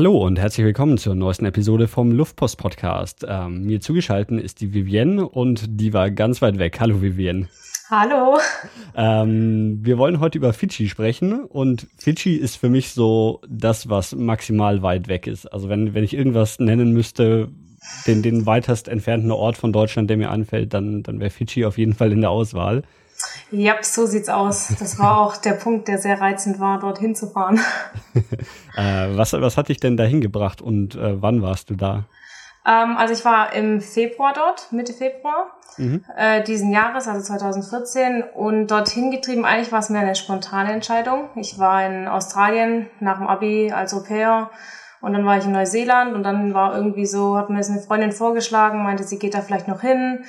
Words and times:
Hallo 0.00 0.16
und 0.16 0.38
herzlich 0.38 0.64
willkommen 0.64 0.96
zur 0.96 1.14
neuesten 1.14 1.44
Episode 1.44 1.86
vom 1.86 2.10
Luftpost 2.10 2.56
Podcast. 2.56 3.26
Ähm, 3.28 3.64
mir 3.64 3.82
zugeschaltet 3.82 4.40
ist 4.40 4.62
die 4.62 4.72
Vivienne 4.72 5.28
und 5.28 5.78
die 5.78 5.92
war 5.92 6.10
ganz 6.10 6.40
weit 6.40 6.58
weg. 6.58 6.80
Hallo 6.80 7.02
Vivienne. 7.02 7.48
Hallo. 7.90 8.38
Ähm, 8.96 9.80
wir 9.82 9.98
wollen 9.98 10.18
heute 10.18 10.38
über 10.38 10.54
Fidschi 10.54 10.88
sprechen 10.88 11.44
und 11.44 11.86
Fidschi 11.98 12.36
ist 12.36 12.56
für 12.56 12.70
mich 12.70 12.92
so 12.92 13.42
das, 13.46 13.90
was 13.90 14.14
maximal 14.14 14.80
weit 14.80 15.08
weg 15.08 15.26
ist. 15.26 15.44
Also 15.44 15.68
wenn, 15.68 15.92
wenn 15.92 16.02
ich 16.02 16.14
irgendwas 16.14 16.58
nennen 16.60 16.92
müsste, 16.92 17.50
den, 18.06 18.22
den 18.22 18.46
weitest 18.46 18.88
entfernten 18.88 19.30
Ort 19.32 19.58
von 19.58 19.70
Deutschland, 19.70 20.08
der 20.08 20.16
mir 20.16 20.30
anfällt, 20.30 20.72
dann, 20.72 21.02
dann 21.02 21.20
wäre 21.20 21.28
Fidschi 21.28 21.66
auf 21.66 21.76
jeden 21.76 21.92
Fall 21.92 22.10
in 22.10 22.22
der 22.22 22.30
Auswahl. 22.30 22.84
Ja, 23.50 23.74
so 23.82 24.06
sieht's 24.06 24.28
aus. 24.28 24.68
Das 24.78 24.98
war 24.98 25.20
auch 25.20 25.36
der 25.36 25.52
Punkt, 25.52 25.88
der 25.88 25.98
sehr 25.98 26.20
reizend 26.20 26.60
war, 26.60 26.78
dorthin 26.78 27.14
zu 27.14 27.28
fahren. 27.28 27.60
äh, 28.76 29.08
was, 29.16 29.32
was 29.32 29.56
hat 29.56 29.68
dich 29.68 29.80
denn 29.80 29.96
dahin 29.96 30.20
gebracht 30.20 30.62
und 30.62 30.94
äh, 30.94 31.20
wann 31.20 31.42
warst 31.42 31.70
du 31.70 31.74
da? 31.74 32.04
Ähm, 32.66 32.96
also 32.96 33.14
ich 33.14 33.24
war 33.24 33.52
im 33.52 33.80
Februar 33.80 34.32
dort, 34.34 34.70
Mitte 34.72 34.92
Februar 34.92 35.46
mhm. 35.76 36.04
äh, 36.16 36.42
diesen 36.42 36.70
Jahres, 36.70 37.08
also 37.08 37.22
2014, 37.22 38.22
und 38.34 38.68
dorthin 38.68 39.10
getrieben. 39.10 39.44
Eigentlich 39.44 39.72
war 39.72 39.80
es 39.80 39.88
mir 39.88 39.98
eine 39.98 40.14
spontane 40.14 40.72
Entscheidung. 40.72 41.30
Ich 41.36 41.58
war 41.58 41.84
in 41.86 42.08
Australien 42.08 42.86
nach 43.00 43.18
dem 43.18 43.26
Abi 43.26 43.72
als 43.72 43.94
Au 43.94 44.00
pair 44.00 44.50
und 45.00 45.14
dann 45.14 45.24
war 45.24 45.38
ich 45.38 45.44
in 45.44 45.52
Neuseeland 45.52 46.14
und 46.14 46.22
dann 46.22 46.52
war 46.52 46.76
irgendwie 46.76 47.06
so, 47.06 47.36
hat 47.36 47.48
mir 47.48 47.58
das 47.58 47.70
eine 47.70 47.80
Freundin 47.80 48.12
vorgeschlagen, 48.12 48.82
meinte, 48.82 49.04
sie 49.04 49.18
geht 49.18 49.34
da 49.34 49.40
vielleicht 49.40 49.66
noch 49.66 49.80
hin. 49.80 50.24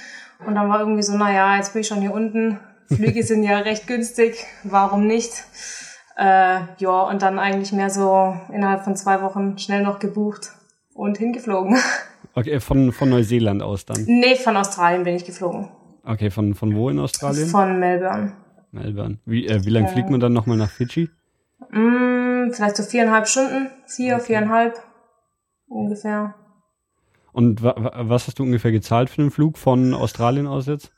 Und 0.45 0.55
dann 0.55 0.69
war 0.69 0.79
irgendwie 0.79 1.03
so, 1.03 1.15
naja, 1.15 1.57
jetzt 1.57 1.73
bin 1.73 1.81
ich 1.81 1.87
schon 1.87 2.01
hier 2.01 2.13
unten. 2.13 2.59
Flüge 2.95 3.23
sind 3.23 3.43
ja 3.43 3.59
recht 3.59 3.87
günstig, 3.87 4.45
warum 4.63 5.07
nicht? 5.07 5.31
Äh, 6.17 6.59
ja, 6.77 7.01
und 7.03 7.21
dann 7.21 7.39
eigentlich 7.39 7.71
mehr 7.71 7.89
so 7.89 8.35
innerhalb 8.53 8.83
von 8.83 8.95
zwei 8.95 9.21
Wochen 9.21 9.57
schnell 9.57 9.81
noch 9.81 9.99
gebucht 9.99 10.51
und 10.93 11.17
hingeflogen. 11.17 11.77
Okay, 12.33 12.61
von, 12.61 12.93
von 12.93 13.09
Neuseeland 13.09 13.61
aus 13.61 13.85
dann? 13.85 14.05
Nee, 14.05 14.35
von 14.35 14.55
Australien 14.55 15.03
bin 15.03 15.17
ich 15.17 15.25
geflogen. 15.25 15.67
Okay, 16.05 16.31
von, 16.31 16.53
von 16.55 16.73
wo 16.73 16.89
in 16.89 16.97
Australien? 16.97 17.49
Von 17.49 17.77
Melbourne. 17.77 18.31
Melbourne. 18.71 19.17
Wie, 19.25 19.47
äh, 19.47 19.65
wie 19.65 19.69
lange 19.69 19.87
ja. 19.87 19.91
fliegt 19.91 20.09
man 20.09 20.21
dann 20.21 20.31
nochmal 20.31 20.55
nach 20.55 20.69
Fidschi? 20.69 21.09
Mm, 21.71 22.53
vielleicht 22.53 22.77
so 22.77 22.83
viereinhalb 22.83 23.27
Stunden. 23.27 23.69
Vier, 23.85 24.15
okay. 24.15 24.27
viereinhalb 24.27 24.81
ungefähr. 25.67 26.35
Und 27.33 27.63
wa 27.63 27.91
was 27.95 28.27
hast 28.27 28.39
du 28.39 28.43
ungefähr 28.43 28.71
gezahlt 28.71 29.09
für 29.09 29.21
den 29.21 29.31
Flug 29.31 29.57
von 29.57 29.93
Australien 29.93 30.47
aus 30.47 30.67
jetzt? 30.67 30.93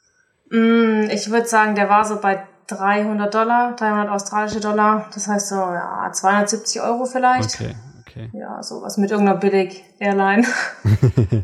Mm, 0.53 1.09
ich 1.09 1.31
würde 1.31 1.47
sagen, 1.47 1.73
der 1.73 1.89
war 1.89 2.05
so 2.05 2.21
bei 2.21 2.43
300 2.67 3.33
Dollar, 3.33 3.75
300 3.75 4.09
australische 4.09 4.59
Dollar. 4.59 5.09
Das 5.13 5.27
heißt 5.27 5.49
so, 5.49 5.55
ja, 5.55 6.09
270 6.13 6.79
Euro 6.81 7.05
vielleicht. 7.05 7.59
Okay, 7.59 7.73
okay. 8.01 8.29
Ja, 8.33 8.61
sowas 8.61 8.97
mit 8.97 9.09
irgendeiner 9.09 9.39
Billig-Airline. 9.39 10.45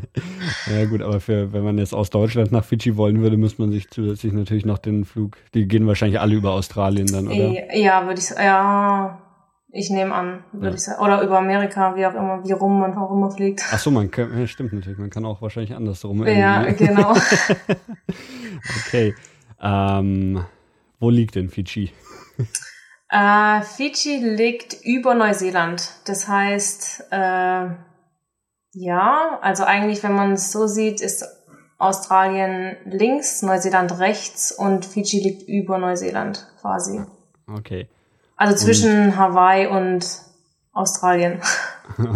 ja 0.70 0.84
gut, 0.86 1.02
aber 1.02 1.18
für, 1.18 1.52
wenn 1.52 1.64
man 1.64 1.76
jetzt 1.78 1.92
aus 1.92 2.10
Deutschland 2.10 2.52
nach 2.52 2.64
Fidschi 2.64 2.96
wollen 2.96 3.20
würde, 3.20 3.36
müsste 3.36 3.62
man 3.62 3.72
sich 3.72 3.90
zusätzlich 3.90 4.32
natürlich 4.32 4.64
noch 4.64 4.78
den 4.78 5.04
Flug, 5.04 5.36
die 5.54 5.66
gehen 5.66 5.88
wahrscheinlich 5.88 6.20
alle 6.20 6.36
über 6.36 6.52
Australien 6.52 7.08
dann, 7.08 7.26
oder? 7.26 7.74
Ja, 7.76 8.06
würde 8.06 8.20
ich 8.20 8.26
sagen, 8.26 8.44
ja, 8.44 9.18
ich 9.72 9.90
nehme 9.90 10.14
an, 10.14 10.44
würde 10.52 10.68
ja. 10.68 10.74
ich 10.74 10.80
sagen. 10.82 11.02
Oder 11.02 11.22
über 11.22 11.38
Amerika, 11.38 11.94
wie 11.96 12.06
auch 12.06 12.14
immer, 12.14 12.44
wie 12.44 12.52
rum 12.52 12.80
man 12.80 12.96
auch 12.96 13.10
immer 13.10 13.30
fliegt. 13.30 13.62
Ach 13.72 13.78
so, 13.78 13.90
man 13.90 14.10
kann, 14.10 14.38
ja, 14.38 14.46
stimmt 14.46 14.72
natürlich, 14.72 14.98
man 14.98 15.10
kann 15.10 15.24
auch 15.24 15.40
wahrscheinlich 15.42 15.74
andersrum. 15.74 16.26
Ja, 16.26 16.62
genau. 16.72 17.14
okay. 18.86 19.14
Ähm, 19.60 20.44
wo 20.98 21.10
liegt 21.10 21.34
denn 21.34 21.48
Fidschi? 21.48 21.92
Äh, 23.12 23.62
Fidschi 23.62 24.18
liegt 24.18 24.84
über 24.84 25.16
Neuseeland. 25.16 25.94
Das 26.04 26.28
heißt, 26.28 27.08
äh, 27.10 27.66
ja, 28.72 29.38
also 29.42 29.64
eigentlich, 29.64 30.04
wenn 30.04 30.12
man 30.12 30.34
es 30.34 30.52
so 30.52 30.68
sieht, 30.68 31.00
ist 31.00 31.24
Australien 31.76 32.76
links, 32.84 33.42
Neuseeland 33.42 33.98
rechts 33.98 34.52
und 34.52 34.84
Fidschi 34.84 35.18
liegt 35.18 35.42
über 35.48 35.78
Neuseeland 35.78 36.46
quasi. 36.60 37.00
Okay. 37.52 37.88
Also 38.40 38.56
zwischen 38.56 39.08
und 39.08 39.16
Hawaii 39.18 39.66
und 39.66 40.06
Australien. 40.72 41.40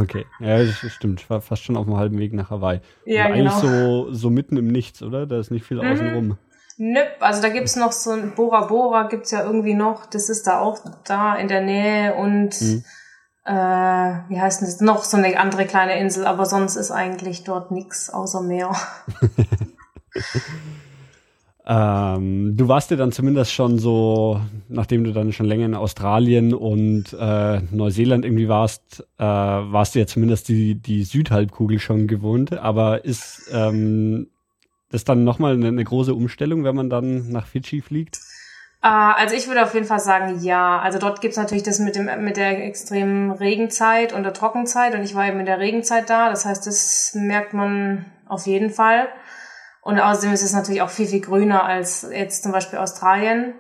Okay, 0.01 0.25
ja, 0.39 0.59
das 0.59 0.77
stimmt. 0.93 1.21
Ich 1.21 1.29
war 1.29 1.41
fast 1.41 1.65
schon 1.65 1.77
auf 1.77 1.85
dem 1.85 1.97
halben 1.97 2.17
Weg 2.17 2.33
nach 2.33 2.49
Hawaii. 2.49 2.81
Ja, 3.05 3.27
genau. 3.27 3.51
Eigentlich 3.51 3.53
so, 3.55 4.13
so 4.13 4.31
mitten 4.31 4.57
im 4.57 4.69
Nichts, 4.69 5.03
oder? 5.03 5.27
Da 5.27 5.41
ist 5.41 5.51
nicht 5.51 5.67
viel 5.67 5.83
mhm. 5.83 5.93
außenrum. 5.93 6.39
Nöp, 6.77 7.17
also 7.19 7.43
da 7.43 7.49
gibt's 7.49 7.75
noch 7.75 7.91
so 7.91 8.13
ein 8.13 8.37
Bora 8.37 8.67
Bora 8.67 9.09
gibt's 9.09 9.33
ja 9.33 9.43
irgendwie 9.43 9.75
noch, 9.75 10.07
das 10.07 10.29
ist 10.29 10.47
da 10.47 10.61
auch 10.61 10.79
da 11.05 11.35
in 11.35 11.49
der 11.49 11.61
Nähe 11.61 12.15
und 12.15 12.61
mhm. 12.61 12.85
äh, 13.45 13.53
wie 14.29 14.41
heißt 14.41 14.63
das, 14.63 14.81
noch 14.81 15.03
so 15.03 15.17
eine 15.17 15.41
andere 15.41 15.67
kleine 15.67 15.99
Insel, 15.99 16.25
aber 16.25 16.47
sonst 16.47 16.77
ist 16.77 16.93
eigentlich 16.93 17.43
dort 17.43 17.73
nix 17.73 18.11
außer 18.11 18.43
Meer. 18.43 18.71
ähm, 21.67 22.57
du 22.57 22.69
warst 22.69 22.91
ja 22.91 22.97
dann 22.99 23.11
zumindest 23.11 23.53
schon 23.53 23.79
so, 23.79 24.41
nachdem 24.69 25.05
du 25.05 25.13
dann 25.13 25.33
schon 25.33 25.47
länger 25.47 25.65
in 25.65 25.75
Australien 25.75 26.53
und 26.53 27.17
äh, 27.19 27.61
Neuseeland 27.71 28.25
irgendwie 28.25 28.49
warst, 28.49 29.05
äh, 29.19 29.25
warst 29.25 29.95
du 29.95 30.01
ja 30.01 30.07
zumindest 30.07 30.49
die, 30.49 30.75
die 30.75 31.05
Südhalbkugel 31.05 31.79
schon 31.79 32.07
gewohnt, 32.07 32.53
aber 32.53 33.07
ist 33.07 33.51
ähm, 33.51 34.29
das 34.91 35.05
dann 35.05 35.25
nochmal 35.25 35.55
eine, 35.55 35.69
eine 35.69 35.85
große 35.85 36.15
Umstellung, 36.15 36.65
wenn 36.65 36.77
man 36.77 36.91
dann 36.91 37.31
nach 37.31 37.47
Fidschi 37.47 37.81
fliegt? 37.81 38.19
Äh, 38.83 38.89
also 38.89 39.35
ich 39.35 39.49
würde 39.49 39.63
auf 39.63 39.73
jeden 39.73 39.87
Fall 39.87 40.01
sagen, 40.01 40.41
ja. 40.43 40.79
Also 40.81 40.99
dort 40.99 41.23
gibt's 41.23 41.39
natürlich 41.39 41.65
das 41.65 41.79
mit, 41.79 41.97
dem, 41.97 42.11
mit 42.23 42.37
der 42.37 42.63
extremen 42.67 43.31
Regenzeit 43.31 44.13
und 44.13 44.23
der 44.23 44.35
Trockenzeit 44.35 44.95
und 44.95 45.03
ich 45.03 45.15
war 45.15 45.27
eben 45.27 45.41
in 45.41 45.47
der 45.47 45.61
Regenzeit 45.61 46.11
da. 46.11 46.29
Das 46.29 46.45
heißt, 46.45 46.67
das 46.67 47.15
merkt 47.15 47.55
man 47.55 48.05
auf 48.29 48.47
jeden 48.47 48.69
Fall. 48.69 49.09
Und 49.85 50.01
außerdem 50.01 50.33
ist 50.33 50.43
es 50.43 50.55
natürlich 50.55 50.81
auch 50.81 50.89
viel, 50.89 51.07
viel 51.07 51.21
grüner 51.21 51.65
als 51.65 52.07
jetzt 52.11 52.43
zum 52.43 52.53
Beispiel 52.53 52.79
Australien. 52.79 53.55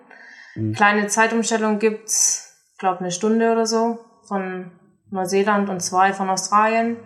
Mhm. 0.54 0.72
Kleine 0.72 1.06
Zeitumstellung 1.06 1.78
gibt's, 1.78 2.56
glaube 2.78 3.00
eine 3.00 3.10
Stunde 3.10 3.52
oder 3.52 3.66
so 3.66 3.98
von 4.26 4.72
Neuseeland 5.10 5.68
und 5.68 5.80
zwei 5.80 6.14
von 6.14 6.30
Australien. 6.30 6.96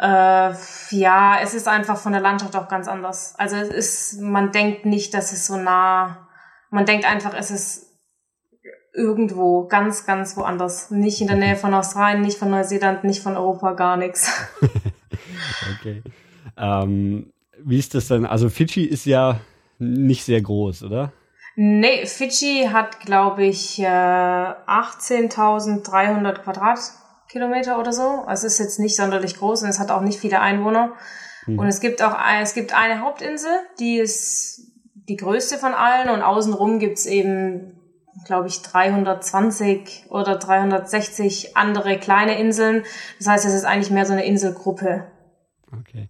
Äh, 0.00 0.54
ja, 0.90 1.38
es 1.40 1.54
ist 1.54 1.68
einfach 1.68 1.96
von 1.96 2.10
der 2.10 2.20
Landschaft 2.20 2.56
auch 2.56 2.66
ganz 2.66 2.88
anders. 2.88 3.34
Also 3.38 3.54
es 3.56 3.68
ist, 3.68 4.20
man 4.20 4.50
denkt 4.50 4.86
nicht, 4.86 5.14
dass 5.14 5.32
es 5.32 5.46
so 5.46 5.56
nah, 5.56 6.28
man 6.70 6.84
denkt 6.84 7.06
einfach, 7.06 7.34
es 7.34 7.52
ist 7.52 7.92
irgendwo 8.92 9.68
ganz, 9.68 10.04
ganz 10.04 10.36
woanders. 10.36 10.90
Nicht 10.90 11.20
in 11.20 11.28
der 11.28 11.36
Nähe 11.36 11.56
von 11.56 11.72
Australien, 11.74 12.22
nicht 12.22 12.38
von 12.38 12.50
Neuseeland, 12.50 13.04
nicht 13.04 13.22
von 13.22 13.36
Europa, 13.36 13.74
gar 13.74 13.96
nichts. 13.96 14.32
okay. 15.78 16.02
Ähm, 16.56 17.31
wie 17.64 17.78
ist 17.78 17.94
das 17.94 18.08
denn? 18.08 18.26
Also 18.26 18.48
Fidschi 18.48 18.82
ist 18.84 19.06
ja 19.06 19.38
nicht 19.78 20.24
sehr 20.24 20.40
groß, 20.40 20.82
oder? 20.84 21.12
Nee, 21.56 22.06
Fidschi 22.06 22.68
hat, 22.72 23.00
glaube 23.00 23.44
ich, 23.44 23.78
18.300 23.78 26.32
Quadrat 26.34 26.78
Kilometer 27.28 27.78
oder 27.78 27.92
so. 27.92 28.22
Also 28.26 28.46
es 28.46 28.54
ist 28.54 28.60
jetzt 28.60 28.78
nicht 28.78 28.96
sonderlich 28.96 29.36
groß 29.36 29.62
und 29.62 29.68
es 29.68 29.78
hat 29.78 29.90
auch 29.90 30.00
nicht 30.02 30.18
viele 30.18 30.40
Einwohner. 30.40 30.94
Mhm. 31.46 31.58
Und 31.58 31.66
es 31.66 31.80
gibt 31.80 32.02
auch 32.02 32.16
es 32.40 32.54
gibt 32.54 32.74
eine 32.74 33.00
Hauptinsel, 33.00 33.52
die 33.80 33.98
ist 33.98 34.70
die 35.08 35.16
größte 35.16 35.58
von 35.58 35.74
allen 35.74 36.08
und 36.10 36.22
außenrum 36.22 36.78
gibt's 36.78 37.06
eben, 37.06 37.80
glaube 38.26 38.46
ich, 38.48 38.62
320 38.62 40.06
oder 40.10 40.36
360 40.36 41.56
andere 41.56 41.98
kleine 41.98 42.38
Inseln. 42.38 42.84
Das 43.18 43.26
heißt, 43.28 43.46
es 43.46 43.54
ist 43.54 43.64
eigentlich 43.64 43.90
mehr 43.90 44.06
so 44.06 44.12
eine 44.12 44.24
Inselgruppe. 44.24 45.10
Okay. 45.72 46.08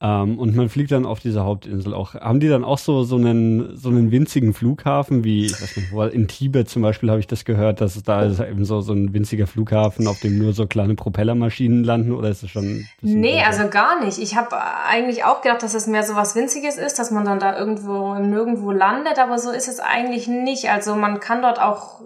Ähm, 0.00 0.38
und 0.38 0.54
man 0.54 0.68
fliegt 0.68 0.92
dann 0.92 1.04
auf 1.04 1.18
dieser 1.18 1.44
Hauptinsel 1.44 1.92
auch. 1.92 2.14
Haben 2.14 2.38
die 2.38 2.48
dann 2.48 2.62
auch 2.62 2.78
so, 2.78 3.02
so, 3.02 3.16
einen, 3.16 3.76
so 3.76 3.88
einen 3.88 4.12
winzigen 4.12 4.54
Flughafen, 4.54 5.24
wie, 5.24 5.46
ich 5.46 5.60
weiß 5.60 5.76
nicht, 5.76 5.92
wo, 5.92 6.04
in 6.04 6.28
Tibet 6.28 6.70
zum 6.70 6.82
Beispiel 6.82 7.10
habe 7.10 7.18
ich 7.18 7.26
das 7.26 7.44
gehört, 7.44 7.80
dass 7.80 7.96
es 7.96 8.04
da 8.04 8.22
ist 8.22 8.38
eben 8.38 8.64
so, 8.64 8.80
so 8.80 8.92
ein 8.92 9.12
winziger 9.12 9.48
Flughafen, 9.48 10.06
auf 10.06 10.20
dem 10.20 10.38
nur 10.38 10.52
so 10.52 10.68
kleine 10.68 10.94
Propellermaschinen 10.94 11.82
landen, 11.82 12.12
oder 12.12 12.28
ist 12.28 12.44
es 12.44 12.50
schon? 12.50 12.86
Nee, 13.00 13.32
größer? 13.32 13.46
also 13.46 13.68
gar 13.70 14.04
nicht. 14.04 14.18
Ich 14.18 14.36
habe 14.36 14.56
eigentlich 14.86 15.24
auch 15.24 15.42
gedacht, 15.42 15.64
dass 15.64 15.74
es 15.74 15.88
mehr 15.88 16.04
so 16.04 16.14
was 16.14 16.36
Winziges 16.36 16.76
ist, 16.76 17.00
dass 17.00 17.10
man 17.10 17.24
dann 17.24 17.40
da 17.40 17.58
irgendwo 17.58 18.14
Nirgendwo 18.14 18.70
landet, 18.70 19.18
aber 19.18 19.40
so 19.40 19.50
ist 19.50 19.66
es 19.66 19.80
eigentlich 19.80 20.28
nicht. 20.28 20.70
Also 20.70 20.94
man 20.94 21.18
kann 21.18 21.42
dort 21.42 21.60
auch 21.60 22.02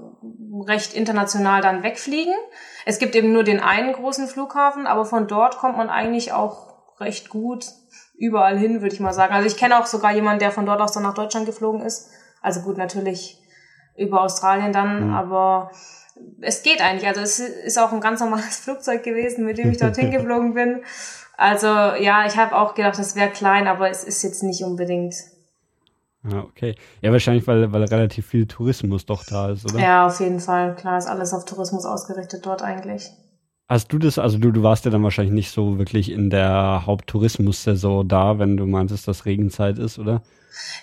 recht 0.66 0.94
international 0.94 1.60
dann 1.60 1.82
wegfliegen. 1.82 2.34
Es 2.86 2.98
gibt 2.98 3.14
eben 3.16 3.34
nur 3.34 3.44
den 3.44 3.60
einen 3.60 3.92
großen 3.92 4.28
Flughafen, 4.28 4.86
aber 4.86 5.04
von 5.04 5.26
dort 5.26 5.58
kommt 5.58 5.76
man 5.76 5.90
eigentlich 5.90 6.32
auch 6.32 6.72
recht 6.98 7.28
gut 7.28 7.66
überall 8.22 8.56
hin, 8.56 8.82
würde 8.82 8.94
ich 8.94 9.00
mal 9.00 9.12
sagen. 9.12 9.34
Also 9.34 9.48
ich 9.48 9.56
kenne 9.56 9.78
auch 9.78 9.86
sogar 9.86 10.14
jemanden, 10.14 10.38
der 10.38 10.52
von 10.52 10.64
dort 10.64 10.80
aus 10.80 10.92
dann 10.92 11.02
nach 11.02 11.14
Deutschland 11.14 11.44
geflogen 11.44 11.82
ist. 11.82 12.08
Also 12.40 12.60
gut, 12.60 12.78
natürlich 12.78 13.36
über 13.96 14.22
Australien 14.22 14.72
dann, 14.72 15.08
mhm. 15.08 15.14
aber 15.14 15.72
es 16.40 16.62
geht 16.62 16.80
eigentlich. 16.80 17.08
Also 17.08 17.20
es 17.20 17.40
ist 17.40 17.78
auch 17.78 17.92
ein 17.92 18.00
ganz 18.00 18.20
normales 18.20 18.58
Flugzeug 18.64 19.02
gewesen, 19.02 19.44
mit 19.44 19.58
dem 19.58 19.72
ich 19.72 19.78
dorthin 19.78 20.10
geflogen 20.12 20.54
bin. 20.54 20.82
Also 21.36 21.66
ja, 21.66 22.24
ich 22.24 22.36
habe 22.36 22.56
auch 22.56 22.74
gedacht, 22.74 22.98
es 23.00 23.16
wäre 23.16 23.30
klein, 23.30 23.66
aber 23.66 23.90
es 23.90 24.04
ist 24.04 24.22
jetzt 24.22 24.44
nicht 24.44 24.62
unbedingt. 24.62 25.16
Ja, 26.22 26.44
okay. 26.44 26.76
Ja, 27.00 27.10
wahrscheinlich, 27.10 27.44
weil, 27.48 27.72
weil 27.72 27.82
relativ 27.82 28.28
viel 28.28 28.46
Tourismus 28.46 29.04
doch 29.04 29.24
da 29.24 29.50
ist, 29.50 29.64
oder? 29.64 29.80
Ja, 29.82 30.06
auf 30.06 30.20
jeden 30.20 30.38
Fall. 30.38 30.76
Klar 30.76 30.96
ist 30.96 31.08
alles 31.08 31.34
auf 31.34 31.44
Tourismus 31.44 31.84
ausgerichtet 31.84 32.46
dort 32.46 32.62
eigentlich. 32.62 33.10
Hast 33.72 33.90
du 33.90 33.98
das, 33.98 34.18
also 34.18 34.36
du, 34.36 34.50
du 34.50 34.62
warst 34.62 34.84
ja 34.84 34.90
dann 34.90 35.02
wahrscheinlich 35.02 35.32
nicht 35.32 35.50
so 35.50 35.78
wirklich 35.78 36.12
in 36.12 36.28
der 36.28 36.82
Haupttourismus-Saison 36.84 38.06
da, 38.06 38.38
wenn 38.38 38.58
du 38.58 38.66
meintest, 38.66 39.08
dass 39.08 39.24
Regenzeit 39.24 39.78
ist, 39.78 39.98
oder? 39.98 40.20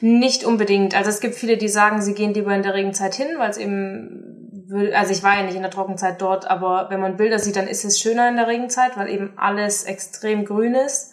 Nicht 0.01 0.43
unbedingt. 0.43 0.95
Also 0.95 1.11
es 1.11 1.19
gibt 1.19 1.35
viele, 1.35 1.57
die 1.57 1.67
sagen, 1.67 2.01
sie 2.01 2.15
gehen 2.15 2.33
lieber 2.33 2.51
in 2.55 2.63
der 2.63 2.73
Regenzeit 2.73 3.13
hin, 3.13 3.27
weil 3.37 3.51
es 3.51 3.57
eben, 3.57 4.65
also 4.95 5.11
ich 5.11 5.21
war 5.21 5.37
ja 5.37 5.43
nicht 5.43 5.53
in 5.53 5.61
der 5.61 5.69
Trockenzeit 5.69 6.19
dort, 6.19 6.49
aber 6.49 6.87
wenn 6.89 6.99
man 6.99 7.15
Bilder 7.15 7.37
sieht, 7.37 7.57
dann 7.57 7.67
ist 7.67 7.85
es 7.85 7.99
schöner 7.99 8.27
in 8.27 8.37
der 8.37 8.47
Regenzeit, 8.47 8.97
weil 8.97 9.09
eben 9.09 9.33
alles 9.37 9.83
extrem 9.83 10.43
grün 10.43 10.73
ist. 10.73 11.11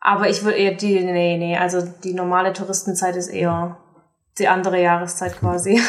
Aber 0.00 0.30
ich 0.30 0.44
würde 0.44 0.56
eher 0.56 0.74
die, 0.74 1.02
nee, 1.02 1.36
nee, 1.36 1.56
also 1.56 1.82
die 2.04 2.14
normale 2.14 2.52
Touristenzeit 2.52 3.16
ist 3.16 3.26
eher 3.26 3.76
die 4.38 4.46
andere 4.46 4.80
Jahreszeit 4.80 5.36
quasi. 5.36 5.80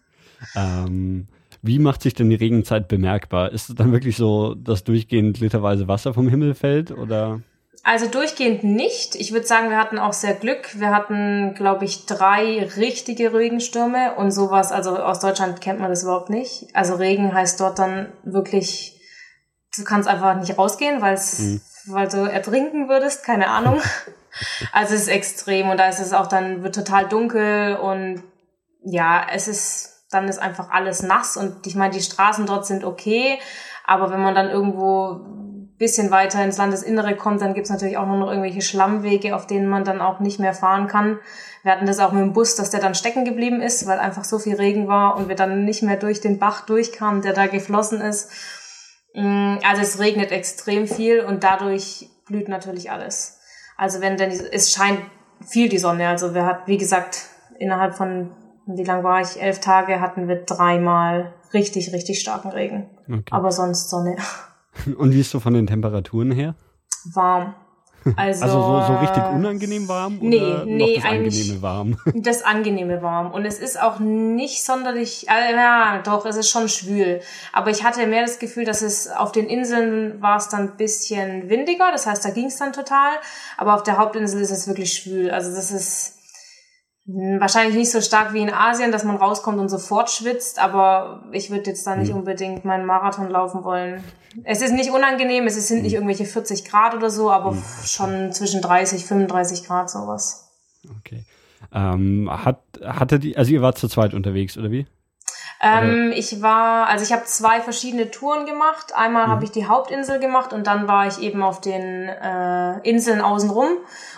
ähm, 0.54 1.26
wie 1.66 1.78
macht 1.78 2.02
sich 2.02 2.14
denn 2.14 2.30
die 2.30 2.36
Regenzeit 2.36 2.88
bemerkbar? 2.88 3.52
Ist 3.52 3.68
es 3.68 3.74
dann 3.74 3.92
wirklich 3.92 4.16
so, 4.16 4.54
dass 4.54 4.84
durchgehend 4.84 5.40
literweise 5.40 5.88
Wasser 5.88 6.14
vom 6.14 6.28
Himmel 6.28 6.54
fällt 6.54 6.90
oder? 6.90 7.40
Also 7.82 8.08
durchgehend 8.08 8.64
nicht. 8.64 9.14
Ich 9.14 9.32
würde 9.32 9.46
sagen, 9.46 9.70
wir 9.70 9.76
hatten 9.76 10.00
auch 10.00 10.12
sehr 10.12 10.34
Glück. 10.34 10.80
Wir 10.80 10.90
hatten, 10.90 11.54
glaube 11.54 11.84
ich, 11.84 12.04
drei 12.06 12.68
richtige 12.76 13.32
Regenstürme 13.32 14.16
und 14.16 14.32
sowas. 14.32 14.72
Also 14.72 14.96
aus 14.96 15.20
Deutschland 15.20 15.60
kennt 15.60 15.78
man 15.78 15.90
das 15.90 16.02
überhaupt 16.02 16.28
nicht. 16.28 16.66
Also 16.72 16.96
Regen 16.96 17.32
heißt 17.32 17.60
dort 17.60 17.78
dann 17.78 18.08
wirklich, 18.24 19.00
du 19.76 19.84
kannst 19.84 20.08
einfach 20.08 20.34
nicht 20.34 20.58
rausgehen, 20.58 21.00
weil 21.00 21.14
es, 21.14 21.38
mhm. 21.38 21.60
weil 21.86 22.08
du 22.08 22.28
ertrinken 22.28 22.88
würdest, 22.88 23.22
keine 23.22 23.46
Ahnung. 23.50 23.80
also 24.72 24.94
es 24.94 25.02
ist 25.02 25.08
extrem 25.08 25.68
und 25.68 25.76
da 25.78 25.88
ist 25.88 26.00
es 26.00 26.12
auch 26.12 26.26
dann, 26.26 26.64
wird 26.64 26.74
total 26.74 27.08
dunkel 27.08 27.76
und 27.76 28.24
ja, 28.82 29.26
es 29.32 29.46
ist, 29.46 29.95
dann 30.16 30.28
ist 30.28 30.38
einfach 30.38 30.70
alles 30.70 31.02
nass 31.02 31.36
und 31.36 31.66
ich 31.66 31.74
meine, 31.74 31.94
die 31.94 32.00
Straßen 32.00 32.46
dort 32.46 32.66
sind 32.66 32.84
okay, 32.84 33.38
aber 33.84 34.10
wenn 34.10 34.22
man 34.22 34.34
dann 34.34 34.50
irgendwo 34.50 35.20
bisschen 35.78 36.10
weiter 36.10 36.42
ins 36.42 36.56
Landesinnere 36.56 37.16
kommt, 37.16 37.42
dann 37.42 37.52
gibt's 37.52 37.68
natürlich 37.68 37.98
auch 37.98 38.06
nur 38.06 38.16
noch 38.16 38.28
irgendwelche 38.28 38.62
Schlammwege, 38.62 39.36
auf 39.36 39.46
denen 39.46 39.68
man 39.68 39.84
dann 39.84 40.00
auch 40.00 40.20
nicht 40.20 40.40
mehr 40.40 40.54
fahren 40.54 40.86
kann. 40.86 41.18
Wir 41.62 41.72
hatten 41.72 41.86
das 41.86 41.98
auch 41.98 42.12
mit 42.12 42.22
dem 42.22 42.32
Bus, 42.32 42.56
dass 42.56 42.70
der 42.70 42.80
dann 42.80 42.94
stecken 42.94 43.24
geblieben 43.24 43.60
ist, 43.60 43.86
weil 43.86 43.98
einfach 43.98 44.24
so 44.24 44.38
viel 44.38 44.56
Regen 44.56 44.88
war 44.88 45.16
und 45.16 45.28
wir 45.28 45.36
dann 45.36 45.64
nicht 45.64 45.82
mehr 45.82 45.96
durch 45.96 46.20
den 46.20 46.38
Bach 46.38 46.64
durchkamen, 46.64 47.20
der 47.20 47.34
da 47.34 47.46
geflossen 47.46 48.00
ist. 48.00 48.30
Mm, 49.14 49.56
also 49.64 49.82
es 49.82 49.98
regnet 49.98 50.32
extrem 50.32 50.86
viel 50.86 51.20
und 51.20 51.44
dadurch 51.44 52.08
blüht 52.26 52.48
natürlich 52.48 52.90
alles. 52.90 53.38
Also 53.76 54.00
wenn 54.00 54.16
denn 54.16 54.30
es 54.30 54.72
scheint 54.72 55.00
viel 55.46 55.68
die 55.68 55.78
Sonne. 55.78 56.08
Also 56.08 56.34
wir 56.34 56.46
hatten, 56.46 56.66
wie 56.66 56.78
gesagt, 56.78 57.26
innerhalb 57.58 57.94
von 57.94 58.30
wie 58.66 58.84
lang 58.84 59.04
war 59.04 59.20
ich? 59.20 59.40
Elf 59.40 59.60
Tage 59.60 60.00
hatten 60.00 60.28
wir 60.28 60.44
dreimal 60.44 61.32
richtig, 61.54 61.92
richtig 61.92 62.20
starken 62.20 62.50
Regen. 62.50 62.90
Okay. 63.08 63.22
Aber 63.30 63.52
sonst 63.52 63.90
Sonne. 63.90 64.16
Und 64.98 65.12
wie 65.12 65.20
ist 65.20 65.30
so 65.30 65.40
von 65.40 65.54
den 65.54 65.66
Temperaturen 65.66 66.32
her? 66.32 66.54
Warm. 67.14 67.54
Also, 68.16 68.44
also 68.44 68.60
so, 68.60 68.92
so 68.92 68.98
richtig 68.98 69.24
unangenehm 69.32 69.88
warm? 69.88 70.18
Nee, 70.20 70.38
oder 70.38 70.64
nee, 70.64 70.96
das 70.96 71.04
angenehme 71.04 71.62
warm. 71.62 71.96
Das 72.14 72.42
angenehme 72.42 73.02
warm. 73.02 73.32
Und 73.32 73.44
es 73.44 73.58
ist 73.58 73.80
auch 73.80 74.00
nicht 74.00 74.64
sonderlich, 74.64 75.28
äh, 75.28 75.54
ja, 75.54 76.02
doch, 76.04 76.26
es 76.26 76.36
ist 76.36 76.50
schon 76.50 76.68
schwül. 76.68 77.20
Aber 77.52 77.70
ich 77.70 77.84
hatte 77.84 78.06
mehr 78.06 78.22
das 78.22 78.38
Gefühl, 78.38 78.64
dass 78.64 78.82
es 78.82 79.08
auf 79.08 79.32
den 79.32 79.46
Inseln 79.46 80.20
war 80.20 80.36
es 80.36 80.48
dann 80.48 80.70
ein 80.70 80.76
bisschen 80.76 81.48
windiger, 81.48 81.90
das 81.92 82.06
heißt, 82.06 82.24
da 82.24 82.30
ging 82.30 82.46
es 82.46 82.56
dann 82.56 82.72
total. 82.72 83.14
Aber 83.56 83.74
auf 83.74 83.82
der 83.82 83.96
Hauptinsel 83.96 84.40
ist 84.40 84.50
es 84.50 84.68
wirklich 84.68 84.92
schwül. 84.92 85.30
Also 85.30 85.54
das 85.54 85.70
ist 85.70 86.15
wahrscheinlich 87.06 87.76
nicht 87.76 87.92
so 87.92 88.00
stark 88.00 88.32
wie 88.32 88.40
in 88.40 88.52
Asien, 88.52 88.90
dass 88.90 89.04
man 89.04 89.16
rauskommt 89.16 89.58
und 89.58 89.68
sofort 89.68 90.10
schwitzt, 90.10 90.58
aber 90.58 91.22
ich 91.30 91.50
würde 91.50 91.70
jetzt 91.70 91.86
da 91.86 91.94
nicht 91.94 92.10
hm. 92.10 92.18
unbedingt 92.18 92.64
meinen 92.64 92.84
Marathon 92.84 93.30
laufen 93.30 93.62
wollen. 93.62 94.02
Es 94.44 94.60
ist 94.60 94.72
nicht 94.72 94.90
unangenehm, 94.90 95.46
es 95.46 95.54
sind 95.68 95.82
nicht 95.82 95.92
hm. 95.92 96.02
irgendwelche 96.02 96.24
40 96.24 96.64
Grad 96.64 96.94
oder 96.94 97.10
so, 97.10 97.30
aber 97.30 97.52
hm. 97.52 97.62
schon 97.84 98.32
zwischen 98.32 98.60
30, 98.60 99.04
35 99.04 99.64
Grad 99.64 99.88
sowas. 99.88 100.50
Okay. 101.00 101.24
Ähm, 101.72 102.28
hat, 102.30 102.60
hatte 102.82 103.18
die, 103.18 103.36
also 103.36 103.52
ihr 103.52 103.62
wart 103.62 103.78
zu 103.78 103.88
zweit 103.88 104.12
unterwegs, 104.12 104.58
oder 104.58 104.70
wie? 104.70 104.86
Ähm, 105.62 106.12
ich 106.14 106.42
war, 106.42 106.86
also 106.88 107.02
ich 107.02 107.12
habe 107.12 107.24
zwei 107.24 107.60
verschiedene 107.60 108.10
Touren 108.10 108.46
gemacht. 108.46 108.94
Einmal 108.94 109.26
mhm. 109.26 109.30
habe 109.30 109.44
ich 109.44 109.52
die 109.52 109.66
Hauptinsel 109.66 110.20
gemacht 110.20 110.52
und 110.52 110.66
dann 110.66 110.86
war 110.86 111.06
ich 111.06 111.18
eben 111.20 111.42
auf 111.42 111.60
den 111.60 112.08
äh, 112.08 112.78
Inseln 112.80 113.20
außenrum. 113.20 113.68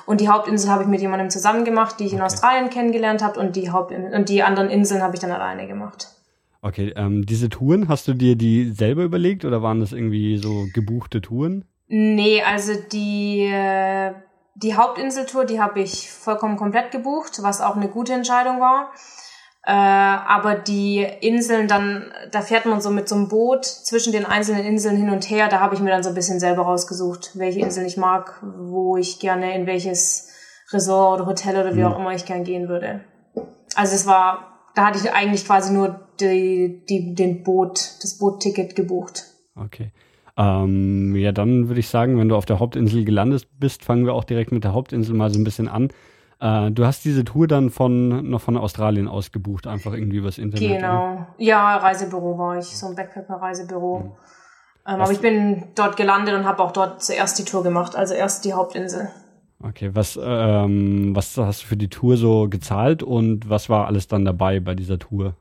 Und 0.08 0.22
die 0.22 0.30
Hauptinsel 0.30 0.70
habe 0.70 0.84
ich 0.84 0.88
mit 0.88 1.02
jemandem 1.02 1.28
zusammen 1.28 1.66
gemacht, 1.66 1.96
die 2.00 2.04
ich 2.04 2.12
okay. 2.12 2.16
in 2.16 2.22
Australien 2.22 2.70
kennengelernt 2.70 3.22
habe 3.22 3.38
und 3.38 3.56
die 3.56 3.70
Haupt 3.70 3.92
und 3.92 4.30
die 4.30 4.42
anderen 4.42 4.70
Inseln 4.70 5.02
habe 5.02 5.14
ich 5.14 5.20
dann 5.20 5.30
alleine 5.30 5.66
gemacht. 5.66 6.08
Okay, 6.62 6.94
ähm, 6.96 7.26
diese 7.26 7.50
Touren, 7.50 7.88
hast 7.88 8.08
du 8.08 8.14
dir 8.14 8.34
die 8.34 8.70
selber 8.70 9.02
überlegt 9.02 9.44
oder 9.44 9.62
waren 9.62 9.80
das 9.80 9.92
irgendwie 9.92 10.38
so 10.38 10.64
gebuchte 10.72 11.20
Touren? 11.20 11.66
Nee, 11.88 12.42
also 12.42 12.72
die, 12.90 13.50
äh, 13.52 14.14
die 14.54 14.76
Hauptinseltour, 14.76 15.44
die 15.44 15.60
habe 15.60 15.80
ich 15.80 16.10
vollkommen 16.10 16.56
komplett 16.56 16.90
gebucht, 16.90 17.40
was 17.42 17.60
auch 17.60 17.76
eine 17.76 17.88
gute 17.88 18.14
Entscheidung 18.14 18.60
war. 18.60 18.90
Äh, 19.68 19.70
aber 19.70 20.54
die 20.54 21.06
Inseln 21.20 21.68
dann, 21.68 22.04
da 22.32 22.40
fährt 22.40 22.64
man 22.64 22.80
so 22.80 22.88
mit 22.88 23.06
so 23.06 23.16
einem 23.16 23.28
Boot 23.28 23.66
zwischen 23.66 24.14
den 24.14 24.24
einzelnen 24.24 24.64
Inseln 24.64 24.96
hin 24.96 25.10
und 25.10 25.28
her. 25.28 25.48
Da 25.50 25.60
habe 25.60 25.74
ich 25.74 25.82
mir 25.82 25.90
dann 25.90 26.02
so 26.02 26.08
ein 26.08 26.14
bisschen 26.14 26.40
selber 26.40 26.62
rausgesucht, 26.62 27.32
welche 27.34 27.60
Inseln 27.60 27.86
ich 27.86 27.98
mag, 27.98 28.42
wo 28.42 28.96
ich 28.96 29.18
gerne 29.20 29.54
in 29.54 29.66
welches 29.66 30.30
Resort 30.72 31.20
oder 31.20 31.28
Hotel 31.28 31.60
oder 31.60 31.76
wie 31.76 31.80
mhm. 31.80 31.86
auch 31.86 31.98
immer 31.98 32.14
ich 32.14 32.24
gern 32.24 32.44
gehen 32.44 32.70
würde. 32.70 33.02
Also 33.74 33.94
es 33.94 34.06
war, 34.06 34.70
da 34.74 34.86
hatte 34.86 35.00
ich 35.04 35.12
eigentlich 35.12 35.44
quasi 35.44 35.74
nur 35.74 36.00
die, 36.18 36.86
die, 36.88 37.14
den 37.14 37.42
Boot, 37.42 37.78
das 38.02 38.16
Bootticket 38.16 38.74
gebucht. 38.74 39.24
Okay. 39.54 39.92
Ähm, 40.38 41.14
ja, 41.14 41.32
dann 41.32 41.68
würde 41.68 41.80
ich 41.80 41.88
sagen, 41.88 42.18
wenn 42.18 42.30
du 42.30 42.36
auf 42.36 42.46
der 42.46 42.58
Hauptinsel 42.58 43.04
gelandet 43.04 43.46
bist, 43.60 43.84
fangen 43.84 44.06
wir 44.06 44.14
auch 44.14 44.24
direkt 44.24 44.50
mit 44.50 44.64
der 44.64 44.72
Hauptinsel 44.72 45.14
mal 45.14 45.28
so 45.28 45.38
ein 45.38 45.44
bisschen 45.44 45.68
an. 45.68 45.90
Äh, 46.40 46.70
du 46.70 46.86
hast 46.86 47.04
diese 47.04 47.24
Tour 47.24 47.48
dann 47.48 47.70
von 47.70 48.30
noch 48.30 48.40
von 48.40 48.56
Australien 48.56 49.08
aus 49.08 49.32
gebucht, 49.32 49.66
einfach 49.66 49.92
irgendwie 49.92 50.18
übers 50.18 50.38
Internet. 50.38 50.80
Genau. 50.80 51.12
Oder? 51.12 51.34
Ja, 51.38 51.76
Reisebüro 51.76 52.38
war 52.38 52.58
ich, 52.58 52.66
so 52.66 52.86
ein 52.86 52.94
Backpacker-Reisebüro. 52.94 53.98
Mhm. 54.00 54.12
Ähm, 54.86 55.00
aber 55.00 55.12
ich 55.12 55.20
bin 55.20 55.64
dort 55.74 55.96
gelandet 55.96 56.34
und 56.34 56.46
habe 56.46 56.62
auch 56.62 56.72
dort 56.72 57.02
zuerst 57.02 57.38
die 57.38 57.44
Tour 57.44 57.62
gemacht, 57.62 57.96
also 57.96 58.14
erst 58.14 58.44
die 58.44 58.54
Hauptinsel. 58.54 59.10
Okay, 59.62 59.90
was, 59.92 60.18
ähm, 60.22 61.16
was 61.16 61.36
hast 61.36 61.62
du 61.62 61.66
für 61.66 61.76
die 61.76 61.88
Tour 61.88 62.16
so 62.16 62.48
gezahlt 62.48 63.02
und 63.02 63.50
was 63.50 63.68
war 63.68 63.86
alles 63.86 64.06
dann 64.06 64.24
dabei 64.24 64.60
bei 64.60 64.74
dieser 64.74 64.98
Tour? 64.98 65.34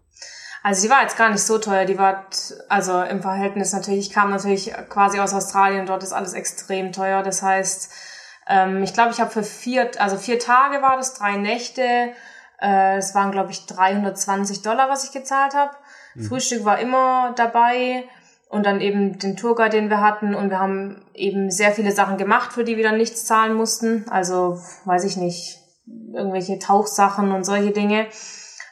Also 0.63 0.83
die 0.83 0.89
war 0.89 1.03
jetzt 1.03 1.17
gar 1.17 1.29
nicht 1.29 1.43
so 1.43 1.59
teuer, 1.59 1.85
die 1.85 1.99
war, 1.99 2.25
also 2.67 2.99
im 3.03 3.21
Verhältnis 3.21 3.73
natürlich, 3.73 4.07
ich 4.07 4.13
kam 4.13 4.31
natürlich 4.31 4.73
quasi 4.89 5.19
aus 5.19 5.33
Australien, 5.33 5.85
dort 5.85 6.03
ist 6.03 6.13
alles 6.13 6.33
extrem 6.33 6.91
teuer, 6.91 7.21
das 7.21 7.43
heißt, 7.43 7.91
ähm, 8.49 8.83
ich 8.83 8.93
glaube, 8.93 9.11
ich 9.11 9.19
habe 9.19 9.31
für 9.31 9.43
vier, 9.43 9.91
also 9.99 10.17
vier 10.17 10.39
Tage 10.39 10.81
war 10.81 10.97
das, 10.97 11.13
drei 11.13 11.37
Nächte. 11.37 11.81
Äh, 12.61 12.97
es 12.97 13.13
waren, 13.13 13.31
glaube 13.31 13.51
ich, 13.51 13.65
320 13.65 14.61
Dollar, 14.61 14.89
was 14.89 15.03
ich 15.03 15.11
gezahlt 15.11 15.53
habe. 15.53 15.71
Mhm. 16.15 16.23
Frühstück 16.23 16.65
war 16.65 16.79
immer 16.79 17.33
dabei 17.35 18.03
und 18.49 18.65
dann 18.65 18.79
eben 18.79 19.19
den 19.19 19.35
Tourguide, 19.35 19.77
den 19.77 19.89
wir 19.89 20.01
hatten. 20.01 20.33
Und 20.33 20.49
wir 20.49 20.59
haben 20.59 21.03
eben 21.13 21.51
sehr 21.51 21.71
viele 21.71 21.91
Sachen 21.91 22.17
gemacht, 22.17 22.53
für 22.53 22.63
die 22.63 22.77
wir 22.77 22.83
dann 22.83 22.97
nichts 22.97 23.25
zahlen 23.25 23.53
mussten. 23.53 24.05
Also, 24.09 24.59
weiß 24.85 25.03
ich 25.03 25.17
nicht, 25.17 25.59
irgendwelche 26.13 26.59
Tauchsachen 26.59 27.31
und 27.31 27.43
solche 27.43 27.71
Dinge. 27.71 28.07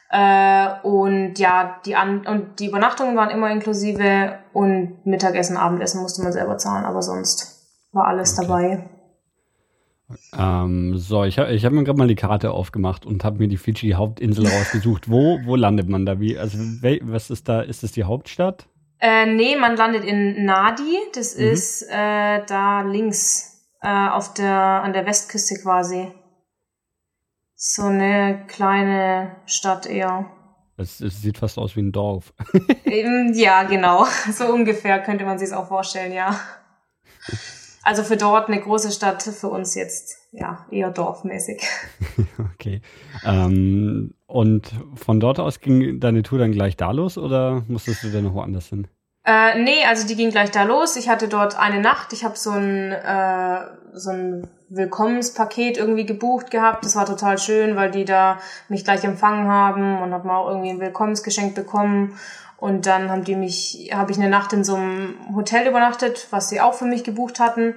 Äh, 0.08 0.68
und 0.82 1.34
ja, 1.38 1.80
die 1.84 1.96
An 1.96 2.26
und 2.26 2.60
die 2.60 2.66
Übernachtungen 2.68 3.16
waren 3.16 3.30
immer 3.30 3.50
inklusive 3.50 4.38
und 4.52 5.04
Mittagessen, 5.04 5.56
Abendessen 5.56 6.00
musste 6.00 6.22
man 6.22 6.32
selber 6.32 6.58
zahlen, 6.58 6.84
aber 6.84 7.02
sonst 7.02 7.68
war 7.92 8.06
alles 8.06 8.38
okay. 8.38 8.46
dabei. 8.46 8.95
Ähm, 10.38 10.96
so, 10.96 11.24
ich 11.24 11.38
habe 11.38 11.52
ich 11.52 11.64
hab 11.64 11.72
mir 11.72 11.82
gerade 11.82 11.98
mal 11.98 12.06
die 12.06 12.14
Karte 12.14 12.52
aufgemacht 12.52 13.04
und 13.04 13.24
habe 13.24 13.38
mir 13.38 13.48
die 13.48 13.56
Fiji-Hauptinsel 13.56 14.46
rausgesucht. 14.58 15.10
Wo, 15.10 15.40
wo 15.44 15.56
landet 15.56 15.88
man 15.88 16.06
da? 16.06 16.20
Wie, 16.20 16.38
also, 16.38 16.58
was 16.58 17.30
ist 17.30 17.48
da? 17.48 17.60
Ist 17.60 17.82
das 17.82 17.92
die 17.92 18.04
Hauptstadt? 18.04 18.68
Äh, 19.00 19.26
nee, 19.26 19.56
man 19.56 19.76
landet 19.76 20.04
in 20.04 20.44
Nadi. 20.44 20.98
Das 21.14 21.36
mhm. 21.36 21.44
ist 21.44 21.82
äh, 21.90 22.44
da 22.46 22.82
links 22.82 23.74
äh, 23.82 24.08
auf 24.08 24.34
der, 24.34 24.52
an 24.52 24.92
der 24.92 25.06
Westküste 25.06 25.56
quasi. 25.60 26.12
So 27.54 27.82
eine 27.82 28.44
kleine 28.46 29.36
Stadt 29.46 29.86
eher. 29.86 30.30
Es, 30.76 31.00
es 31.00 31.22
sieht 31.22 31.38
fast 31.38 31.58
aus 31.58 31.74
wie 31.74 31.80
ein 31.80 31.92
Dorf. 31.92 32.34
ja, 32.84 33.62
genau. 33.68 34.06
So 34.30 34.46
ungefähr 34.52 35.00
könnte 35.00 35.24
man 35.24 35.38
sich 35.38 35.48
es 35.48 35.54
auch 35.54 35.68
vorstellen, 35.68 36.12
ja. 36.12 36.38
Also 37.86 38.02
für 38.02 38.16
dort 38.16 38.48
eine 38.48 38.60
große 38.60 38.90
Stadt, 38.90 39.22
für 39.22 39.46
uns 39.46 39.76
jetzt 39.76 40.16
ja 40.32 40.66
eher 40.72 40.90
dorfmäßig. 40.90 41.62
okay. 42.54 42.80
Ähm, 43.24 44.12
und 44.26 44.72
von 44.96 45.20
dort 45.20 45.38
aus 45.38 45.60
ging 45.60 46.00
deine 46.00 46.24
Tour 46.24 46.40
dann 46.40 46.50
gleich 46.50 46.76
da 46.76 46.90
los 46.90 47.16
oder 47.16 47.62
musstest 47.68 48.02
du 48.02 48.10
dann 48.10 48.24
noch 48.24 48.34
woanders 48.34 48.66
hin? 48.70 48.88
Äh, 49.26 49.60
nee, 49.60 49.84
also 49.84 50.06
die 50.06 50.14
ging 50.14 50.30
gleich 50.30 50.52
da 50.52 50.62
los. 50.62 50.96
Ich 50.96 51.08
hatte 51.08 51.26
dort 51.26 51.58
eine 51.58 51.80
Nacht. 51.80 52.12
Ich 52.12 52.24
habe 52.24 52.36
so 52.36 52.52
ein 52.52 52.92
äh, 52.92 53.60
so 53.92 54.10
ein 54.10 54.46
Willkommenspaket 54.68 55.78
irgendwie 55.78 56.06
gebucht 56.06 56.50
gehabt. 56.50 56.84
Das 56.84 56.96
war 56.96 57.06
total 57.06 57.38
schön, 57.38 57.76
weil 57.76 57.90
die 57.90 58.04
da 58.04 58.38
mich 58.68 58.84
gleich 58.84 59.04
empfangen 59.04 59.48
haben 59.48 60.00
und 60.02 60.12
hab 60.12 60.24
mal 60.24 60.36
auch 60.36 60.48
irgendwie 60.48 60.70
ein 60.70 60.80
Willkommensgeschenk 60.80 61.54
bekommen. 61.54 62.14
Und 62.58 62.86
dann 62.86 63.10
haben 63.10 63.24
die 63.24 63.36
mich, 63.36 63.90
habe 63.92 64.12
ich 64.12 64.18
eine 64.18 64.30
Nacht 64.30 64.52
in 64.52 64.64
so 64.64 64.76
einem 64.76 65.14
Hotel 65.34 65.68
übernachtet, 65.68 66.28
was 66.30 66.48
sie 66.48 66.60
auch 66.60 66.74
für 66.74 66.86
mich 66.86 67.04
gebucht 67.04 67.40
hatten. 67.40 67.74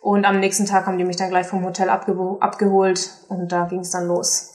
Und 0.00 0.24
am 0.24 0.40
nächsten 0.40 0.66
Tag 0.66 0.86
haben 0.86 0.98
die 0.98 1.04
mich 1.04 1.16
dann 1.16 1.30
gleich 1.30 1.46
vom 1.46 1.64
Hotel 1.64 1.88
abge 1.88 2.16
abgeholt 2.40 3.10
und 3.28 3.52
da 3.52 3.64
ging 3.66 3.80
es 3.80 3.90
dann 3.90 4.06
los. 4.06 4.50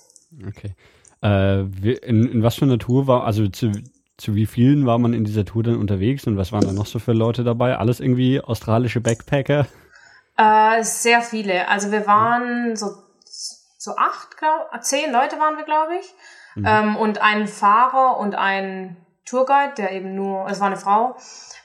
Okay. 0.48 0.76
Äh, 1.22 1.62
in, 1.62 2.32
in 2.32 2.44
was 2.44 2.56
für 2.56 2.66
einer 2.66 2.78
Tour 2.78 3.08
war, 3.08 3.26
also 3.26 3.48
zu, 3.48 3.72
zu 4.20 4.36
wie 4.36 4.46
vielen 4.46 4.86
war 4.86 5.00
man 5.00 5.14
in 5.14 5.24
dieser 5.24 5.46
Tour 5.46 5.64
dann 5.64 5.78
unterwegs 5.78 6.28
und 6.28 6.38
was 6.38 6.52
waren 6.52 6.66
da 6.66 6.74
noch 6.74 6.86
so 6.86 7.00
für 7.00 7.14
Leute 7.14 7.44
dabei? 7.44 7.78
Alles 7.78 8.00
irgendwie 8.00 8.42
australische 8.42 9.02
Backpacker? 9.02 9.66
Äh, 10.38 10.84
sehr 10.84 11.22
viele. 11.22 11.68
Also 11.68 11.92
wir 11.92 12.06
waren 12.06 12.76
so, 12.76 12.88
so 13.78 13.96
acht, 13.96 14.38
glaub, 14.38 14.84
zehn 14.84 15.12
Leute 15.12 15.40
waren 15.40 15.58
wir, 15.58 15.66
glaube 15.66 15.94
ich. 16.00 16.14
Mhm. 16.56 16.66
Ähm, 16.68 16.96
und 16.98 17.22
ein 17.22 17.48
Fahrer 17.48 18.18
und 18.20 18.36
ein 18.36 18.98
Tourguide, 19.26 19.74
der 19.78 19.92
eben 19.92 20.16
nur, 20.16 20.48
es 20.50 20.60
war 20.60 20.68
eine 20.68 20.78
Frau. 20.78 21.16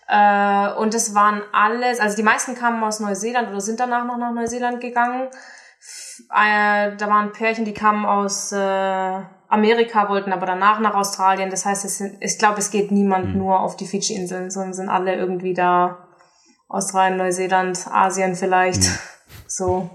Äh, 0.06 0.72
und 0.74 0.94
es 0.94 1.14
waren 1.14 1.42
alles, 1.52 1.98
also 1.98 2.16
die 2.16 2.22
meisten 2.22 2.54
kamen 2.54 2.82
aus 2.82 3.00
Neuseeland 3.00 3.48
oder 3.48 3.60
sind 3.60 3.80
danach 3.80 4.04
noch 4.04 4.18
nach 4.18 4.32
Neuseeland 4.32 4.80
gegangen. 4.80 5.28
Äh, 6.30 6.96
da 6.96 7.08
waren 7.08 7.32
Pärchen, 7.32 7.64
die 7.64 7.74
kamen 7.74 8.04
aus 8.04 8.52
äh, 8.52 9.20
Amerika, 9.54 10.08
wollten 10.08 10.32
aber 10.32 10.46
danach 10.46 10.80
nach 10.80 10.94
Australien. 10.94 11.50
Das 11.50 11.64
heißt, 11.64 11.84
es 11.84 11.98
sind, 11.98 12.16
ich 12.20 12.38
glaube, 12.38 12.58
es 12.58 12.70
geht 12.70 12.90
niemand 12.90 13.30
mhm. 13.30 13.38
nur 13.38 13.60
auf 13.60 13.76
die 13.76 13.86
Fidschi-Inseln, 13.86 14.50
sondern 14.50 14.74
sind 14.74 14.88
alle 14.88 15.14
irgendwie 15.14 15.54
da. 15.54 16.08
Australien, 16.68 17.18
Neuseeland, 17.18 17.86
Asien 17.90 18.36
vielleicht. 18.36 18.82
Mhm. 18.82 18.98
So. 19.46 19.90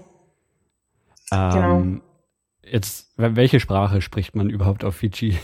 Ähm, 1.32 1.50
genau. 1.50 2.00
Jetzt, 2.62 3.12
welche 3.16 3.60
Sprache 3.60 4.00
spricht 4.00 4.34
man 4.34 4.48
überhaupt 4.48 4.84
auf 4.84 4.96
Fidschi? 4.96 5.38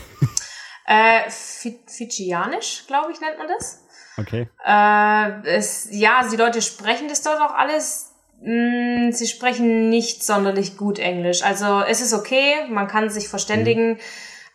Äh, 0.89 1.29
Fidschianisch, 1.29 2.85
glaube 2.87 3.11
ich, 3.11 3.19
nennt 3.19 3.37
man 3.37 3.47
das. 3.47 3.83
Okay. 4.17 4.47
Äh, 4.65 5.55
es, 5.55 5.89
ja, 5.91 6.25
die 6.31 6.37
Leute 6.37 6.61
sprechen 6.61 7.09
das 7.09 7.21
dort 7.21 7.41
auch 7.41 7.53
alles. 7.53 8.13
Mh, 8.41 9.07
mm, 9.07 9.11
sie 9.11 9.27
sprechen 9.27 9.89
nicht 9.89 10.23
sonderlich 10.23 10.77
gut 10.77 10.99
Englisch. 10.99 11.43
Also 11.43 11.81
es 11.87 12.01
ist 12.01 12.13
okay, 12.13 12.67
man 12.69 12.87
kann 12.87 13.09
sich 13.09 13.27
verständigen, 13.27 13.91
mhm. 13.91 13.97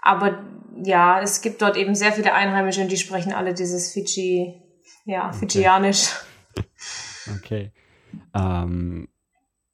aber 0.01 0.45
ja, 0.85 1.21
es 1.21 1.43
gibt 1.43 1.63
dort 1.63 1.77
eben 1.77 1.95
sehr 1.95 2.13
viele 2.13 2.33
Einheimische 2.33 2.81
und 2.81 2.91
die 2.91 2.97
sprechen 2.97 3.33
alle 3.33 3.55
dieses 3.55 3.93
Fidschi, 3.93 4.55
ja, 5.05 5.29
okay. 5.29 5.39
Fidschianisch. 5.39 6.09
Okay. 7.39 7.73
Ähm, 8.35 9.09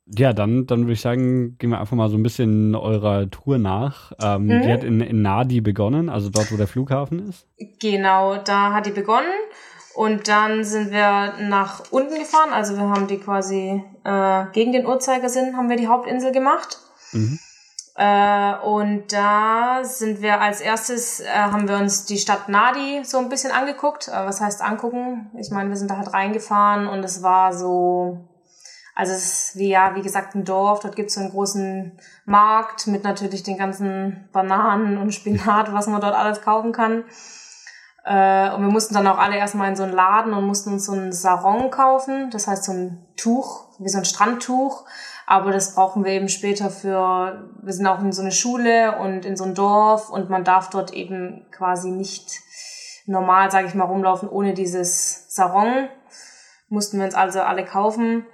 ja, 0.07 0.33
dann, 0.33 0.67
dann 0.67 0.81
würde 0.81 0.93
ich 0.93 1.01
sagen, 1.01 1.59
gehen 1.59 1.71
wir 1.71 1.81
einfach 1.81 1.97
mal 1.97 2.09
so 2.09 2.17
ein 2.17 2.23
bisschen 2.23 2.75
eurer 2.75 3.31
Tour 3.31 3.59
nach. 3.59 4.13
Ähm, 4.23 4.47
mhm. 4.47 4.63
Die 4.63 4.73
hat 4.73 4.85
in, 4.85 5.01
in 5.01 5.23
Nadi 5.23 5.61
begonnen, 5.61 6.09
also 6.09 6.31
dort, 6.31 6.51
wo 6.51 6.57
der 6.57 6.67
Flughafen 6.67 7.29
ist. 7.29 7.47
Genau, 7.81 8.37
da 8.39 8.73
hat 8.73 8.87
die 8.87 8.91
begonnen. 8.91 9.29
Und 9.95 10.29
dann 10.29 10.63
sind 10.65 10.93
wir 10.93 11.35
nach 11.49 11.91
unten 11.91 12.19
gefahren. 12.19 12.53
Also 12.53 12.77
wir 12.77 12.89
haben 12.89 13.09
die 13.09 13.19
quasi 13.19 13.83
äh, 14.09 14.47
gegen 14.53 14.73
den 14.73 14.87
Uhrzeigersinn 14.87 15.57
haben 15.57 15.69
wir 15.69 15.77
die 15.77 15.89
Hauptinsel 15.89 16.33
gemacht. 16.33 16.79
Mhm. 17.13 17.39
Äh, 17.97 18.55
und 18.65 19.13
da 19.13 19.81
sind 19.83 20.23
wir 20.23 20.41
als 20.41 20.61
erstes, 20.61 21.21
äh, 21.21 21.27
haben 21.27 21.69
wir 21.69 21.77
uns 21.77 22.05
die 22.05 22.19
Stadt 22.19 22.49
Nadi 22.49 23.05
so 23.05 23.19
ein 23.19 23.29
bisschen 23.29 23.51
angeguckt. 23.51 24.09
Äh, 24.09 24.13
was 24.13 24.41
heißt 24.41 24.63
angucken? 24.63 25.31
Ich 25.39 25.51
meine, 25.51 25.69
wir 25.69 25.77
sind 25.77 25.91
da 25.91 25.97
halt 25.97 26.13
reingefahren 26.13 26.87
und 26.87 27.05
es 27.05 27.23
war 27.23 27.53
so 27.53 28.29
also 28.95 29.13
es 29.13 29.51
ist 29.51 29.57
wie 29.57 29.69
ja, 29.69 29.95
wie 29.95 30.03
gesagt, 30.03 30.35
ein 30.35 30.45
Dorf. 30.45 30.81
Dort 30.81 30.97
gibt 30.97 31.11
es 31.11 31.15
so 31.15 31.21
einen 31.21 31.31
großen 31.31 31.93
Markt 32.25 32.89
mit 32.89 33.05
natürlich 33.05 33.45
den 33.45 33.57
ganzen 33.57 34.29
Bananen 34.33 34.99
und 34.99 35.15
Spinat, 35.15 35.73
was 35.73 35.87
man 35.87 36.01
dort 36.01 36.17
alles 36.17 36.43
kaufen 36.43 36.73
kann. 36.73 37.05
Äh, 38.05 38.51
und 38.55 38.63
wir 38.63 38.73
mussten 38.73 38.95
dann 38.95 39.07
auch 39.07 39.19
alle 39.19 39.37
erstmal 39.37 39.69
in 39.69 39.77
so 39.77 39.85
einen 39.85 39.93
Laden 39.93 40.33
und 40.33 40.47
mussten 40.47 40.73
uns 40.73 40.87
so 40.87 40.93
einen 40.93 41.13
Sarong 41.13 41.71
kaufen. 41.71 42.31
Das 42.31 42.49
heißt 42.49 42.65
so 42.65 42.73
ein 42.73 43.07
Tuch, 43.17 43.68
wie 43.79 43.89
so 43.89 43.99
ein 43.99 44.05
Strandtuch. 44.05 44.85
Aber 45.27 45.53
das 45.53 45.75
brauchen 45.75 46.05
wir 46.05 46.13
eben 46.13 46.29
später 46.29 46.71
für, 46.71 47.51
wir 47.63 47.73
sind 47.73 47.87
auch 47.87 48.01
in 48.01 48.13
so 48.13 48.23
eine 48.23 48.33
Schule 48.33 48.99
und 48.99 49.27
in 49.27 49.37
so 49.37 49.45
ein 49.45 49.55
Dorf 49.55 50.09
und 50.09 50.31
man 50.31 50.43
darf 50.43 50.71
dort 50.71 50.93
eben 50.93 51.45
quasi 51.51 51.91
nicht 51.91 52.41
normal, 53.07 53.51
sage 53.51 53.67
ich 53.67 53.75
mal, 53.75 53.85
rumlaufen 53.85 54.29
ohne 54.29 54.55
dieses 54.55 55.27
Sarong. 55.35 55.89
Mussten 56.69 56.99
wir 56.99 57.07
uns 57.07 57.15
also 57.15 57.41
alle 57.41 57.65
kaufen. 57.65 58.27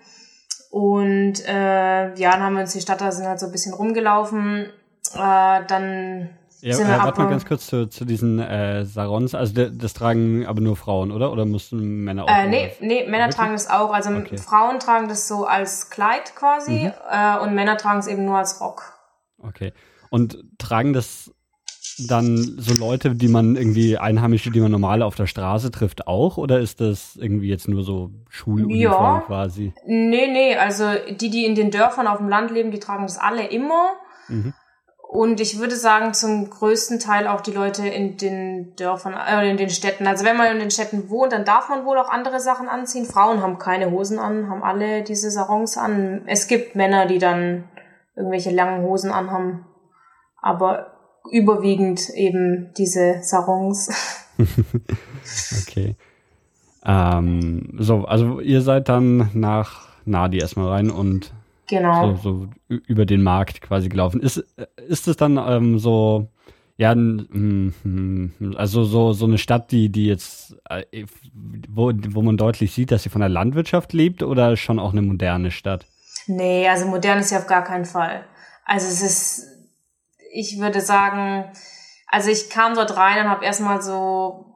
Und 0.70 1.46
äh, 1.46 2.14
ja, 2.14 2.32
dann 2.32 2.42
haben 2.42 2.54
wir 2.54 2.62
uns 2.62 2.72
die 2.72 2.80
Stadt 2.80 3.00
da 3.00 3.12
sind 3.12 3.26
halt 3.26 3.38
so 3.38 3.46
ein 3.46 3.52
bisschen 3.52 3.74
rumgelaufen. 3.74 4.72
Äh, 5.14 5.64
dann 5.66 6.30
ja, 6.64 6.78
äh, 6.78 6.99
warte 6.99 7.21
mal 7.21 7.28
ganz 7.28 7.44
kurz 7.44 7.66
zu, 7.66 7.88
zu 7.88 8.04
diesen 8.04 8.38
äh, 8.38 8.87
Sarons. 8.87 9.35
Also 9.35 9.68
das 9.68 9.92
tragen 9.92 10.47
aber 10.47 10.61
nur 10.62 10.76
Frauen, 10.76 11.12
oder? 11.12 11.30
Oder 11.30 11.44
mussten 11.44 12.04
Männer 12.04 12.25
auch? 12.25 12.28
Äh, 12.28 12.49
nee, 12.49 12.73
nee, 12.80 13.04
Männer 13.04 13.25
Wirklich? 13.25 13.37
tragen 13.37 13.52
das 13.52 13.68
auch. 13.68 13.92
Also 13.92 14.11
okay. 14.11 14.38
Frauen 14.38 14.80
tragen 14.80 15.09
das 15.09 15.28
so 15.28 15.44
als 15.44 15.90
Kleid 15.90 16.35
quasi 16.35 16.85
mhm. 16.85 16.92
äh, 17.11 17.38
und 17.38 17.54
Männer 17.54 17.76
tragen 17.76 17.99
es 17.99 18.06
eben 18.06 18.25
nur 18.25 18.38
als 18.38 18.61
Rock. 18.61 18.94
Okay. 19.38 19.73
Und 20.09 20.38
tragen 20.59 20.94
das 20.94 21.33
dann 22.09 22.37
so 22.37 22.75
Leute, 22.75 23.14
die 23.14 23.28
man 23.28 23.56
irgendwie 23.56 23.99
Einheimische, 23.99 24.50
die 24.50 24.61
man 24.61 24.73
normal 24.73 25.02
auf 25.02 25.16
der 25.16 25.26
Straße 25.26 25.71
trifft, 25.71 26.06
auch? 26.06 26.38
Oder 26.38 26.61
ist 26.61 26.80
das 26.80 27.16
irgendwie 27.16 27.49
jetzt 27.49 27.68
nur 27.68 27.85
so 27.85 28.11
Schuluniform 28.30 28.80
ja. 28.80 29.23
quasi? 29.26 29.75
Nee, 29.87 30.28
nee, 30.28 30.56
also 30.56 30.87
die, 31.11 31.30
die 31.30 31.44
in 31.44 31.54
den 31.54 31.71
Dörfern 31.71 32.06
auf 32.06 32.18
dem 32.18 32.28
Land 32.28 32.50
leben, 32.50 32.71
die 32.71 32.80
tragen 32.80 33.02
das 33.02 33.18
alle 33.18 33.47
immer. 33.47 33.92
Mhm. 34.28 34.54
Und 35.14 35.40
ich 35.40 35.61
würde 35.61 35.76
sagen, 35.76 36.12
zum 36.12 36.50
größten 36.50 36.99
Teil 36.99 37.28
auch 37.28 37.40
die 37.40 37.52
Leute 37.52 37.87
in 37.87 38.16
den 38.16 38.75
Dörfern, 38.75 39.14
äh, 39.14 39.49
in 39.49 39.56
den 39.56 39.71
Städten. 39.71 40.09
Also 40.09 40.25
wenn 40.25 40.37
man 40.37 40.50
in 40.50 40.59
den 40.59 40.73
Städten 40.73 41.09
wohnt, 41.09 41.33
dann 41.33 41.44
darf 41.44 41.68
man 41.68 41.87
wohl 41.87 41.99
auch 41.99 42.09
andere 42.09 42.40
Sachen 42.40 42.68
anziehen. 42.68 43.04
Frauen 43.04 43.40
haben 43.40 43.59
keine 43.59 43.92
Hosen 43.92 44.18
an, 44.18 44.50
haben 44.50 44.64
alle 44.64 45.04
diese 45.04 45.30
Sarons 45.30 45.76
an. 45.76 46.23
Es 46.26 46.49
gibt 46.49 46.75
Männer, 46.75 47.06
die 47.06 47.18
dann 47.18 47.62
irgendwelche 48.16 48.50
langen 48.50 48.83
Hosen 48.83 49.12
anhaben. 49.12 49.66
Aber 50.42 50.97
überwiegend 51.30 52.11
eben 52.11 52.73
diese 52.76 53.21
Sarons. 53.23 53.92
okay. 55.62 55.94
Ähm, 56.85 57.68
so, 57.78 58.04
also 58.04 58.40
ihr 58.40 58.62
seid 58.62 58.88
dann 58.88 59.30
nach 59.33 59.90
Nadi 60.04 60.40
erstmal 60.40 60.71
rein 60.71 60.90
und 60.90 61.33
genau. 61.66 62.16
so, 62.16 62.49
so 62.71 62.78
über 62.87 63.06
den 63.06 63.23
Markt 63.23 63.61
quasi 63.61 63.88
gelaufen. 63.88 64.21
Ist, 64.21 64.44
ist 64.88 65.09
es 65.09 65.16
dann 65.16 65.37
ähm, 65.37 65.78
so, 65.78 66.28
ja, 66.76 66.92
hm, 66.92 67.75
hm, 67.83 68.54
also 68.56 68.85
so, 68.85 69.12
so 69.12 69.26
eine 69.26 69.38
Stadt, 69.38 69.71
die, 69.71 69.90
die 69.90 70.06
jetzt, 70.06 70.56
äh, 70.68 71.06
wo, 71.68 71.92
wo 72.09 72.23
man 72.23 72.37
deutlich 72.37 72.73
sieht, 72.73 72.90
dass 72.90 73.02
sie 73.02 73.11
von 73.11 73.21
der 73.21 73.28
Landwirtschaft 73.28 73.92
lebt 73.92 74.23
oder 74.23 74.56
schon 74.56 74.78
auch 74.78 74.92
eine 74.92 75.02
moderne 75.02 75.50
Stadt? 75.50 75.87
Nee, 76.26 76.68
also 76.68 76.87
modern 76.87 77.18
ist 77.18 77.28
sie 77.28 77.37
auf 77.37 77.47
gar 77.47 77.64
keinen 77.64 77.85
Fall. 77.85 78.25
Also 78.64 78.87
es 78.87 79.02
ist 79.02 79.54
ich 80.35 80.59
würde 80.59 80.80
sagen, 80.80 81.50
also 82.09 82.28
ich 82.28 82.50
kam 82.50 82.75
dort 82.75 82.97
rein 82.97 83.25
und 83.25 83.30
habe 83.30 83.44
erstmal 83.44 83.80
so, 83.80 84.47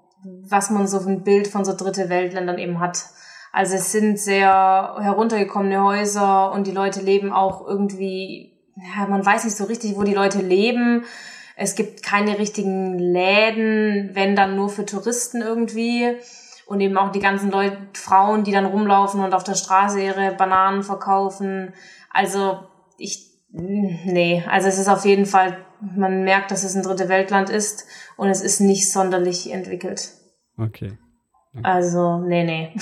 was 0.42 0.70
man 0.70 0.88
so 0.88 0.98
ein 0.98 1.22
Bild 1.22 1.48
von 1.48 1.64
so 1.64 1.74
dritte 1.74 2.08
Weltländern 2.08 2.58
eben 2.58 2.80
hat. 2.80 3.04
Also 3.52 3.76
es 3.76 3.92
sind 3.92 4.18
sehr 4.18 4.96
heruntergekommene 5.00 5.82
Häuser 5.82 6.52
und 6.52 6.66
die 6.66 6.72
Leute 6.72 7.00
leben 7.00 7.32
auch 7.32 7.66
irgendwie, 7.66 8.52
ja, 8.76 9.06
man 9.06 9.24
weiß 9.24 9.44
nicht 9.44 9.56
so 9.56 9.64
richtig, 9.64 9.96
wo 9.96 10.02
die 10.02 10.14
Leute 10.14 10.40
leben. 10.40 11.04
Es 11.56 11.74
gibt 11.74 12.02
keine 12.02 12.38
richtigen 12.38 12.98
Läden, 12.98 14.10
wenn 14.14 14.36
dann 14.36 14.54
nur 14.54 14.68
für 14.68 14.86
Touristen 14.86 15.42
irgendwie. 15.42 16.16
Und 16.66 16.80
eben 16.80 16.98
auch 16.98 17.10
die 17.10 17.20
ganzen 17.20 17.50
Leute, 17.50 17.78
Frauen, 17.94 18.44
die 18.44 18.52
dann 18.52 18.66
rumlaufen 18.66 19.20
und 19.24 19.32
auf 19.32 19.42
der 19.42 19.54
Straße 19.54 20.00
ihre 20.00 20.32
Bananen 20.32 20.82
verkaufen. 20.82 21.72
Also 22.10 22.60
ich, 22.98 23.30
nee, 23.50 24.44
also 24.48 24.68
es 24.68 24.78
ist 24.78 24.88
auf 24.88 25.06
jeden 25.06 25.24
Fall 25.24 25.56
man 25.80 26.24
merkt, 26.24 26.50
dass 26.50 26.64
es 26.64 26.74
ein 26.74 26.82
dritte 26.82 27.08
Weltland 27.08 27.50
ist 27.50 27.86
und 28.16 28.28
es 28.28 28.42
ist 28.42 28.60
nicht 28.60 28.90
sonderlich 28.90 29.50
entwickelt. 29.50 30.12
Okay. 30.56 30.98
Also, 31.62 32.18
nee, 32.18 32.44
nee. 32.44 32.72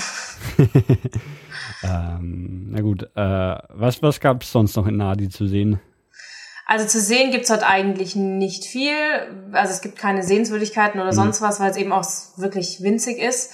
ähm, 1.83 2.69
na 2.71 2.81
gut, 2.81 3.05
äh, 3.15 3.59
was, 3.69 4.03
was 4.03 4.21
gab 4.21 4.43
es 4.43 4.53
sonst 4.53 4.77
noch 4.77 4.87
in 4.87 4.97
Nadi 4.97 5.29
zu 5.29 5.47
sehen? 5.47 5.81
Also 6.67 6.85
zu 6.87 7.01
sehen 7.01 7.31
gibt's 7.31 7.49
dort 7.49 7.63
eigentlich 7.63 8.17
nicht 8.17 8.65
viel. 8.65 8.93
Also 9.53 9.73
es 9.73 9.81
gibt 9.81 9.97
keine 9.97 10.25
Sehenswürdigkeiten 10.25 11.01
oder 11.01 11.13
mhm. 11.13 11.17
sonst 11.17 11.41
was, 11.41 11.61
weil 11.61 11.71
es 11.71 11.77
eben 11.77 11.93
auch 11.93 12.05
wirklich 12.37 12.83
winzig 12.83 13.19
ist. 13.19 13.53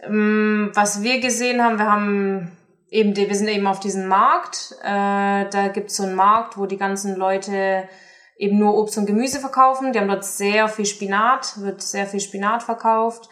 Ähm, 0.00 0.70
was 0.72 1.02
wir 1.02 1.20
gesehen 1.20 1.62
haben, 1.62 1.78
wir 1.78 1.90
haben 1.90 2.52
eben, 2.90 3.16
wir 3.16 3.34
sind 3.34 3.48
eben 3.48 3.66
auf 3.66 3.80
diesem 3.80 4.06
Markt. 4.06 4.76
Äh, 4.82 5.48
da 5.50 5.68
gibt's 5.72 5.96
so 5.96 6.04
einen 6.04 6.14
Markt, 6.14 6.56
wo 6.56 6.66
die 6.66 6.76
ganzen 6.76 7.16
Leute 7.16 7.88
eben 8.38 8.58
nur 8.58 8.76
Obst 8.76 8.98
und 8.98 9.06
Gemüse 9.06 9.40
verkaufen. 9.40 9.92
Die 9.92 9.98
haben 9.98 10.08
dort 10.08 10.24
sehr 10.24 10.68
viel 10.68 10.86
Spinat, 10.86 11.60
wird 11.60 11.82
sehr 11.82 12.06
viel 12.06 12.20
Spinat 12.20 12.62
verkauft. 12.62 13.28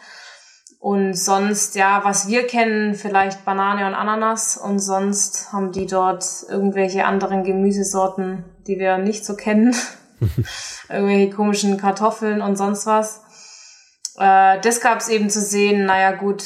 Und 0.83 1.13
sonst, 1.13 1.75
ja, 1.75 2.01
was 2.03 2.27
wir 2.27 2.45
kennen, 2.45 2.93
vielleicht 2.93 3.45
Banane 3.45 3.87
und 3.87 3.93
Ananas. 3.93 4.57
Und 4.57 4.79
sonst 4.79 5.53
haben 5.53 5.71
die 5.71 5.85
dort 5.85 6.25
irgendwelche 6.49 7.05
anderen 7.05 7.45
Gemüsesorten, 7.45 8.43
die 8.67 8.79
wir 8.79 8.97
nicht 8.97 9.23
so 9.23 9.37
kennen. 9.37 9.73
irgendwelche 10.89 11.29
komischen 11.29 11.77
Kartoffeln 11.77 12.41
und 12.41 12.57
sonst 12.57 12.85
was. 12.85 13.21
Äh, 14.17 14.59
das 14.59 14.81
gab 14.81 14.99
es 14.99 15.07
eben 15.07 15.29
zu 15.29 15.39
sehen, 15.39 15.85
naja 15.85 16.11
gut, 16.11 16.43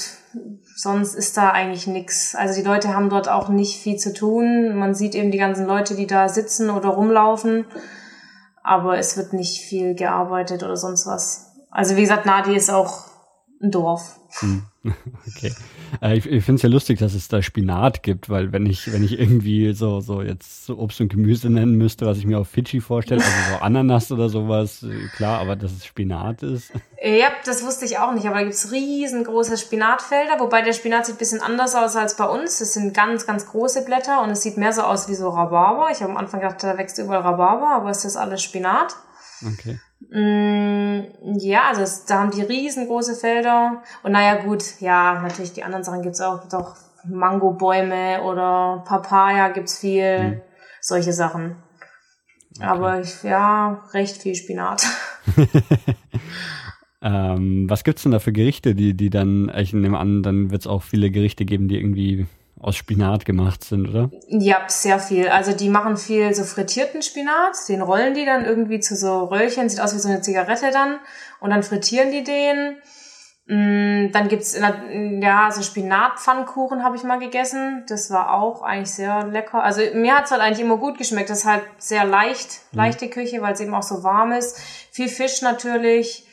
sonst 0.76 1.16
ist 1.16 1.36
da 1.36 1.50
eigentlich 1.50 1.88
nix. 1.88 2.36
Also 2.36 2.54
die 2.54 2.68
Leute 2.68 2.94
haben 2.94 3.10
dort 3.10 3.30
auch 3.30 3.50
nicht 3.50 3.82
viel 3.82 3.98
zu 3.98 4.14
tun. 4.14 4.76
Man 4.76 4.94
sieht 4.94 5.16
eben 5.16 5.32
die 5.32 5.40
ganzen 5.40 5.66
Leute, 5.66 5.96
die 5.96 6.06
da 6.06 6.30
sitzen 6.30 6.70
oder 6.70 6.90
rumlaufen, 6.90 7.66
aber 8.62 9.00
es 9.00 9.18
wird 9.18 9.34
nicht 9.34 9.64
viel 9.64 9.96
gearbeitet 9.96 10.62
oder 10.62 10.78
sonst 10.78 11.08
was. 11.08 11.56
Also 11.72 11.96
wie 11.96 12.02
gesagt, 12.02 12.28
Nadi 12.28 12.56
ist 12.56 12.70
auch 12.70 13.06
ein 13.64 13.72
Dorf. 13.72 14.17
Hm. 14.40 14.64
Okay. 15.28 15.54
Äh, 16.02 16.18
ich 16.18 16.26
ich 16.26 16.44
finde 16.46 16.56
es 16.56 16.62
ja 16.62 16.70
lustig, 16.70 17.00
dass 17.00 17.14
es 17.14 17.28
da 17.28 17.42
Spinat 17.42 18.04
gibt, 18.04 18.30
weil 18.30 18.54
wenn 18.54 18.66
ich, 18.66 18.92
wenn 18.92 19.04
ich 19.04 19.20
irgendwie 19.20 19.74
so, 19.74 20.00
so 20.00 20.22
jetzt 20.22 20.66
so 20.66 20.78
Obst 20.78 21.02
und 21.02 21.10
Gemüse 21.10 21.50
nennen 21.50 21.76
müsste, 21.76 22.06
was 22.06 22.18
ich 22.18 22.26
mir 22.26 22.40
auf 22.40 22.48
Fidschi 22.48 22.80
vorstelle, 22.80 23.22
also 23.22 23.36
so 23.52 23.62
Ananas 23.62 24.12
oder 24.14 24.30
sowas, 24.30 24.84
äh, 24.84 25.08
klar, 25.16 25.40
aber 25.40 25.58
dass 25.58 25.74
es 25.74 25.86
Spinat 25.86 26.44
ist. 26.44 26.72
Ja, 27.00 27.28
das 27.46 27.64
wusste 27.64 27.86
ich 27.86 28.00
auch 28.00 28.12
nicht, 28.14 28.26
aber 28.26 28.38
da 28.38 28.44
gibt's 28.44 28.72
riesengroße 28.72 29.56
Spinatfelder, 29.58 30.40
wobei 30.40 30.64
der 30.64 30.74
Spinat 30.74 31.06
sieht 31.06 31.16
ein 31.16 31.20
bisschen 31.20 31.42
anders 31.42 31.76
aus 31.76 31.96
als 31.96 32.18
bei 32.18 32.26
uns. 32.26 32.60
Es 32.60 32.74
sind 32.74 32.96
ganz, 32.96 33.28
ganz 33.28 33.46
große 33.46 33.86
Blätter 33.86 34.24
und 34.24 34.32
es 34.32 34.42
sieht 34.42 34.58
mehr 34.58 34.74
so 34.74 34.82
aus 34.82 35.08
wie 35.08 35.14
so 35.14 35.30
Rhabarber. 35.30 35.90
Ich 35.92 36.02
habe 36.02 36.12
am 36.12 36.18
Anfang 36.18 36.40
gedacht, 36.40 36.64
da 36.64 36.76
wächst 36.76 36.98
überall 36.98 37.22
Rhabarber, 37.22 37.70
aber 37.70 37.92
es 37.92 38.04
ist 38.04 38.18
alles 38.18 38.42
Spinat. 38.42 38.96
Okay. 39.46 39.80
Mm, 40.00 41.02
ja, 41.38 41.70
also 41.70 41.82
es, 41.82 42.06
da 42.06 42.20
haben 42.20 42.32
die 42.32 42.42
riesengroße 42.42 43.16
Felder. 43.16 43.84
Und 44.04 44.12
naja, 44.12 44.42
gut, 44.42 44.80
ja, 44.80 45.22
natürlich 45.22 45.54
die 45.54 45.64
anderen 45.64 45.84
Sachen 45.84 46.02
gibt's 46.02 46.22
auch. 46.22 46.48
Doch 46.50 46.76
Mangobäume 47.06 48.22
oder 48.24 48.84
Papaya 48.86 49.50
gibt's 49.50 49.80
viel. 49.80 50.20
Mhm. 50.20 50.42
Solche 50.82 51.14
Sachen. 51.14 51.58
Okay. 52.56 52.66
Aber 52.66 53.02
ich, 53.02 53.24
ja, 53.24 53.84
recht 53.94 54.22
viel 54.22 54.36
Spinat. 54.36 54.84
ähm, 57.02 57.70
was 57.70 57.84
gibt's 57.84 58.04
denn 58.04 58.12
da 58.12 58.20
für 58.20 58.32
Gerichte, 58.32 58.74
die, 58.74 58.96
die 58.96 59.10
dann, 59.10 59.52
ich 59.56 59.74
nehme 59.74 60.00
an, 60.00 60.24
dann 60.24 60.52
wird's 60.52 60.68
auch 60.68 60.84
viele 60.84 61.12
Gerichte 61.12 61.46
geben, 61.46 61.68
die 61.68 61.78
irgendwie 61.78 62.28
aus 62.60 62.76
Spinat 62.76 63.26
gemacht 63.26 63.64
sind, 63.64 63.88
oder? 63.90 64.10
Ja, 64.28 64.66
sehr 64.68 65.00
viel. 65.00 65.30
Also 65.30 65.54
die 65.54 65.70
machen 65.70 65.98
viel 65.98 66.34
so 66.34 66.44
frittierten 66.44 67.02
Spinat, 67.02 67.56
den 67.70 67.82
rollen 67.82 68.14
die 68.14 68.26
dann 68.26 68.46
irgendwie 68.46 68.80
zu 68.80 68.96
so 68.96 69.26
Röllchen, 69.26 69.70
sieht 69.70 69.80
aus 69.80 69.94
wie 69.94 70.00
so 70.00 70.10
eine 70.10 70.22
Zigarette 70.22 70.72
dann 70.72 71.00
und 71.40 71.52
dann 71.52 71.64
frittieren 71.64 72.12
die 72.12 72.24
den. 72.24 72.78
Mm, 73.50 74.12
dann 74.12 74.28
gibt's 74.28 74.58
ja 74.60 75.52
so 75.52 75.62
Spinatpfannkuchen 75.62 76.84
habe 76.84 76.98
ich 76.98 77.04
mal 77.04 77.20
gegessen. 77.20 77.86
Das 77.88 78.12
war 78.12 78.34
auch 78.34 78.62
eigentlich 78.62 78.92
sehr 78.92 79.26
lecker. 79.26 79.64
Also 79.64 79.82
mir 79.94 80.18
hat's 80.18 80.32
halt 80.32 80.42
eigentlich 80.42 80.66
immer 80.66 80.78
gut 80.78 80.98
geschmeckt. 80.98 81.30
Das 81.30 81.40
ist 81.40 81.46
halt 81.46 81.64
sehr 81.78 82.04
leicht, 82.04 82.60
mhm. 82.72 82.80
leichte 82.80 83.10
Küche, 83.10 83.42
weil 83.42 83.54
es 83.54 83.62
eben 83.62 83.74
auch 83.74 83.84
so 83.84 84.04
warm 84.04 84.34
ist. 84.34 84.58
Viel 84.92 85.08
Fisch 85.08 85.42
natürlich. 85.42 86.26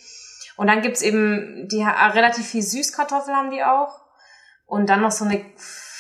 Und 0.57 0.69
dann 0.69 0.83
gibt's 0.83 1.03
eben 1.03 1.69
die 1.71 1.83
relativ 1.83 2.47
viel 2.47 2.63
Süßkartoffeln 2.63 3.37
haben 3.37 3.51
die 3.51 3.63
auch. 3.63 4.01
Und 4.67 4.89
dann 4.89 5.03
noch 5.03 5.11
so 5.11 5.25
eine 5.25 5.45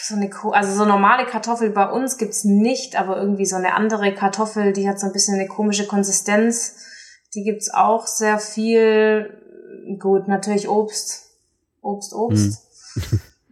so 0.06 0.16
eine, 0.16 0.30
also 0.52 0.74
so 0.74 0.84
normale 0.84 1.24
Kartoffel 1.24 1.70
bei 1.70 1.88
uns 1.88 2.18
gibt's 2.18 2.44
nicht, 2.44 2.96
aber 2.96 3.16
irgendwie 3.16 3.46
so 3.46 3.56
eine 3.56 3.74
andere 3.74 4.12
Kartoffel, 4.14 4.72
die 4.72 4.88
hat 4.88 5.00
so 5.00 5.06
ein 5.06 5.12
bisschen 5.12 5.34
eine 5.34 5.48
komische 5.48 5.86
Konsistenz. 5.86 6.76
Die 7.34 7.42
gibt's 7.42 7.72
auch 7.72 8.06
sehr 8.06 8.38
viel. 8.38 9.40
Gut, 9.98 10.28
natürlich 10.28 10.68
Obst. 10.68 11.38
Obst, 11.80 12.12
Obst. 12.12 12.62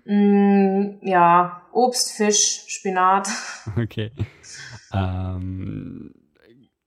Hm. 0.04 1.00
mm, 1.00 1.06
ja, 1.06 1.62
Obst, 1.72 2.12
Fisch, 2.12 2.64
Spinat. 2.68 3.28
Okay. 3.78 4.12
Ähm, 4.92 6.14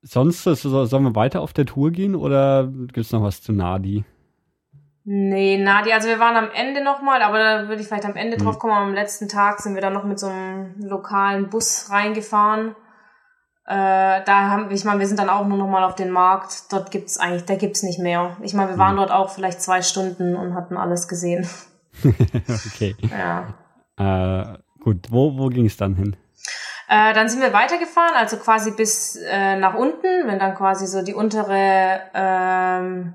sonst, 0.04 0.44
sollen 0.44 1.04
wir 1.04 1.16
weiter 1.16 1.42
auf 1.42 1.54
der 1.54 1.66
Tour 1.66 1.92
gehen 1.92 2.16
oder 2.16 2.72
gibt's 2.94 3.12
noch 3.12 3.24
was 3.24 3.42
zu 3.42 3.52
Nadi? 3.52 4.06
Nee, 5.08 5.60
Nadia, 5.60 5.96
also 5.96 6.08
wir 6.08 6.20
waren 6.20 6.36
am 6.36 6.50
Ende 6.52 6.84
nochmal, 6.84 7.22
aber 7.22 7.38
da 7.38 7.68
würde 7.68 7.80
ich 7.80 7.88
vielleicht 7.88 8.06
am 8.06 8.16
Ende 8.16 8.38
mhm. 8.38 8.44
drauf 8.44 8.58
kommen. 8.58 8.74
Am 8.74 8.94
letzten 8.94 9.30
Tag 9.30 9.60
sind 9.60 9.76
wir 9.76 9.82
dann 9.82 9.94
noch 9.94 10.04
mit 10.04 10.20
so 10.20 10.28
einem 10.28 10.74
lokalen 10.80 11.50
Bus 11.50 11.92
reingefahren. 11.92 12.76
Äh, 13.68 14.24
da 14.26 14.50
haben, 14.50 14.72
ich 14.72 14.84
meine, 14.84 15.00
wir 15.00 15.08
sind 15.08 15.20
dann 15.20 15.30
auch 15.30 15.46
nur 15.46 15.60
nochmal 15.60 15.84
auf 15.84 15.94
den 15.94 16.10
Markt. 16.10 16.72
Dort 16.74 16.90
gibt's 16.90 17.20
eigentlich, 17.20 17.46
da 17.46 17.56
gibt's 17.56 17.84
nicht 17.84 18.00
mehr. 18.00 18.36
Ich 18.42 18.56
meine, 18.56 18.72
wir 18.72 18.78
waren 18.80 18.94
mhm. 18.94 19.00
dort 19.00 19.12
auch 19.12 19.30
vielleicht 19.30 19.62
zwei 19.62 19.84
Stunden 19.84 20.36
und 20.36 20.56
hatten 20.56 20.76
alles 20.76 21.08
gesehen. 21.08 21.48
okay. 22.04 22.96
Ja. 23.12 23.54
Äh, 23.98 24.58
gut, 24.84 25.12
wo, 25.12 25.38
wo 25.38 25.50
ging 25.50 25.68
es 25.68 25.78
dann 25.78 25.96
hin? 25.96 26.16
Äh, 26.88 27.14
dann 27.14 27.30
sind 27.30 27.42
wir 27.42 27.54
weitergefahren, 27.54 28.16
also 28.16 28.38
quasi 28.38 28.72
bis 28.72 29.18
äh, 29.18 29.56
nach 29.58 29.76
unten, 29.76 30.28
wenn 30.28 30.40
dann 30.40 30.56
quasi 30.56 30.88
so 30.88 31.04
die 31.04 31.14
untere 31.14 32.02
ähm, 32.14 33.14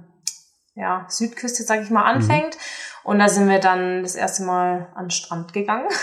ja, 0.81 1.07
Südküste, 1.09 1.63
sag 1.63 1.83
ich 1.83 1.91
mal, 1.91 2.05
anfängt. 2.05 2.57
Mhm. 2.57 3.11
Und 3.11 3.19
da 3.19 3.29
sind 3.29 3.49
wir 3.49 3.61
dann 3.61 4.03
das 4.03 4.15
erste 4.15 4.43
Mal 4.43 4.89
an 4.95 5.07
den 5.07 5.11
Strand 5.11 5.53
gegangen. 5.53 5.89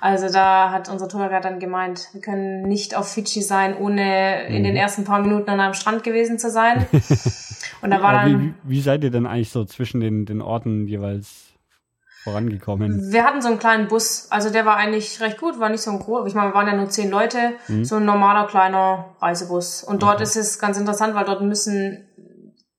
Also 0.00 0.28
da 0.30 0.72
hat 0.72 0.88
unser 0.88 1.08
Tourguide 1.08 1.40
dann 1.40 1.60
gemeint, 1.60 2.08
wir 2.12 2.20
können 2.20 2.62
nicht 2.62 2.96
auf 2.96 3.12
Fidschi 3.12 3.40
sein, 3.40 3.76
ohne 3.76 4.48
in 4.48 4.64
den 4.64 4.72
mhm. 4.72 4.78
ersten 4.78 5.04
paar 5.04 5.20
Minuten 5.20 5.48
an 5.48 5.60
einem 5.60 5.74
Strand 5.74 6.02
gewesen 6.02 6.40
zu 6.40 6.50
sein. 6.50 6.86
Und 7.80 7.90
da 7.90 8.02
war 8.02 8.12
dann. 8.12 8.56
Wie, 8.64 8.70
wie 8.70 8.80
seid 8.80 9.04
ihr 9.04 9.12
denn 9.12 9.26
eigentlich 9.26 9.50
so 9.50 9.64
zwischen 9.64 10.00
den, 10.00 10.26
den 10.26 10.42
Orten 10.42 10.88
jeweils 10.88 11.54
vorangekommen? 12.24 13.12
Wir 13.12 13.24
hatten 13.24 13.42
so 13.42 13.48
einen 13.48 13.58
kleinen 13.58 13.86
Bus, 13.88 14.26
also 14.30 14.50
der 14.50 14.64
war 14.64 14.76
eigentlich 14.76 15.20
recht 15.20 15.38
gut, 15.38 15.60
war 15.60 15.68
nicht 15.68 15.82
so 15.82 15.90
ein 15.90 15.98
groß, 16.00 16.26
ich 16.26 16.34
meine, 16.34 16.50
wir 16.50 16.54
waren 16.54 16.66
ja 16.66 16.74
nur 16.74 16.88
zehn 16.88 17.10
Leute, 17.10 17.52
mhm. 17.68 17.84
so 17.84 17.96
ein 17.96 18.04
normaler 18.04 18.46
kleiner 18.46 19.14
Reisebus. 19.20 19.84
Und 19.84 20.02
dort 20.02 20.14
okay. 20.14 20.24
ist 20.24 20.36
es 20.36 20.58
ganz 20.58 20.78
interessant, 20.78 21.14
weil 21.14 21.26
dort 21.26 21.42
müssen 21.42 22.08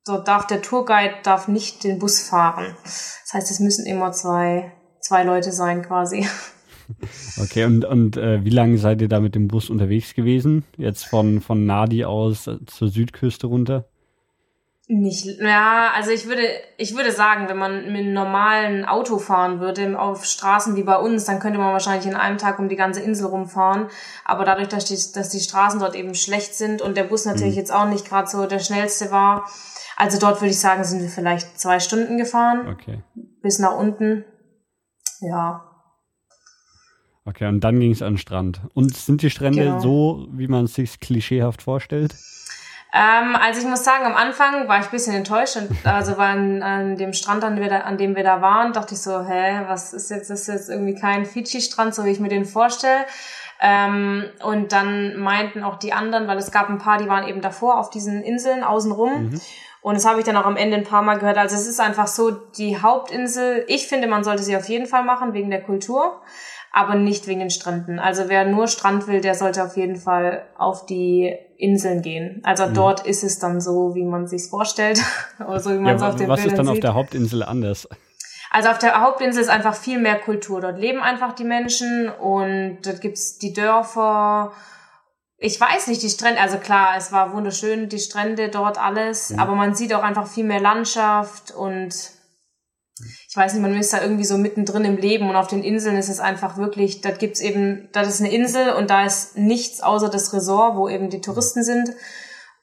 dort 0.06 0.28
darf 0.28 0.48
der 0.48 0.62
Tourguide 0.62 1.16
darf 1.24 1.48
nicht 1.48 1.84
den 1.84 2.00
Bus 2.00 2.22
fahren. 2.22 2.76
Das 2.84 3.34
heißt, 3.34 3.52
es 3.52 3.60
müssen 3.60 3.86
immer 3.86 4.12
zwei, 4.12 4.72
zwei 5.00 5.24
Leute 5.24 5.52
sein 5.52 5.82
quasi. 5.84 6.28
Okay, 7.42 7.66
und, 7.66 7.84
und 7.84 8.16
äh, 8.16 8.46
wie 8.46 8.52
lange 8.52 8.78
seid 8.78 9.02
ihr 9.02 9.08
da 9.08 9.20
mit 9.20 9.34
dem 9.34 9.48
Bus 9.48 9.72
unterwegs 9.72 10.14
gewesen? 10.14 10.64
Jetzt 10.78 11.06
von, 11.06 11.42
von 11.42 11.66
Nadi 11.66 12.06
aus 12.06 12.46
äh, 12.46 12.64
zur 12.68 12.90
Südküste 12.90 13.48
runter? 13.48 13.86
Nicht, 14.88 15.42
ja, 15.42 15.92
also 15.96 16.12
ich 16.12 16.28
würde, 16.28 16.44
ich 16.78 16.96
würde 16.96 17.12
sagen, 17.12 17.50
wenn 17.50 17.58
man 17.58 17.92
mit 17.92 18.02
einem 18.02 18.14
normalen 18.14 18.86
Auto 18.86 19.18
fahren 19.18 19.60
würde, 19.60 20.00
auf 20.00 20.26
Straßen 20.26 20.76
wie 20.76 20.84
bei 20.84 20.98
uns, 20.98 21.26
dann 21.26 21.40
könnte 21.40 21.58
man 21.58 21.74
wahrscheinlich 21.74 22.06
in 22.06 22.16
einem 22.16 22.38
Tag 22.38 22.60
um 22.60 22.70
die 22.70 22.76
ganze 22.76 23.02
Insel 23.02 23.26
rumfahren. 23.26 23.88
Aber 24.26 24.46
dadurch, 24.46 24.68
dass 24.68 24.86
die, 24.86 24.98
dass 25.14 25.30
die 25.30 25.40
Straßen 25.40 25.80
dort 25.80 25.96
eben 25.96 26.14
schlecht 26.14 26.54
sind 26.54 26.84
und 26.84 26.98
der 26.98 27.06
Bus 27.06 27.26
natürlich 27.26 27.56
mhm. 27.56 27.60
jetzt 27.60 27.74
auch 27.74 27.88
nicht 27.88 28.08
gerade 28.08 28.28
so 28.30 28.46
der 28.46 28.60
schnellste 28.60 29.10
war, 29.10 29.50
also 29.98 30.20
dort 30.20 30.42
würde 30.42 30.52
ich 30.52 30.60
sagen, 30.60 30.84
sind 30.84 31.02
wir 31.02 31.10
vielleicht 31.10 31.60
zwei 31.60 31.80
Stunden 31.80 32.18
gefahren. 32.18 32.68
Okay. 32.68 33.02
Bis 33.42 33.58
nach 33.58 33.76
unten. 33.76 34.24
Ja. 35.22 35.64
Okay, 37.24 37.48
und 37.48 37.62
dann 37.62 37.80
ging 37.80 37.92
es 37.92 38.04
an 38.04 38.14
den 38.14 38.18
Strand. 38.20 38.62
Und 38.76 38.96
sind 38.96 39.24
die 39.24 39.32
Strände 39.32 39.64
genau. 39.64 39.80
so, 39.80 40.28
wie 40.32 40.48
man 40.48 40.66
es 40.66 40.76
sich 40.76 41.00
klischeehaft 41.00 41.64
vorstellt? 41.64 42.14
Ähm, 42.98 43.36
also 43.36 43.60
ich 43.60 43.68
muss 43.68 43.84
sagen, 43.84 44.06
am 44.06 44.16
Anfang 44.16 44.70
war 44.70 44.80
ich 44.80 44.86
ein 44.86 44.92
bisschen 44.92 45.14
enttäuscht. 45.14 45.58
Und 45.58 45.70
also 45.86 46.18
war 46.18 46.30
an, 46.30 46.64
an 46.64 46.96
dem 46.96 47.12
Strand, 47.12 47.44
an, 47.44 47.60
wir 47.60 47.68
da, 47.68 47.80
an 47.80 47.98
dem 47.98 48.16
wir 48.16 48.24
da 48.24 48.42
waren, 48.42 48.72
dachte 48.72 48.94
ich 48.94 49.02
so, 49.02 49.26
hä, 49.26 49.64
was 49.68 49.92
ist 49.92 50.10
jetzt, 50.10 50.30
das 50.30 50.42
ist 50.42 50.48
jetzt 50.48 50.70
irgendwie 50.70 50.96
kein 50.96 51.26
Fidschi-Strand, 51.26 51.94
so 51.94 52.06
wie 52.06 52.12
ich 52.12 52.22
mir 52.22 52.30
den 52.30 52.46
vorstelle. 52.46 53.06
Ähm, 53.60 54.24
und 54.44 54.72
dann 54.72 55.18
meinten 55.18 55.64
auch 55.64 55.78
die 55.78 55.92
anderen, 55.92 56.28
weil 56.28 56.38
es 56.38 56.52
gab 56.52 56.70
ein 56.70 56.78
paar, 56.78 56.98
die 56.98 57.10
waren 57.10 57.28
eben 57.28 57.42
davor 57.42 57.80
auf 57.80 57.90
diesen 57.90 58.22
Inseln 58.22 58.64
außenrum. 58.64 59.24
Mhm. 59.24 59.42
Und 59.82 59.96
das 59.96 60.06
habe 60.06 60.20
ich 60.20 60.26
dann 60.26 60.38
auch 60.38 60.46
am 60.46 60.56
Ende 60.56 60.78
ein 60.78 60.84
paar 60.86 61.02
Mal 61.02 61.20
gehört. 61.20 61.38
Also 61.38 61.56
es 61.56 61.68
ist 61.68 61.82
einfach 61.82 62.08
so, 62.08 62.32
die 62.32 62.82
Hauptinsel, 62.82 63.66
ich 63.68 63.88
finde, 63.88 64.08
man 64.08 64.24
sollte 64.24 64.42
sie 64.42 64.56
auf 64.56 64.70
jeden 64.70 64.88
Fall 64.88 65.04
machen, 65.04 65.34
wegen 65.34 65.50
der 65.52 65.62
Kultur, 65.62 66.22
aber 66.76 66.96
nicht 66.96 67.26
wegen 67.26 67.40
den 67.40 67.50
Stränden. 67.50 68.00
Also 68.00 68.24
wer 68.28 68.44
nur 68.44 68.68
Strand 68.68 69.08
will, 69.08 69.22
der 69.22 69.34
sollte 69.34 69.64
auf 69.64 69.78
jeden 69.78 69.96
Fall 69.96 70.46
auf 70.58 70.86
die 70.86 71.34
Inseln 71.58 72.02
gehen. 72.02 72.42
Also 72.44 72.68
mhm. 72.68 72.74
dort 72.74 73.08
ist 73.08 73.24
es 73.24 73.40
dann 73.40 73.62
so, 73.62 73.96
wie 73.96 74.04
man 74.04 74.28
sich's 74.28 74.50
vorstellt. 74.50 75.02
oder 75.40 75.62
so, 75.62 75.72
wie 75.72 75.78
man 75.78 75.96
es 75.96 76.02
ja, 76.02 76.10
auf 76.10 76.18
den 76.18 76.28
Was 76.28 76.42
Bildern 76.42 76.54
ist 76.54 76.58
dann 76.58 76.66
sieht. 76.66 76.76
auf 76.76 76.80
der 76.82 76.94
Hauptinsel 76.94 77.44
anders? 77.44 77.88
Also 78.52 78.70
auf 78.70 78.78
der 78.78 79.00
Hauptinsel 79.00 79.42
ist 79.42 79.50
einfach 79.50 79.74
viel 79.74 80.00
mehr 80.00 80.20
Kultur. 80.20 80.60
Dort 80.60 80.78
leben 80.78 81.00
einfach 81.00 81.34
die 81.34 81.46
Menschen 81.46 82.10
und 82.10 82.80
dort 82.84 83.00
gibt's 83.00 83.38
die 83.38 83.54
Dörfer 83.54 84.52
ich 85.38 85.60
weiß 85.60 85.88
nicht, 85.88 86.02
die 86.02 86.10
Strände, 86.10 86.40
also 86.40 86.58
klar, 86.58 86.96
es 86.98 87.12
war 87.12 87.34
wunderschön, 87.34 87.90
die 87.90 88.00
Strände 88.00 88.50
dort 88.50 88.78
alles, 88.78 89.32
mhm. 89.32 89.40
aber 89.40 89.56
man 89.56 89.76
sieht 89.76 89.94
auch 89.94 90.02
einfach 90.02 90.28
viel 90.28 90.46
mehr 90.46 90.62
Landschaft 90.62 91.52
und 91.52 91.94
ich 93.36 93.38
weiß 93.38 93.52
nicht, 93.52 93.62
man 93.62 93.76
ist 93.76 93.92
da 93.92 94.02
irgendwie 94.02 94.24
so 94.24 94.38
mittendrin 94.38 94.86
im 94.86 94.96
Leben 94.96 95.30
und 95.30 95.36
auf 95.36 95.48
den 95.48 95.62
Inseln 95.62 95.98
ist 95.98 96.08
es 96.08 96.22
einfach 96.22 96.56
wirklich, 96.56 97.02
da 97.02 97.12
gibt's 97.12 97.42
eben, 97.42 97.90
das 97.92 98.08
ist 98.08 98.22
eine 98.22 98.32
Insel 98.32 98.70
und 98.70 98.90
da 98.90 99.06
ist 99.06 99.38
nichts 99.38 99.84
außer 99.84 100.08
das 100.08 100.32
Resort, 100.32 100.78
wo 100.78 100.88
eben 100.88 101.10
die 101.10 101.20
Touristen 101.20 101.62
sind 101.62 101.90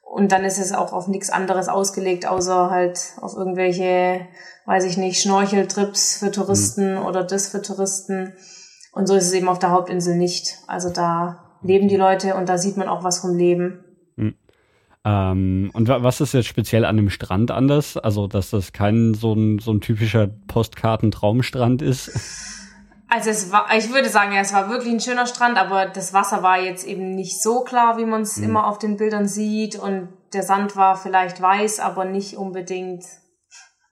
und 0.01 0.31
dann 0.31 0.43
ist 0.43 0.57
es 0.57 0.73
auch 0.73 0.91
auf 0.91 1.07
nichts 1.07 1.29
anderes 1.29 1.67
ausgelegt, 1.67 2.25
außer 2.25 2.71
halt 2.71 2.99
auf 3.21 3.35
irgendwelche, 3.35 4.21
weiß 4.65 4.85
ich 4.85 4.97
nicht, 4.97 5.21
Schnorcheltrips 5.21 6.17
für 6.17 6.31
Touristen 6.31 6.95
mhm. 6.95 7.05
oder 7.05 7.23
das 7.23 7.49
für 7.49 7.61
Touristen 7.61 8.33
und 8.93 9.05
so 9.05 9.13
ist 9.13 9.27
es 9.27 9.33
eben 9.33 9.49
auf 9.49 9.59
der 9.59 9.69
Hauptinsel 9.69 10.15
nicht. 10.15 10.57
Also 10.65 10.89
da 10.89 11.53
leben 11.61 11.87
die 11.87 11.97
Leute 11.97 12.33
und 12.33 12.49
da 12.49 12.57
sieht 12.57 12.77
man 12.77 12.87
auch 12.87 13.03
was 13.03 13.19
vom 13.19 13.37
Leben. 13.37 13.85
Hm. 15.05 15.11
Ähm, 15.11 15.71
und 15.73 15.87
was 15.87 16.21
ist 16.21 16.33
jetzt 16.33 16.47
speziell 16.47 16.85
an 16.85 16.97
dem 16.97 17.09
Strand 17.09 17.51
anders? 17.51 17.97
Also, 17.97 18.27
dass 18.27 18.51
das 18.51 18.73
kein 18.73 19.13
so 19.13 19.33
ein, 19.33 19.59
so 19.59 19.71
ein 19.71 19.81
typischer 19.81 20.27
Postkartentraumstrand 20.47 21.81
ist? 21.81 22.11
Also 23.09 23.29
es 23.29 23.51
war, 23.51 23.67
ich 23.77 23.93
würde 23.93 24.09
sagen, 24.09 24.33
ja, 24.33 24.41
es 24.41 24.53
war 24.53 24.69
wirklich 24.69 24.91
ein 24.91 24.99
schöner 24.99 25.27
Strand, 25.27 25.57
aber 25.57 25.85
das 25.85 26.13
Wasser 26.13 26.41
war 26.41 26.59
jetzt 26.59 26.87
eben 26.87 27.13
nicht 27.13 27.43
so 27.43 27.63
klar, 27.63 27.97
wie 27.97 28.05
man 28.05 28.23
es 28.23 28.37
mhm. 28.37 28.45
immer 28.45 28.67
auf 28.67 28.79
den 28.79 28.97
Bildern 28.97 29.27
sieht. 29.27 29.75
Und 29.75 30.09
der 30.33 30.41
Sand 30.41 30.75
war 30.75 30.95
vielleicht 30.95 31.39
weiß, 31.39 31.79
aber 31.79 32.05
nicht 32.05 32.37
unbedingt 32.37 33.03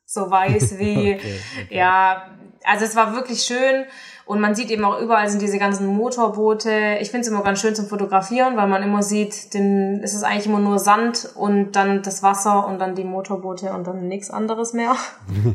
so 0.05 0.31
weiß 0.31 0.79
wie, 0.79 1.15
okay, 1.15 1.39
okay. 1.65 1.77
ja, 1.77 2.31
also 2.63 2.85
es 2.85 2.95
war 2.95 3.13
wirklich 3.13 3.43
schön. 3.43 3.85
Und 4.25 4.39
man 4.39 4.55
sieht 4.55 4.69
eben 4.69 4.85
auch 4.85 4.99
überall 4.99 5.27
sind 5.29 5.41
diese 5.41 5.57
ganzen 5.57 5.87
Motorboote. 5.87 6.97
Ich 7.01 7.11
finde 7.11 7.21
es 7.21 7.27
immer 7.27 7.43
ganz 7.43 7.59
schön 7.59 7.75
zum 7.75 7.87
Fotografieren, 7.87 8.55
weil 8.55 8.67
man 8.67 8.83
immer 8.83 9.03
sieht, 9.03 9.53
den, 9.53 10.01
es 10.03 10.13
ist 10.13 10.23
eigentlich 10.23 10.45
immer 10.45 10.59
nur 10.59 10.79
Sand 10.79 11.29
und 11.35 11.75
dann 11.75 12.01
das 12.03 12.23
Wasser 12.23 12.67
und 12.67 12.79
dann 12.79 12.95
die 12.95 13.03
Motorboote 13.03 13.71
und 13.73 13.87
dann 13.87 14.07
nichts 14.07 14.29
anderes 14.29 14.73
mehr. 14.73 14.95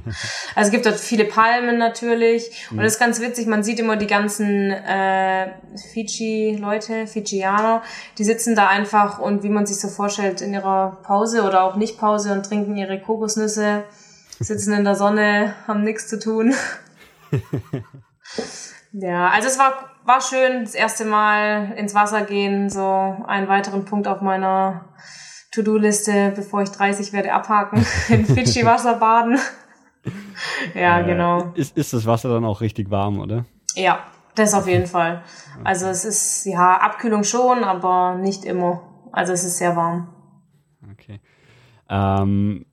also 0.54 0.68
es 0.68 0.70
gibt 0.70 0.86
dort 0.86 0.96
viele 0.96 1.24
Palmen 1.24 1.78
natürlich. 1.78 2.66
Und 2.70 2.78
das 2.78 2.94
ist 2.94 2.98
ganz 2.98 3.20
witzig, 3.20 3.46
man 3.46 3.62
sieht 3.62 3.78
immer 3.78 3.96
die 3.96 4.06
ganzen 4.06 4.70
äh, 4.70 5.52
Fiji-Leute, 5.92 7.06
Fijianer, 7.06 7.82
die 8.18 8.24
sitzen 8.24 8.54
da 8.54 8.68
einfach 8.68 9.18
und 9.18 9.42
wie 9.42 9.48
man 9.48 9.66
sich 9.66 9.78
so 9.78 9.88
vorstellt, 9.88 10.40
in 10.40 10.52
ihrer 10.52 10.98
Pause 11.02 11.42
oder 11.42 11.64
auch 11.64 11.76
nicht 11.76 11.98
Pause 11.98 12.32
und 12.32 12.44
trinken 12.44 12.76
ihre 12.76 13.00
Kokosnüsse, 13.00 13.84
sitzen 14.38 14.72
in 14.72 14.84
der 14.84 14.96
Sonne, 14.96 15.54
haben 15.66 15.82
nichts 15.82 16.08
zu 16.08 16.18
tun. 16.18 16.54
Ja, 18.92 19.28
also 19.28 19.48
es 19.48 19.58
war, 19.58 19.90
war 20.04 20.20
schön, 20.20 20.64
das 20.64 20.74
erste 20.74 21.04
Mal 21.04 21.72
ins 21.76 21.94
Wasser 21.94 22.22
gehen, 22.22 22.70
so 22.70 23.16
einen 23.26 23.48
weiteren 23.48 23.84
Punkt 23.84 24.08
auf 24.08 24.20
meiner 24.20 24.86
To-Do-Liste, 25.52 26.32
bevor 26.34 26.62
ich 26.62 26.70
30 26.70 27.12
werde, 27.12 27.32
abhaken, 27.32 27.84
in 28.08 28.24
Fidschi-Wasser 28.24 28.94
baden. 28.94 29.38
ja, 30.74 31.00
äh, 31.00 31.04
genau. 31.04 31.52
Ist, 31.54 31.76
ist 31.76 31.92
das 31.92 32.06
Wasser 32.06 32.30
dann 32.30 32.44
auch 32.44 32.60
richtig 32.60 32.90
warm, 32.90 33.20
oder? 33.20 33.44
Ja, 33.74 33.98
das 34.34 34.54
auf 34.54 34.66
jeden 34.66 34.86
Fall. 34.86 35.22
Also 35.64 35.86
es 35.86 36.04
ist, 36.04 36.46
ja, 36.46 36.76
Abkühlung 36.76 37.24
schon, 37.24 37.64
aber 37.64 38.16
nicht 38.16 38.44
immer. 38.44 38.82
Also 39.12 39.32
es 39.32 39.44
ist 39.44 39.58
sehr 39.58 39.76
warm. 39.76 40.08
Okay. 40.92 41.20
Ähm, 41.88 42.66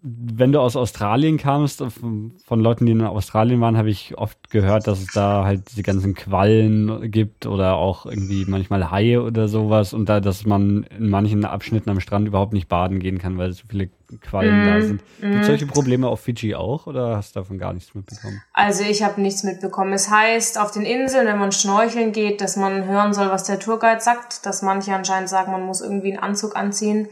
wenn 0.00 0.52
du 0.52 0.60
aus 0.60 0.76
Australien 0.76 1.38
kamst, 1.38 1.82
von 1.82 2.60
Leuten, 2.60 2.86
die 2.86 2.92
in 2.92 3.02
Australien 3.02 3.60
waren, 3.60 3.76
habe 3.76 3.90
ich 3.90 4.16
oft 4.16 4.48
gehört, 4.48 4.86
dass 4.86 5.00
es 5.00 5.08
da 5.08 5.44
halt 5.44 5.70
diese 5.70 5.82
ganzen 5.82 6.14
Quallen 6.14 7.10
gibt 7.10 7.46
oder 7.46 7.74
auch 7.74 8.06
irgendwie 8.06 8.44
manchmal 8.46 8.92
Haie 8.92 9.20
oder 9.20 9.48
sowas 9.48 9.94
und 9.94 10.08
da, 10.08 10.20
dass 10.20 10.46
man 10.46 10.84
in 10.96 11.08
manchen 11.08 11.44
Abschnitten 11.44 11.90
am 11.90 11.98
Strand 11.98 12.28
überhaupt 12.28 12.52
nicht 12.52 12.68
baden 12.68 13.00
gehen 13.00 13.18
kann, 13.18 13.38
weil 13.38 13.52
so 13.52 13.64
viele 13.68 13.90
Quallen 14.20 14.62
mm, 14.62 14.66
da 14.66 14.80
sind. 14.82 15.02
Gibt 15.20 15.34
es 15.34 15.40
mm. 15.40 15.50
solche 15.50 15.66
Probleme 15.66 16.06
auf 16.06 16.20
Fiji 16.20 16.54
auch 16.54 16.86
oder 16.86 17.16
hast 17.16 17.34
du 17.34 17.40
davon 17.40 17.58
gar 17.58 17.72
nichts 17.72 17.94
mitbekommen? 17.94 18.40
Also 18.52 18.84
ich 18.84 19.02
habe 19.02 19.20
nichts 19.20 19.42
mitbekommen. 19.42 19.92
Es 19.92 20.08
heißt 20.08 20.60
auf 20.60 20.70
den 20.70 20.84
Inseln, 20.84 21.26
wenn 21.26 21.38
man 21.38 21.50
schnorcheln 21.50 22.12
geht, 22.12 22.40
dass 22.40 22.56
man 22.56 22.86
hören 22.86 23.12
soll, 23.12 23.30
was 23.30 23.44
der 23.44 23.58
Tourguide 23.58 24.00
sagt, 24.00 24.46
dass 24.46 24.62
manche 24.62 24.94
anscheinend 24.94 25.28
sagen, 25.28 25.50
man 25.50 25.66
muss 25.66 25.80
irgendwie 25.80 26.12
einen 26.12 26.22
Anzug 26.22 26.56
anziehen 26.56 27.08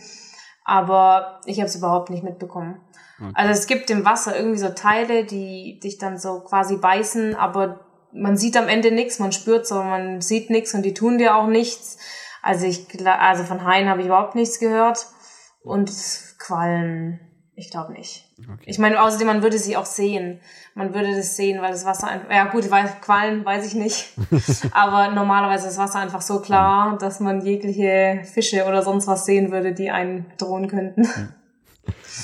aber 0.67 1.41
ich 1.47 1.59
habe 1.59 1.69
es 1.69 1.77
überhaupt 1.77 2.11
nicht 2.11 2.25
mitbekommen. 2.25 2.81
Okay. 3.19 3.33
Also 3.35 3.53
es 3.53 3.67
gibt 3.69 3.89
im 3.89 4.05
Wasser 4.05 4.37
irgendwie 4.37 4.59
so 4.59 4.69
Teile, 4.71 5.25
die 5.25 5.79
dich 5.81 5.97
dann 5.97 6.19
so 6.19 6.41
quasi 6.41 6.77
beißen, 6.77 7.37
aber 7.37 7.87
man 8.13 8.37
sieht 8.37 8.57
am 8.57 8.69
Ende 8.69 8.91
nichts, 8.91 9.19
man 9.21 9.33
spürt 9.33 9.67
so, 9.67 9.77
man 9.77 10.21
sieht 10.21 10.51
nichts 10.51 10.75
und 10.75 10.83
die 10.83 10.93
tun 10.93 11.19
dir 11.19 11.37
auch 11.37 11.47
nichts. 11.47 11.99
Also 12.43 12.67
ich, 12.67 12.87
also 13.07 13.45
von 13.45 13.65
Haien 13.65 13.89
habe 13.89 14.01
ich 14.01 14.07
überhaupt 14.07 14.35
nichts 14.35 14.59
gehört 14.59 15.07
und 15.63 15.91
Quallen, 16.39 17.21
ich 17.57 17.71
glaube 17.71 17.95
nicht. 17.95 18.25
Okay. 18.39 18.65
Ich 18.67 18.79
meine, 18.79 19.03
außerdem, 19.03 19.27
man 19.27 19.43
würde 19.43 19.59
sie 19.59 19.79
auch 19.79 19.87
sehen. 19.87 20.41
Man 20.75 20.95
würde 20.95 21.17
das 21.17 21.37
sehen, 21.37 21.63
weil 21.63 21.73
das 21.73 21.87
Wasser 21.87 22.09
einfach, 22.09 22.31
ja 22.31 22.45
gut, 22.45 22.71
weil 22.71 22.87
Quallen 23.01 23.45
weiß 23.47 23.67
ich 23.67 23.75
nicht. 23.75 24.13
Aber 24.73 25.11
normalerweise 25.15 25.67
ist 25.67 25.79
das 25.79 25.83
Wasser 25.83 26.01
einfach 26.01 26.21
so 26.21 26.41
klar, 26.41 26.99
dass 26.99 27.19
man 27.19 27.41
jegliche 27.41 28.21
Fische 28.25 28.67
oder 28.67 28.83
sonst 28.83 29.07
was 29.07 29.25
sehen 29.25 29.53
würde, 29.53 29.73
die 29.73 29.91
einen 29.91 30.27
drohen 30.37 30.69
könnten. 30.69 31.09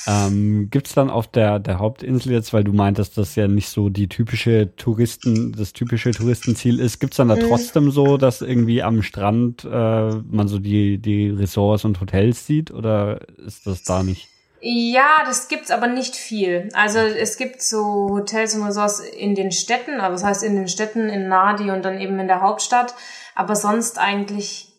Ähm, 0.07 0.69
Gibt 0.71 0.89
es 0.89 0.95
dann 0.95 1.09
auf 1.09 1.29
der, 1.29 1.59
der 1.59 1.79
Hauptinsel 1.79 2.33
jetzt, 2.33 2.53
weil 2.53 2.65
du 2.65 2.73
meintest, 2.73 3.17
dass 3.17 3.35
ja 3.35 3.49
nicht 3.49 3.69
so 3.69 3.89
die 3.89 4.09
typische 4.09 4.75
Touristen, 4.77 5.53
das 5.53 5.73
typische 5.73 6.11
Touristenziel 6.11 6.81
ist, 6.81 6.99
gibt 6.99 7.15
es 7.15 7.19
dann 7.19 7.29
da 7.29 7.37
mhm. 7.37 7.49
trotzdem 7.49 7.91
so, 7.91 8.17
dass 8.17 8.43
irgendwie 8.43 8.83
am 8.83 9.03
Strand 9.03 9.65
äh, 9.65 9.69
man 9.69 10.49
so 10.49 10.59
die, 10.59 10.99
die 10.99 11.31
Resorts 11.31 11.85
und 11.85 12.01
Hotels 12.01 12.47
sieht 12.47 12.71
oder 12.71 13.21
ist 13.39 13.67
das 13.67 13.85
da 13.85 14.03
nicht? 14.03 14.32
Ja, 14.65 15.25
das 15.27 15.49
gibt's 15.49 15.73
aber 15.73 15.89
nicht 15.89 16.15
viel. 16.15 16.69
Also 16.73 17.01
es 17.01 17.37
gibt 17.37 17.63
so 17.63 18.09
Hotels 18.11 18.55
und 18.55 18.63
Resorts 18.63 19.01
in 19.01 19.35
den 19.35 19.51
Städten, 19.51 20.01
aber 20.01 20.13
das 20.13 20.23
heißt 20.23 20.45
in 20.45 20.55
den 20.55 20.69
Städten 20.69 21.09
in 21.09 21.27
Nadi 21.27 21.73
und 21.73 21.85
dann 21.85 21.99
eben 21.99 22.21
in 22.21 22.29
der 22.29 22.43
Hauptstadt, 22.43 22.95
aber 23.35 23.57
sonst 23.57 23.99
eigentlich 23.99 24.73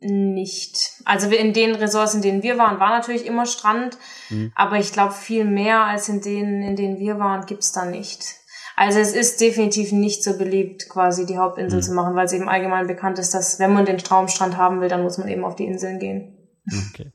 nicht. 0.00 0.92
Also 1.06 1.30
in 1.30 1.54
den 1.54 1.74
Resorts, 1.74 2.12
in 2.12 2.20
denen 2.20 2.42
wir 2.42 2.58
waren, 2.58 2.80
war 2.80 2.90
natürlich 2.90 3.24
immer 3.24 3.46
Strand, 3.46 3.96
mhm. 4.28 4.52
aber 4.54 4.76
ich 4.76 4.92
glaube 4.92 5.14
viel 5.14 5.46
mehr 5.46 5.84
als 5.84 6.10
in 6.10 6.20
denen, 6.20 6.62
in 6.62 6.76
denen 6.76 6.98
wir 6.98 7.18
waren, 7.18 7.46
gibt's 7.46 7.72
da 7.72 7.86
nicht. 7.86 8.22
Also 8.76 8.98
es 8.98 9.12
ist 9.14 9.40
definitiv 9.40 9.92
nicht 9.92 10.22
so 10.22 10.36
beliebt, 10.36 10.90
quasi 10.90 11.24
die 11.24 11.38
Hauptinsel 11.38 11.78
mhm. 11.78 11.82
zu 11.82 11.92
machen, 11.94 12.14
weil 12.14 12.26
es 12.26 12.34
eben 12.34 12.48
allgemein 12.50 12.86
bekannt 12.86 13.18
ist, 13.18 13.32
dass 13.32 13.58
wenn 13.58 13.72
man 13.72 13.86
den 13.86 13.98
Traumstrand 13.98 14.58
haben 14.58 14.82
will, 14.82 14.88
dann 14.88 15.02
muss 15.02 15.16
man 15.16 15.28
eben 15.28 15.44
auf 15.44 15.56
die 15.56 15.64
Inseln 15.64 15.98
gehen. 15.98 16.36
Okay. 16.90 17.10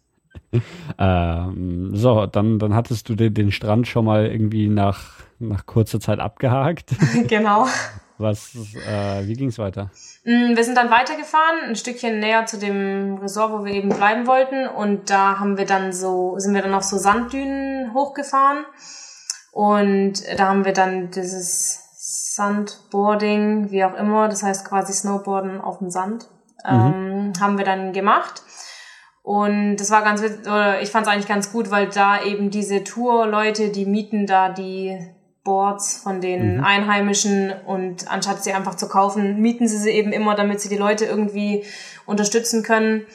ähm, 0.97 1.95
so, 1.95 2.25
dann, 2.25 2.59
dann 2.59 2.73
hattest 2.73 3.09
du 3.09 3.15
den, 3.15 3.33
den 3.33 3.51
Strand 3.51 3.87
schon 3.87 4.05
mal 4.05 4.25
irgendwie 4.25 4.67
nach, 4.67 5.19
nach 5.39 5.65
kurzer 5.65 5.99
Zeit 5.99 6.19
abgehakt. 6.19 6.95
genau. 7.27 7.67
Was, 8.17 8.55
äh, 8.55 9.27
wie 9.27 9.33
ging 9.33 9.49
es 9.49 9.59
weiter? 9.59 9.91
Mm, 10.23 10.55
wir 10.55 10.63
sind 10.63 10.77
dann 10.77 10.89
weitergefahren, 10.89 11.69
ein 11.69 11.75
Stückchen 11.75 12.19
näher 12.19 12.45
zu 12.45 12.57
dem 12.57 13.17
Resort, 13.17 13.51
wo 13.51 13.65
wir 13.65 13.73
eben 13.73 13.89
bleiben 13.89 14.25
wollten. 14.25 14.67
Und 14.67 15.09
da 15.09 15.39
haben 15.39 15.57
wir 15.57 15.65
dann 15.65 15.91
so, 15.91 16.35
sind 16.37 16.53
wir 16.53 16.61
dann 16.61 16.73
auf 16.73 16.83
so 16.83 16.97
Sanddünen 16.97 17.93
hochgefahren. 17.93 18.65
Und 19.51 20.23
da 20.37 20.47
haben 20.47 20.65
wir 20.65 20.73
dann 20.73 21.11
dieses 21.11 21.85
Sandboarding, 22.35 23.71
wie 23.71 23.83
auch 23.83 23.95
immer, 23.95 24.27
das 24.27 24.43
heißt 24.43 24.67
quasi 24.67 24.93
Snowboarden 24.93 25.61
auf 25.61 25.79
dem 25.79 25.89
Sand, 25.89 26.27
mhm. 26.69 26.71
ähm, 26.71 27.33
haben 27.39 27.57
wir 27.57 27.65
dann 27.65 27.93
gemacht. 27.93 28.43
Und 29.25 29.77
das 29.77 29.89
war 29.89 30.03
ganz, 30.03 30.21
oder 30.21 30.83
ich 30.83 30.91
fand 30.91 31.07
es 31.07 31.11
eigentlich 31.11 31.27
ganz 31.27 31.51
gut, 31.51 31.71
weil 31.71 31.89
da 31.89 32.23
eben 32.23 32.51
diese 32.51 32.83
Tour-Leute, 32.83 33.71
die 33.71 33.87
mieten 33.87 34.27
da 34.27 34.49
die 34.49 34.99
Boards 35.43 35.97
von 35.97 36.21
den 36.21 36.57
mhm. 36.57 36.63
Einheimischen 36.63 37.51
und 37.65 38.07
anstatt 38.07 38.43
sie 38.43 38.53
einfach 38.53 38.75
zu 38.75 38.87
kaufen, 38.87 39.41
mieten 39.41 39.67
sie 39.67 39.79
sie 39.79 39.89
eben 39.89 40.11
immer, 40.11 40.35
damit 40.35 40.61
sie 40.61 40.69
die 40.69 40.77
Leute 40.77 41.05
irgendwie 41.05 41.63
unterstützen 42.05 42.61
können. 42.61 43.07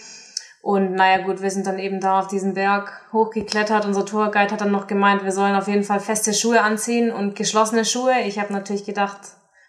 Und 0.63 0.97
naja 0.97 1.25
gut, 1.25 1.43
wir 1.43 1.51
sind 1.53 1.69
dann 1.69 1.79
eben 1.79 2.01
da 2.01 2.19
auf 2.19 2.27
diesen 2.27 2.55
Berg 2.55 2.91
hochgeklettert. 3.13 3.87
Unser 3.87 4.05
Tourguide 4.05 4.51
hat 4.51 4.61
dann 4.61 4.73
noch 4.73 4.89
gemeint, 4.89 5.23
wir 5.23 5.31
sollen 5.31 5.55
auf 5.55 5.69
jeden 5.69 5.85
Fall 5.85 6.01
feste 6.01 6.35
Schuhe 6.35 6.63
anziehen 6.63 7.13
und 7.13 7.37
geschlossene 7.37 7.85
Schuhe. 7.85 8.15
Ich 8.27 8.41
habe 8.41 8.53
natürlich 8.53 8.85
gedacht, 8.85 9.21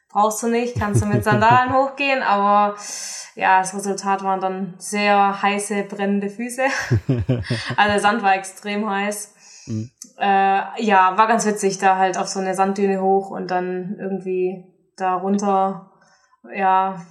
brauchst 0.10 0.42
du 0.42 0.48
nicht, 0.48 0.80
kannst 0.80 1.04
du 1.04 1.06
mit 1.06 1.24
Sandalen 1.24 1.72
hochgehen, 1.72 2.24
aber 2.24 2.78
ja, 3.36 3.60
das 3.60 3.76
Resultat 3.76 4.24
waren 4.24 4.42
dann 4.42 4.74
sehr 4.78 5.42
heiße, 5.42 5.84
brennende 5.84 6.30
Füße. 6.30 6.64
also 7.78 7.92
der 7.92 8.00
Sand 8.00 8.24
war 8.24 8.36
extrem 8.36 8.90
heiß. 8.90 9.34
Mhm. 9.68 9.92
Äh, 10.18 10.84
ja, 10.84 11.18
war 11.18 11.28
ganz 11.28 11.46
witzig, 11.46 11.78
da 11.78 11.98
halt 11.98 12.18
auf 12.18 12.28
so 12.28 12.40
eine 12.40 12.56
Sanddüne 12.56 13.02
hoch 13.02 13.30
und 13.30 13.52
dann 13.52 13.96
irgendwie 14.00 14.66
da 14.98 15.16
runter, 15.16 15.92
ja, 16.56 17.02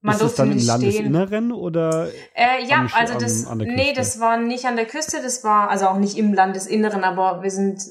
man 0.00 0.12
ist 0.12 0.20
durfte 0.20 0.42
das 0.42 0.46
dann 0.46 0.48
nicht 0.50 0.62
im 0.62 0.66
Landesinneren 0.66 1.52
oder? 1.52 2.08
Äh, 2.34 2.64
ja, 2.66 2.86
also 2.94 3.18
das, 3.18 3.46
am, 3.46 3.58
nee, 3.58 3.94
das 3.94 4.20
war 4.20 4.36
nicht 4.36 4.66
an 4.66 4.76
der 4.76 4.84
Küste, 4.84 5.22
das 5.22 5.44
war, 5.44 5.70
also 5.70 5.86
auch 5.86 5.96
nicht 5.96 6.18
im 6.18 6.34
Landesinneren, 6.34 7.04
aber 7.04 7.42
wir 7.42 7.50
sind 7.50 7.82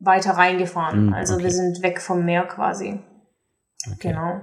weiter 0.00 0.32
reingefahren. 0.32 1.10
Mm, 1.10 1.14
also 1.14 1.38
wir 1.38 1.50
sind 1.50 1.80
weg 1.82 2.00
vom 2.00 2.24
Meer 2.24 2.44
quasi. 2.44 2.98
Okay. 3.86 4.08
Genau. 4.08 4.40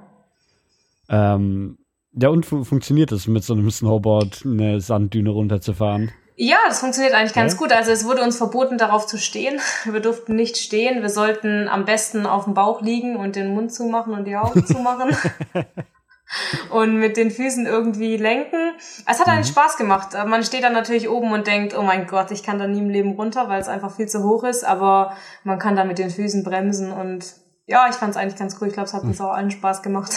Ähm, 1.09 1.77
ja, 2.13 2.29
und 2.29 2.45
funktioniert 2.45 3.11
es 3.11 3.27
mit 3.27 3.43
so 3.43 3.53
einem 3.53 3.71
Snowboard 3.71 4.41
eine 4.45 4.81
Sanddüne 4.81 5.29
runterzufahren? 5.29 6.11
Ja, 6.35 6.57
das 6.67 6.79
funktioniert 6.79 7.13
eigentlich 7.13 7.33
ganz 7.33 7.53
ja. 7.53 7.59
gut. 7.59 7.71
Also 7.71 7.91
es 7.91 8.03
wurde 8.03 8.23
uns 8.23 8.37
verboten, 8.37 8.77
darauf 8.77 9.05
zu 9.05 9.17
stehen. 9.17 9.59
Wir 9.85 9.99
durften 9.99 10.35
nicht 10.35 10.57
stehen. 10.57 11.01
Wir 11.01 11.09
sollten 11.09 11.67
am 11.67 11.85
besten 11.85 12.25
auf 12.25 12.45
dem 12.45 12.53
Bauch 12.53 12.81
liegen 12.81 13.15
und 13.15 13.35
den 13.35 13.53
Mund 13.53 13.71
zumachen 13.73 14.13
und 14.13 14.25
die 14.25 14.35
Augen 14.35 14.65
zumachen. 14.65 15.15
und 16.71 16.97
mit 16.97 17.15
den 17.15 17.31
Füßen 17.31 17.65
irgendwie 17.65 18.17
lenken. 18.17 18.73
Es 19.05 19.19
hat 19.19 19.27
eigentlich 19.27 19.49
mhm. 19.49 19.51
Spaß 19.51 19.77
gemacht. 19.77 20.09
Man 20.25 20.43
steht 20.43 20.63
dann 20.63 20.73
natürlich 20.73 21.09
oben 21.09 21.31
und 21.31 21.47
denkt, 21.47 21.77
oh 21.77 21.83
mein 21.83 22.07
Gott, 22.07 22.31
ich 22.31 22.43
kann 22.43 22.59
da 22.59 22.67
nie 22.67 22.79
im 22.79 22.89
Leben 22.89 23.11
runter, 23.11 23.47
weil 23.47 23.61
es 23.61 23.67
einfach 23.67 23.95
viel 23.95 24.07
zu 24.07 24.23
hoch 24.23 24.43
ist. 24.43 24.63
Aber 24.63 25.15
man 25.43 25.59
kann 25.59 25.75
da 25.75 25.83
mit 25.83 25.99
den 25.99 26.09
Füßen 26.09 26.43
bremsen 26.43 26.91
und 26.91 27.35
ja, 27.67 27.87
ich 27.89 27.95
fand 27.95 28.11
es 28.11 28.17
eigentlich 28.17 28.39
ganz 28.39 28.57
cool. 28.59 28.67
Ich 28.67 28.73
glaube, 28.73 28.87
es 28.87 28.93
hat 28.93 29.03
uns 29.03 29.21
auch 29.21 29.31
allen 29.31 29.51
Spaß 29.51 29.83
gemacht. 29.83 30.11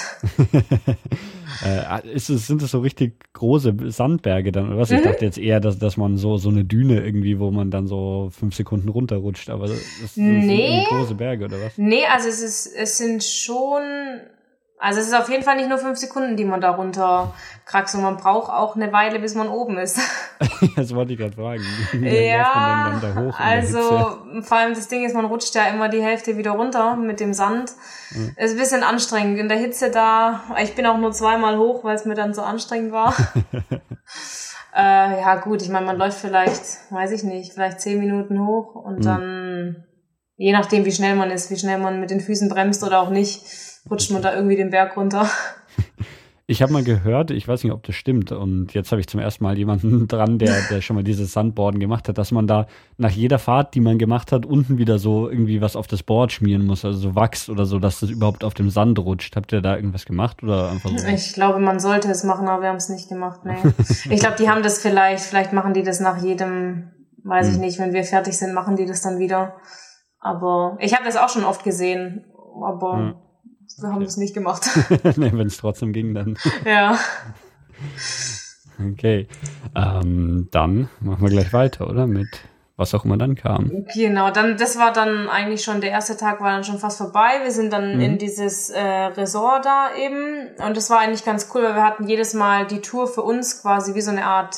Äh, 1.64 2.08
ist 2.08 2.30
es, 2.30 2.46
sind 2.46 2.62
das 2.62 2.70
so 2.70 2.80
richtig 2.80 3.14
große 3.32 3.74
Sandberge 3.90 4.52
dann 4.52 4.68
oder 4.68 4.78
was? 4.78 4.90
Mhm. 4.90 4.96
Ich 4.96 5.02
dachte 5.02 5.24
jetzt 5.24 5.38
eher, 5.38 5.60
dass, 5.60 5.78
dass 5.78 5.96
man 5.96 6.16
so, 6.16 6.36
so 6.36 6.48
eine 6.48 6.64
Düne 6.64 7.04
irgendwie, 7.04 7.38
wo 7.38 7.50
man 7.50 7.70
dann 7.70 7.86
so 7.86 8.30
fünf 8.32 8.54
Sekunden 8.54 8.88
runterrutscht, 8.88 9.50
aber 9.50 9.68
das, 9.68 9.80
das 10.00 10.16
nee. 10.16 10.84
sind 10.86 10.88
große 10.88 11.14
Berge 11.14 11.46
oder 11.46 11.60
was? 11.60 11.76
Nee, 11.76 12.04
also 12.06 12.28
es 12.28 12.40
ist, 12.40 12.74
es 12.74 12.98
sind 12.98 13.22
schon 13.22 13.82
also 14.78 15.00
es 15.00 15.06
ist 15.06 15.14
auf 15.14 15.28
jeden 15.28 15.44
Fall 15.44 15.56
nicht 15.56 15.68
nur 15.68 15.78
fünf 15.78 15.98
Sekunden, 15.98 16.36
die 16.36 16.44
man 16.44 16.60
da 16.60 16.70
runter 16.70 17.32
kraxt 17.64 17.94
und 17.94 18.02
man 18.02 18.16
braucht 18.16 18.50
auch 18.50 18.76
eine 18.76 18.92
Weile, 18.92 19.18
bis 19.18 19.34
man 19.34 19.48
oben 19.48 19.78
ist. 19.78 19.98
das 20.76 20.94
wollte 20.94 21.12
ich 21.12 21.18
gerade 21.18 21.34
fragen. 21.34 21.62
Ja, 22.02 22.98
dann 23.00 23.14
da 23.14 23.20
hoch 23.20 23.38
also 23.38 24.18
vor 24.42 24.56
allem 24.56 24.74
das 24.74 24.88
Ding 24.88 25.04
ist, 25.04 25.14
man 25.14 25.24
rutscht 25.24 25.54
ja 25.54 25.68
immer 25.68 25.88
die 25.88 26.02
Hälfte 26.02 26.36
wieder 26.36 26.52
runter 26.52 26.96
mit 26.96 27.20
dem 27.20 27.32
Sand. 27.32 27.72
Mhm. 28.10 28.34
Ist 28.36 28.52
ein 28.52 28.58
bisschen 28.58 28.82
anstrengend 28.82 29.38
in 29.38 29.48
der 29.48 29.58
Hitze 29.58 29.90
da. 29.90 30.42
Ich 30.62 30.74
bin 30.74 30.86
auch 30.86 30.98
nur 30.98 31.12
zweimal 31.12 31.58
hoch, 31.58 31.84
weil 31.84 31.94
es 31.94 32.04
mir 32.04 32.14
dann 32.14 32.34
so 32.34 32.42
anstrengend 32.42 32.92
war. 32.92 33.14
äh, 34.76 35.20
ja 35.20 35.36
gut, 35.36 35.62
ich 35.62 35.68
meine, 35.68 35.86
man 35.86 35.96
läuft 35.96 36.18
vielleicht, 36.18 36.90
weiß 36.90 37.12
ich 37.12 37.22
nicht, 37.22 37.52
vielleicht 37.52 37.80
zehn 37.80 38.00
Minuten 38.00 38.44
hoch 38.46 38.74
und 38.74 38.98
mhm. 38.98 39.02
dann, 39.02 39.84
je 40.36 40.52
nachdem 40.52 40.84
wie 40.84 40.92
schnell 40.92 41.14
man 41.14 41.30
ist, 41.30 41.50
wie 41.50 41.58
schnell 41.58 41.78
man 41.78 42.00
mit 42.00 42.10
den 42.10 42.20
Füßen 42.20 42.48
bremst 42.48 42.82
oder 42.82 43.00
auch 43.00 43.10
nicht, 43.10 43.44
rutscht 43.90 44.10
man 44.10 44.22
da 44.22 44.34
irgendwie 44.34 44.56
den 44.56 44.70
Berg 44.70 44.96
runter. 44.96 45.28
Ich 46.46 46.60
habe 46.60 46.74
mal 46.74 46.84
gehört, 46.84 47.30
ich 47.30 47.48
weiß 47.48 47.64
nicht, 47.64 47.72
ob 47.72 47.84
das 47.84 47.94
stimmt, 47.94 48.30
und 48.30 48.74
jetzt 48.74 48.92
habe 48.92 49.00
ich 49.00 49.06
zum 49.06 49.18
ersten 49.18 49.44
Mal 49.44 49.56
jemanden 49.56 50.08
dran, 50.08 50.38
der, 50.38 50.54
der 50.68 50.82
schon 50.82 50.94
mal 50.94 51.02
dieses 51.02 51.32
Sandboarden 51.32 51.80
gemacht 51.80 52.06
hat, 52.06 52.18
dass 52.18 52.32
man 52.32 52.46
da 52.46 52.66
nach 52.98 53.10
jeder 53.10 53.38
Fahrt, 53.38 53.74
die 53.74 53.80
man 53.80 53.96
gemacht 53.96 54.30
hat, 54.30 54.44
unten 54.44 54.76
wieder 54.76 54.98
so 54.98 55.30
irgendwie 55.30 55.62
was 55.62 55.74
auf 55.74 55.86
das 55.86 56.02
Board 56.02 56.32
schmieren 56.32 56.66
muss, 56.66 56.84
also 56.84 56.98
so 56.98 57.14
Wachs 57.14 57.48
oder 57.48 57.64
so, 57.64 57.78
dass 57.78 58.00
das 58.00 58.10
überhaupt 58.10 58.44
auf 58.44 58.52
dem 58.52 58.68
Sand 58.68 58.98
rutscht. 58.98 59.36
Habt 59.36 59.54
ihr 59.54 59.62
da 59.62 59.74
irgendwas 59.74 60.04
gemacht 60.04 60.42
oder 60.42 60.68
einfach 60.70 60.90
so? 60.90 61.06
Ich 61.06 61.32
glaube, 61.32 61.60
man 61.60 61.80
sollte 61.80 62.10
es 62.10 62.24
machen, 62.24 62.46
aber 62.46 62.60
wir 62.60 62.68
haben 62.68 62.76
es 62.76 62.90
nicht 62.90 63.08
gemacht. 63.08 63.40
Nee. 63.44 63.56
ich 64.10 64.20
glaube, 64.20 64.36
die 64.38 64.50
haben 64.50 64.62
das 64.62 64.78
vielleicht, 64.78 65.24
vielleicht 65.24 65.54
machen 65.54 65.72
die 65.72 65.82
das 65.82 66.00
nach 66.00 66.22
jedem, 66.22 66.90
weiß 67.22 67.46
hm. 67.46 67.54
ich 67.54 67.60
nicht, 67.60 67.78
wenn 67.78 67.94
wir 67.94 68.04
fertig 68.04 68.36
sind, 68.36 68.52
machen 68.52 68.76
die 68.76 68.84
das 68.84 69.00
dann 69.00 69.18
wieder. 69.18 69.54
Aber 70.20 70.76
ich 70.78 70.92
habe 70.94 71.04
das 71.06 71.16
auch 71.16 71.30
schon 71.30 71.44
oft 71.44 71.64
gesehen, 71.64 72.26
aber 72.62 72.96
hm. 72.98 73.14
Wir 73.78 73.88
haben 73.88 74.04
das 74.04 74.16
nicht 74.16 74.34
gemacht. 74.34 74.68
nee, 75.16 75.32
wenn 75.32 75.46
es 75.46 75.56
trotzdem 75.56 75.92
ging, 75.92 76.14
dann. 76.14 76.36
Ja. 76.64 76.98
Okay. 78.92 79.28
Ähm, 79.74 80.48
dann 80.50 80.88
machen 81.00 81.22
wir 81.22 81.30
gleich 81.30 81.52
weiter, 81.52 81.88
oder? 81.88 82.06
Mit 82.06 82.28
was 82.76 82.94
auch 82.94 83.04
immer 83.04 83.16
dann 83.16 83.36
kam. 83.36 83.86
Genau, 83.94 84.30
dann 84.30 84.56
das 84.56 84.78
war 84.78 84.92
dann 84.92 85.28
eigentlich 85.28 85.62
schon 85.62 85.80
der 85.80 85.90
erste 85.90 86.16
Tag 86.16 86.40
war 86.40 86.50
dann 86.50 86.64
schon 86.64 86.78
fast 86.78 86.98
vorbei. 86.98 87.40
Wir 87.42 87.52
sind 87.52 87.72
dann 87.72 87.96
mhm. 87.96 88.00
in 88.00 88.18
dieses 88.18 88.70
äh, 88.70 88.80
Resort 88.80 89.64
da 89.64 89.94
eben 89.96 90.48
und 90.64 90.76
das 90.76 90.90
war 90.90 90.98
eigentlich 90.98 91.24
ganz 91.24 91.48
cool, 91.54 91.62
weil 91.62 91.76
wir 91.76 91.84
hatten 91.84 92.08
jedes 92.08 92.34
Mal 92.34 92.66
die 92.66 92.80
Tour 92.80 93.06
für 93.06 93.22
uns 93.22 93.62
quasi 93.62 93.94
wie 93.94 94.00
so 94.00 94.10
eine 94.10 94.24
Art 94.24 94.56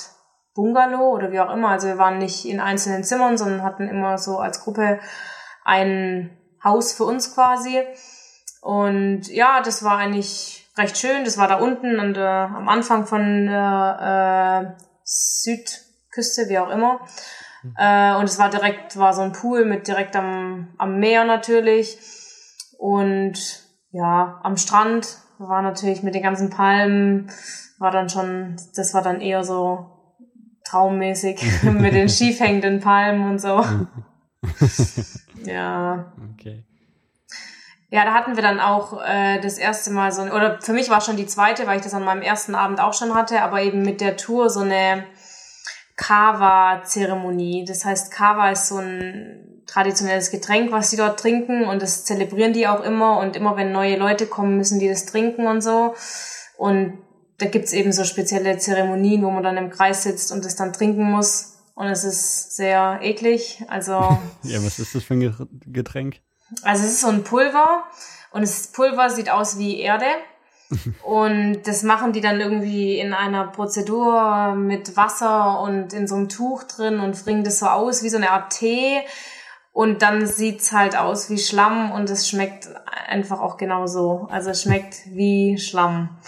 Bungalow 0.54 1.14
oder 1.14 1.30
wie 1.30 1.40
auch 1.40 1.52
immer. 1.52 1.68
Also 1.68 1.88
wir 1.88 1.98
waren 1.98 2.16
nicht 2.18 2.46
in 2.46 2.60
einzelnen 2.60 3.04
Zimmern, 3.04 3.36
sondern 3.36 3.62
hatten 3.62 3.86
immer 3.86 4.16
so 4.16 4.38
als 4.38 4.62
Gruppe 4.62 4.98
ein 5.64 6.30
Haus 6.64 6.94
für 6.94 7.04
uns 7.04 7.34
quasi. 7.34 7.82
Und 8.66 9.28
ja, 9.28 9.62
das 9.62 9.84
war 9.84 9.96
eigentlich 9.96 10.66
recht 10.76 10.98
schön. 10.98 11.24
Das 11.24 11.38
war 11.38 11.46
da 11.46 11.54
unten 11.60 12.00
an 12.00 12.14
der, 12.14 12.50
am 12.52 12.68
Anfang 12.68 13.06
von 13.06 13.46
der 13.46 14.74
äh, 14.76 14.82
Südküste, 15.04 16.48
wie 16.48 16.58
auch 16.58 16.70
immer. 16.70 16.98
Mhm. 17.62 17.74
Äh, 17.78 18.16
und 18.16 18.24
es 18.24 18.40
war 18.40 18.50
direkt, 18.50 18.96
war 18.96 19.12
so 19.12 19.22
ein 19.22 19.30
Pool 19.30 19.64
mit 19.64 19.86
direkt 19.86 20.16
am, 20.16 20.74
am 20.78 20.98
Meer 20.98 21.24
natürlich. 21.24 21.96
Und 22.76 23.38
ja, 23.92 24.40
am 24.42 24.56
Strand 24.56 25.16
war 25.38 25.62
natürlich 25.62 26.02
mit 26.02 26.16
den 26.16 26.24
ganzen 26.24 26.50
Palmen, 26.50 27.30
war 27.78 27.92
dann 27.92 28.08
schon, 28.08 28.56
das 28.74 28.94
war 28.94 29.02
dann 29.02 29.20
eher 29.20 29.44
so 29.44 29.86
traummäßig 30.64 31.62
mit 31.62 31.94
den 31.94 32.08
schief 32.08 32.40
hängenden 32.40 32.80
Palmen 32.80 33.30
und 33.30 33.40
so. 33.40 33.64
ja. 35.44 36.12
Okay. 36.34 36.64
Ja, 37.88 38.04
da 38.04 38.14
hatten 38.14 38.34
wir 38.34 38.42
dann 38.42 38.58
auch 38.58 39.00
äh, 39.02 39.40
das 39.40 39.58
erste 39.58 39.90
Mal 39.90 40.10
so, 40.10 40.22
oder 40.22 40.60
für 40.60 40.72
mich 40.72 40.90
war 40.90 41.00
schon 41.00 41.16
die 41.16 41.26
zweite, 41.26 41.66
weil 41.66 41.78
ich 41.78 41.84
das 41.84 41.94
an 41.94 42.04
meinem 42.04 42.22
ersten 42.22 42.54
Abend 42.54 42.80
auch 42.80 42.94
schon 42.94 43.14
hatte, 43.14 43.42
aber 43.42 43.62
eben 43.62 43.82
mit 43.82 44.00
der 44.00 44.16
Tour 44.16 44.50
so 44.50 44.60
eine 44.60 45.04
Kava-Zeremonie. 45.96 47.64
Das 47.64 47.84
heißt, 47.84 48.10
Kava 48.10 48.50
ist 48.50 48.68
so 48.68 48.78
ein 48.78 49.62
traditionelles 49.66 50.30
Getränk, 50.30 50.72
was 50.72 50.90
die 50.90 50.96
dort 50.96 51.18
trinken 51.18 51.64
und 51.64 51.80
das 51.82 52.04
zelebrieren 52.04 52.52
die 52.52 52.66
auch 52.66 52.82
immer 52.82 53.18
und 53.18 53.36
immer 53.36 53.56
wenn 53.56 53.72
neue 53.72 53.96
Leute 53.96 54.26
kommen, 54.26 54.56
müssen 54.56 54.78
die 54.78 54.88
das 54.88 55.06
trinken 55.06 55.46
und 55.46 55.60
so. 55.60 55.94
Und 56.56 56.98
da 57.38 57.46
gibt's 57.46 57.72
eben 57.72 57.92
so 57.92 58.04
spezielle 58.04 58.58
Zeremonien, 58.58 59.22
wo 59.22 59.30
man 59.30 59.42
dann 59.42 59.56
im 59.56 59.70
Kreis 59.70 60.02
sitzt 60.02 60.32
und 60.32 60.44
das 60.44 60.56
dann 60.56 60.72
trinken 60.72 61.04
muss. 61.04 61.56
Und 61.74 61.86
es 61.88 62.04
ist 62.04 62.56
sehr 62.56 63.00
eklig. 63.02 63.62
Also. 63.68 63.92
ja, 64.42 64.64
was 64.64 64.78
ist 64.78 64.94
das 64.94 65.04
für 65.04 65.14
ein 65.14 65.48
Getränk? 65.66 66.20
Also 66.62 66.84
es 66.84 66.92
ist 66.92 67.00
so 67.00 67.08
ein 67.08 67.24
Pulver 67.24 67.84
und 68.30 68.42
das 68.42 68.68
Pulver 68.68 69.10
sieht 69.10 69.30
aus 69.30 69.58
wie 69.58 69.80
Erde. 69.80 70.06
und 71.04 71.62
das 71.64 71.84
machen 71.84 72.12
die 72.12 72.20
dann 72.20 72.40
irgendwie 72.40 72.98
in 72.98 73.14
einer 73.14 73.46
Prozedur 73.46 74.54
mit 74.54 74.96
Wasser 74.96 75.60
und 75.60 75.92
in 75.92 76.08
so 76.08 76.16
einem 76.16 76.28
Tuch 76.28 76.64
drin 76.64 76.98
und 76.98 77.24
bringen 77.24 77.44
das 77.44 77.60
so 77.60 77.66
aus 77.66 78.02
wie 78.02 78.08
so 78.08 78.16
eine 78.16 78.30
Art 78.30 78.52
Tee. 78.52 79.00
Und 79.72 80.02
dann 80.02 80.26
sieht's 80.26 80.72
halt 80.72 80.96
aus 80.96 81.30
wie 81.30 81.38
Schlamm 81.38 81.92
und 81.92 82.08
es 82.08 82.28
schmeckt 82.28 82.68
einfach 83.06 83.40
auch 83.40 83.58
genauso. 83.58 84.26
Also 84.30 84.50
es 84.50 84.62
schmeckt 84.62 85.06
wie 85.06 85.58
Schlamm. 85.58 86.18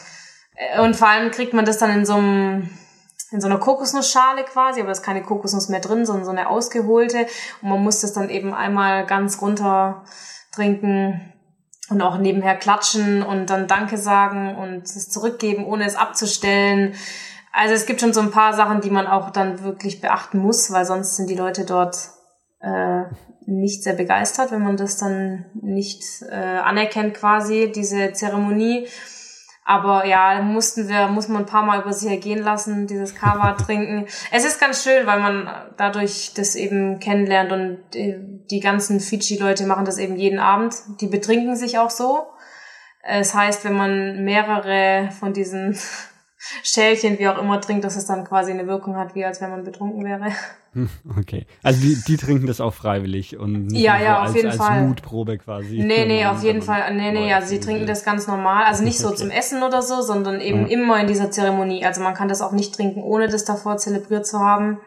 Und 0.80 0.96
vor 0.96 1.08
allem 1.08 1.30
kriegt 1.30 1.54
man 1.54 1.64
das 1.64 1.78
dann 1.78 1.90
in 1.90 2.04
so 2.04 2.14
einem 2.14 2.70
in 3.30 3.40
so 3.40 3.46
einer 3.46 3.58
Kokosnussschale 3.58 4.44
quasi, 4.44 4.80
aber 4.80 4.88
da 4.88 4.92
ist 4.92 5.02
keine 5.02 5.22
Kokosnuss 5.22 5.68
mehr 5.68 5.80
drin, 5.80 6.06
sondern 6.06 6.24
so 6.24 6.30
eine 6.30 6.48
ausgeholte. 6.48 7.26
Und 7.62 7.68
man 7.68 7.82
muss 7.82 8.00
das 8.00 8.12
dann 8.12 8.30
eben 8.30 8.54
einmal 8.54 9.06
ganz 9.06 9.40
runter 9.42 10.04
trinken 10.52 11.32
und 11.90 12.02
auch 12.02 12.18
nebenher 12.18 12.56
klatschen 12.56 13.22
und 13.22 13.50
dann 13.50 13.66
Danke 13.66 13.98
sagen 13.98 14.56
und 14.56 14.84
es 14.84 15.10
zurückgeben, 15.10 15.64
ohne 15.64 15.84
es 15.84 15.96
abzustellen. 15.96 16.94
Also 17.52 17.74
es 17.74 17.86
gibt 17.86 18.00
schon 18.00 18.12
so 18.12 18.20
ein 18.20 18.30
paar 18.30 18.54
Sachen, 18.54 18.80
die 18.80 18.90
man 18.90 19.06
auch 19.06 19.30
dann 19.30 19.62
wirklich 19.62 20.00
beachten 20.00 20.38
muss, 20.38 20.70
weil 20.70 20.84
sonst 20.84 21.16
sind 21.16 21.28
die 21.28 21.34
Leute 21.34 21.64
dort 21.64 21.96
äh, 22.60 23.04
nicht 23.46 23.82
sehr 23.82 23.94
begeistert, 23.94 24.52
wenn 24.52 24.62
man 24.62 24.76
das 24.76 24.98
dann 24.98 25.46
nicht 25.54 26.04
äh, 26.30 26.34
anerkennt 26.34 27.14
quasi, 27.14 27.72
diese 27.74 28.12
Zeremonie. 28.12 28.86
Aber 29.70 30.06
ja, 30.06 30.40
mussten 30.40 30.88
wir, 30.88 31.08
muss 31.08 31.28
man 31.28 31.42
ein 31.42 31.46
paar 31.46 31.62
Mal 31.62 31.82
über 31.82 31.92
sich 31.92 32.08
ergehen 32.08 32.42
lassen, 32.42 32.86
dieses 32.86 33.14
Kava 33.14 33.52
trinken. 33.66 34.06
Es 34.32 34.46
ist 34.46 34.58
ganz 34.58 34.82
schön, 34.82 35.06
weil 35.06 35.20
man 35.20 35.46
dadurch 35.76 36.32
das 36.34 36.54
eben 36.54 37.00
kennenlernt 37.00 37.52
und 37.52 37.78
die 37.92 38.60
ganzen 38.60 38.98
Fidschi-Leute 38.98 39.66
machen 39.66 39.84
das 39.84 39.98
eben 39.98 40.16
jeden 40.16 40.38
Abend. 40.38 40.74
Die 41.02 41.06
betrinken 41.06 41.54
sich 41.54 41.76
auch 41.78 41.90
so. 41.90 42.28
Es 43.02 43.34
heißt, 43.34 43.62
wenn 43.66 43.76
man 43.76 44.24
mehrere 44.24 45.10
von 45.10 45.34
diesen 45.34 45.78
Schälchen, 46.62 47.18
wie 47.18 47.28
auch 47.28 47.36
immer, 47.36 47.60
trinkt, 47.60 47.84
dass 47.84 47.96
es 47.96 48.06
dann 48.06 48.24
quasi 48.24 48.52
eine 48.52 48.66
Wirkung 48.66 48.96
hat, 48.96 49.14
wie 49.14 49.26
als 49.26 49.42
wenn 49.42 49.50
man 49.50 49.64
betrunken 49.64 50.02
wäre. 50.02 50.32
Okay. 51.18 51.46
Also 51.62 51.80
die, 51.80 51.96
die 52.06 52.16
trinken 52.16 52.46
das 52.46 52.60
auch 52.60 52.74
freiwillig 52.74 53.36
und 53.36 53.66
nicht 53.66 53.80
ja, 53.80 54.00
ja, 54.00 54.18
auf 54.20 54.26
als, 54.26 54.34
jeden 54.34 54.48
als 54.48 54.56
Fall. 54.56 54.86
Mutprobe 54.86 55.38
quasi. 55.38 55.78
Nee, 55.78 56.06
nee, 56.06 56.26
auf 56.26 56.42
jeden 56.42 56.62
Fall. 56.62 56.94
Nee, 56.94 57.12
nee, 57.12 57.32
also 57.32 57.48
sie 57.48 57.60
trinken 57.60 57.86
das 57.86 58.04
ganz 58.04 58.26
normal. 58.26 58.64
Also 58.64 58.84
nicht 58.84 58.98
so 58.98 59.08
okay. 59.08 59.16
zum 59.16 59.30
Essen 59.30 59.62
oder 59.62 59.82
so, 59.82 60.02
sondern 60.02 60.40
eben 60.40 60.62
ja. 60.62 60.68
immer 60.68 61.00
in 61.00 61.06
dieser 61.06 61.30
Zeremonie. 61.30 61.84
Also 61.84 62.02
man 62.02 62.14
kann 62.14 62.28
das 62.28 62.40
auch 62.40 62.52
nicht 62.52 62.74
trinken, 62.74 63.02
ohne 63.02 63.28
das 63.28 63.44
davor 63.44 63.76
zelebriert 63.78 64.26
zu 64.26 64.38
haben. 64.40 64.78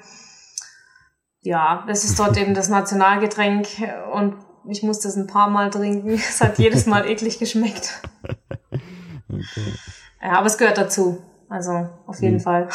Ja, 1.42 1.84
das 1.88 2.04
ist 2.04 2.20
dort 2.20 2.38
eben 2.42 2.54
das 2.54 2.70
Nationalgetränk 2.70 3.68
und 4.14 4.36
ich 4.70 4.84
muss 4.84 5.00
das 5.00 5.16
ein 5.16 5.28
paar 5.28 5.50
Mal 5.50 5.70
trinken. 5.70 6.14
Es 6.14 6.42
hat 6.42 6.60
jedes 6.60 6.86
Mal 6.86 7.06
eklig 7.10 7.40
geschmeckt. 7.40 8.02
Okay. 9.28 9.74
Ja, 10.22 10.34
aber 10.34 10.48
es 10.48 10.58
gehört 10.58 10.78
dazu. 10.78 11.22
Also 11.50 11.90
auf 12.06 12.22
jeden 12.22 12.36
mhm. 12.36 12.42
Fall. 12.42 12.70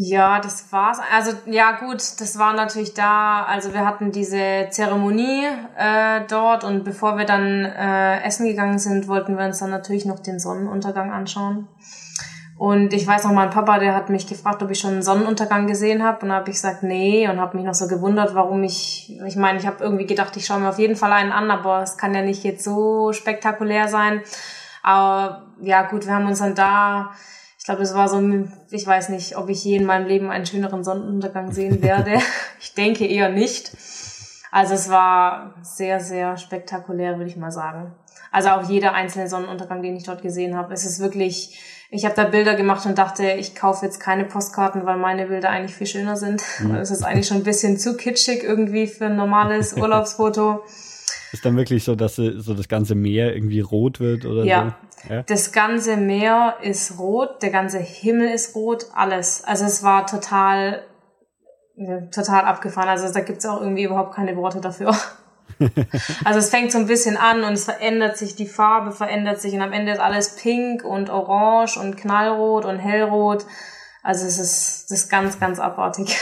Ja, 0.00 0.38
das 0.38 0.72
war's. 0.72 1.00
Also 1.12 1.32
ja 1.46 1.72
gut, 1.72 1.96
das 1.96 2.38
war 2.38 2.52
natürlich 2.52 2.94
da. 2.94 3.42
Also 3.42 3.74
wir 3.74 3.84
hatten 3.84 4.12
diese 4.12 4.68
Zeremonie 4.70 5.46
äh, 5.76 6.20
dort 6.28 6.62
und 6.62 6.84
bevor 6.84 7.18
wir 7.18 7.24
dann 7.24 7.64
äh, 7.64 8.22
essen 8.22 8.46
gegangen 8.46 8.78
sind, 8.78 9.08
wollten 9.08 9.36
wir 9.36 9.44
uns 9.44 9.58
dann 9.58 9.70
natürlich 9.70 10.04
noch 10.04 10.20
den 10.20 10.38
Sonnenuntergang 10.38 11.10
anschauen. 11.10 11.66
Und 12.56 12.92
ich 12.92 13.08
weiß 13.08 13.24
noch, 13.24 13.32
mein 13.32 13.50
Papa, 13.50 13.80
der 13.80 13.96
hat 13.96 14.08
mich 14.08 14.28
gefragt, 14.28 14.62
ob 14.62 14.70
ich 14.70 14.78
schon 14.78 14.92
einen 14.92 15.02
Sonnenuntergang 15.02 15.66
gesehen 15.66 16.04
habe. 16.04 16.22
Und 16.22 16.28
da 16.28 16.36
habe 16.36 16.50
ich 16.50 16.54
gesagt, 16.54 16.84
nee. 16.84 17.28
Und 17.28 17.40
habe 17.40 17.56
mich 17.56 17.66
noch 17.66 17.74
so 17.74 17.88
gewundert, 17.88 18.36
warum 18.36 18.62
ich, 18.62 19.18
ich 19.26 19.34
meine, 19.34 19.58
ich 19.58 19.66
habe 19.66 19.82
irgendwie 19.82 20.06
gedacht, 20.06 20.36
ich 20.36 20.46
schaue 20.46 20.60
mir 20.60 20.68
auf 20.68 20.78
jeden 20.78 20.94
Fall 20.94 21.10
einen 21.10 21.32
an, 21.32 21.50
aber 21.50 21.82
es 21.82 21.96
kann 21.96 22.14
ja 22.14 22.22
nicht 22.22 22.44
jetzt 22.44 22.62
so 22.62 23.12
spektakulär 23.12 23.88
sein. 23.88 24.22
Aber 24.84 25.46
ja 25.60 25.82
gut, 25.82 26.06
wir 26.06 26.14
haben 26.14 26.28
uns 26.28 26.38
dann 26.38 26.54
da 26.54 27.10
glaube, 27.68 27.82
es 27.82 27.94
war 27.94 28.08
so, 28.08 28.20
ich 28.70 28.86
weiß 28.86 29.10
nicht, 29.10 29.36
ob 29.36 29.50
ich 29.50 29.62
je 29.62 29.76
in 29.76 29.84
meinem 29.84 30.06
Leben 30.06 30.30
einen 30.30 30.46
schöneren 30.46 30.82
Sonnenuntergang 30.82 31.52
sehen 31.52 31.82
werde. 31.82 32.14
ich 32.60 32.74
denke 32.74 33.06
eher 33.06 33.28
nicht. 33.28 33.72
Also 34.50 34.72
es 34.72 34.88
war 34.88 35.54
sehr, 35.62 36.00
sehr 36.00 36.38
spektakulär, 36.38 37.18
würde 37.18 37.30
ich 37.30 37.36
mal 37.36 37.52
sagen. 37.52 37.94
Also 38.32 38.48
auch 38.50 38.68
jeder 38.68 38.94
einzelne 38.94 39.28
Sonnenuntergang, 39.28 39.82
den 39.82 39.96
ich 39.96 40.04
dort 40.04 40.22
gesehen 40.22 40.56
habe. 40.56 40.72
Es 40.72 40.86
ist 40.86 40.98
wirklich, 40.98 41.58
ich 41.90 42.06
habe 42.06 42.14
da 42.14 42.24
Bilder 42.24 42.54
gemacht 42.54 42.86
und 42.86 42.96
dachte, 42.96 43.32
ich 43.32 43.54
kaufe 43.54 43.84
jetzt 43.84 44.00
keine 44.00 44.24
Postkarten, 44.24 44.86
weil 44.86 44.96
meine 44.96 45.26
Bilder 45.26 45.50
eigentlich 45.50 45.74
viel 45.74 45.86
schöner 45.86 46.16
sind. 46.16 46.42
Mhm. 46.60 46.74
Es 46.76 46.90
ist 46.90 47.02
eigentlich 47.02 47.26
schon 47.26 47.38
ein 47.38 47.44
bisschen 47.44 47.78
zu 47.78 47.98
kitschig 47.98 48.42
irgendwie 48.42 48.86
für 48.86 49.06
ein 49.06 49.16
normales 49.16 49.72
Urlaubsfoto. 49.76 50.62
Ist 51.32 51.44
dann 51.44 51.56
wirklich 51.56 51.84
so, 51.84 51.94
dass 51.94 52.16
so 52.16 52.54
das 52.54 52.68
ganze 52.68 52.94
Meer 52.94 53.34
irgendwie 53.34 53.60
rot 53.60 54.00
wird 54.00 54.24
oder 54.24 54.44
ja. 54.44 54.60
so? 54.60 54.66
Ja, 54.68 54.87
das 55.26 55.52
ganze 55.52 55.96
Meer 55.96 56.56
ist 56.62 56.98
rot, 56.98 57.42
der 57.42 57.50
ganze 57.50 57.78
Himmel 57.78 58.28
ist 58.28 58.54
rot, 58.54 58.86
alles. 58.94 59.44
Also 59.44 59.64
es 59.64 59.82
war 59.82 60.06
total, 60.06 60.82
total 62.14 62.44
abgefahren. 62.44 62.88
Also 62.88 63.12
da 63.12 63.20
gibt's 63.20 63.46
auch 63.46 63.60
irgendwie 63.60 63.84
überhaupt 63.84 64.14
keine 64.14 64.36
Worte 64.36 64.60
dafür. 64.60 64.94
also 66.24 66.38
es 66.38 66.50
fängt 66.50 66.72
so 66.72 66.78
ein 66.78 66.86
bisschen 66.86 67.16
an 67.16 67.42
und 67.42 67.54
es 67.54 67.64
verändert 67.64 68.16
sich, 68.16 68.36
die 68.36 68.46
Farbe 68.46 68.92
verändert 68.92 69.40
sich 69.40 69.54
und 69.54 69.62
am 69.62 69.72
Ende 69.72 69.92
ist 69.92 70.00
alles 70.00 70.36
pink 70.36 70.84
und 70.84 71.10
orange 71.10 71.78
und 71.78 71.96
knallrot 71.96 72.64
und 72.64 72.78
hellrot. 72.78 73.44
Also 74.08 74.24
es 74.24 74.38
ist, 74.38 74.90
das 74.90 75.00
ist 75.00 75.10
ganz, 75.10 75.38
ganz 75.38 75.60
abartig. 75.60 76.16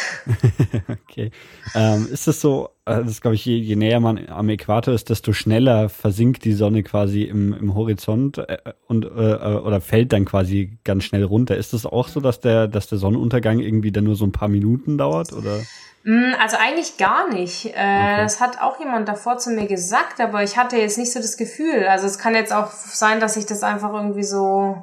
okay. 1.05 1.31
Ähm, 1.73 2.09
ist 2.11 2.27
das 2.27 2.41
so, 2.41 2.71
äh, 2.85 3.05
das 3.05 3.21
glaube 3.21 3.37
ich, 3.37 3.45
je, 3.45 3.59
je 3.59 3.77
näher 3.77 4.01
man 4.01 4.29
am 4.29 4.49
Äquator 4.49 4.93
ist, 4.93 5.09
desto 5.09 5.33
schneller 5.33 5.89
versinkt 5.89 6.45
die 6.45 6.55
Sonne 6.55 6.83
quasi 6.83 7.23
im, 7.23 7.55
im 7.55 7.77
Horizont 7.77 8.39
äh, 8.39 8.59
und 8.89 9.05
äh, 9.05 9.09
oder 9.09 9.81
fällt 9.81 10.13
dann 10.13 10.25
quasi 10.25 10.81
ganz 10.83 11.05
schnell 11.05 11.23
runter. 11.23 11.57
Ist 11.57 11.75
das 11.75 11.87
auch 11.87 12.09
so, 12.09 12.19
dass 12.19 12.41
der, 12.41 12.67
dass 12.67 12.89
der 12.89 12.99
Sonnenuntergang 12.99 13.61
irgendwie 13.61 13.93
dann 13.93 14.03
nur 14.03 14.17
so 14.17 14.25
ein 14.25 14.33
paar 14.33 14.49
Minuten 14.49 14.99
dauert? 14.99 15.33
Oder? 15.33 15.61
Mm, 16.03 16.35
also 16.43 16.57
eigentlich 16.57 16.97
gar 16.97 17.33
nicht. 17.33 17.67
Äh, 17.67 17.69
okay. 17.69 18.17
Das 18.19 18.41
hat 18.41 18.61
auch 18.61 18.81
jemand 18.81 19.07
davor 19.07 19.39
zu 19.39 19.51
mir 19.51 19.69
gesagt, 19.69 20.21
aber 20.21 20.43
ich 20.43 20.57
hatte 20.57 20.77
jetzt 20.77 20.99
nicht 20.99 21.13
so 21.13 21.21
das 21.21 21.37
Gefühl. 21.37 21.87
Also 21.87 22.07
es 22.07 22.19
kann 22.19 22.35
jetzt 22.35 22.53
auch 22.53 22.73
sein, 22.73 23.21
dass 23.21 23.37
ich 23.37 23.47
das 23.47 23.63
einfach 23.63 23.93
irgendwie 23.93 24.25
so 24.25 24.83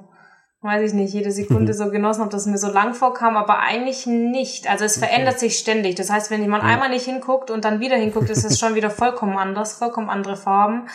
weiß 0.64 0.92
ich 0.92 0.94
nicht, 0.94 1.14
jede 1.14 1.32
Sekunde 1.32 1.74
so 1.74 1.90
genossen 1.90 2.22
habe, 2.22 2.32
dass 2.32 2.42
es 2.44 2.48
mir 2.48 2.58
so 2.58 2.72
lang 2.72 2.94
vorkam, 2.94 3.36
aber 3.36 3.60
eigentlich 3.60 4.06
nicht. 4.06 4.70
Also 4.70 4.86
es 4.86 4.98
okay. 4.98 5.08
verändert 5.08 5.40
sich 5.40 5.60
ständig. 5.60 5.96
Das 5.96 6.10
heißt, 6.10 6.32
wenn 6.32 6.42
jemand 6.42 6.64
ja. 6.64 6.70
einmal 6.70 6.90
nicht 6.90 7.06
hinguckt 7.06 7.52
und 7.52 7.66
dann 7.66 7.82
wieder 7.82 7.98
hinguckt, 7.98 8.30
ist 8.30 8.46
es 8.46 8.58
schon 8.58 8.74
wieder 8.74 8.90
vollkommen 8.90 9.38
anders, 9.38 9.74
vollkommen 9.74 10.10
andere 10.10 10.38
Farben. 10.38 10.88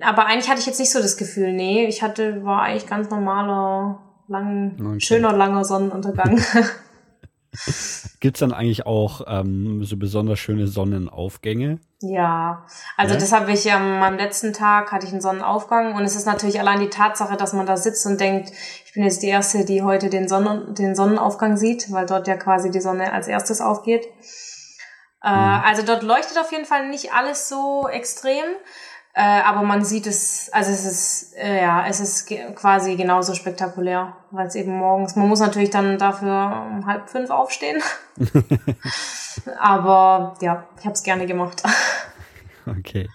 Aber 0.00 0.26
eigentlich 0.26 0.50
hatte 0.50 0.58
ich 0.58 0.66
jetzt 0.66 0.80
nicht 0.80 0.90
so 0.90 1.00
das 1.00 1.16
Gefühl, 1.16 1.52
nee, 1.52 1.86
ich 1.86 2.02
hatte, 2.02 2.44
war 2.44 2.62
eigentlich 2.62 2.88
ganz 2.88 3.10
normaler, 3.10 4.00
lang, 4.26 4.76
okay. 4.80 5.00
schöner, 5.00 5.32
langer 5.32 5.64
Sonnenuntergang. 5.64 6.40
Gibt's 8.24 8.40
dann 8.40 8.54
eigentlich 8.54 8.86
auch 8.86 9.20
ähm, 9.26 9.84
so 9.84 9.98
besonders 9.98 10.38
schöne 10.38 10.66
Sonnenaufgänge? 10.66 11.78
Ja, 12.00 12.64
also 12.96 13.12
ja? 13.12 13.20
das 13.20 13.32
habe 13.32 13.52
ich 13.52 13.70
am 13.70 14.16
letzten 14.16 14.54
Tag 14.54 14.92
hatte 14.92 15.04
ich 15.04 15.12
einen 15.12 15.20
Sonnenaufgang 15.20 15.94
und 15.94 16.04
es 16.04 16.16
ist 16.16 16.24
natürlich 16.24 16.58
allein 16.58 16.80
die 16.80 16.88
Tatsache, 16.88 17.36
dass 17.36 17.52
man 17.52 17.66
da 17.66 17.76
sitzt 17.76 18.06
und 18.06 18.18
denkt, 18.18 18.50
ich 18.86 18.94
bin 18.94 19.04
jetzt 19.04 19.22
die 19.22 19.28
erste, 19.28 19.66
die 19.66 19.82
heute 19.82 20.08
den, 20.08 20.26
Sonnen, 20.26 20.74
den 20.74 20.94
Sonnenaufgang 20.94 21.58
sieht, 21.58 21.92
weil 21.92 22.06
dort 22.06 22.26
ja 22.26 22.38
quasi 22.38 22.70
die 22.70 22.80
Sonne 22.80 23.12
als 23.12 23.28
erstes 23.28 23.60
aufgeht. 23.60 24.06
Äh, 25.22 25.30
mhm. 25.30 25.62
Also 25.62 25.82
dort 25.82 26.02
leuchtet 26.02 26.38
auf 26.38 26.50
jeden 26.50 26.64
Fall 26.64 26.88
nicht 26.88 27.12
alles 27.12 27.50
so 27.50 27.88
extrem. 27.88 28.46
Äh, 29.16 29.42
aber 29.42 29.62
man 29.62 29.84
sieht 29.84 30.08
es, 30.08 30.50
also 30.52 30.72
es 30.72 30.84
ist, 30.84 31.36
äh, 31.36 31.62
ja, 31.62 31.86
es 31.86 32.00
ist 32.00 32.26
ge 32.26 32.52
quasi 32.54 32.96
genauso 32.96 33.34
spektakulär, 33.34 34.16
weil 34.32 34.48
es 34.48 34.56
eben 34.56 34.76
morgens, 34.76 35.14
man 35.14 35.28
muss 35.28 35.38
natürlich 35.38 35.70
dann 35.70 35.98
dafür 35.98 36.66
um 36.68 36.84
halb 36.84 37.08
fünf 37.08 37.30
aufstehen. 37.30 37.80
aber 39.60 40.34
ja, 40.40 40.64
ich 40.80 40.84
habe 40.84 40.94
es 40.94 41.04
gerne 41.04 41.26
gemacht. 41.26 41.62
okay. 42.66 43.08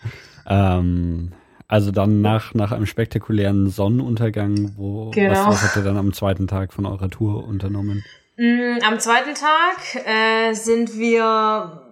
Ähm, 0.47 1.33
also 1.67 1.91
dann 1.91 2.21
nach, 2.21 2.53
nach 2.53 2.71
einem 2.71 2.85
spektakulären 2.85 3.69
Sonnenuntergang, 3.69 4.73
wo 4.77 5.11
genau. 5.11 5.31
was, 5.31 5.47
was 5.47 5.63
habt 5.63 5.75
ihr 5.75 5.83
dann 5.83 5.97
am 5.97 6.13
zweiten 6.13 6.47
Tag 6.47 6.71
von 6.71 6.85
eurer 6.85 7.09
Tour 7.09 7.45
unternommen? 7.45 8.05
Mm, 8.37 8.79
am 8.87 8.99
zweiten 8.99 9.35
Tag 9.35 10.05
äh, 10.05 10.53
sind 10.53 10.97
wir 10.97 11.83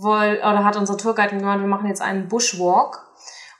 wohl, 0.00 0.38
oder 0.38 0.64
hat 0.64 0.76
unser 0.76 0.98
Tourguide 0.98 1.36
gemeint, 1.36 1.62
wir 1.62 1.68
machen 1.68 1.86
jetzt 1.86 2.02
einen 2.02 2.26
Bushwalk. 2.26 2.98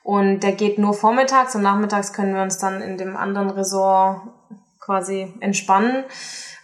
Und 0.03 0.41
der 0.41 0.53
geht 0.53 0.79
nur 0.79 0.95
vormittags 0.95 1.55
und 1.55 1.63
nachmittags 1.63 2.13
können 2.13 2.35
wir 2.35 2.43
uns 2.43 2.59
dann 2.59 2.81
in 2.81 2.99
dem 2.99 3.17
anderen 3.17 3.51
Resort 3.51 4.23
quasi 4.81 5.33
entspannen. 5.41 6.05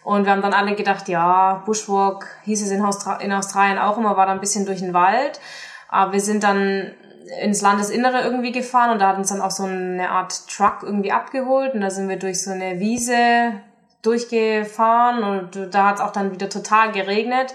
Und 0.03 0.25
wir 0.25 0.31
haben 0.31 0.41
dann 0.41 0.53
alle 0.53 0.75
gedacht, 0.75 1.07
ja, 1.07 1.61
Bushwalk 1.65 2.27
hieß 2.43 2.63
es 2.63 2.71
in, 2.71 2.83
Austra 2.83 3.17
in 3.17 3.31
Australien 3.31 3.77
auch 3.77 3.97
immer, 3.97 4.17
war 4.17 4.25
da 4.25 4.31
ein 4.31 4.39
bisschen 4.39 4.65
durch 4.65 4.79
den 4.79 4.93
Wald. 4.93 5.39
Aber 5.87 6.13
wir 6.13 6.21
sind 6.21 6.43
dann 6.43 6.93
ins 7.41 7.61
Landesinnere 7.61 8.21
irgendwie 8.21 8.51
gefahren 8.51 8.91
und 8.91 8.99
da 8.99 9.09
hat 9.09 9.17
uns 9.17 9.29
dann 9.29 9.41
auch 9.41 9.51
so 9.51 9.63
eine 9.63 10.09
Art 10.09 10.47
Truck 10.47 10.79
irgendwie 10.81 11.11
abgeholt 11.11 11.73
und 11.73 11.81
da 11.81 11.89
sind 11.89 12.09
wir 12.09 12.17
durch 12.17 12.41
so 12.41 12.51
eine 12.51 12.79
Wiese 12.79 13.53
durchgefahren 14.01 15.23
und 15.23 15.73
da 15.73 15.87
hat 15.87 15.95
es 15.95 16.01
auch 16.01 16.11
dann 16.11 16.31
wieder 16.31 16.49
total 16.49 16.91
geregnet. 16.91 17.53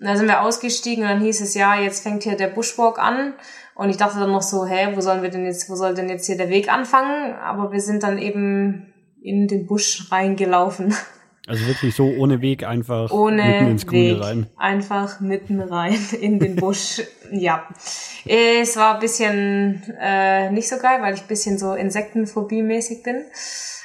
Und 0.00 0.06
da 0.06 0.16
sind 0.16 0.26
wir 0.26 0.42
ausgestiegen 0.42 1.04
und 1.04 1.10
dann 1.10 1.20
hieß 1.20 1.40
es, 1.40 1.54
ja, 1.54 1.74
jetzt 1.76 2.02
fängt 2.02 2.22
hier 2.22 2.36
der 2.36 2.48
Bushwalk 2.48 2.98
an. 2.98 3.34
Und 3.78 3.90
ich 3.90 3.96
dachte 3.96 4.18
dann 4.18 4.32
noch 4.32 4.42
so, 4.42 4.66
hä, 4.66 4.88
wo 4.96 5.00
sollen 5.00 5.22
wir 5.22 5.30
denn 5.30 5.44
jetzt, 5.44 5.70
wo 5.70 5.76
soll 5.76 5.94
denn 5.94 6.08
jetzt 6.08 6.26
hier 6.26 6.36
der 6.36 6.48
Weg 6.48 6.68
anfangen? 6.68 7.34
Aber 7.34 7.70
wir 7.70 7.80
sind 7.80 8.02
dann 8.02 8.18
eben 8.18 8.92
in 9.22 9.46
den 9.46 9.68
Busch 9.68 10.10
reingelaufen. 10.10 10.92
Also 11.46 11.64
wirklich 11.64 11.94
so 11.94 12.06
ohne 12.06 12.42
Weg 12.42 12.64
einfach 12.64 13.12
ohne 13.12 13.44
mitten 13.44 13.68
ins 13.68 13.86
Grüne 13.86 14.16
Weg, 14.16 14.20
rein. 14.24 14.46
Einfach 14.56 15.20
mitten 15.20 15.60
rein 15.60 15.96
in 16.20 16.40
den 16.40 16.56
Busch. 16.56 17.02
ja. 17.30 17.68
Es 18.26 18.76
war 18.76 18.94
ein 18.94 19.00
bisschen 19.00 19.84
äh, 20.00 20.50
nicht 20.50 20.68
so 20.68 20.78
geil, 20.78 21.00
weil 21.00 21.14
ich 21.14 21.20
ein 21.20 21.28
bisschen 21.28 21.56
so 21.56 21.72
Insektenphobie-mäßig 21.74 23.04
bin. 23.04 23.26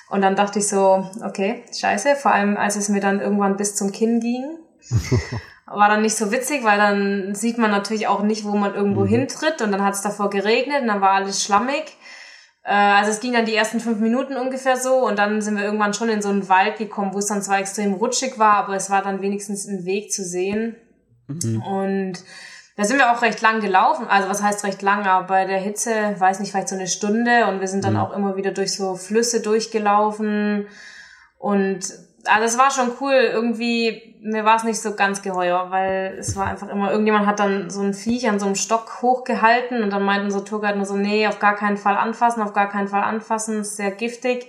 Und 0.10 0.22
dann 0.22 0.36
dachte 0.36 0.58
ich 0.58 0.68
so, 0.68 1.08
okay, 1.24 1.62
scheiße, 1.72 2.16
vor 2.16 2.34
allem 2.34 2.58
als 2.58 2.78
es 2.78 2.90
mir 2.90 3.00
dann 3.00 3.20
irgendwann 3.20 3.58
bis 3.58 3.76
zum 3.76 3.92
Kinn 3.92 4.20
ging. 4.20 4.44
war 5.66 5.90
dann 5.90 6.02
nicht 6.02 6.16
so 6.16 6.32
witzig, 6.32 6.64
weil 6.64 6.78
dann 6.78 7.36
sieht 7.36 7.58
man 7.58 7.72
natürlich 7.72 8.08
auch 8.08 8.22
nicht, 8.22 8.44
wo 8.44 8.56
man 8.56 8.76
irgendwo 8.76 9.02
mhm. 9.02 9.08
hintritt 9.08 9.62
und 9.62 9.72
dann 9.72 9.84
hat 9.84 9.94
es 9.94 10.02
davor 10.02 10.30
geregnet 10.30 10.82
und 10.82 10.88
dann 10.88 11.02
war 11.02 11.12
alles 11.12 11.44
schlammig. 11.44 11.98
Äh, 12.64 12.74
also 12.74 13.12
es 13.12 13.20
ging 13.20 13.34
dann 13.34 13.46
die 13.46 13.56
ersten 13.56 13.80
fünf 13.80 14.00
Minuten 14.00 14.36
ungefähr 14.36 14.78
so 14.78 15.06
und 15.08 15.18
dann 15.18 15.42
sind 15.42 15.56
wir 15.56 15.64
irgendwann 15.64 15.94
schon 15.94 16.10
in 16.10 16.22
so 16.22 16.30
einen 16.30 16.50
Wald 16.50 16.78
gekommen, 16.78 17.14
wo 17.14 17.20
es 17.20 17.28
dann 17.28 17.42
zwar 17.42 17.60
extrem 17.60 17.94
rutschig 17.94 18.38
war, 18.38 18.56
aber 18.56 18.76
es 18.76 18.90
war 18.90 19.02
dann 19.02 19.22
wenigstens 19.22 19.68
ein 19.68 19.86
Weg 19.86 20.12
zu 20.12 20.24
sehen. 20.24 20.76
Mhm. 21.28 21.62
Und 21.62 22.14
da 22.76 22.84
sind 22.84 22.98
wir 22.98 23.12
auch 23.12 23.22
recht 23.22 23.42
lang 23.42 23.62
gelaufen. 23.62 24.08
Also 24.08 24.30
was 24.30 24.42
heißt 24.42 24.64
recht 24.66 24.82
lang, 24.82 25.06
aber 25.06 25.28
bei 25.28 25.46
der 25.46 25.60
Hitze, 25.60 26.16
weiß 26.18 26.40
nicht, 26.40 26.52
vielleicht 26.52 26.70
so 26.70 26.76
eine 26.76 26.88
Stunde 26.88 27.48
und 27.48 27.62
wir 27.62 27.68
sind 27.68 27.86
dann 27.86 27.94
mhm. 27.94 28.00
auch 28.00 28.16
immer 28.16 28.36
wieder 28.36 28.52
durch 28.52 28.76
so 28.76 28.96
Flüsse 28.96 29.42
durchgelaufen 29.42 30.68
und 31.38 31.94
also 32.26 32.46
es 32.46 32.58
war 32.58 32.72
schon 32.72 32.92
cool. 33.02 33.14
Irgendwie, 33.14 34.13
mir 34.24 34.46
war 34.46 34.56
es 34.56 34.64
nicht 34.64 34.82
so 34.82 34.96
ganz 34.96 35.22
geheuer, 35.22 35.70
weil 35.70 36.16
es 36.18 36.36
war 36.38 36.48
einfach 36.48 36.70
immer, 36.70 36.92
irgendjemand 36.92 37.26
hat 37.26 37.40
dann 37.40 37.70
so 37.70 37.82
ein 37.82 37.94
Viech 37.94 38.30
an 38.30 38.40
so 38.40 38.46
einem 38.46 38.56
Stock 38.56 39.02
hochgehalten 39.02 39.84
und 39.84 39.90
dann 39.90 40.04
meinten 40.04 40.32
so 40.32 40.40
Tourguide 40.40 40.78
nur 40.78 40.86
so, 40.86 40.96
nee, 40.96 41.28
auf 41.28 41.40
gar 41.40 41.56
keinen 41.56 41.76
Fall 41.76 41.98
anfassen, 41.98 42.42
auf 42.42 42.54
gar 42.54 42.70
keinen 42.70 42.88
Fall 42.88 43.04
anfassen, 43.04 43.62
ist 43.62 43.76
sehr 43.76 43.92
giftig. 43.92 44.48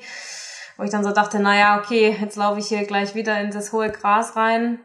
Wo 0.76 0.84
ich 0.84 0.90
dann 0.90 1.04
so 1.04 1.12
dachte, 1.12 1.40
naja, 1.40 1.78
okay, 1.78 2.16
jetzt 2.20 2.36
laufe 2.36 2.58
ich 2.58 2.66
hier 2.66 2.84
gleich 2.84 3.14
wieder 3.14 3.40
in 3.40 3.50
das 3.50 3.72
hohe 3.72 3.90
Gras 3.90 4.36
rein. 4.36 4.78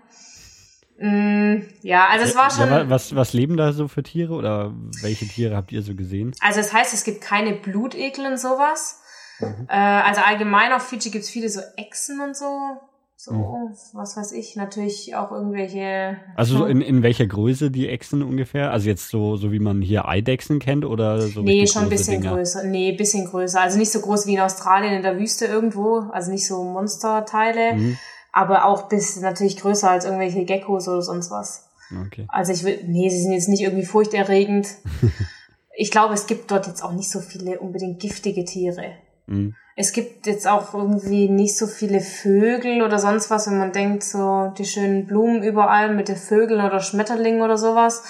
Mm, 0.99 1.63
ja, 1.82 2.08
also 2.08 2.25
es 2.25 2.36
war 2.36 2.52
schon. 2.52 2.89
Was, 2.89 3.15
was 3.15 3.34
leben 3.34 3.58
da 3.58 3.71
so 3.73 3.88
für 3.88 4.04
Tiere 4.04 4.34
oder 4.34 4.73
welche 5.02 5.28
Tiere 5.28 5.56
habt 5.56 5.71
ihr 5.71 5.82
so 5.82 5.95
gesehen? 5.95 6.36
Also 6.41 6.60
es 6.60 6.73
heißt, 6.73 6.93
es 6.93 7.04
gibt 7.04 7.21
keine 7.21 7.54
Blutekel 7.54 8.25
und 8.25 8.39
sowas. 8.39 9.02
Mhm. 9.39 9.67
Äh, 9.69 9.75
also 9.75 10.21
allgemein 10.21 10.73
auf 10.73 10.84
Fiji 10.88 11.10
gibt's 11.10 11.30
viele 11.30 11.49
so 11.49 11.62
Echsen 11.78 12.19
und 12.19 12.36
so. 12.36 12.80
So, 13.22 13.34
mhm. 13.34 13.76
was 13.92 14.16
weiß 14.16 14.32
ich, 14.32 14.56
natürlich 14.56 15.14
auch 15.14 15.34
irgendwelche. 15.34 16.16
Also 16.38 16.66
in, 16.66 16.80
in 16.80 17.04
welcher 17.04 17.28
Größe 17.28 17.70
die 17.70 17.90
Echsen 17.90 18.24
ungefähr? 18.24 18.72
Also 18.72 18.88
jetzt 18.88 19.10
so, 19.10 19.36
so 19.36 19.52
wie 19.52 19.60
man 19.60 19.82
hier 19.82 20.08
Eidechsen 20.08 20.60
kennt 20.60 20.86
oder 20.86 21.20
so? 21.20 21.42
Nee, 21.42 21.68
schon 21.68 21.84
ein 21.84 21.90
bisschen 21.90 22.22
Dinger? 22.22 22.36
größer. 22.36 22.64
Nee, 22.64 22.94
bisschen 22.94 23.26
größer. 23.26 23.60
Also 23.60 23.78
nicht 23.78 23.92
so 23.92 24.00
groß 24.00 24.26
wie 24.26 24.36
in 24.36 24.40
Australien 24.40 24.94
in 24.94 25.02
der 25.02 25.20
Wüste 25.20 25.48
irgendwo. 25.48 26.10
Also 26.14 26.32
nicht 26.32 26.48
so 26.48 26.64
Monsterteile. 26.64 27.74
Mhm. 27.74 27.98
Aber 28.32 28.64
auch 28.64 28.88
bis 28.88 29.20
natürlich 29.20 29.58
größer 29.58 29.90
als 29.90 30.06
irgendwelche 30.06 30.46
Geckos 30.46 30.88
oder 30.88 31.02
sonst 31.02 31.30
was. 31.30 31.68
Okay. 32.06 32.26
Also 32.30 32.54
ich 32.54 32.63
will, 32.63 32.80
nee, 32.88 33.10
sie 33.10 33.22
sind 33.22 33.34
jetzt 33.34 33.50
nicht 33.50 33.63
irgendwie 33.63 33.86
furchterregend. 33.86 34.65
ich 35.76 35.92
glaube, 35.92 36.13
es 36.13 36.26
gibt 36.26 36.52
dort 36.52 36.67
jetzt 36.67 36.82
auch 36.82 36.94
nicht 36.94 37.12
so 37.12 37.20
viele 37.20 37.60
unbedingt 37.60 38.00
giftige 38.00 38.46
Tiere. 38.46 38.94
Mhm. 39.28 39.56
Es 39.82 39.94
gibt 39.94 40.27
jetzt 40.27 40.46
auch 40.46 40.73
irgendwie 40.73 41.30
nicht 41.30 41.58
so 41.58 41.65
viele 41.65 42.02
Vögel 42.02 42.82
oder 42.82 43.00
sonst 43.00 43.30
was, 43.30 43.48
wenn 43.48 43.60
man 43.60 43.71
denkt, 43.71 44.04
so 44.04 44.52
die 44.58 44.65
schönen 44.65 45.06
Blumen 45.06 45.42
überall 45.42 45.96
mit 45.96 46.10
den 46.10 46.17
Vögeln 46.17 46.60
oder 46.60 46.82
Schmetterlingen 46.82 47.42
oder 47.42 47.58
sowas. 47.58 48.04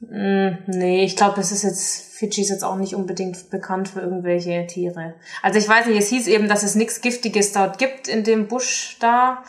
Mm, 0.00 0.48
nee, 0.66 1.04
ich 1.04 1.14
glaube, 1.14 1.40
es 1.40 1.52
ist 1.52 1.62
jetzt, 1.62 2.16
Fidschi 2.16 2.40
ist 2.40 2.50
jetzt 2.50 2.64
auch 2.64 2.74
nicht 2.74 2.96
unbedingt 2.96 3.50
bekannt 3.50 3.90
für 3.90 4.00
irgendwelche 4.00 4.66
Tiere. 4.66 5.14
Also 5.42 5.60
ich 5.60 5.68
weiß 5.68 5.86
nicht, 5.86 5.98
es 5.98 6.08
hieß 6.08 6.26
eben, 6.26 6.48
dass 6.48 6.64
es 6.64 6.74
nichts 6.74 7.00
Giftiges 7.02 7.52
dort 7.52 7.78
gibt 7.78 8.08
in 8.08 8.24
dem 8.24 8.48
Busch 8.48 8.96
da. 8.98 9.44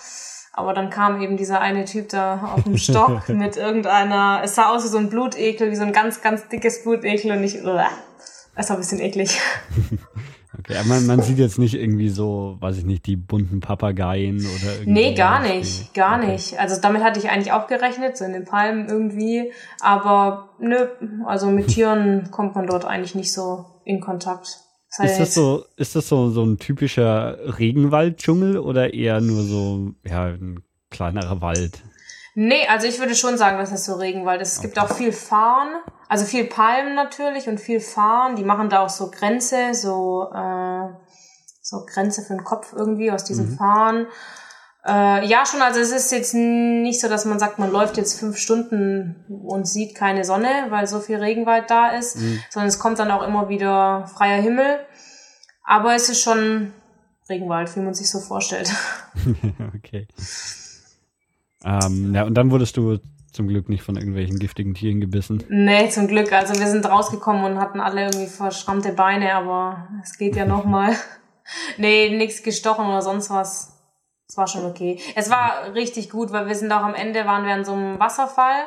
Aber 0.51 0.75
dann 0.75 0.91
kam 0.91 1.19
eben 1.23 1.37
dieser 1.37 1.59
eine 1.59 1.85
Typ 1.85 2.09
da 2.09 2.53
auf 2.53 2.65
dem 2.65 2.77
Stock 2.77 3.27
mit 3.29 3.57
irgendeiner, 3.57 4.41
es 4.43 4.53
sah 4.53 4.69
aus 4.69 4.83
wie 4.83 4.89
so 4.89 4.99
ein 4.99 5.09
Blutekel, 5.09 5.71
wie 5.71 5.75
so 5.75 5.81
ein 5.81 5.91
ganz, 5.91 6.21
ganz 6.21 6.47
dickes 6.49 6.83
Blutekel 6.83 7.31
und 7.31 7.43
ich, 7.43 7.63
uah. 7.63 7.89
Das 8.55 8.69
war 8.69 8.77
ein 8.77 8.81
bisschen 8.81 8.99
eklig. 8.99 9.41
Okay, 10.65 10.77
aber 10.77 10.87
man, 10.87 11.05
man 11.05 11.21
sieht 11.21 11.39
jetzt 11.39 11.59
nicht 11.59 11.73
irgendwie 11.73 12.07
so, 12.07 12.55
weiß 12.61 12.77
ich 12.77 12.85
nicht, 12.85 13.05
die 13.05 13.17
bunten 13.17 13.59
Papageien 13.59 14.37
oder 14.39 14.73
irgendwie. 14.73 14.91
Nee, 14.91 15.13
gar 15.13 15.41
nicht, 15.41 15.93
gar 15.93 16.19
okay. 16.19 16.31
nicht. 16.31 16.57
Also 16.57 16.79
damit 16.79 17.03
hatte 17.03 17.19
ich 17.19 17.29
eigentlich 17.29 17.51
auch 17.51 17.67
gerechnet, 17.67 18.15
so 18.15 18.23
in 18.23 18.31
den 18.31 18.45
Palmen 18.45 18.87
irgendwie. 18.87 19.51
Aber 19.81 20.51
nö, 20.59 20.87
also 21.25 21.47
mit 21.47 21.67
Tieren 21.73 22.31
kommt 22.31 22.55
man 22.55 22.65
dort 22.65 22.85
eigentlich 22.85 23.13
nicht 23.13 23.33
so 23.33 23.65
in 23.83 23.99
Kontakt. 23.99 24.59
Das 24.97 25.11
ist 25.11 25.19
das 25.19 25.33
so, 25.33 25.65
ist 25.75 25.95
das 25.95 26.07
so, 26.07 26.29
so 26.29 26.43
ein 26.43 26.59
typischer 26.59 27.59
Regenwalddschungel 27.59 28.57
oder 28.57 28.93
eher 28.93 29.19
nur 29.19 29.43
so, 29.43 29.91
ja, 30.05 30.27
ein 30.27 30.63
kleinerer 30.91 31.41
Wald? 31.41 31.81
Nee, 32.35 32.67
also 32.67 32.87
ich 32.87 32.99
würde 32.99 33.13
schon 33.13 33.37
sagen, 33.37 33.57
dass 33.57 33.71
es 33.71 33.85
so 33.85 33.93
Regenwald 33.95 34.41
ist. 34.41 34.53
Es 34.53 34.61
gibt 34.61 34.79
auch 34.79 34.91
viel 34.95 35.11
Farn, 35.11 35.69
also 36.09 36.25
viel 36.25 36.45
Palmen 36.45 36.95
natürlich 36.95 37.47
und 37.47 37.59
viel 37.59 37.79
Farn. 37.79 38.35
Die 38.35 38.43
machen 38.43 38.69
da 38.69 38.79
auch 38.79 38.89
so 38.89 39.11
Grenze, 39.11 39.73
so, 39.75 40.31
äh, 40.33 40.87
so 41.61 41.85
Grenze 41.85 42.23
für 42.23 42.33
den 42.33 42.43
Kopf 42.43 42.73
irgendwie 42.75 43.11
aus 43.11 43.23
diesem 43.23 43.51
mhm. 43.51 43.57
Farn. 43.57 44.07
Äh, 44.85 45.25
ja, 45.27 45.45
schon, 45.45 45.61
also 45.61 45.79
es 45.79 45.91
ist 45.91 46.11
jetzt 46.11 46.33
nicht 46.33 46.99
so, 46.99 47.07
dass 47.07 47.25
man 47.25 47.39
sagt, 47.39 47.59
man 47.59 47.71
läuft 47.71 47.97
jetzt 47.97 48.19
fünf 48.19 48.37
Stunden 48.37 49.23
und 49.45 49.67
sieht 49.67 49.95
keine 49.95 50.25
Sonne, 50.25 50.49
weil 50.69 50.87
so 50.87 50.99
viel 50.99 51.17
Regenwald 51.17 51.69
da 51.69 51.91
ist, 51.91 52.17
mhm. 52.17 52.41
sondern 52.49 52.67
es 52.67 52.79
kommt 52.79 52.97
dann 52.99 53.11
auch 53.11 53.25
immer 53.25 53.47
wieder 53.47 54.07
freier 54.07 54.41
Himmel. 54.41 54.79
Aber 55.63 55.93
es 55.95 56.09
ist 56.09 56.21
schon 56.21 56.73
Regenwald, 57.29 57.73
wie 57.75 57.79
man 57.79 57.93
sich 57.93 58.09
so 58.09 58.19
vorstellt. 58.19 58.71
okay. 59.75 60.07
Ähm, 61.63 62.13
ja, 62.13 62.23
und 62.23 62.35
dann 62.35 62.51
wurdest 62.51 62.77
du 62.77 62.99
zum 63.31 63.47
Glück 63.47 63.67
nicht 63.67 63.83
von 63.83 63.95
irgendwelchen 63.95 64.37
giftigen 64.37 64.73
Tieren 64.75 65.01
gebissen. 65.01 65.43
Nee, 65.49 65.89
zum 65.89 66.07
Glück. 66.07 66.31
Also 66.31 66.59
wir 66.59 66.67
sind 66.67 66.85
rausgekommen 66.85 67.43
und 67.43 67.59
hatten 67.59 67.79
alle 67.79 68.05
irgendwie 68.05 68.27
verschrammte 68.27 68.93
Beine, 68.93 69.33
aber 69.33 69.87
es 70.03 70.17
geht 70.17 70.35
ja 70.35 70.45
nochmal. 70.45 70.95
nee, 71.77 72.15
nichts 72.15 72.43
gestochen 72.43 72.85
oder 72.85 73.01
sonst 73.01 73.29
was. 73.29 73.73
Es 74.27 74.37
war 74.37 74.47
schon 74.47 74.65
okay. 74.65 74.99
Es 75.15 75.29
war 75.29 75.73
richtig 75.73 76.09
gut, 76.09 76.31
weil 76.31 76.47
wir 76.47 76.55
sind 76.55 76.71
auch 76.71 76.83
am 76.83 76.95
Ende, 76.95 77.25
waren 77.25 77.45
wir 77.45 77.53
an 77.53 77.65
so 77.65 77.73
einem 77.73 77.99
Wasserfall. 77.99 78.63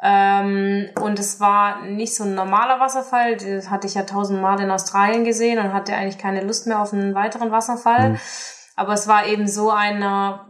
Ähm, 0.00 0.90
und 1.00 1.18
es 1.18 1.40
war 1.40 1.82
nicht 1.82 2.14
so 2.14 2.24
ein 2.24 2.34
normaler 2.34 2.78
Wasserfall. 2.78 3.36
Das 3.36 3.70
hatte 3.70 3.86
ich 3.86 3.94
ja 3.94 4.04
tausendmal 4.04 4.60
in 4.60 4.70
Australien 4.70 5.24
gesehen 5.24 5.58
und 5.58 5.72
hatte 5.72 5.94
eigentlich 5.94 6.18
keine 6.18 6.44
Lust 6.44 6.66
mehr 6.66 6.80
auf 6.80 6.92
einen 6.92 7.14
weiteren 7.14 7.50
Wasserfall. 7.50 8.10
Mhm. 8.10 8.18
Aber 8.76 8.92
es 8.92 9.08
war 9.08 9.26
eben 9.26 9.48
so 9.48 9.70
einer, 9.70 10.47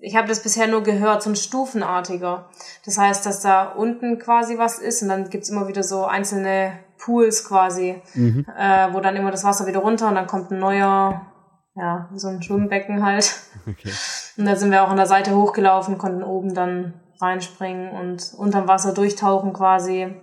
ich 0.00 0.16
habe 0.16 0.28
das 0.28 0.42
bisher 0.42 0.66
nur 0.66 0.82
gehört, 0.82 1.22
so 1.22 1.30
ein 1.30 1.36
stufenartiger. 1.36 2.48
Das 2.84 2.98
heißt, 2.98 3.24
dass 3.24 3.40
da 3.40 3.64
unten 3.64 4.18
quasi 4.18 4.58
was 4.58 4.78
ist 4.78 5.02
und 5.02 5.08
dann 5.08 5.30
gibt's 5.30 5.48
immer 5.48 5.68
wieder 5.68 5.82
so 5.82 6.04
einzelne 6.04 6.78
Pools 6.98 7.44
quasi, 7.44 8.00
mhm. 8.14 8.46
äh, 8.58 8.92
wo 8.92 9.00
dann 9.00 9.16
immer 9.16 9.30
das 9.30 9.44
Wasser 9.44 9.66
wieder 9.66 9.80
runter 9.80 10.08
und 10.08 10.14
dann 10.14 10.26
kommt 10.26 10.50
ein 10.50 10.58
neuer, 10.58 11.26
ja, 11.74 12.08
so 12.14 12.28
ein 12.28 12.42
Schwimmbecken 12.42 13.04
halt. 13.04 13.40
Okay. 13.66 13.92
Und 14.36 14.46
da 14.46 14.56
sind 14.56 14.70
wir 14.70 14.82
auch 14.82 14.90
an 14.90 14.96
der 14.96 15.06
Seite 15.06 15.34
hochgelaufen, 15.34 15.98
konnten 15.98 16.22
oben 16.22 16.54
dann 16.54 16.94
reinspringen 17.20 17.90
und 17.90 18.34
unterm 18.36 18.68
Wasser 18.68 18.92
durchtauchen 18.92 19.52
quasi. 19.52 20.14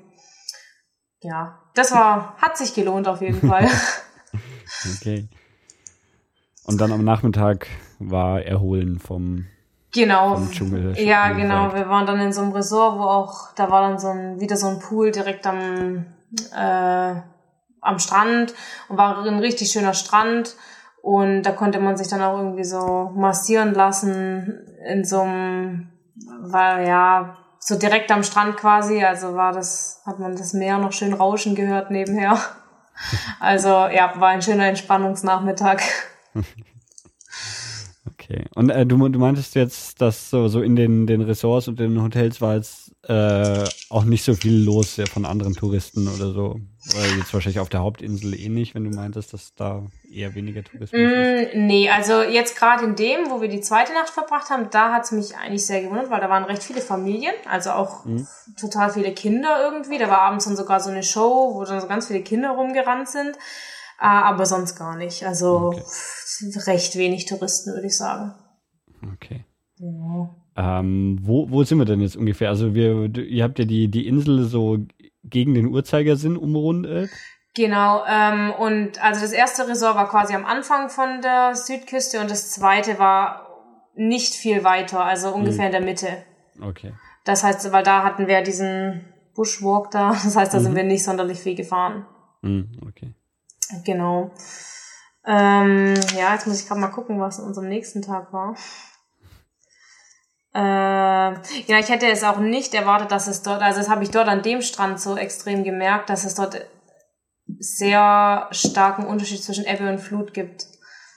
Ja, 1.22 1.60
das 1.74 1.92
war, 1.92 2.36
hat 2.38 2.58
sich 2.58 2.74
gelohnt 2.74 3.08
auf 3.08 3.22
jeden 3.22 3.48
Fall. 3.48 3.68
okay. 4.98 5.28
Und 6.66 6.80
dann 6.80 6.92
am 6.92 7.04
Nachmittag 7.04 7.68
war 8.00 8.42
Erholen 8.42 9.00
vom 9.00 9.46
Genau. 9.94 10.42
ja, 10.96 11.30
genau. 11.30 11.74
Wir 11.74 11.88
waren 11.88 12.08
dann 12.08 12.20
in 12.20 12.34
so 12.34 12.42
einem 12.42 12.52
Resort, 12.52 12.98
wo 12.98 13.04
auch, 13.04 13.54
da 13.56 13.70
war 13.70 13.82
dann 13.82 14.00
so 14.00 14.08
ein, 14.08 14.40
wieder 14.40 14.58
so 14.58 14.68
ein 14.68 14.80
Pool 14.80 15.12
direkt 15.12 15.46
am, 15.46 16.06
äh, 16.56 17.16
am 17.82 18.00
Strand 18.00 18.56
und 18.90 18.98
war 18.98 19.24
ein 19.24 19.40
richtig 19.40 19.72
schöner 19.72 19.94
Strand. 19.94 20.56
Und 21.04 21.44
da 21.44 21.52
konnte 21.52 21.80
man 21.80 21.96
sich 21.96 22.08
dann 22.08 22.22
auch 22.22 22.38
irgendwie 22.38 22.64
so 22.64 23.12
massieren 23.14 23.74
lassen 23.74 24.66
in 24.88 25.04
so 25.04 25.22
einem, 25.22 25.90
war 26.42 26.82
ja, 26.82 27.38
so 27.60 27.78
direkt 27.78 28.12
am 28.12 28.24
Strand 28.24 28.58
quasi. 28.58 29.04
Also 29.04 29.36
war 29.36 29.52
das, 29.52 30.02
hat 30.06 30.18
man 30.18 30.36
das 30.36 30.54
Meer 30.54 30.80
noch 30.80 30.92
schön 30.92 31.14
rauschen 31.14 31.56
gehört 31.56 31.92
nebenher. 31.92 32.38
Also 33.40 33.70
ja, 33.70 34.14
war 34.18 34.30
ein 34.30 34.44
schöner 34.44 34.68
Entspannungsnachmittag. 34.68 35.82
Okay. 38.24 38.46
Und 38.56 38.70
äh, 38.70 38.86
du, 38.86 39.10
du 39.10 39.20
meintest 39.20 39.56
jetzt, 39.56 40.02
dass 40.02 40.30
so, 40.30 40.48
so 40.48 40.62
in 40.62 40.76
den, 40.76 41.08
den 41.08 41.22
Ressorts 41.22 41.68
und 41.68 41.80
den 41.80 42.02
Hotels 42.02 42.42
war 42.42 42.56
jetzt 42.56 42.92
äh, 43.08 43.66
auch 43.90 44.06
nicht 44.06 44.24
so 44.24 44.34
viel 44.34 44.64
los 44.64 44.98
ja, 44.98 45.06
von 45.06 45.26
anderen 45.26 45.54
Touristen 45.54 46.08
oder 46.08 46.32
so. 46.32 46.60
Oder 46.96 47.18
jetzt 47.18 47.34
wahrscheinlich 47.34 47.60
auf 47.60 47.70
der 47.70 47.82
Hauptinsel 47.82 48.34
eh 48.34 48.50
nicht, 48.50 48.76
wenn 48.76 48.84
du 48.84 48.96
meintest, 48.96 49.34
dass 49.34 49.56
da 49.56 49.84
eher 50.12 50.36
weniger 50.36 50.64
Tourismus 50.64 51.02
mm, 51.02 51.06
ist. 51.06 51.56
Nee, 51.56 51.90
also 51.90 52.22
jetzt 52.22 52.58
gerade 52.58 52.86
in 52.86 52.96
dem, 52.96 53.30
wo 53.30 53.42
wir 53.42 53.50
die 53.50 53.62
zweite 53.62 53.94
Nacht 53.94 54.10
verbracht 54.10 54.50
haben, 54.50 54.70
da 54.70 54.94
hat 54.94 55.06
es 55.06 55.12
mich 55.12 55.36
eigentlich 55.36 55.66
sehr 55.66 55.82
gewundert, 55.82 56.10
weil 56.10 56.22
da 56.22 56.30
waren 56.30 56.44
recht 56.44 56.64
viele 56.64 56.82
Familien, 56.82 57.34
also 57.50 57.72
auch 57.72 58.06
mhm. 58.06 58.28
total 58.60 58.92
viele 58.92 59.14
Kinder 59.14 59.60
irgendwie. 59.64 59.98
Da 59.98 60.10
war 60.10 60.22
abends 60.22 60.46
dann 60.46 60.56
sogar 60.56 60.80
so 60.80 60.90
eine 60.90 61.04
Show, 61.04 61.52
wo 61.56 61.64
dann 61.64 61.82
so 61.82 61.88
ganz 61.88 62.08
viele 62.08 62.22
Kinder 62.22 62.52
rumgerannt 62.52 63.10
sind. 63.10 63.38
Ah, 64.04 64.24
aber 64.24 64.46
sonst 64.46 64.76
gar 64.76 64.98
nicht. 64.98 65.26
Also 65.26 65.72
okay. 65.74 66.60
recht 66.66 66.98
wenig 66.98 67.26
Touristen, 67.26 67.74
würde 67.74 67.88
ich 67.88 67.96
sagen. 67.96 68.34
Okay. 69.14 69.46
Ja. 69.78 70.36
Ähm, 70.58 71.20
wo, 71.22 71.50
wo 71.50 71.64
sind 71.64 71.78
wir 71.78 71.86
denn 71.86 72.02
jetzt 72.02 72.18
ungefähr? 72.18 72.50
Also 72.50 72.76
wir, 72.76 73.16
ihr 73.16 73.44
habt 73.46 73.60
ja 73.60 73.66
die, 73.66 73.88
die 73.88 74.06
Insel 74.06 74.44
so 74.44 74.80
gegen 75.24 75.54
den 75.54 75.68
Uhrzeigersinn 75.68 76.36
umrundet. 76.36 77.12
Genau, 77.56 78.04
ähm, 78.06 78.52
und 78.60 79.02
also 79.02 79.22
das 79.22 79.32
erste 79.32 79.70
Resort 79.70 79.96
war 79.96 80.10
quasi 80.10 80.36
am 80.36 80.44
Anfang 80.44 80.90
von 80.90 81.22
der 81.22 81.56
Südküste 81.56 82.20
und 82.20 82.30
das 82.30 82.52
zweite 82.52 83.00
war 83.00 83.48
nicht 83.96 84.34
viel 84.34 84.66
weiter, 84.66 85.06
also 85.06 85.30
ungefähr 85.34 85.68
hm. 85.68 85.68
in 85.68 85.72
der 85.72 85.82
Mitte. 85.82 86.08
Okay. 86.62 86.92
Das 87.24 87.46
heißt, 87.46 87.72
weil 87.72 87.84
da 87.84 88.04
hatten 88.04 88.28
wir 88.28 88.42
diesen 88.42 89.06
Bushwalk 89.34 89.92
da, 89.92 90.10
das 90.24 90.36
heißt, 90.36 90.54
da 90.54 90.60
mhm. 90.60 90.64
sind 90.64 90.76
wir 90.76 90.84
nicht 90.84 91.06
sonderlich 91.06 91.40
viel 91.40 91.56
gefahren. 91.56 92.06
Mhm, 92.42 92.82
okay. 92.86 93.14
Genau. 93.86 94.32
Ähm, 95.26 95.94
ja, 96.18 96.34
jetzt 96.34 96.48
muss 96.48 96.60
ich 96.60 96.68
gerade 96.68 96.82
mal 96.82 96.88
gucken, 96.90 97.20
was 97.20 97.40
an 97.40 97.46
unserem 97.46 97.70
nächsten 97.70 98.02
Tag 98.02 98.34
war. 98.34 98.56
Äh, 100.54 100.60
ja, 100.60 101.80
ich 101.80 101.90
hätte 101.90 102.08
es 102.08 102.24
auch 102.24 102.38
nicht 102.38 102.74
erwartet, 102.74 103.12
dass 103.12 103.28
es 103.28 103.42
dort, 103.42 103.62
also 103.62 103.80
das 103.80 103.90
habe 103.90 104.04
ich 104.04 104.12
dort 104.12 104.28
an 104.28 104.44
dem 104.44 104.62
Strand 104.62 105.00
so 105.00 105.18
extrem 105.18 105.64
gemerkt, 105.64 106.10
dass 106.10 106.26
es 106.26 106.36
dort 106.36 106.62
sehr 107.60 108.48
starken 108.52 109.06
Unterschied 109.06 109.44
zwischen 109.44 109.66
Ebbe 109.66 109.90
und 109.90 110.00
Flut 110.00 110.34
gibt. 110.34 110.68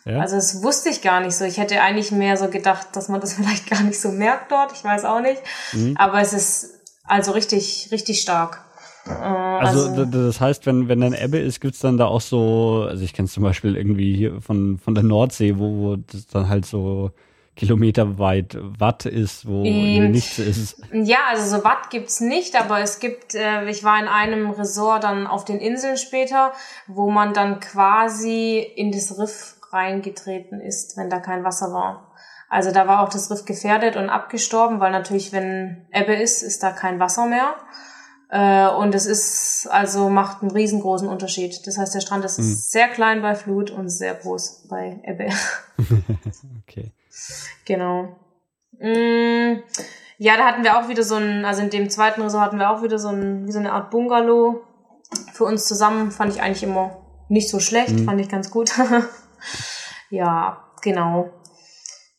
Ja? 0.04 0.20
Also 0.20 0.36
das 0.36 0.62
wusste 0.62 0.88
ich 0.88 1.02
gar 1.02 1.20
nicht 1.20 1.36
so. 1.36 1.44
Ich 1.44 1.58
hätte 1.58 1.82
eigentlich 1.82 2.12
mehr 2.12 2.36
so 2.36 2.48
gedacht, 2.48 2.88
dass 2.94 3.08
man 3.08 3.20
das 3.20 3.32
vielleicht 3.34 3.68
gar 3.68 3.82
nicht 3.82 4.00
so 4.00 4.10
merkt 4.10 4.52
dort. 4.52 4.72
Ich 4.72 4.84
weiß 4.84 5.04
auch 5.04 5.20
nicht. 5.20 5.42
Mhm. 5.72 5.96
Aber 5.98 6.20
es 6.20 6.32
ist 6.32 6.80
also 7.04 7.32
richtig, 7.32 7.88
richtig 7.92 8.20
stark. 8.20 8.64
Äh, 9.06 9.12
also, 9.12 9.88
also, 9.88 10.04
das 10.04 10.40
heißt, 10.40 10.66
wenn, 10.66 10.88
wenn 10.88 11.00
dann 11.00 11.14
Ebbe 11.14 11.38
ist, 11.38 11.60
gibt's 11.60 11.80
dann 11.80 11.96
da 11.96 12.06
auch 12.06 12.20
so, 12.20 12.86
also 12.88 13.02
ich 13.04 13.12
kenne 13.12 13.28
zum 13.28 13.42
Beispiel 13.42 13.76
irgendwie 13.76 14.14
hier 14.14 14.40
von, 14.40 14.78
von 14.78 14.94
der 14.94 15.04
Nordsee, 15.04 15.58
wo, 15.58 15.76
wo 15.78 15.96
das 15.96 16.26
dann 16.26 16.48
halt 16.48 16.66
so 16.66 17.10
kilometerweit 17.56 18.58
Watt 18.60 19.06
ist, 19.06 19.48
wo 19.48 19.64
ähm, 19.64 20.10
nichts 20.10 20.38
ist. 20.38 20.82
Ja, 20.92 21.18
also 21.30 21.56
so 21.56 21.64
Watt 21.64 21.90
gibt's 21.90 22.20
nicht, 22.20 22.54
aber 22.54 22.80
es 22.80 23.00
gibt, 23.00 23.34
äh, 23.34 23.68
ich 23.70 23.82
war 23.82 23.98
in 23.98 24.08
einem 24.08 24.50
Resort 24.50 25.04
dann 25.04 25.26
auf 25.26 25.44
den 25.44 25.58
Inseln 25.58 25.96
später, 25.96 26.52
wo 26.86 27.10
man 27.10 27.32
dann 27.32 27.60
quasi 27.60 28.58
in 28.58 28.92
das 28.92 29.18
Riff 29.18 29.56
reingetreten 29.72 30.60
ist, 30.60 30.96
wenn 30.96 31.08
da 31.08 31.18
kein 31.18 31.44
Wasser 31.44 31.72
war. 31.72 32.12
Also 32.48 32.72
da 32.72 32.86
war 32.86 33.00
auch 33.00 33.08
das 33.08 33.30
Riff 33.30 33.44
gefährdet 33.44 33.96
und 33.96 34.08
abgestorben, 34.08 34.78
weil 34.78 34.92
natürlich, 34.92 35.32
wenn 35.32 35.86
Ebbe 35.90 36.14
ist, 36.14 36.42
ist 36.42 36.62
da 36.62 36.70
kein 36.70 37.00
Wasser 37.00 37.26
mehr. 37.26 37.54
Äh, 38.28 38.68
und 38.68 38.94
es 38.94 39.06
ist, 39.06 39.68
also 39.70 40.08
macht 40.08 40.42
einen 40.42 40.50
riesengroßen 40.50 41.08
Unterschied. 41.08 41.66
Das 41.66 41.78
heißt, 41.78 41.94
der 41.94 42.00
Strand 42.00 42.24
ist 42.24 42.38
mhm. 42.38 42.54
sehr 42.54 42.88
klein 42.88 43.22
bei 43.22 43.34
Flut 43.34 43.70
und 43.70 43.88
sehr 43.88 44.14
groß 44.14 44.66
bei 44.68 45.00
Ebbe. 45.04 45.28
okay. 46.62 46.92
Genau. 47.64 48.16
Mm, 48.78 49.62
ja, 50.18 50.36
da 50.36 50.46
hatten 50.46 50.64
wir 50.64 50.78
auch 50.78 50.88
wieder 50.88 51.02
so 51.02 51.16
ein, 51.16 51.44
also 51.44 51.62
in 51.62 51.70
dem 51.70 51.88
zweiten 51.88 52.22
Resort 52.22 52.44
hatten 52.44 52.58
wir 52.58 52.70
auch 52.70 52.82
wieder 52.82 52.98
so 52.98 53.08
ein, 53.08 53.46
wie 53.46 53.52
so 53.52 53.58
eine 53.58 53.72
Art 53.72 53.90
Bungalow. 53.90 54.62
Für 55.32 55.44
uns 55.44 55.66
zusammen 55.66 56.10
fand 56.10 56.34
ich 56.34 56.42
eigentlich 56.42 56.64
immer 56.64 57.02
nicht 57.28 57.48
so 57.48 57.60
schlecht, 57.60 57.92
mhm. 57.92 58.04
fand 58.04 58.20
ich 58.20 58.28
ganz 58.28 58.50
gut. 58.50 58.72
ja, 60.10 60.64
genau. 60.82 61.30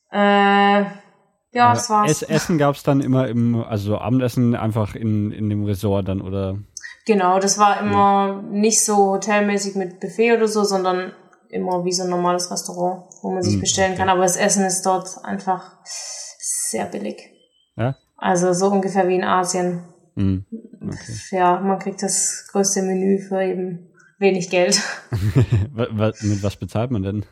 Äh, 0.10 0.86
ja, 1.54 1.74
das 1.74 1.90
war's. 1.90 2.10
Ess 2.10 2.22
Essen 2.22 2.58
gab's 2.58 2.84
dann 2.84 3.02
immer 3.02 3.28
im, 3.28 3.64
also 3.64 3.98
Abendessen 3.98 4.56
einfach 4.56 4.96
in, 4.96 5.32
in 5.32 5.50
dem 5.50 5.64
Resort 5.64 6.08
dann, 6.08 6.22
oder? 6.22 6.58
Genau, 7.06 7.40
das 7.40 7.58
war 7.58 7.80
immer 7.80 8.28
ja. 8.28 8.42
nicht 8.50 8.84
so 8.84 9.14
hotelmäßig 9.14 9.76
mit 9.76 10.00
Buffet 10.00 10.34
oder 10.34 10.48
so, 10.48 10.64
sondern 10.64 11.14
immer 11.50 11.86
wie 11.86 11.94
so 11.94 12.04
ein 12.04 12.10
normales 12.10 12.52
Restaurant, 12.52 13.04
wo 13.22 13.32
man 13.32 13.42
sich 13.42 13.54
hm, 13.54 13.62
bestellen 13.62 13.92
okay. 13.92 14.00
kann. 14.00 14.10
Aber 14.10 14.24
das 14.24 14.36
Essen 14.36 14.66
ist 14.66 14.86
dort 14.86 15.24
einfach 15.24 15.78
sehr 15.86 16.86
billig. 16.86 17.32
Ja? 17.78 17.96
Also 18.18 18.52
so 18.54 18.68
ungefähr 18.68 19.08
wie 19.08 19.16
in 19.16 19.24
Asien. 19.24 19.84
Hm, 20.16 20.46
okay. 20.82 21.14
Ja, 21.32 21.60
man 21.60 21.80
kriegt 21.80 22.04
das 22.04 22.48
größte 22.52 22.82
Menü 22.82 23.20
für 23.20 23.42
eben 23.42 23.90
wenig 24.20 24.50
Geld. 24.50 24.82
mit 25.12 26.44
was 26.44 26.56
bezahlt 26.58 26.92
man 26.92 27.04
denn? 27.04 27.26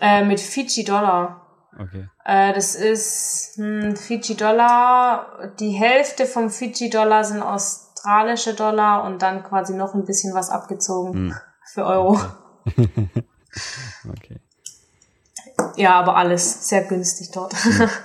Äh, 0.00 0.24
mit 0.24 0.40
Fiji-Dollar. 0.40 1.47
Okay. 1.76 2.08
Äh, 2.24 2.52
das 2.52 2.74
ist 2.74 3.56
hm, 3.56 3.96
Fiji-Dollar. 3.96 5.52
Die 5.60 5.70
Hälfte 5.70 6.26
vom 6.26 6.50
Fiji-Dollar 6.50 7.24
sind 7.24 7.42
australische 7.42 8.54
Dollar 8.54 9.04
und 9.04 9.22
dann 9.22 9.42
quasi 9.42 9.74
noch 9.74 9.94
ein 9.94 10.04
bisschen 10.04 10.34
was 10.34 10.50
abgezogen 10.50 11.12
hm. 11.12 11.34
für 11.72 11.84
Euro. 11.84 12.18
Okay. 12.64 13.10
okay. 14.08 14.40
Ja, 15.76 15.98
aber 15.98 16.16
alles 16.16 16.68
sehr 16.68 16.84
günstig 16.84 17.30
dort. 17.32 17.52
Hm. 17.54 17.88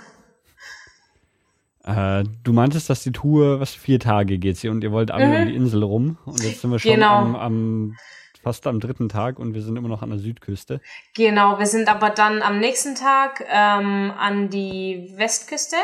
Äh, 1.86 2.24
du 2.46 2.54
meintest, 2.54 2.90
dass 2.90 3.04
die 3.04 3.12
Tour, 3.12 3.60
was, 3.60 3.72
vier 3.72 4.00
Tage 4.00 4.38
geht 4.38 4.56
sie 4.56 4.70
und 4.70 4.86
ihr 4.86 4.94
wollt 4.94 5.12
einmal 5.12 5.40
mhm. 5.40 5.44
um 5.44 5.48
die 5.50 5.56
Insel 5.56 5.84
rum 5.84 6.18
und 6.24 6.42
jetzt 6.42 6.62
sind 6.62 6.72
wir 6.72 6.80
schon 6.80 6.94
genau. 6.94 7.18
am, 7.18 7.36
am 7.36 7.98
fast 8.44 8.68
am 8.68 8.80
dritten 8.80 9.10
Tag 9.10 9.40
und 9.40 9.54
wir 9.54 9.62
sind 9.62 9.78
immer 9.78 9.88
noch 9.88 10.02
an 10.02 10.10
der 10.10 10.20
Südküste. 10.20 10.82
Genau, 11.16 11.58
wir 11.60 11.66
sind 11.66 11.88
aber 11.88 12.10
dann 12.10 12.42
am 12.42 12.60
nächsten 12.60 12.94
Tag 12.94 13.44
ähm, 13.50 14.12
an 14.18 14.50
die 14.50 15.14
Westküste. 15.16 15.78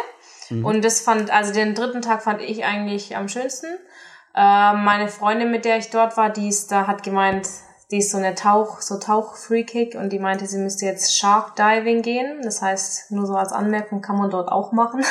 Mhm. 0.50 0.66
Und 0.66 0.86
das 0.86 1.00
fand, 1.00 1.32
also 1.32 1.54
den 1.54 1.74
dritten 1.74 2.02
Tag 2.02 2.22
fand 2.22 2.42
ich 2.42 2.66
eigentlich 2.66 3.16
am 3.16 3.30
schönsten. 3.30 3.68
Äh, 4.36 4.74
meine 4.74 5.08
Freundin, 5.08 5.52
mit 5.52 5.66
der 5.66 5.78
ich 5.78 5.90
dort 5.90 6.18
war, 6.18 6.30
die 6.30 6.50
ist, 6.50 6.72
da 6.72 6.86
hat 6.86 7.04
gemeint, 7.04 7.48
die 7.92 8.00
ist 8.00 8.12
so 8.12 8.18
eine 8.18 8.36
Tauch, 8.36 8.82
so 8.82 9.00
Tauch-Free-Kick 9.00 9.96
und 9.96 10.12
die 10.12 10.20
meinte, 10.20 10.46
sie 10.46 10.60
müsste 10.60 10.86
jetzt 10.86 11.18
Shark 11.18 11.56
Diving 11.56 12.02
gehen. 12.02 12.42
Das 12.44 12.62
heißt, 12.62 13.12
nur 13.12 13.26
so 13.26 13.36
als 13.36 13.52
Anmerkung 13.52 14.02
kann 14.02 14.18
man 14.18 14.30
dort 14.30 14.52
auch 14.52 14.74
machen. 14.74 15.04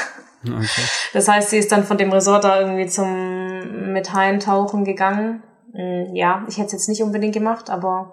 Okay. 0.45 0.83
Das 1.13 1.27
heißt, 1.27 1.51
sie 1.51 1.59
ist 1.59 1.73
dann 1.73 1.83
von 1.83 1.99
dem 1.99 2.13
Resort 2.13 2.45
da 2.45 2.61
irgendwie 2.61 2.87
zum 2.87 3.93
mit 3.93 4.13
Haien 4.13 4.39
tauchen 4.39 4.85
gegangen. 4.85 5.43
Mm, 5.73 6.15
ja, 6.15 6.45
ich 6.49 6.57
hätte 6.57 6.67
es 6.67 6.73
jetzt 6.73 6.89
nicht 6.89 7.03
unbedingt 7.03 7.35
gemacht, 7.35 7.71
aber 7.71 8.13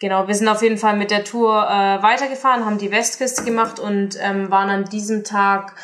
genau, 0.00 0.26
wir 0.28 0.34
sind 0.34 0.48
auf 0.48 0.62
jeden 0.62 0.78
Fall 0.78 0.96
mit 0.96 1.10
der 1.10 1.24
Tour 1.24 1.52
äh, 1.68 2.02
weitergefahren, 2.02 2.64
haben 2.64 2.78
die 2.78 2.90
Westküste 2.90 3.44
gemacht 3.44 3.78
und 3.78 4.18
ähm, 4.20 4.50
waren 4.50 4.70
an 4.70 4.84
diesem 4.84 5.24
Tag 5.24 5.76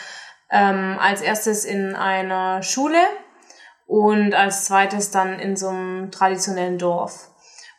ähm, 0.50 0.96
als 1.00 1.22
erstes 1.22 1.64
in 1.64 1.94
einer 1.94 2.62
Schule 2.62 2.98
und 3.86 4.34
als 4.34 4.64
zweites 4.64 5.11
dann 5.11 5.38
in 5.38 5.56
so 5.56 5.68
einem 5.68 6.11
traditionellen 6.11 6.78
Dorf. 6.78 7.30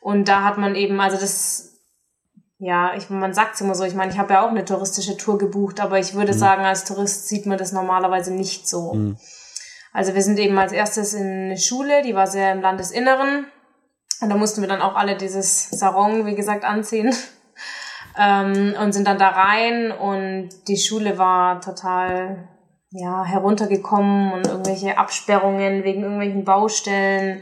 Und 0.02 0.28
da 0.28 0.44
hat 0.44 0.58
man 0.58 0.76
eben, 0.76 1.00
also 1.00 1.18
das 1.18 1.72
ja, 2.64 2.94
ich, 2.96 3.10
man 3.10 3.34
sagt 3.34 3.56
es 3.56 3.62
immer 3.62 3.74
so, 3.74 3.84
ich 3.84 3.96
meine, 3.96 4.12
ich 4.12 4.20
habe 4.20 4.34
ja 4.34 4.46
auch 4.46 4.50
eine 4.50 4.64
touristische 4.64 5.18
Tour 5.18 5.40
gebucht, 5.40 5.80
aber 5.80 5.98
ich 5.98 6.14
würde 6.14 6.32
mhm. 6.32 6.38
sagen, 6.38 6.64
als 6.64 6.86
Tourist 6.86 7.28
sieht 7.28 7.48
man 7.48 7.58
das 7.58 7.72
normalerweise 7.72 8.32
nicht 8.32 8.70
so. 8.70 8.94
Mhm. 8.94 9.18
Also 9.94 10.14
wir 10.16 10.22
sind 10.22 10.40
eben 10.40 10.58
als 10.58 10.72
erstes 10.72 11.14
in 11.14 11.46
eine 11.46 11.58
Schule, 11.58 12.02
die 12.02 12.16
war 12.16 12.28
sehr 12.28 12.52
im 12.52 12.62
Landesinneren. 12.62 13.46
Und 14.22 14.30
da 14.30 14.38
mussten 14.38 14.62
wir 14.62 14.70
dann 14.70 14.82
auch 14.82 14.96
alle 14.96 15.18
dieses 15.18 15.70
Sarong, 15.70 16.26
wie 16.26 16.36
gesagt, 16.36 16.64
anziehen. 16.64 17.14
ähm, 18.18 18.76
und 18.80 18.94
sind 18.94 19.08
dann 19.08 19.18
da 19.18 19.30
rein 19.30 19.92
und 19.92 20.50
die 20.68 20.78
Schule 20.78 21.18
war 21.18 21.62
total 21.62 22.48
ja, 22.92 23.24
heruntergekommen 23.24 24.34
und 24.34 24.48
irgendwelche 24.48 24.98
Absperrungen 24.98 25.84
wegen 25.84 26.04
irgendwelchen 26.04 26.44
Baustellen. 26.44 27.42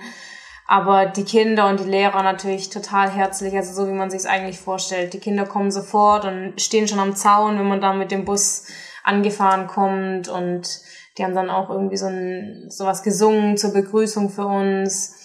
Aber 0.67 1.07
die 1.07 1.23
Kinder 1.23 1.67
und 1.67 1.79
die 1.79 1.89
Lehrer 1.89 2.21
natürlich 2.21 2.69
total 2.69 3.09
herzlich, 3.09 3.55
also 3.55 3.73
so 3.73 3.87
wie 3.89 3.95
man 3.95 4.11
sich 4.11 4.19
es 4.19 4.25
eigentlich 4.27 4.59
vorstellt. 4.59 5.13
Die 5.13 5.19
Kinder 5.19 5.45
kommen 5.45 5.71
sofort 5.71 6.25
und 6.25 6.61
stehen 6.61 6.87
schon 6.87 6.99
am 6.99 7.15
Zaun, 7.15 7.57
wenn 7.57 7.67
man 7.67 7.81
da 7.81 7.93
mit 7.93 8.11
dem 8.11 8.23
Bus 8.23 8.67
angefahren 9.03 9.65
kommt 9.65 10.29
und 10.29 10.81
die 11.19 11.25
haben 11.25 11.35
dann 11.35 11.49
auch 11.49 11.69
irgendwie 11.69 11.97
so 11.97 12.05
ein, 12.05 12.67
sowas 12.69 13.03
gesungen 13.03 13.57
zur 13.57 13.73
Begrüßung 13.73 14.29
für 14.29 14.45
uns. 14.45 15.15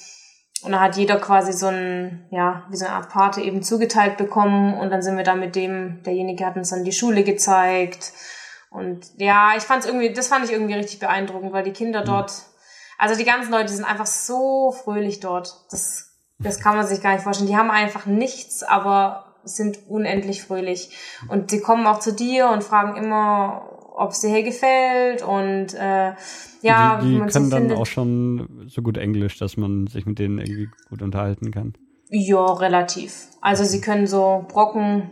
Und 0.65 0.73
da 0.73 0.81
hat 0.81 0.97
jeder 0.97 1.21
quasi 1.21 1.53
so 1.53 1.69
ein, 1.69 2.27
ja, 2.31 2.67
wie 2.69 2.77
so 2.77 2.85
eine 2.85 2.95
Art 2.95 3.11
Pate 3.11 3.41
eben 3.41 3.63
zugeteilt 3.63 4.17
bekommen. 4.17 4.75
Und 4.77 4.91
dann 4.91 5.03
sind 5.03 5.17
wir 5.17 5.23
da 5.23 5.37
mit 5.37 5.55
dem, 5.55 6.03
derjenige 6.03 6.45
hat 6.45 6.57
uns 6.57 6.71
dann 6.71 6.85
die 6.85 6.93
Schule 6.93 7.23
gezeigt. 7.23 8.13
Und 8.71 9.07
ja, 9.19 9.53
ich 9.57 9.63
fand 9.63 9.85
es 9.85 9.87
irgendwie, 9.87 10.13
das 10.13 10.27
fand 10.27 10.45
ich 10.45 10.51
irgendwie 10.51 10.75
richtig 10.75 10.99
beeindruckend, 10.99 11.53
weil 11.53 11.63
die 11.63 11.73
Kinder 11.73 12.01
mhm. 12.01 12.07
dort, 12.07 12.33
also 12.99 13.15
die 13.15 13.25
ganzen 13.25 13.53
Leute 13.53 13.73
sind 13.73 13.85
einfach 13.85 14.07
so 14.07 14.73
fröhlich 14.73 15.21
dort. 15.21 15.55
Das, 15.71 16.19
das 16.41 16.59
kann 16.59 16.77
man 16.77 16.87
sich 16.87 17.01
gar 17.01 17.13
nicht 17.13 17.23
vorstellen. 17.23 17.49
Die 17.49 17.57
haben 17.57 17.71
einfach 17.71 18.07
nichts, 18.07 18.65
aber 18.65 19.37
sind 19.45 19.79
unendlich 19.89 20.43
fröhlich. 20.43 20.91
Und 21.29 21.53
die 21.53 21.61
kommen 21.61 21.87
auch 21.87 22.01
zu 22.01 22.13
dir 22.13 22.49
und 22.49 22.65
fragen 22.65 22.97
immer, 22.97 23.74
ob 23.95 24.11
es 24.11 24.21
dir 24.21 24.31
hier 24.31 24.43
gefällt 24.43 25.23
und 25.23 25.75
äh, 25.75 26.13
ja, 26.63 27.01
die, 27.01 27.09
die 27.09 27.19
man 27.19 27.29
können 27.29 27.45
so 27.45 27.51
dann 27.51 27.63
findet. 27.63 27.79
auch 27.79 27.87
schon 27.87 28.67
so 28.69 28.83
gut 28.83 28.99
Englisch, 28.99 29.39
dass 29.39 29.57
man 29.57 29.87
sich 29.87 30.07
mit 30.07 30.19
denen 30.19 30.39
irgendwie 30.39 30.69
gut 30.89 31.03
unterhalten 31.03 31.51
kann. 31.51 31.75
Ja, 32.11 32.45
relativ. 32.45 33.29
Also 33.41 33.65
sie 33.65 33.81
können 33.81 34.07
so 34.07 34.45
Brocken, 34.49 35.11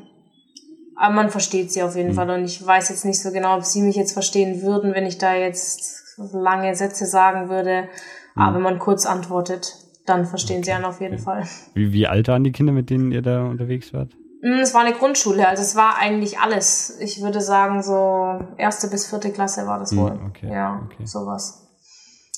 aber 0.97 1.15
man 1.15 1.31
versteht 1.31 1.73
sie 1.73 1.83
auf 1.83 1.97
jeden 1.97 2.11
mhm. 2.11 2.15
Fall 2.15 2.31
und 2.31 2.45
ich 2.45 2.65
weiß 2.65 2.89
jetzt 2.91 3.05
nicht 3.05 3.21
so 3.21 3.31
genau, 3.31 3.57
ob 3.57 3.65
sie 3.65 3.83
mich 3.83 3.97
jetzt 3.97 4.13
verstehen 4.13 4.63
würden, 4.63 4.95
wenn 4.95 5.07
ich 5.07 5.19
da 5.19 5.35
jetzt 5.35 6.19
lange 6.33 6.75
Sätze 6.75 7.07
sagen 7.07 7.49
würde. 7.49 7.89
Mhm. 8.35 8.43
Aber 8.43 8.57
wenn 8.57 8.63
man 8.63 8.79
kurz 8.79 9.07
antwortet, 9.07 9.75
dann 10.07 10.27
verstehen 10.27 10.59
okay. 10.59 10.67
sie 10.67 10.73
einen 10.73 10.85
auf 10.85 11.01
jeden 11.01 11.15
okay. 11.15 11.23
Fall. 11.23 11.45
Wie, 11.75 11.93
wie 11.93 12.07
alt 12.07 12.29
waren 12.29 12.45
die 12.45 12.53
Kinder, 12.53 12.73
mit 12.73 12.91
denen 12.91 13.13
ihr 13.13 13.23
da 13.23 13.45
unterwegs 13.45 13.93
wart? 13.93 14.17
Mm, 14.43 14.61
es 14.61 14.75
war 14.75 14.83
eine 14.83 14.95
Grundschule, 14.95 15.49
also 15.49 15.63
es 15.63 15.75
war 15.75 15.97
eigentlich 15.97 16.39
alles. 16.39 16.99
Ich 17.01 17.23
würde 17.23 17.41
sagen, 17.41 17.83
so 17.83 18.39
erste 18.59 18.89
bis 18.89 19.07
vierte 19.07 19.33
Klasse 19.33 19.67
war 19.67 19.79
das 19.79 19.93
mm, 19.93 19.97
wohl. 19.99 20.21
Okay, 20.29 20.53
ja, 20.53 20.83
okay. 20.85 21.07
sowas. 21.07 21.67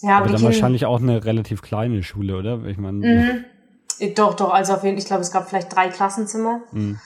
Ja, 0.00 0.18
aber, 0.18 0.26
aber 0.26 0.34
dann 0.34 0.42
wahrscheinlich 0.42 0.86
auch 0.86 1.00
eine 1.00 1.24
relativ 1.24 1.62
kleine 1.62 2.02
Schule, 2.02 2.36
oder? 2.36 2.64
Ich 2.66 2.78
meine. 2.78 2.98
Mhm. 2.98 3.44
Doch, 4.14 4.34
doch, 4.34 4.52
also 4.52 4.74
auf 4.74 4.84
jeden 4.84 4.96
Fall, 4.96 5.02
ich 5.02 5.07
glaube, 5.07 5.22
es 5.22 5.32
gab 5.32 5.48
vielleicht 5.48 5.74
drei 5.74 5.88
Klassenzimmer. 5.88 6.61
Mhm 6.72 7.00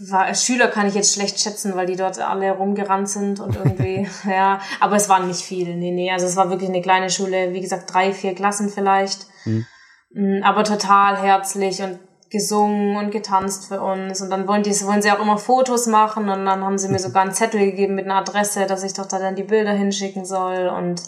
war, 0.00 0.34
Schüler 0.34 0.68
kann 0.68 0.86
ich 0.86 0.94
jetzt 0.94 1.14
schlecht 1.14 1.40
schätzen, 1.40 1.74
weil 1.74 1.86
die 1.86 1.96
dort 1.96 2.18
alle 2.18 2.52
rumgerannt 2.52 3.08
sind 3.08 3.40
und 3.40 3.56
irgendwie, 3.56 4.06
ja, 4.28 4.60
aber 4.80 4.96
es 4.96 5.08
waren 5.08 5.26
nicht 5.26 5.42
viele, 5.42 5.74
nee, 5.74 5.90
nee, 5.90 6.10
also 6.10 6.26
es 6.26 6.36
war 6.36 6.50
wirklich 6.50 6.68
eine 6.68 6.82
kleine 6.82 7.10
Schule, 7.10 7.52
wie 7.52 7.60
gesagt, 7.60 7.92
drei, 7.92 8.12
vier 8.12 8.34
Klassen 8.34 8.68
vielleicht, 8.68 9.26
mhm. 9.44 10.42
aber 10.42 10.64
total 10.64 11.20
herzlich 11.20 11.82
und 11.82 11.98
gesungen 12.30 12.96
und 12.96 13.10
getanzt 13.10 13.68
für 13.68 13.80
uns 13.80 14.20
und 14.20 14.30
dann 14.30 14.46
wollen 14.46 14.62
die, 14.62 14.70
wollen 14.84 15.02
sie 15.02 15.10
auch 15.10 15.20
immer 15.20 15.38
Fotos 15.38 15.86
machen 15.86 16.28
und 16.28 16.44
dann 16.44 16.64
haben 16.64 16.78
sie 16.78 16.88
mir 16.88 16.98
sogar 16.98 17.22
einen 17.22 17.32
Zettel 17.32 17.60
gegeben 17.60 17.94
mit 17.94 18.04
einer 18.04 18.16
Adresse, 18.16 18.66
dass 18.66 18.82
ich 18.82 18.92
doch 18.92 19.06
da 19.06 19.18
dann 19.18 19.36
die 19.36 19.44
Bilder 19.44 19.72
hinschicken 19.72 20.24
soll 20.24 20.68
und 20.68 21.02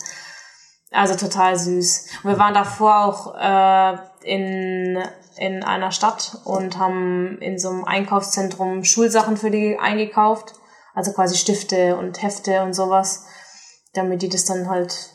also 0.92 1.14
total 1.14 1.56
süß. 1.56 2.06
Und 2.22 2.30
wir 2.30 2.38
waren 2.38 2.54
davor 2.54 3.04
auch 3.04 3.34
äh, 3.36 3.96
in 4.24 4.98
in 5.40 5.62
einer 5.62 5.90
Stadt 5.90 6.38
und 6.44 6.78
haben 6.78 7.38
in 7.38 7.58
so 7.58 7.70
einem 7.70 7.84
Einkaufszentrum 7.84 8.84
Schulsachen 8.84 9.38
für 9.38 9.50
die 9.50 9.78
eingekauft. 9.78 10.54
Also 10.92 11.12
quasi 11.12 11.36
Stifte 11.36 11.96
und 11.96 12.22
Hefte 12.22 12.62
und 12.62 12.74
sowas, 12.74 13.26
damit 13.94 14.20
die 14.22 14.28
das 14.28 14.44
dann 14.44 14.68
halt 14.68 15.14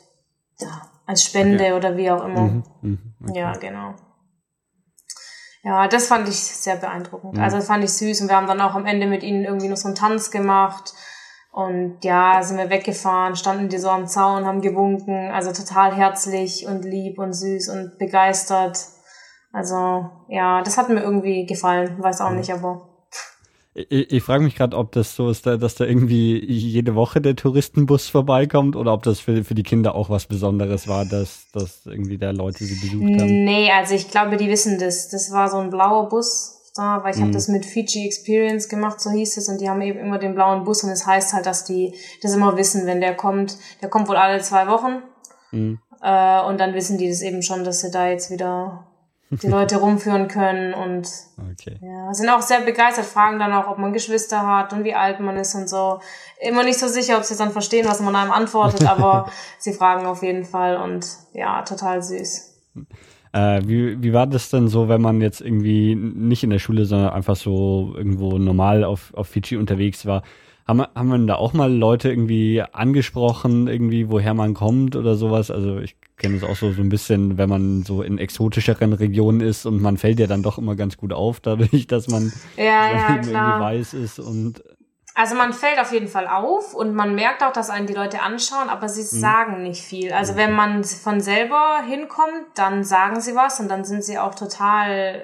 ja, 0.60 0.82
als 1.06 1.24
Spende 1.24 1.66
okay. 1.66 1.74
oder 1.74 1.98
wie 1.98 2.10
auch 2.10 2.24
immer. 2.26 2.42
Mhm, 2.42 2.64
mh, 2.82 2.98
okay. 3.30 3.40
Ja, 3.40 3.52
genau. 3.54 3.94
Ja, 5.66 5.88
das 5.88 6.06
fand 6.06 6.30
ich 6.30 6.38
sehr 6.38 6.76
beeindruckend. 6.76 7.34
Mhm. 7.34 7.42
Also 7.42 7.58
das 7.58 7.66
fand 7.66 7.84
ich 7.84 7.92
süß 7.92 8.22
und 8.22 8.30
wir 8.30 8.36
haben 8.36 8.46
dann 8.46 8.62
auch 8.62 8.76
am 8.76 8.86
Ende 8.86 9.08
mit 9.08 9.24
ihnen 9.24 9.44
irgendwie 9.44 9.68
noch 9.68 9.78
so 9.78 9.88
einen 9.88 9.96
Tanz 9.96 10.30
gemacht. 10.30 10.94
Und 11.52 11.98
ja, 12.04 12.44
sind 12.44 12.58
wir 12.58 12.70
weggefahren, 12.70 13.36
standen 13.36 13.68
die 13.68 13.80
so 13.80 13.90
am 13.90 14.08
Zaun, 14.08 14.46
haben 14.46 14.62
gewunken, 14.62 15.32
also 15.32 15.54
total 15.54 15.96
herzlich 15.96 16.68
und 16.68 16.86
lieb 16.86 17.18
und 17.18 17.34
süß 17.34 17.70
und 17.70 17.98
begeistert. 17.98 18.78
Also 19.52 20.12
ja, 20.28 20.62
das 20.62 20.78
hat 20.78 20.90
mir 20.90 21.02
irgendwie 21.02 21.48
gefallen, 21.48 21.96
weiß 21.98 22.22
auch 22.22 22.32
nicht, 22.32 22.54
aber. 22.54 22.95
Ich, 23.78 24.14
ich 24.14 24.24
frage 24.24 24.42
mich 24.42 24.56
gerade, 24.56 24.78
ob 24.78 24.94
das 24.94 25.18
so 25.18 25.30
ist, 25.30 25.46
dass 25.46 25.76
da 25.76 25.84
irgendwie 25.84 26.44
jede 26.46 26.96
Woche 26.96 27.20
der 27.20 27.36
Touristenbus 27.36 28.08
vorbeikommt 28.08 28.78
oder 28.78 28.94
ob 28.94 29.04
das 29.04 29.20
für, 29.20 29.44
für 29.44 29.54
die 29.54 29.64
Kinder 29.64 29.96
auch 29.96 30.10
was 30.10 30.28
Besonderes 30.28 30.88
war, 30.88 31.04
dass, 31.04 31.48
dass 31.52 31.86
irgendwie 31.86 32.18
da 32.18 32.32
Leute 32.32 32.64
sie 32.64 32.76
besucht 32.76 33.20
haben. 33.20 33.44
Nee, 33.44 33.70
also 33.72 33.94
ich 33.94 34.10
glaube, 34.10 34.38
die 34.38 34.48
wissen 34.48 34.80
das. 34.80 35.10
Das 35.10 35.30
war 35.34 35.50
so 35.50 35.58
ein 35.58 35.70
blauer 35.70 36.08
Bus 36.08 36.72
da, 36.74 37.04
weil 37.04 37.12
ich 37.12 37.18
mhm. 37.18 37.24
habe 37.24 37.34
das 37.34 37.50
mit 37.50 37.66
Fiji 37.66 38.06
Experience 38.06 38.70
gemacht, 38.70 39.02
so 39.02 39.10
hieß 39.10 39.36
es, 39.38 39.50
und 39.50 39.60
die 39.60 39.70
haben 39.70 39.82
eben 39.82 40.00
immer 40.00 40.20
den 40.20 40.36
blauen 40.36 40.64
Bus 40.64 40.84
und 40.84 40.90
es 40.90 41.00
das 41.00 41.08
heißt 41.08 41.34
halt, 41.34 41.46
dass 41.46 41.66
die 41.66 41.94
das 42.22 42.34
immer 42.34 42.56
wissen, 42.56 42.86
wenn 42.86 43.02
der 43.02 43.16
kommt. 43.16 43.58
Der 43.82 43.90
kommt 43.90 44.08
wohl 44.08 44.18
alle 44.18 44.42
zwei 44.42 44.68
Wochen. 44.68 45.02
Mhm. 45.52 45.80
Äh, 46.02 46.42
und 46.44 46.60
dann 46.60 46.74
wissen 46.74 46.98
die 46.98 47.10
das 47.10 47.22
eben 47.22 47.42
schon, 47.42 47.66
dass 47.66 47.82
sie 47.82 47.92
da 47.92 48.10
jetzt 48.10 48.32
wieder 48.32 48.88
die 49.30 49.48
Leute 49.48 49.78
rumführen 49.78 50.28
können 50.28 50.74
und 50.74 51.10
okay. 51.52 51.78
ja, 51.82 52.14
sind 52.14 52.30
auch 52.30 52.42
sehr 52.42 52.62
begeistert, 52.62 53.06
fragen 53.06 53.40
dann 53.40 53.54
auch, 53.54 53.68
ob 53.68 53.78
man 53.78 53.94
Geschwister 53.94 54.46
hat 54.46 54.74
und 54.74 54.84
wie 54.84 54.94
alt 54.94 55.20
man 55.20 55.38
ist 55.38 55.56
und 55.56 55.70
so. 55.70 56.00
Immer 56.40 56.64
nicht 56.64 56.80
so 56.80 56.88
sicher, 56.88 57.18
ob 57.18 57.24
sie 57.24 57.36
dann 57.36 57.52
verstehen, 57.52 57.88
was 57.88 58.00
man 58.00 58.16
einem 58.16 58.32
antwortet, 58.32 58.86
aber 58.88 59.30
sie 59.58 59.74
fragen 59.74 60.06
auf 60.06 60.22
jeden 60.22 60.46
Fall 60.46 60.78
und 60.78 61.08
ja, 61.34 61.64
total 61.64 62.04
süß. 62.04 62.54
Äh, 63.34 63.62
wie, 63.66 64.02
wie 64.02 64.14
war 64.14 64.28
das 64.28 64.50
denn 64.50 64.68
so, 64.68 64.88
wenn 64.88 65.02
man 65.02 65.20
jetzt 65.20 65.42
irgendwie 65.42 65.96
nicht 65.96 66.44
in 66.44 66.52
der 66.52 66.60
Schule, 66.60 66.86
sondern 66.86 67.10
einfach 67.10 67.36
so 67.36 67.94
irgendwo 67.98 68.38
normal 68.38 68.84
auf, 68.84 69.14
auf 69.14 69.28
Fidschi 69.28 69.58
unterwegs 69.58 70.06
war? 70.06 70.24
Haben, 70.68 70.82
haben 70.96 71.10
wir 71.10 71.28
da 71.28 71.36
auch 71.36 71.54
mal 71.54 71.72
Leute 71.72 72.10
irgendwie 72.10 72.64
angesprochen, 72.72 73.68
irgendwie 73.68 74.10
woher 74.10 74.34
man 74.34 74.56
kommt 74.56 74.96
oder 74.96 75.16
sowas? 75.16 75.52
Also 75.52 75.78
ich 75.78 75.96
kenne 76.18 76.38
es 76.38 76.44
auch 76.44 76.56
so, 76.56 76.72
so 76.72 76.82
ein 76.82 76.90
bisschen, 76.90 77.38
wenn 77.38 77.50
man 77.50 77.84
so 77.84 78.02
in 78.02 78.18
exotischeren 78.18 78.94
Regionen 78.94 79.42
ist 79.42 79.68
und 79.68 79.80
man 79.80 79.98
fällt 79.98 80.20
ja 80.20 80.26
dann 80.26 80.42
doch 80.42 80.58
immer 80.58 80.76
ganz 80.76 80.98
gut 80.98 81.14
auf, 81.14 81.40
dadurch, 81.40 81.86
dass 81.88 82.08
man 82.08 82.34
ja, 82.58 82.64
ja, 82.64 83.10
irgendwie 83.10 83.34
weiß 83.34 83.94
ist 83.94 84.20
und 84.20 84.64
also 85.18 85.36
man 85.36 85.54
fällt 85.54 85.80
auf 85.80 85.94
jeden 85.94 86.10
Fall 86.10 86.28
auf 86.28 86.74
und 86.74 86.94
man 86.94 87.16
merkt 87.16 87.42
auch, 87.42 87.54
dass 87.54 87.70
einen 87.70 87.88
die 87.88 87.94
Leute 87.94 88.22
anschauen, 88.22 88.68
aber 88.68 88.90
sie 88.90 89.16
mhm. 89.16 89.22
sagen 89.22 89.64
nicht 89.64 89.82
viel. 89.82 90.12
Also 90.12 90.36
wenn 90.36 90.52
man 90.52 90.84
von 90.84 91.22
selber 91.22 91.82
hinkommt, 91.88 92.44
dann 92.56 92.84
sagen 92.84 93.22
sie 93.22 93.34
was 93.34 93.62
und 93.62 93.70
dann 93.70 93.86
sind 93.86 94.04
sie 94.04 94.20
auch 94.20 94.36
total, 94.36 95.24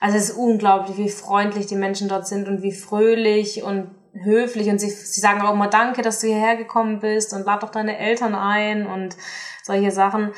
also 0.00 0.18
es 0.18 0.28
ist 0.28 0.36
unglaublich, 0.36 0.98
wie 0.98 1.08
freundlich 1.08 1.64
die 1.64 1.76
Menschen 1.76 2.08
dort 2.08 2.26
sind 2.26 2.46
und 2.46 2.62
wie 2.62 2.72
fröhlich 2.72 3.62
und 3.62 3.90
höflich 4.12 4.68
und 4.68 4.78
sie, 4.78 4.90
sie 4.90 5.20
sagen 5.20 5.40
auch 5.42 5.54
immer 5.54 5.68
Danke, 5.68 6.02
dass 6.02 6.20
du 6.20 6.26
hierher 6.26 6.56
gekommen 6.56 7.00
bist 7.00 7.32
und 7.32 7.46
lad 7.46 7.62
doch 7.62 7.70
deine 7.70 7.98
Eltern 7.98 8.34
ein 8.34 8.86
und 8.86 9.16
solche 9.62 9.90
Sachen. 9.90 10.32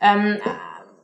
Ähm, 0.00 0.38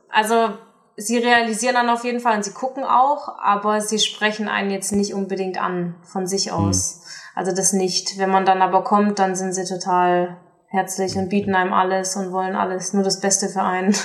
also 0.09 0.57
sie 0.97 1.17
realisieren 1.17 1.75
dann 1.75 1.89
auf 1.89 2.03
jeden 2.03 2.19
Fall 2.19 2.35
und 2.35 2.43
sie 2.43 2.53
gucken 2.53 2.83
auch, 2.83 3.37
aber 3.39 3.81
sie 3.81 3.99
sprechen 3.99 4.49
einen 4.49 4.71
jetzt 4.71 4.91
nicht 4.91 5.13
unbedingt 5.13 5.61
an 5.61 5.95
von 6.03 6.27
sich 6.27 6.47
mhm. 6.47 6.53
aus. 6.53 6.95
Mhm. 6.95 7.01
Also 7.35 7.51
das 7.53 7.73
nicht. 7.73 8.17
Wenn 8.17 8.31
man 8.31 8.45
dann 8.45 8.61
aber 8.61 8.83
kommt, 8.83 9.19
dann 9.19 9.35
sind 9.35 9.53
sie 9.53 9.65
total 9.65 10.37
herzlich 10.67 11.15
und 11.15 11.29
bieten 11.29 11.55
einem 11.55 11.71
alles 11.71 12.15
und 12.15 12.31
wollen 12.31 12.55
alles, 12.55 12.93
nur 12.93 13.03
das 13.03 13.21
Beste 13.21 13.47
für 13.47 13.61
einen. 13.61 13.95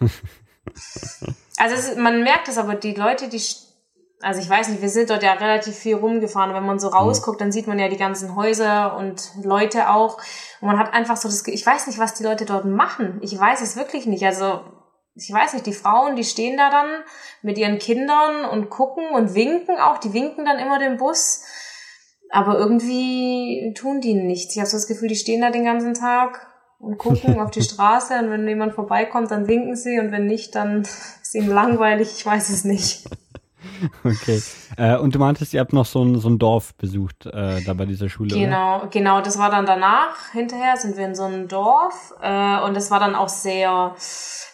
also 1.56 1.74
es, 1.74 1.96
man 1.96 2.22
merkt 2.22 2.48
es 2.48 2.58
aber, 2.58 2.74
die 2.74 2.94
Leute, 2.94 3.28
die 3.28 3.40
also 4.22 4.40
ich 4.40 4.50
weiß 4.50 4.68
nicht, 4.68 4.82
wir 4.82 4.88
sind 4.90 5.10
dort 5.10 5.22
ja 5.22 5.32
relativ 5.32 5.74
viel 5.76 5.96
rumgefahren. 5.96 6.54
Wenn 6.54 6.66
man 6.66 6.78
so 6.78 6.88
rausguckt, 6.88 7.40
dann 7.40 7.52
sieht 7.52 7.66
man 7.66 7.78
ja 7.78 7.88
die 7.88 7.96
ganzen 7.96 8.36
Häuser 8.36 8.96
und 8.96 9.30
Leute 9.42 9.88
auch. 9.88 10.18
Und 10.60 10.68
man 10.68 10.78
hat 10.78 10.92
einfach 10.92 11.16
so 11.16 11.28
das, 11.28 11.46
ich 11.46 11.64
weiß 11.64 11.86
nicht, 11.86 11.98
was 11.98 12.14
die 12.14 12.24
Leute 12.24 12.44
dort 12.44 12.66
machen. 12.66 13.18
Ich 13.22 13.38
weiß 13.38 13.62
es 13.62 13.76
wirklich 13.76 14.06
nicht. 14.06 14.24
Also 14.24 14.60
ich 15.14 15.32
weiß 15.32 15.54
nicht, 15.54 15.66
die 15.66 15.72
Frauen, 15.72 16.16
die 16.16 16.24
stehen 16.24 16.56
da 16.56 16.70
dann 16.70 17.02
mit 17.42 17.56
ihren 17.56 17.78
Kindern 17.78 18.44
und 18.44 18.68
gucken 18.68 19.08
und 19.14 19.34
winken 19.34 19.78
auch. 19.78 19.98
Die 19.98 20.12
winken 20.12 20.44
dann 20.44 20.58
immer 20.58 20.78
den 20.78 20.98
Bus. 20.98 21.42
Aber 22.30 22.58
irgendwie 22.58 23.74
tun 23.76 24.00
die 24.00 24.14
nichts. 24.14 24.54
Ich 24.54 24.60
habe 24.60 24.68
so 24.68 24.76
das 24.76 24.86
Gefühl, 24.86 25.08
die 25.08 25.16
stehen 25.16 25.40
da 25.40 25.50
den 25.50 25.64
ganzen 25.64 25.94
Tag 25.94 26.46
und 26.78 26.98
gucken 26.98 27.40
auf 27.40 27.50
die 27.50 27.62
Straße 27.62 28.18
und 28.18 28.30
wenn 28.30 28.46
jemand 28.46 28.74
vorbeikommt, 28.74 29.30
dann 29.30 29.48
winken 29.48 29.76
sie 29.76 29.98
und 29.98 30.12
wenn 30.12 30.26
nicht, 30.26 30.54
dann 30.54 30.82
ist 31.22 31.34
ihnen 31.34 31.48
langweilig. 31.48 32.12
Ich 32.16 32.24
weiß 32.24 32.50
es 32.50 32.64
nicht. 32.64 33.04
Okay. 34.04 34.42
Äh, 34.76 34.96
und 34.96 35.14
du 35.14 35.18
meintest, 35.18 35.54
ihr 35.54 35.60
habt 35.60 35.72
noch 35.72 35.86
so 35.86 36.02
ein, 36.04 36.18
so 36.18 36.28
ein 36.28 36.38
Dorf 36.38 36.74
besucht 36.74 37.26
äh, 37.26 37.62
da 37.62 37.74
bei 37.74 37.86
dieser 37.86 38.08
Schule. 38.08 38.34
Genau, 38.34 38.78
oder? 38.78 38.86
genau. 38.88 39.20
Das 39.20 39.38
war 39.38 39.50
dann 39.50 39.66
danach. 39.66 40.30
Hinterher 40.32 40.76
sind 40.76 40.96
wir 40.96 41.06
in 41.06 41.14
so 41.14 41.24
einem 41.24 41.48
Dorf 41.48 42.14
äh, 42.22 42.60
und 42.60 42.74
das 42.74 42.90
war 42.90 43.00
dann 43.00 43.14
auch 43.14 43.28
sehr 43.28 43.94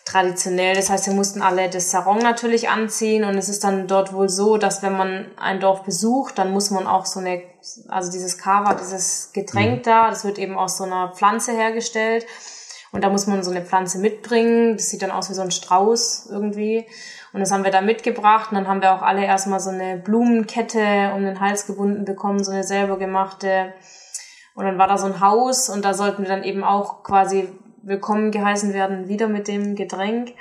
traditionell. 0.04 0.74
Das 0.74 0.88
heißt, 0.88 1.06
wir 1.06 1.14
mussten 1.14 1.42
alle 1.42 1.68
das 1.68 1.90
Sarong 1.90 2.18
natürlich 2.18 2.68
anziehen 2.68 3.24
und 3.24 3.36
es 3.36 3.48
ist 3.48 3.64
dann 3.64 3.86
dort 3.86 4.12
wohl 4.12 4.28
so, 4.28 4.56
dass 4.56 4.82
wenn 4.82 4.96
man 4.96 5.26
ein 5.36 5.60
Dorf 5.60 5.82
besucht, 5.82 6.38
dann 6.38 6.52
muss 6.52 6.70
man 6.70 6.86
auch 6.86 7.06
so 7.06 7.20
eine, 7.20 7.42
also 7.88 8.10
dieses 8.10 8.38
Kava, 8.38 8.74
dieses 8.74 9.32
Getränk 9.32 9.78
mhm. 9.78 9.82
da, 9.82 10.08
das 10.08 10.24
wird 10.24 10.38
eben 10.38 10.56
aus 10.56 10.78
so 10.78 10.84
einer 10.84 11.08
Pflanze 11.08 11.52
hergestellt. 11.52 12.24
Und 12.92 13.02
da 13.02 13.10
muss 13.10 13.26
man 13.26 13.42
so 13.42 13.50
eine 13.50 13.62
Pflanze 13.62 13.98
mitbringen. 13.98 14.76
Das 14.76 14.88
sieht 14.88 15.02
dann 15.02 15.10
aus 15.10 15.28
wie 15.28 15.34
so 15.34 15.42
ein 15.42 15.50
Strauß 15.50 16.28
irgendwie. 16.30 16.86
Und 17.36 17.40
das 17.40 17.52
haben 17.52 17.64
wir 17.64 17.70
da 17.70 17.82
mitgebracht. 17.82 18.50
Und 18.50 18.56
dann 18.56 18.66
haben 18.66 18.80
wir 18.80 18.94
auch 18.94 19.02
alle 19.02 19.22
erstmal 19.22 19.60
so 19.60 19.68
eine 19.68 19.98
Blumenkette 19.98 21.12
um 21.14 21.22
den 21.22 21.38
Hals 21.38 21.66
gebunden 21.66 22.06
bekommen, 22.06 22.42
so 22.42 22.50
eine 22.50 22.64
selber 22.64 22.96
gemachte. 22.96 23.74
Und 24.54 24.64
dann 24.64 24.78
war 24.78 24.88
da 24.88 24.96
so 24.96 25.04
ein 25.04 25.20
Haus 25.20 25.68
und 25.68 25.84
da 25.84 25.92
sollten 25.92 26.22
wir 26.22 26.30
dann 26.30 26.44
eben 26.44 26.64
auch 26.64 27.02
quasi 27.02 27.50
willkommen 27.82 28.30
geheißen 28.30 28.72
werden, 28.72 29.08
wieder 29.08 29.28
mit 29.28 29.48
dem 29.48 29.76
Getränk. 29.76 30.32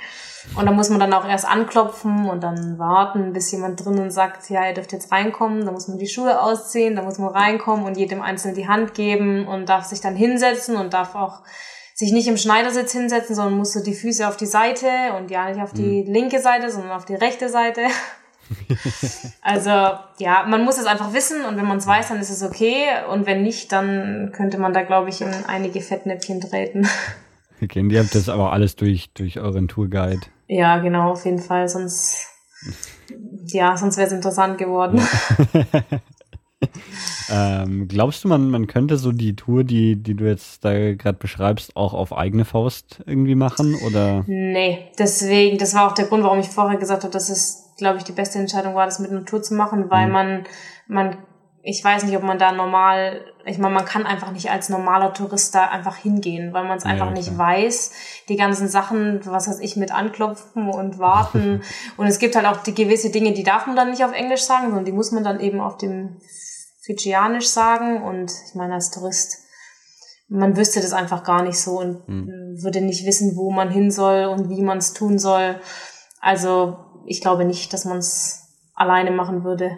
Und 0.55 0.65
da 0.67 0.71
muss 0.71 0.89
man 0.89 1.01
dann 1.01 1.11
auch 1.11 1.27
erst 1.27 1.45
anklopfen 1.45 2.29
und 2.29 2.41
dann 2.41 2.79
warten, 2.79 3.33
bis 3.33 3.51
jemand 3.51 3.83
drinnen 3.83 4.09
sagt, 4.09 4.49
ja, 4.49 4.65
ihr 4.65 4.73
dürft 4.73 4.93
jetzt 4.93 5.11
reinkommen. 5.11 5.65
Da 5.65 5.73
muss 5.73 5.89
man 5.89 5.97
die 5.97 6.07
Schuhe 6.07 6.41
ausziehen, 6.41 6.95
da 6.95 7.01
muss 7.01 7.17
man 7.17 7.33
reinkommen 7.33 7.85
und 7.85 7.97
jedem 7.97 8.21
Einzelnen 8.21 8.55
die 8.55 8.69
Hand 8.69 8.93
geben 8.93 9.49
und 9.49 9.67
darf 9.67 9.83
sich 9.83 9.99
dann 9.99 10.15
hinsetzen 10.15 10.77
und 10.77 10.93
darf 10.93 11.13
auch 11.13 11.41
sich 11.95 12.11
nicht 12.11 12.27
im 12.27 12.35
Schneidersitz 12.35 12.91
hinsetzen, 12.91 13.35
sondern 13.35 13.57
musst 13.57 13.73
du 13.73 13.79
die 13.79 13.93
Füße 13.93 14.27
auf 14.27 14.35
die 14.35 14.45
Seite 14.45 14.87
und 15.17 15.31
ja 15.31 15.49
nicht 15.49 15.61
auf 15.61 15.71
die 15.71 16.03
mhm. 16.03 16.11
linke 16.11 16.41
Seite, 16.41 16.69
sondern 16.69 16.91
auf 16.91 17.05
die 17.05 17.15
rechte 17.15 17.47
Seite. 17.47 17.81
also 19.41 19.69
ja, 20.19 20.45
man 20.45 20.65
muss 20.65 20.77
es 20.77 20.85
einfach 20.85 21.13
wissen 21.13 21.45
und 21.45 21.55
wenn 21.55 21.65
man 21.65 21.77
es 21.77 21.87
weiß, 21.87 22.09
dann 22.09 22.19
ist 22.19 22.29
es 22.29 22.43
okay 22.43 22.85
und 23.09 23.25
wenn 23.25 23.43
nicht, 23.43 23.71
dann 23.71 24.33
könnte 24.33 24.57
man 24.57 24.73
da, 24.73 24.83
glaube 24.83 25.09
ich, 25.09 25.21
in 25.21 25.33
einige 25.47 25.81
Fettnäpfchen 25.81 26.41
treten. 26.41 26.87
Okay, 27.63 27.79
und 27.79 27.89
ihr 27.89 28.01
habt 28.01 28.13
das 28.13 28.27
aber 28.27 28.51
alles 28.51 28.75
durch, 28.75 29.13
durch 29.13 29.39
euren 29.39 29.69
Tourguide. 29.69 30.19
Ja, 30.49 30.79
genau, 30.79 31.13
auf 31.13 31.23
jeden 31.23 31.39
Fall, 31.39 31.69
sonst 31.69 32.27
ja, 33.45 33.77
sonst 33.77 33.95
wäre 33.95 34.07
es 34.07 34.13
interessant 34.13 34.57
geworden. 34.57 35.01
ähm, 37.29 37.87
glaubst 37.87 38.23
du, 38.23 38.27
man, 38.27 38.49
man 38.49 38.67
könnte 38.67 38.97
so 38.97 39.11
die 39.11 39.35
Tour, 39.35 39.63
die, 39.63 39.95
die 39.95 40.15
du 40.15 40.25
jetzt 40.25 40.63
da 40.63 40.93
gerade 40.93 41.17
beschreibst, 41.17 41.75
auch 41.75 41.93
auf 41.93 42.15
eigene 42.15 42.45
Faust 42.45 43.03
irgendwie 43.05 43.35
machen? 43.35 43.75
Oder? 43.85 44.23
Nee, 44.27 44.91
deswegen, 44.97 45.57
das 45.57 45.73
war 45.73 45.87
auch 45.87 45.93
der 45.93 46.05
Grund, 46.05 46.23
warum 46.23 46.39
ich 46.39 46.49
vorher 46.49 46.77
gesagt 46.77 47.03
habe, 47.03 47.13
dass 47.13 47.29
es, 47.29 47.73
glaube 47.77 47.97
ich, 47.97 48.03
die 48.03 48.11
beste 48.11 48.39
Entscheidung 48.39 48.75
war, 48.75 48.85
das 48.85 48.99
mit 48.99 49.11
einer 49.11 49.25
Tour 49.25 49.41
zu 49.41 49.53
machen, 49.53 49.89
weil 49.89 50.07
mhm. 50.07 50.11
man, 50.11 50.43
man, 50.87 51.17
ich 51.67 51.83
weiß 51.83 52.03
nicht, 52.03 52.15
ob 52.15 52.21
man 52.21 52.37
da 52.37 52.51
normal, 52.51 53.21
ich 53.43 53.57
meine, 53.57 53.73
man 53.73 53.85
kann 53.85 54.05
einfach 54.05 54.31
nicht 54.31 54.51
als 54.51 54.69
normaler 54.69 55.13
Tourist 55.15 55.55
da 55.55 55.65
einfach 55.65 55.95
hingehen, 55.95 56.53
weil 56.53 56.63
man 56.63 56.77
es 56.77 56.85
einfach 56.85 57.07
ja, 57.07 57.13
nicht 57.13 57.35
weiß. 57.35 57.91
Die 58.29 58.35
ganzen 58.35 58.67
Sachen, 58.67 59.21
was 59.25 59.47
weiß 59.47 59.59
ich, 59.61 59.75
mit 59.75 59.91
anklopfen 59.91 60.69
und 60.69 60.99
warten. 60.99 61.63
und 61.97 62.05
es 62.05 62.19
gibt 62.19 62.35
halt 62.35 62.45
auch 62.45 62.61
die 62.61 62.75
gewisse 62.75 63.09
Dinge, 63.09 63.33
die 63.33 63.41
darf 63.41 63.65
man 63.65 63.75
dann 63.75 63.89
nicht 63.89 64.05
auf 64.05 64.13
Englisch 64.13 64.43
sagen, 64.43 64.65
sondern 64.65 64.85
die 64.85 64.91
muss 64.91 65.11
man 65.11 65.23
dann 65.23 65.39
eben 65.39 65.59
auf 65.59 65.77
dem 65.77 66.17
Fidschianisch 66.85 67.47
sagen 67.47 68.03
und 68.03 68.31
ich 68.47 68.53
meine 68.53 68.75
als 68.75 68.91
Tourist, 68.91 69.39
man 70.27 70.55
wüsste 70.55 70.81
das 70.81 70.93
einfach 70.93 71.23
gar 71.23 71.43
nicht 71.43 71.59
so 71.59 71.79
und 71.79 72.07
hm. 72.07 72.61
würde 72.61 72.81
nicht 72.81 73.05
wissen, 73.05 73.35
wo 73.35 73.51
man 73.51 73.69
hin 73.69 73.91
soll 73.91 74.25
und 74.25 74.49
wie 74.49 74.61
man 74.61 74.77
es 74.77 74.93
tun 74.93 75.17
soll. 75.17 75.59
Also 76.19 76.77
ich 77.05 77.21
glaube 77.21 77.45
nicht, 77.45 77.73
dass 77.73 77.85
man 77.85 77.97
es 77.97 78.53
alleine 78.75 79.11
machen 79.11 79.43
würde 79.43 79.77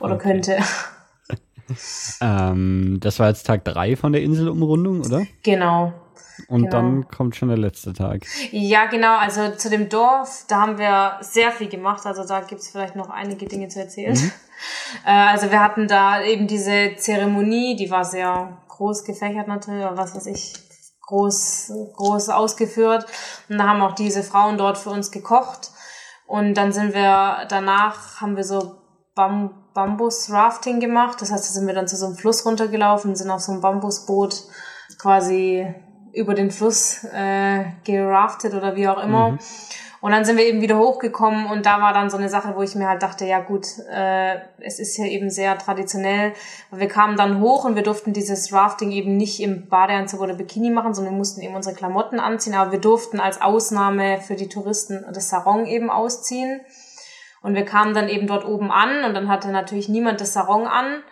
oder 0.00 0.14
okay. 0.14 0.30
könnte. 0.30 0.58
ähm, 2.20 2.98
das 3.00 3.18
war 3.18 3.28
jetzt 3.28 3.46
Tag 3.46 3.64
drei 3.64 3.96
von 3.96 4.12
der 4.12 4.22
Inselumrundung, 4.22 5.00
oder? 5.00 5.26
Genau. 5.42 5.92
Und 6.48 6.64
genau. 6.64 6.76
dann 6.76 7.08
kommt 7.08 7.36
schon 7.36 7.48
der 7.48 7.58
letzte 7.58 7.92
Tag. 7.92 8.26
Ja, 8.50 8.86
genau. 8.86 9.16
Also 9.16 9.50
zu 9.56 9.70
dem 9.70 9.88
Dorf, 9.88 10.44
da 10.48 10.62
haben 10.62 10.78
wir 10.78 11.18
sehr 11.20 11.50
viel 11.50 11.68
gemacht. 11.68 12.06
Also 12.06 12.24
da 12.26 12.40
gibt's 12.40 12.70
vielleicht 12.70 12.96
noch 12.96 13.10
einige 13.10 13.46
Dinge 13.46 13.68
zu 13.68 13.80
erzählen. 13.80 14.14
Mhm. 14.14 14.32
Äh, 15.04 15.10
also 15.10 15.50
wir 15.50 15.60
hatten 15.60 15.88
da 15.88 16.22
eben 16.22 16.46
diese 16.46 16.94
Zeremonie, 16.96 17.74
die 17.74 17.90
war 17.90 18.04
sehr 18.04 18.56
groß 18.68 19.04
gefächert 19.04 19.48
natürlich, 19.48 19.84
oder 19.84 19.96
was 19.96 20.14
weiß 20.14 20.26
ich, 20.26 20.54
groß, 21.02 21.72
groß 21.96 22.28
ausgeführt. 22.30 23.04
Und 23.48 23.58
da 23.58 23.64
haben 23.66 23.82
auch 23.82 23.94
diese 23.94 24.22
Frauen 24.22 24.56
dort 24.56 24.78
für 24.78 24.90
uns 24.90 25.10
gekocht. 25.10 25.72
Und 26.26 26.54
dann 26.54 26.72
sind 26.72 26.94
wir, 26.94 27.46
danach 27.48 28.20
haben 28.20 28.36
wir 28.36 28.44
so 28.44 28.76
Bam 29.14 29.64
Bambus-Rafting 29.74 30.78
gemacht. 30.78 31.20
Das 31.20 31.32
heißt, 31.32 31.48
da 31.48 31.52
sind 31.52 31.66
wir 31.66 31.74
dann 31.74 31.88
zu 31.88 31.96
so 31.96 32.06
einem 32.06 32.14
Fluss 32.14 32.46
runtergelaufen, 32.46 33.16
sind 33.16 33.30
auf 33.30 33.40
so 33.40 33.52
einem 33.52 33.60
Bambusboot 33.60 34.44
quasi 34.98 35.66
über 36.14 36.34
den 36.34 36.50
Fluss 36.50 37.04
äh, 37.04 37.64
geraftet 37.84 38.54
oder 38.54 38.76
wie 38.76 38.88
auch 38.88 39.02
immer. 39.02 39.32
Mhm. 39.32 39.38
Und 40.04 40.12
dann 40.12 40.26
sind 40.26 40.36
wir 40.36 40.44
eben 40.44 40.60
wieder 40.60 40.78
hochgekommen 40.78 41.46
und 41.46 41.64
da 41.64 41.80
war 41.80 41.94
dann 41.94 42.10
so 42.10 42.18
eine 42.18 42.28
Sache, 42.28 42.52
wo 42.56 42.60
ich 42.60 42.74
mir 42.74 42.86
halt 42.86 43.02
dachte, 43.02 43.24
ja 43.24 43.40
gut, 43.40 43.66
äh, 43.90 44.34
es 44.60 44.78
ist 44.78 44.98
ja 44.98 45.06
eben 45.06 45.30
sehr 45.30 45.56
traditionell. 45.56 46.34
Wir 46.70 46.88
kamen 46.88 47.16
dann 47.16 47.40
hoch 47.40 47.64
und 47.64 47.74
wir 47.74 47.82
durften 47.82 48.12
dieses 48.12 48.52
Rafting 48.52 48.90
eben 48.90 49.16
nicht 49.16 49.40
im 49.40 49.66
Badeanzug 49.66 50.20
oder 50.20 50.34
Bikini 50.34 50.68
machen, 50.68 50.92
sondern 50.92 51.14
wir 51.14 51.18
mussten 51.18 51.40
eben 51.40 51.54
unsere 51.54 51.74
Klamotten 51.74 52.20
anziehen. 52.20 52.52
Aber 52.52 52.70
wir 52.70 52.80
durften 52.80 53.18
als 53.18 53.40
Ausnahme 53.40 54.20
für 54.20 54.34
die 54.34 54.50
Touristen 54.50 55.06
das 55.10 55.30
Sarong 55.30 55.66
eben 55.66 55.88
ausziehen. 55.88 56.60
Und 57.40 57.54
wir 57.54 57.64
kamen 57.64 57.94
dann 57.94 58.10
eben 58.10 58.26
dort 58.26 58.44
oben 58.44 58.70
an 58.70 59.04
und 59.04 59.14
dann 59.14 59.28
hatte 59.28 59.48
natürlich 59.52 59.88
niemand 59.88 60.20
das 60.20 60.34
Sarong 60.34 60.66
an. 60.66 61.02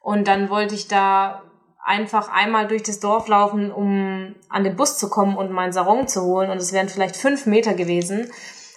Und 0.00 0.26
dann 0.26 0.50
wollte 0.50 0.74
ich 0.74 0.88
da 0.88 1.44
einfach 1.82 2.30
einmal 2.32 2.68
durch 2.68 2.82
das 2.82 3.00
Dorf 3.00 3.28
laufen, 3.28 3.72
um 3.72 4.34
an 4.48 4.64
den 4.64 4.76
Bus 4.76 4.98
zu 4.98 5.10
kommen 5.10 5.36
und 5.36 5.50
meinen 5.50 5.72
Sarong 5.72 6.06
zu 6.06 6.22
holen. 6.22 6.50
Und 6.50 6.58
es 6.58 6.72
wären 6.72 6.88
vielleicht 6.88 7.16
fünf 7.16 7.46
Meter 7.46 7.74
gewesen. 7.74 8.30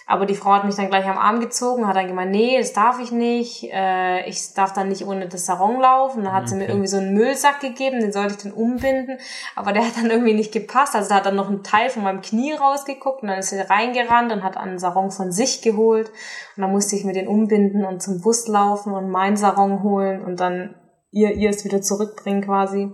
Aber 0.08 0.24
die 0.24 0.36
Frau 0.36 0.52
hat 0.52 0.64
mich 0.64 0.76
dann 0.76 0.86
gleich 0.86 1.06
am 1.06 1.18
Arm 1.18 1.40
gezogen, 1.40 1.88
hat 1.88 1.96
dann 1.96 2.06
gemeint, 2.06 2.30
nee, 2.30 2.56
das 2.58 2.72
darf 2.72 3.00
ich 3.00 3.10
nicht. 3.10 3.64
Äh, 3.72 4.28
ich 4.28 4.54
darf 4.54 4.72
dann 4.72 4.88
nicht 4.88 5.04
ohne 5.04 5.26
das 5.26 5.46
Sarong 5.46 5.80
laufen. 5.80 6.22
Dann 6.22 6.32
hat 6.32 6.42
okay. 6.42 6.50
sie 6.50 6.56
mir 6.56 6.68
irgendwie 6.68 6.86
so 6.86 6.98
einen 6.98 7.12
Müllsack 7.12 7.58
gegeben, 7.58 7.98
den 7.98 8.12
sollte 8.12 8.34
ich 8.34 8.42
dann 8.42 8.52
umbinden. 8.52 9.18
Aber 9.56 9.72
der 9.72 9.84
hat 9.86 9.96
dann 9.96 10.10
irgendwie 10.10 10.34
nicht 10.34 10.52
gepasst. 10.52 10.94
Also 10.94 11.08
da 11.08 11.16
hat 11.16 11.26
dann 11.26 11.34
noch 11.34 11.50
ein 11.50 11.64
Teil 11.64 11.90
von 11.90 12.04
meinem 12.04 12.22
Knie 12.22 12.52
rausgeguckt 12.52 13.22
und 13.22 13.28
dann 13.28 13.38
ist 13.38 13.50
sie 13.50 13.58
reingerannt 13.58 14.32
und 14.32 14.44
hat 14.44 14.56
einen 14.56 14.78
Sarong 14.78 15.10
von 15.10 15.32
sich 15.32 15.60
geholt. 15.60 16.08
Und 16.56 16.62
dann 16.62 16.70
musste 16.70 16.94
ich 16.94 17.04
mir 17.04 17.12
den 17.12 17.26
umbinden 17.26 17.84
und 17.84 18.00
zum 18.00 18.20
Bus 18.20 18.46
laufen 18.46 18.94
und 18.94 19.10
meinen 19.10 19.36
Sarong 19.36 19.82
holen 19.82 20.24
und 20.24 20.38
dann 20.38 20.76
ihr, 21.16 21.32
ihr 21.34 21.50
es 21.50 21.64
wieder 21.64 21.80
zurückbringen 21.80 22.42
quasi. 22.42 22.90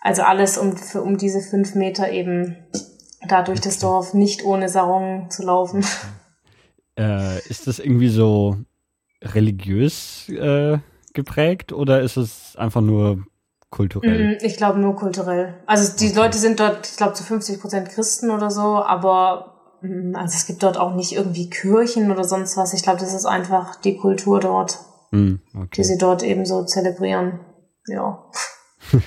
Also 0.00 0.22
alles 0.22 0.58
um, 0.58 0.76
für, 0.76 1.02
um 1.02 1.16
diese 1.16 1.40
fünf 1.40 1.74
Meter 1.74 2.12
eben 2.12 2.56
da 3.26 3.42
durch 3.42 3.60
das 3.60 3.78
Dorf 3.78 4.14
nicht 4.14 4.44
ohne 4.44 4.68
Sarong 4.68 5.30
zu 5.30 5.42
laufen. 5.42 5.84
Äh, 6.98 7.38
ist 7.48 7.66
das 7.66 7.78
irgendwie 7.78 8.10
so 8.10 8.56
religiös 9.22 10.28
äh, 10.28 10.78
geprägt 11.14 11.72
oder 11.72 12.02
ist 12.02 12.16
es 12.16 12.56
einfach 12.56 12.82
nur 12.82 13.24
kulturell? 13.70 14.36
Mm, 14.36 14.44
ich 14.44 14.56
glaube 14.56 14.80
nur 14.80 14.96
kulturell. 14.96 15.54
Also 15.66 15.96
die 15.96 16.08
okay. 16.08 16.16
Leute 16.16 16.38
sind 16.38 16.60
dort, 16.60 16.88
ich 16.90 16.96
glaube 16.96 17.14
zu 17.14 17.22
50 17.22 17.60
Prozent 17.60 17.88
Christen 17.88 18.30
oder 18.30 18.50
so, 18.50 18.82
aber 18.82 19.78
mm, 19.82 20.14
also 20.14 20.34
es 20.36 20.46
gibt 20.46 20.62
dort 20.62 20.76
auch 20.78 20.94
nicht 20.94 21.12
irgendwie 21.12 21.48
Kirchen 21.48 22.10
oder 22.10 22.24
sonst 22.24 22.56
was. 22.56 22.74
Ich 22.74 22.82
glaube, 22.82 23.00
das 23.00 23.14
ist 23.14 23.24
einfach 23.24 23.76
die 23.76 23.96
Kultur 23.96 24.40
dort, 24.40 24.78
mm, 25.10 25.34
okay. 25.54 25.68
die 25.76 25.84
sie 25.84 25.98
dort 25.98 26.22
eben 26.22 26.44
so 26.46 26.64
zelebrieren. 26.64 27.40
Ja. 27.86 28.24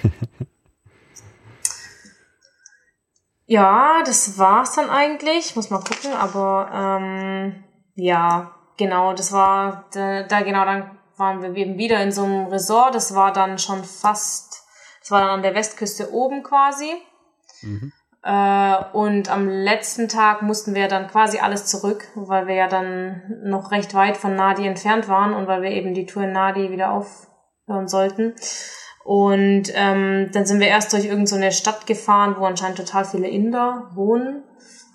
ja, 3.45 4.03
das 4.05 4.37
war's 4.37 4.75
dann 4.75 4.89
eigentlich. 4.89 5.55
Muss 5.55 5.69
mal 5.69 5.79
gucken, 5.79 6.13
aber 6.13 6.69
ähm, 6.73 7.63
ja, 7.95 8.55
genau, 8.77 9.13
das 9.13 9.31
war 9.31 9.85
da, 9.93 10.23
da 10.23 10.41
genau, 10.41 10.65
dann 10.65 10.97
waren 11.17 11.41
wir 11.41 11.55
eben 11.55 11.77
wieder 11.77 12.01
in 12.01 12.11
so 12.11 12.23
einem 12.23 12.47
Resort. 12.47 12.95
Das 12.95 13.15
war 13.15 13.31
dann 13.31 13.59
schon 13.59 13.83
fast, 13.83 14.63
das 15.01 15.11
war 15.11 15.21
dann 15.21 15.29
an 15.29 15.43
der 15.43 15.55
Westküste 15.55 16.11
oben 16.11 16.43
quasi. 16.43 16.93
Mhm. 17.61 17.93
Äh, 18.24 18.78
und 18.93 19.30
am 19.30 19.49
letzten 19.49 20.07
Tag 20.07 20.41
mussten 20.41 20.74
wir 20.76 20.88
dann 20.88 21.07
quasi 21.07 21.39
alles 21.39 21.65
zurück, 21.65 22.05
weil 22.15 22.47
wir 22.47 22.55
ja 22.55 22.67
dann 22.67 23.21
noch 23.43 23.71
recht 23.71 23.93
weit 23.93 24.17
von 24.17 24.36
Nadi 24.36 24.65
entfernt 24.65 25.09
waren 25.09 25.34
und 25.34 25.47
weil 25.47 25.61
wir 25.61 25.71
eben 25.71 25.93
die 25.93 26.05
Tour 26.05 26.24
in 26.24 26.32
Nadi 26.32 26.71
wieder 26.71 26.91
aufhören 26.91 27.88
sollten. 27.88 28.34
Und 29.03 29.63
ähm, 29.74 30.30
dann 30.32 30.45
sind 30.45 30.61
wir 30.61 30.67
erst 30.67 30.93
durch 30.93 31.03
irgendeine 31.03 31.51
so 31.51 31.57
Stadt 31.57 31.86
gefahren, 31.86 32.36
wo 32.38 32.45
anscheinend 32.45 32.78
total 32.78 33.03
viele 33.03 33.28
Inder 33.28 33.89
wohnen. 33.93 34.43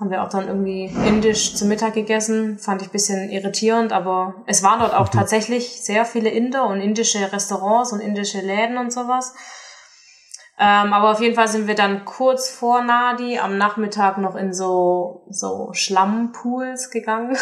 Haben 0.01 0.11
wir 0.11 0.23
auch 0.23 0.31
dann 0.31 0.49
irgendwie 0.49 0.87
indisch 1.07 1.55
zu 1.57 1.67
Mittag 1.67 1.93
gegessen. 1.93 2.59
Fand 2.59 2.81
ich 2.81 2.91
bisschen 2.91 3.29
irritierend, 3.31 3.93
aber 3.93 4.45
es 4.47 4.63
waren 4.63 4.79
dort 4.79 4.95
auch 4.95 5.09
tatsächlich 5.09 5.83
sehr 5.83 6.07
viele 6.07 6.31
Inder 6.31 6.67
und 6.69 6.81
indische 6.81 7.31
Restaurants 7.31 7.93
und 7.93 8.01
indische 8.01 8.41
Läden 8.41 8.79
und 8.79 8.93
sowas. 8.93 9.35
Ähm, 10.61 10.93
aber 10.93 11.13
auf 11.13 11.21
jeden 11.21 11.37
Fall 11.37 11.49
sind 11.49 11.69
wir 11.69 11.77
dann 11.77 12.05
kurz 12.05 12.51
vor 12.51 12.83
Nadi 12.83 13.39
am 13.39 13.59
Nachmittag 13.59 14.19
noch 14.19 14.35
in 14.35 14.53
so, 14.53 15.25
so 15.31 15.71
Schlammpools 15.73 16.91
gegangen. 16.91 17.37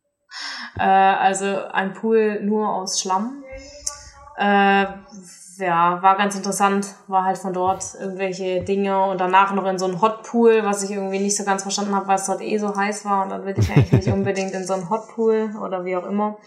äh, 0.78 0.82
also 0.82 1.64
ein 1.72 1.92
Pool 1.92 2.40
nur 2.42 2.72
aus 2.72 3.00
Schlamm. 3.00 3.42
Äh, 4.36 4.86
ja, 5.58 6.02
war 6.02 6.16
ganz 6.16 6.36
interessant, 6.36 6.86
war 7.06 7.24
halt 7.24 7.38
von 7.38 7.52
dort 7.52 7.82
irgendwelche 7.98 8.62
Dinge 8.62 9.02
und 9.06 9.20
danach 9.20 9.54
noch 9.54 9.64
in 9.64 9.78
so 9.78 9.86
einen 9.86 10.00
Hotpool, 10.00 10.64
was 10.64 10.82
ich 10.82 10.90
irgendwie 10.90 11.18
nicht 11.18 11.36
so 11.36 11.44
ganz 11.44 11.62
verstanden 11.62 11.94
habe, 11.94 12.06
weil 12.06 12.16
es 12.16 12.26
dort 12.26 12.42
eh 12.42 12.58
so 12.58 12.76
heiß 12.76 13.04
war 13.04 13.24
und 13.24 13.30
dann 13.30 13.44
will 13.44 13.54
ich 13.58 13.70
eigentlich 13.70 13.92
nicht 13.92 14.08
unbedingt 14.12 14.52
in 14.52 14.66
so 14.66 14.74
einen 14.74 14.90
Hotpool 14.90 15.56
oder 15.62 15.84
wie 15.84 15.96
auch 15.96 16.04
immer. 16.04 16.38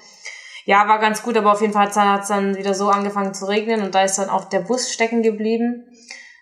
Ja, 0.65 0.87
war 0.87 0.99
ganz 0.99 1.23
gut, 1.23 1.35
aber 1.35 1.51
auf 1.51 1.61
jeden 1.61 1.73
Fall 1.73 1.87
hat 1.87 2.21
es 2.21 2.27
dann 2.27 2.55
wieder 2.55 2.75
so 2.75 2.89
angefangen 2.89 3.33
zu 3.33 3.45
regnen 3.45 3.81
und 3.81 3.95
da 3.95 4.03
ist 4.03 4.19
dann 4.19 4.29
auch 4.29 4.45
der 4.45 4.59
Bus 4.59 4.91
stecken 4.91 5.23
geblieben, 5.23 5.85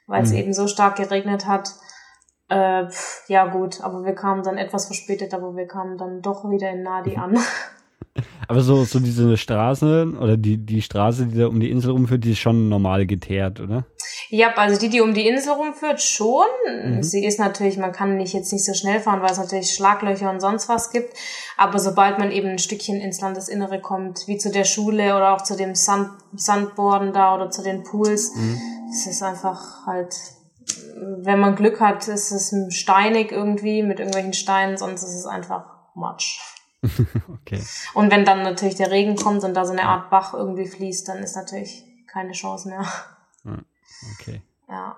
weil 0.07 0.23
es 0.23 0.31
mhm. 0.31 0.37
eben 0.37 0.53
so 0.53 0.67
stark 0.67 0.95
geregnet 0.95 1.45
hat. 1.45 1.75
Äh, 2.49 2.87
pff, 2.87 3.25
ja 3.27 3.45
gut, 3.45 3.81
aber 3.81 4.03
wir 4.03 4.15
kamen 4.15 4.41
dann 4.41 4.57
etwas 4.57 4.87
verspätet, 4.87 5.33
aber 5.33 5.55
wir 5.55 5.67
kamen 5.67 5.97
dann 5.97 6.21
doch 6.21 6.49
wieder 6.49 6.71
in 6.71 6.81
Nadi 6.81 7.17
an. 7.17 7.37
Aber 8.49 8.61
so, 8.61 8.85
so 8.85 8.99
diese 8.99 9.35
Straße 9.35 10.13
oder 10.19 10.37
die, 10.37 10.57
die 10.57 10.81
Straße, 10.81 11.25
die 11.25 11.37
da 11.37 11.47
um 11.47 11.59
die 11.59 11.69
Insel 11.69 11.91
rumführt, 11.91 12.23
die 12.23 12.31
ist 12.31 12.39
schon 12.39 12.69
normal 12.69 13.05
geteert, 13.05 13.59
oder? 13.59 13.85
Ja, 14.29 14.53
also 14.55 14.79
die, 14.79 14.89
die 14.89 15.01
um 15.01 15.13
die 15.13 15.27
Insel 15.27 15.53
rumführt, 15.53 16.01
schon. 16.01 16.45
Mhm. 16.65 17.03
Sie 17.03 17.25
ist 17.25 17.39
natürlich, 17.39 17.77
man 17.77 17.91
kann 17.91 18.15
nicht 18.15 18.33
jetzt 18.33 18.53
nicht 18.53 18.65
so 18.65 18.73
schnell 18.73 19.01
fahren, 19.01 19.21
weil 19.21 19.31
es 19.31 19.37
natürlich 19.37 19.73
Schlaglöcher 19.73 20.29
und 20.29 20.39
sonst 20.39 20.69
was 20.69 20.91
gibt. 20.91 21.13
Aber 21.57 21.77
sobald 21.79 22.19
man 22.19 22.31
eben 22.31 22.47
ein 22.47 22.59
Stückchen 22.59 23.01
ins 23.01 23.19
Landesinnere 23.19 23.81
kommt, 23.81 24.27
wie 24.27 24.37
zu 24.37 24.49
der 24.49 24.63
Schule 24.63 25.15
oder 25.15 25.33
auch 25.33 25.41
zu 25.41 25.57
dem 25.57 25.75
Sand, 25.75 26.09
Sandboarden 26.33 27.11
da 27.11 27.35
oder 27.35 27.49
zu 27.49 27.63
den 27.63 27.83
Pools, 27.83 28.33
mhm. 28.35 28.57
es 28.89 29.07
ist 29.07 29.23
einfach 29.23 29.85
halt, 29.85 30.15
wenn 31.21 31.39
man 31.39 31.55
Glück 31.55 31.81
hat, 31.81 32.07
ist 32.07 32.31
es 32.31 32.55
steinig 32.73 33.31
irgendwie 33.31 33.83
mit 33.83 33.99
irgendwelchen 33.99 34.33
Steinen, 34.33 34.77
sonst 34.77 35.03
ist 35.03 35.15
es 35.15 35.25
einfach 35.25 35.65
Matsch. 35.95 36.39
okay. 37.41 37.61
Und 37.93 38.11
wenn 38.11 38.25
dann 38.25 38.43
natürlich 38.43 38.75
der 38.75 38.91
Regen 38.91 39.15
kommt 39.15 39.43
und 39.43 39.53
da 39.53 39.65
so 39.65 39.71
eine 39.73 39.83
Art 39.83 40.09
Bach 40.09 40.33
irgendwie 40.33 40.67
fließt, 40.67 41.07
dann 41.07 41.19
ist 41.19 41.35
natürlich 41.35 41.83
keine 42.07 42.33
Chance 42.33 42.69
mehr. 42.69 42.85
Okay. 44.19 44.41
Ja. 44.69 44.97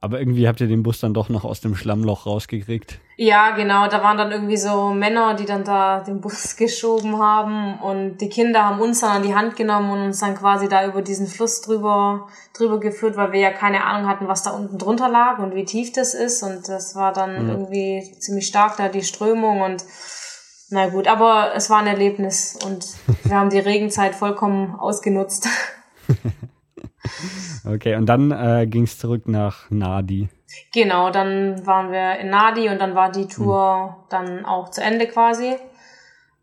Aber 0.00 0.18
irgendwie 0.18 0.48
habt 0.48 0.60
ihr 0.60 0.66
den 0.66 0.82
Bus 0.82 0.98
dann 0.98 1.14
doch 1.14 1.28
noch 1.28 1.44
aus 1.44 1.60
dem 1.60 1.76
Schlammloch 1.76 2.26
rausgekriegt. 2.26 2.98
Ja, 3.16 3.52
genau. 3.52 3.86
Da 3.86 4.02
waren 4.02 4.18
dann 4.18 4.32
irgendwie 4.32 4.56
so 4.56 4.88
Männer, 4.90 5.34
die 5.34 5.44
dann 5.44 5.62
da 5.62 6.00
den 6.00 6.20
Bus 6.20 6.56
geschoben 6.56 7.18
haben 7.18 7.78
und 7.78 8.18
die 8.18 8.28
Kinder 8.28 8.64
haben 8.64 8.80
uns 8.80 9.00
dann 9.00 9.10
an 9.10 9.22
die 9.22 9.36
Hand 9.36 9.54
genommen 9.54 9.92
und 9.92 10.00
uns 10.06 10.18
dann 10.18 10.34
quasi 10.34 10.68
da 10.68 10.84
über 10.84 11.02
diesen 11.02 11.28
Fluss 11.28 11.60
drüber, 11.60 12.26
drüber 12.52 12.80
geführt, 12.80 13.16
weil 13.16 13.30
wir 13.30 13.38
ja 13.38 13.52
keine 13.52 13.84
Ahnung 13.84 14.08
hatten, 14.10 14.26
was 14.26 14.42
da 14.42 14.50
unten 14.50 14.76
drunter 14.76 15.08
lag 15.08 15.38
und 15.38 15.54
wie 15.54 15.64
tief 15.64 15.92
das 15.92 16.14
ist 16.14 16.42
und 16.42 16.68
das 16.68 16.96
war 16.96 17.12
dann 17.12 17.44
mhm. 17.44 17.50
irgendwie 17.50 18.16
ziemlich 18.18 18.48
stark 18.48 18.76
da 18.78 18.88
die 18.88 19.04
Strömung 19.04 19.60
und 19.60 19.84
na 20.72 20.88
gut, 20.88 21.06
aber 21.06 21.52
es 21.54 21.68
war 21.68 21.80
ein 21.80 21.86
Erlebnis 21.86 22.58
und 22.64 22.86
wir 23.24 23.36
haben 23.36 23.50
die 23.50 23.58
Regenzeit 23.58 24.14
vollkommen 24.14 24.74
ausgenutzt. 24.74 25.46
okay, 27.66 27.96
und 27.96 28.06
dann 28.06 28.30
äh, 28.30 28.66
ging 28.66 28.84
es 28.84 28.98
zurück 28.98 29.28
nach 29.28 29.70
Nadi. 29.70 30.28
Genau, 30.72 31.10
dann 31.10 31.66
waren 31.66 31.92
wir 31.92 32.18
in 32.18 32.30
Nadi 32.30 32.68
und 32.70 32.80
dann 32.80 32.94
war 32.94 33.12
die 33.12 33.26
Tour 33.26 33.96
hm. 33.98 34.04
dann 34.08 34.44
auch 34.46 34.70
zu 34.70 34.82
Ende 34.82 35.06
quasi. 35.06 35.56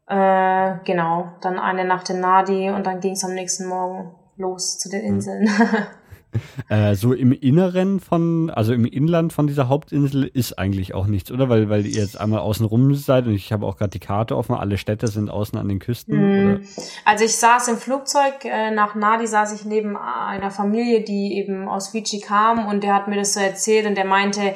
Äh, 0.07 0.75
genau, 0.85 1.31
dann 1.41 1.59
eine 1.59 1.85
Nacht 1.85 2.09
in 2.09 2.19
Nadi 2.19 2.69
und 2.69 2.85
dann 2.85 2.99
ging 2.99 3.13
es 3.13 3.23
am 3.23 3.33
nächsten 3.33 3.67
Morgen 3.67 4.15
los 4.37 4.77
zu 4.77 4.89
den 4.89 5.01
hm. 5.01 5.07
Inseln. 5.07 5.49
Äh, 6.67 6.93
so 6.93 7.13
im 7.13 7.31
Inneren 7.31 7.99
von, 7.99 8.51
also 8.51 8.73
im 8.73 8.85
Inland 8.85 9.33
von 9.33 9.47
dieser 9.47 9.69
Hauptinsel 9.69 10.25
ist 10.25 10.59
eigentlich 10.59 10.93
auch 10.93 11.07
nichts, 11.07 11.31
oder? 11.31 11.49
Weil, 11.49 11.69
weil 11.69 11.85
ihr 11.85 12.01
jetzt 12.01 12.19
einmal 12.19 12.41
außen 12.41 12.65
rum 12.65 12.93
seid 12.93 13.25
und 13.25 13.33
ich 13.33 13.51
habe 13.51 13.65
auch 13.65 13.77
gerade 13.77 13.89
die 13.89 13.99
Karte 13.99 14.37
offen, 14.37 14.53
alle 14.53 14.77
Städte 14.77 15.07
sind 15.07 15.29
außen 15.29 15.57
an 15.57 15.67
den 15.67 15.79
Küsten. 15.79 16.53
Mm. 16.53 16.61
Also 17.05 17.25
ich 17.25 17.35
saß 17.35 17.69
im 17.69 17.77
Flugzeug 17.77 18.45
äh, 18.45 18.69
nach 18.71 18.93
Nadi, 18.93 19.25
saß 19.25 19.53
ich 19.53 19.65
neben 19.65 19.97
einer 19.97 20.51
Familie, 20.51 21.01
die 21.01 21.37
eben 21.37 21.67
aus 21.67 21.89
Fiji 21.89 22.19
kam 22.19 22.67
und 22.67 22.83
der 22.83 22.93
hat 22.93 23.07
mir 23.07 23.15
das 23.15 23.33
so 23.33 23.39
erzählt 23.39 23.87
und 23.87 23.95
der 23.95 24.05
meinte, 24.05 24.53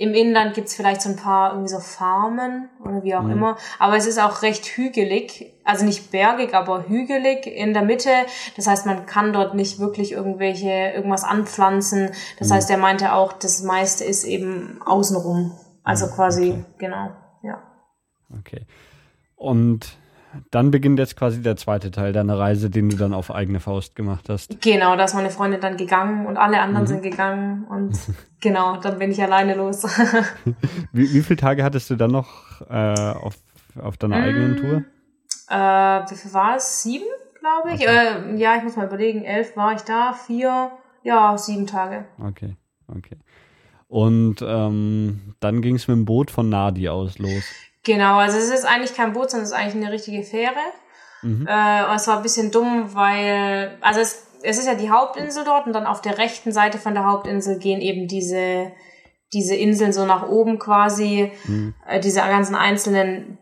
im 0.00 0.14
Inland 0.14 0.54
gibt's 0.54 0.74
vielleicht 0.74 1.02
so 1.02 1.10
ein 1.10 1.16
paar 1.16 1.50
irgendwie 1.50 1.68
so 1.68 1.78
Farmen 1.78 2.70
oder 2.82 3.02
wie 3.02 3.14
auch 3.14 3.22
mhm. 3.22 3.32
immer. 3.32 3.56
Aber 3.78 3.98
es 3.98 4.06
ist 4.06 4.18
auch 4.18 4.40
recht 4.40 4.64
hügelig. 4.64 5.52
Also 5.62 5.84
nicht 5.84 6.10
bergig, 6.10 6.54
aber 6.54 6.88
hügelig 6.88 7.46
in 7.46 7.74
der 7.74 7.82
Mitte. 7.82 8.08
Das 8.56 8.66
heißt, 8.66 8.86
man 8.86 9.04
kann 9.04 9.34
dort 9.34 9.54
nicht 9.54 9.78
wirklich 9.78 10.12
irgendwelche, 10.12 10.70
irgendwas 10.94 11.22
anpflanzen. 11.22 12.12
Das 12.38 12.48
mhm. 12.48 12.54
heißt, 12.54 12.70
er 12.70 12.78
meinte 12.78 13.12
auch, 13.12 13.34
das 13.34 13.62
meiste 13.62 14.04
ist 14.04 14.24
eben 14.24 14.80
außenrum. 14.82 15.52
Also 15.82 16.06
mhm. 16.06 16.10
quasi, 16.12 16.50
okay. 16.52 16.64
genau, 16.78 17.10
ja. 17.42 17.62
Okay. 18.38 18.66
Und 19.36 19.98
dann 20.50 20.70
beginnt 20.70 20.98
jetzt 20.98 21.16
quasi 21.16 21.42
der 21.42 21.56
zweite 21.56 21.90
Teil 21.90 22.12
deiner 22.12 22.38
Reise, 22.38 22.70
den 22.70 22.88
du 22.88 22.96
dann 22.96 23.12
auf 23.14 23.32
eigene 23.32 23.60
Faust 23.60 23.96
gemacht 23.96 24.28
hast. 24.28 24.60
Genau, 24.60 24.96
da 24.96 25.04
ist 25.04 25.14
meine 25.14 25.30
Freundin 25.30 25.60
dann 25.60 25.76
gegangen 25.76 26.26
und 26.26 26.36
alle 26.36 26.60
anderen 26.60 26.84
mhm. 26.84 26.88
sind 26.88 27.02
gegangen 27.02 27.64
und 27.64 27.98
genau, 28.40 28.76
dann 28.76 28.98
bin 28.98 29.10
ich 29.10 29.22
alleine 29.22 29.54
los. 29.54 29.84
wie, 30.92 31.12
wie 31.12 31.22
viele 31.22 31.36
Tage 31.36 31.64
hattest 31.64 31.90
du 31.90 31.96
dann 31.96 32.12
noch 32.12 32.60
äh, 32.68 32.74
auf, 32.74 33.34
auf 33.80 33.96
deiner 33.96 34.18
mm, 34.18 34.22
eigenen 34.22 34.56
Tour? 34.56 34.84
Äh, 35.48 36.10
wie 36.10 36.16
viel 36.16 36.32
war 36.32 36.56
es? 36.56 36.82
Sieben, 36.82 37.06
glaube 37.38 37.74
ich. 37.74 37.80
Okay. 37.80 38.34
Äh, 38.34 38.36
ja, 38.36 38.56
ich 38.56 38.62
muss 38.62 38.76
mal 38.76 38.86
überlegen. 38.86 39.24
Elf 39.24 39.56
war 39.56 39.74
ich 39.74 39.82
da, 39.82 40.12
vier, 40.12 40.70
ja, 41.02 41.36
sieben 41.36 41.66
Tage. 41.66 42.04
Okay, 42.18 42.56
okay. 42.86 43.16
Und 43.88 44.36
ähm, 44.42 45.34
dann 45.40 45.62
ging 45.62 45.74
es 45.74 45.88
mit 45.88 45.96
dem 45.96 46.04
Boot 46.04 46.30
von 46.30 46.48
Nadi 46.48 46.88
aus 46.88 47.18
los. 47.18 47.42
Genau, 47.84 48.18
also 48.18 48.36
es 48.36 48.50
ist 48.50 48.64
eigentlich 48.64 48.94
kein 48.94 49.12
Boot, 49.12 49.30
sondern 49.30 49.44
es 49.44 49.52
ist 49.52 49.56
eigentlich 49.56 49.82
eine 49.82 49.92
richtige 49.92 50.22
Fähre. 50.22 50.60
Mhm. 51.22 51.46
Äh, 51.46 51.84
und 51.88 51.96
es 51.96 52.06
war 52.06 52.16
ein 52.16 52.22
bisschen 52.22 52.50
dumm, 52.50 52.94
weil, 52.94 53.78
also 53.80 54.00
es, 54.00 54.26
es 54.42 54.58
ist 54.58 54.66
ja 54.66 54.74
die 54.74 54.90
Hauptinsel 54.90 55.44
dort 55.44 55.66
und 55.66 55.72
dann 55.72 55.86
auf 55.86 56.00
der 56.00 56.18
rechten 56.18 56.52
Seite 56.52 56.78
von 56.78 56.94
der 56.94 57.06
Hauptinsel 57.06 57.58
gehen 57.58 57.80
eben 57.80 58.06
diese, 58.08 58.72
diese 59.32 59.54
Inseln 59.54 59.92
so 59.92 60.06
nach 60.06 60.28
oben 60.28 60.58
quasi, 60.58 61.32
mhm. 61.44 61.74
äh, 61.86 62.00
diese 62.00 62.20
ganzen 62.20 62.54
einzelnen 62.54 63.38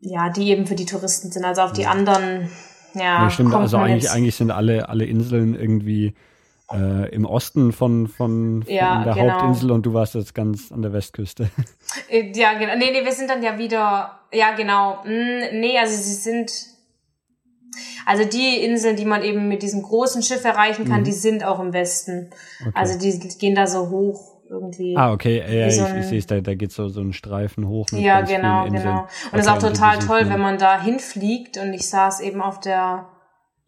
ja, 0.00 0.30
die 0.30 0.50
eben 0.50 0.66
für 0.66 0.74
die 0.74 0.84
Touristen 0.84 1.30
sind. 1.30 1.44
Also 1.44 1.62
auf 1.62 1.72
die 1.72 1.86
anderen, 1.86 2.48
ja. 2.94 3.24
ja 3.24 3.30
stimmt, 3.30 3.54
also 3.54 3.78
eigentlich, 3.78 4.10
eigentlich 4.10 4.36
sind 4.36 4.50
alle, 4.50 4.88
alle 4.88 5.04
Inseln 5.04 5.54
irgendwie 5.54 6.14
äh, 6.72 7.08
im 7.14 7.24
Osten 7.24 7.72
von, 7.72 8.08
von, 8.08 8.64
ja, 8.66 8.96
von 8.96 9.04
der 9.04 9.14
genau. 9.14 9.32
Hauptinsel 9.32 9.70
und 9.70 9.86
du 9.86 9.94
warst 9.94 10.14
jetzt 10.14 10.34
ganz 10.34 10.70
an 10.72 10.82
der 10.82 10.92
Westküste. 10.92 11.50
Äh, 12.10 12.32
ja, 12.34 12.52
genau. 12.58 12.76
Nee, 12.76 12.90
nee, 12.92 13.04
wir 13.04 13.12
sind 13.12 13.30
dann 13.30 13.42
ja 13.42 13.58
wieder, 13.58 14.18
ja, 14.32 14.54
genau. 14.54 15.02
Hm, 15.04 15.58
nee, 15.58 15.78
also 15.78 15.96
sie 15.96 16.14
sind, 16.14 16.52
also 18.04 18.24
die 18.24 18.62
Inseln, 18.62 18.96
die 18.96 19.06
man 19.06 19.22
eben 19.22 19.48
mit 19.48 19.62
diesem 19.62 19.82
großen 19.82 20.22
Schiff 20.22 20.44
erreichen 20.44 20.86
kann, 20.86 21.00
mhm. 21.00 21.04
die 21.04 21.12
sind 21.12 21.44
auch 21.44 21.60
im 21.60 21.72
Westen. 21.72 22.30
Okay. 22.60 22.70
Also 22.74 22.98
die 22.98 23.18
gehen 23.38 23.54
da 23.54 23.66
so 23.66 23.88
hoch 23.88 24.42
irgendwie. 24.50 24.96
Ah, 24.96 25.12
okay, 25.12 25.42
ja, 25.48 25.70
so 25.70 25.86
ich, 25.86 26.00
ich 26.00 26.06
sehe 26.06 26.18
es, 26.18 26.26
da, 26.26 26.40
da 26.40 26.54
geht 26.54 26.72
so, 26.72 26.88
so 26.88 27.00
ein 27.00 27.12
Streifen 27.12 27.66
hoch. 27.68 27.86
ja, 27.92 28.20
genau, 28.20 28.64
genau. 28.64 29.00
Und 29.00 29.08
okay, 29.28 29.40
ist 29.40 29.48
auch 29.48 29.58
total 29.58 29.98
toll, 29.98 30.28
wenn 30.28 30.40
man 30.40 30.58
da 30.58 30.80
hinfliegt 30.80 31.56
und 31.58 31.72
ich 31.72 31.88
saß 31.88 32.20
eben 32.20 32.42
auf 32.42 32.60
der 32.60 33.06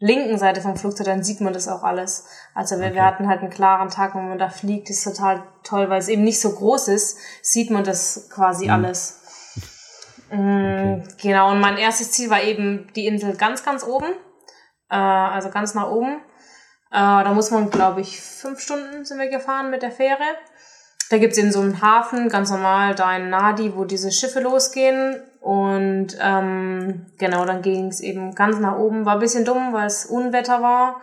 linken 0.01 0.39
Seite 0.39 0.63
vom 0.63 0.77
Flugzeug, 0.77 1.07
dann 1.07 1.23
sieht 1.23 1.41
man 1.41 1.53
das 1.53 1.69
auch 1.69 1.83
alles. 1.83 2.27
Also 2.55 2.79
wir, 2.79 2.87
okay. 2.87 2.95
wir 2.97 3.05
hatten 3.05 3.29
halt 3.29 3.41
einen 3.41 3.51
klaren 3.51 3.91
Tag, 3.91 4.15
wenn 4.15 4.29
man 4.29 4.39
da 4.39 4.49
fliegt, 4.49 4.91
ist 4.91 5.05
total 5.05 5.43
toll, 5.63 5.89
weil 5.91 5.99
es 5.99 6.09
eben 6.09 6.25
nicht 6.25 6.41
so 6.41 6.53
groß 6.53 6.89
ist, 6.89 7.19
sieht 7.43 7.71
man 7.71 7.85
das 7.85 8.29
quasi 8.35 8.65
mhm. 8.67 8.73
alles. 8.73 9.17
Okay. 10.33 10.37
Mm, 10.37 11.09
genau, 11.21 11.51
und 11.51 11.59
mein 11.61 11.77
erstes 11.77 12.13
Ziel 12.13 12.31
war 12.31 12.41
eben 12.41 12.87
die 12.95 13.09
Insel 13.09 13.37
ganz, 13.37 13.65
ganz 13.65 13.83
oben, 13.83 14.07
äh, 14.89 14.95
also 14.95 15.51
ganz 15.51 15.75
nach 15.75 15.91
oben. 15.91 16.21
Äh, 16.93 17.25
da 17.25 17.33
muss 17.35 17.51
man, 17.51 17.69
glaube 17.69 18.01
ich, 18.01 18.21
fünf 18.21 18.61
Stunden 18.61 19.05
sind 19.05 19.19
wir 19.19 19.29
gefahren 19.29 19.71
mit 19.71 19.83
der 19.83 19.91
Fähre. 19.91 20.23
Da 21.11 21.19
gibt's 21.19 21.39
eben 21.39 21.51
so 21.51 21.61
einen 21.61 21.83
Hafen, 21.83 22.29
ganz 22.29 22.51
normal, 22.51 22.95
da 22.95 23.17
in 23.17 23.31
Nadi, 23.31 23.75
wo 23.75 23.85
diese 23.85 24.13
Schiffe 24.13 24.39
losgehen. 24.39 25.21
Und 25.41 26.17
ähm, 26.23 27.07
genau, 27.19 27.45
dann 27.45 27.63
ging's 27.63 27.99
eben 27.99 28.33
ganz 28.37 28.61
nach 28.61 28.79
oben. 28.79 29.05
War 29.05 29.15
ein 29.15 29.21
bisschen 29.21 29.45
dumm, 29.45 29.73
weil 29.73 29.89
es 29.89 30.07
Unwetter 30.07 30.63
war. 30.63 31.01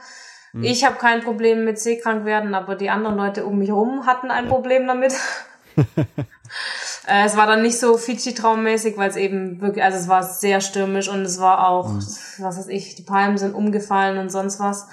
Hm. 0.54 0.64
Ich 0.64 0.86
habe 0.86 0.96
kein 0.96 1.22
Problem 1.22 1.66
mit 1.66 1.78
seekrank 1.78 2.24
werden, 2.24 2.56
aber 2.56 2.76
die 2.76 2.90
anderen 2.90 3.18
Leute 3.18 3.46
um 3.46 3.58
mich 3.58 3.68
herum 3.68 4.06
hatten 4.06 4.32
ein 4.32 4.48
Problem 4.48 4.88
damit. 4.88 5.14
äh, 7.08 7.26
es 7.26 7.36
war 7.36 7.46
dann 7.46 7.62
nicht 7.62 7.78
so 7.78 7.98
Fidschi-traummäßig, 7.98 8.96
weil 8.96 9.10
es 9.10 9.18
eben 9.18 9.60
wirklich, 9.60 9.84
also 9.84 9.98
es 9.98 10.08
war 10.08 10.24
sehr 10.24 10.62
stürmisch 10.62 11.10
und 11.10 11.24
es 11.24 11.42
war 11.42 11.68
auch, 11.68 11.90
mhm. 11.90 12.00
was 12.38 12.58
weiß 12.58 12.68
ich, 12.70 12.96
die 12.96 13.04
Palmen 13.04 13.38
sind 13.38 13.54
umgefallen 13.54 14.18
und 14.20 14.30
sonst 14.30 14.62
was. 14.62 14.88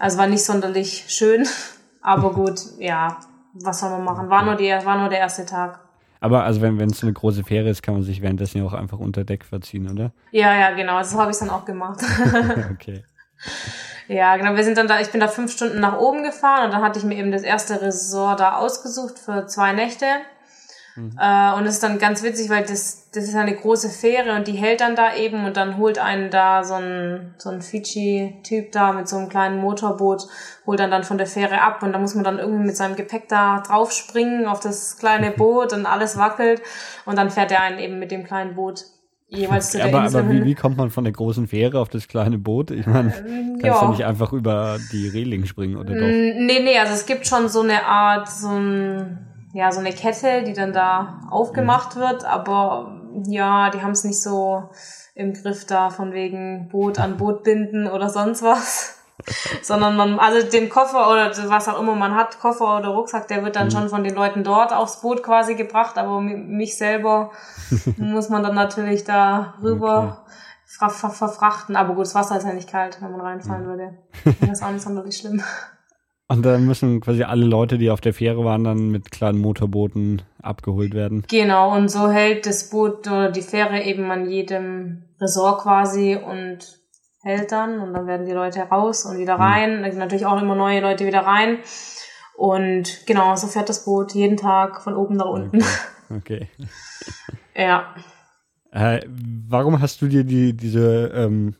Also 0.00 0.18
war 0.18 0.26
nicht 0.26 0.44
sonderlich 0.44 1.04
schön. 1.06 1.46
Aber 2.00 2.32
gut, 2.34 2.60
ja, 2.78 3.18
was 3.54 3.80
soll 3.80 3.90
man 3.90 4.04
machen? 4.04 4.30
War 4.30 4.44
nur, 4.44 4.54
die, 4.54 4.68
war 4.70 4.98
nur 4.98 5.08
der 5.08 5.18
erste 5.18 5.46
Tag. 5.46 5.80
Aber 6.20 6.44
also 6.44 6.60
wenn 6.60 6.80
es 6.80 6.98
so 6.98 7.06
eine 7.06 7.12
große 7.12 7.44
Fähre 7.44 7.68
ist, 7.68 7.82
kann 7.82 7.94
man 7.94 8.02
sich 8.02 8.22
währenddessen 8.22 8.58
ja 8.58 8.64
auch 8.64 8.72
einfach 8.72 8.98
unter 8.98 9.24
Deck 9.24 9.44
verziehen, 9.44 9.90
oder? 9.90 10.12
Ja, 10.32 10.54
ja, 10.54 10.70
genau. 10.72 11.02
So 11.02 11.20
habe 11.20 11.30
ich 11.30 11.38
dann 11.38 11.50
auch 11.50 11.64
gemacht. 11.64 12.00
okay. 12.72 13.04
Ja, 14.08 14.36
genau. 14.36 14.56
Wir 14.56 14.64
sind 14.64 14.78
dann 14.78 14.88
da, 14.88 15.00
ich 15.00 15.10
bin 15.10 15.20
da 15.20 15.28
fünf 15.28 15.52
Stunden 15.52 15.80
nach 15.80 15.98
oben 15.98 16.24
gefahren 16.24 16.66
und 16.66 16.72
dann 16.72 16.82
hatte 16.82 16.98
ich 16.98 17.04
mir 17.04 17.16
eben 17.16 17.30
das 17.30 17.42
erste 17.42 17.80
Resort 17.80 18.40
da 18.40 18.56
ausgesucht 18.56 19.18
für 19.18 19.46
zwei 19.46 19.72
Nächte. 19.72 20.06
Mhm. 20.98 21.16
Äh, 21.20 21.52
und 21.54 21.66
es 21.66 21.74
ist 21.74 21.82
dann 21.82 21.98
ganz 21.98 22.22
witzig, 22.22 22.50
weil 22.50 22.64
das, 22.64 23.10
das 23.12 23.24
ist 23.24 23.34
eine 23.36 23.54
große 23.54 23.88
Fähre 23.88 24.34
und 24.34 24.48
die 24.48 24.52
hält 24.52 24.80
dann 24.80 24.96
da 24.96 25.14
eben 25.14 25.44
und 25.44 25.56
dann 25.56 25.78
holt 25.78 25.98
einen 25.98 26.30
da 26.30 26.64
so 26.64 26.74
ein, 26.74 27.34
so 27.38 27.50
ein 27.50 27.62
Fidschi-Typ 27.62 28.72
da 28.72 28.92
mit 28.92 29.08
so 29.08 29.16
einem 29.16 29.28
kleinen 29.28 29.60
Motorboot, 29.60 30.26
holt 30.66 30.80
dann 30.80 30.90
dann 30.90 31.04
von 31.04 31.18
der 31.18 31.26
Fähre 31.26 31.60
ab 31.62 31.82
und 31.82 31.92
da 31.92 31.98
muss 31.98 32.14
man 32.14 32.24
dann 32.24 32.38
irgendwie 32.38 32.66
mit 32.66 32.76
seinem 32.76 32.96
Gepäck 32.96 33.28
da 33.28 33.60
draufspringen 33.60 34.46
auf 34.46 34.60
das 34.60 34.98
kleine 34.98 35.30
Boot 35.36 35.72
und 35.72 35.86
alles 35.86 36.16
wackelt 36.16 36.60
und 37.06 37.16
dann 37.16 37.30
fährt 37.30 37.52
er 37.52 37.62
einen 37.62 37.78
eben 37.78 37.98
mit 37.98 38.10
dem 38.10 38.24
kleinen 38.24 38.54
Boot 38.54 38.84
jeweils 39.28 39.70
zu 39.70 39.76
der 39.78 39.86
aber, 39.86 40.04
Insel 40.04 40.20
aber 40.20 40.30
wie, 40.30 40.44
wie 40.44 40.54
kommt 40.54 40.76
man 40.76 40.90
von 40.90 41.04
der 41.04 41.12
großen 41.12 41.46
Fähre 41.46 41.78
auf 41.78 41.88
das 41.88 42.08
kleine 42.08 42.38
Boot? 42.38 42.70
Ich 42.70 42.86
meine, 42.86 43.14
ähm, 43.28 43.58
kannst 43.60 43.64
ja. 43.64 43.84
du 43.84 43.90
nicht 43.90 44.04
einfach 44.04 44.32
über 44.32 44.78
die 44.90 45.08
Reling 45.08 45.44
springen 45.44 45.76
oder 45.76 45.94
doch? 45.94 46.06
Nee, 46.06 46.60
nee, 46.60 46.78
also 46.78 46.94
es 46.94 47.06
gibt 47.06 47.26
schon 47.26 47.48
so 47.48 47.60
eine 47.60 47.84
Art, 47.84 48.28
so 48.28 48.48
ein 48.48 49.18
ja, 49.58 49.72
so 49.72 49.80
eine 49.80 49.92
Kette, 49.92 50.44
die 50.44 50.52
dann 50.52 50.72
da 50.72 51.18
aufgemacht 51.30 51.96
mhm. 51.96 52.00
wird, 52.00 52.24
aber 52.24 52.92
ja, 53.26 53.70
die 53.70 53.82
haben 53.82 53.90
es 53.90 54.04
nicht 54.04 54.22
so 54.22 54.70
im 55.16 55.34
Griff 55.34 55.66
da 55.66 55.90
von 55.90 56.12
wegen 56.12 56.68
Boot 56.68 57.00
an 57.00 57.16
Boot 57.16 57.42
binden 57.42 57.88
oder 57.88 58.08
sonst 58.08 58.44
was. 58.44 59.00
Sondern 59.62 59.96
man, 59.96 60.20
also 60.20 60.48
den 60.48 60.68
Koffer 60.68 61.10
oder 61.10 61.32
was 61.50 61.68
auch 61.68 61.80
immer 61.80 61.96
man 61.96 62.14
hat, 62.14 62.38
Koffer 62.38 62.78
oder 62.78 62.90
Rucksack, 62.90 63.26
der 63.26 63.42
wird 63.42 63.56
dann 63.56 63.66
mhm. 63.66 63.72
schon 63.72 63.88
von 63.88 64.04
den 64.04 64.14
Leuten 64.14 64.44
dort 64.44 64.72
aufs 64.72 65.00
Boot 65.00 65.24
quasi 65.24 65.56
gebracht, 65.56 65.98
aber 65.98 66.20
mich 66.20 66.78
selber 66.78 67.32
muss 67.96 68.28
man 68.28 68.44
dann 68.44 68.54
natürlich 68.54 69.02
da 69.02 69.54
rüber 69.60 70.22
okay. 70.78 70.88
ver 70.88 71.10
verfrachten. 71.10 71.74
Aber 71.74 71.94
gut, 71.94 72.06
das 72.06 72.14
Wasser 72.14 72.36
ist 72.36 72.46
ja 72.46 72.52
nicht 72.52 72.70
kalt, 72.70 73.02
wenn 73.02 73.10
man 73.10 73.22
reinfallen 73.22 73.64
mhm. 73.64 73.70
würde. 73.70 73.98
Das 74.40 74.50
ist 74.50 74.62
auch 74.62 74.70
nicht 74.70 74.84
sonderlich 74.84 75.16
schlimm. 75.16 75.42
Und 76.30 76.44
dann 76.44 76.66
müssen 76.66 77.00
quasi 77.00 77.22
alle 77.22 77.46
Leute, 77.46 77.78
die 77.78 77.90
auf 77.90 78.02
der 78.02 78.12
Fähre 78.12 78.44
waren, 78.44 78.62
dann 78.62 78.90
mit 78.90 79.10
kleinen 79.10 79.38
Motorbooten 79.38 80.20
abgeholt 80.42 80.92
werden. 80.92 81.24
Genau, 81.28 81.74
und 81.74 81.88
so 81.88 82.10
hält 82.10 82.44
das 82.44 82.68
Boot 82.68 83.06
oder 83.06 83.32
die 83.32 83.40
Fähre 83.40 83.82
eben 83.82 84.10
an 84.10 84.28
jedem 84.28 85.04
Resort 85.18 85.62
quasi 85.62 86.16
und 86.16 86.78
hält 87.22 87.50
dann 87.50 87.80
und 87.80 87.94
dann 87.94 88.06
werden 88.06 88.26
die 88.26 88.32
Leute 88.32 88.60
raus 88.60 89.06
und 89.06 89.18
wieder 89.18 89.34
hm. 89.34 89.40
rein. 89.40 89.82
Mhm. 89.82 89.98
natürlich 89.98 90.26
auch 90.26 90.40
immer 90.40 90.54
neue 90.54 90.80
Leute 90.80 91.06
wieder 91.06 91.20
rein. 91.20 91.58
Und 92.36 93.06
genau, 93.06 93.34
so 93.34 93.46
fährt 93.46 93.70
das 93.70 93.86
Boot 93.86 94.12
jeden 94.12 94.36
Tag 94.36 94.82
von 94.82 94.94
oben 94.94 95.16
nach 95.16 95.26
unten. 95.26 95.64
Okay. 96.10 96.48
okay. 96.58 96.68
ja. 97.56 97.94
Äh, 98.70 99.00
warum 99.48 99.80
hast 99.80 100.02
du 100.02 100.08
dir 100.08 100.24
die, 100.24 100.54
diese 100.54 101.10
ähm, 101.14 101.56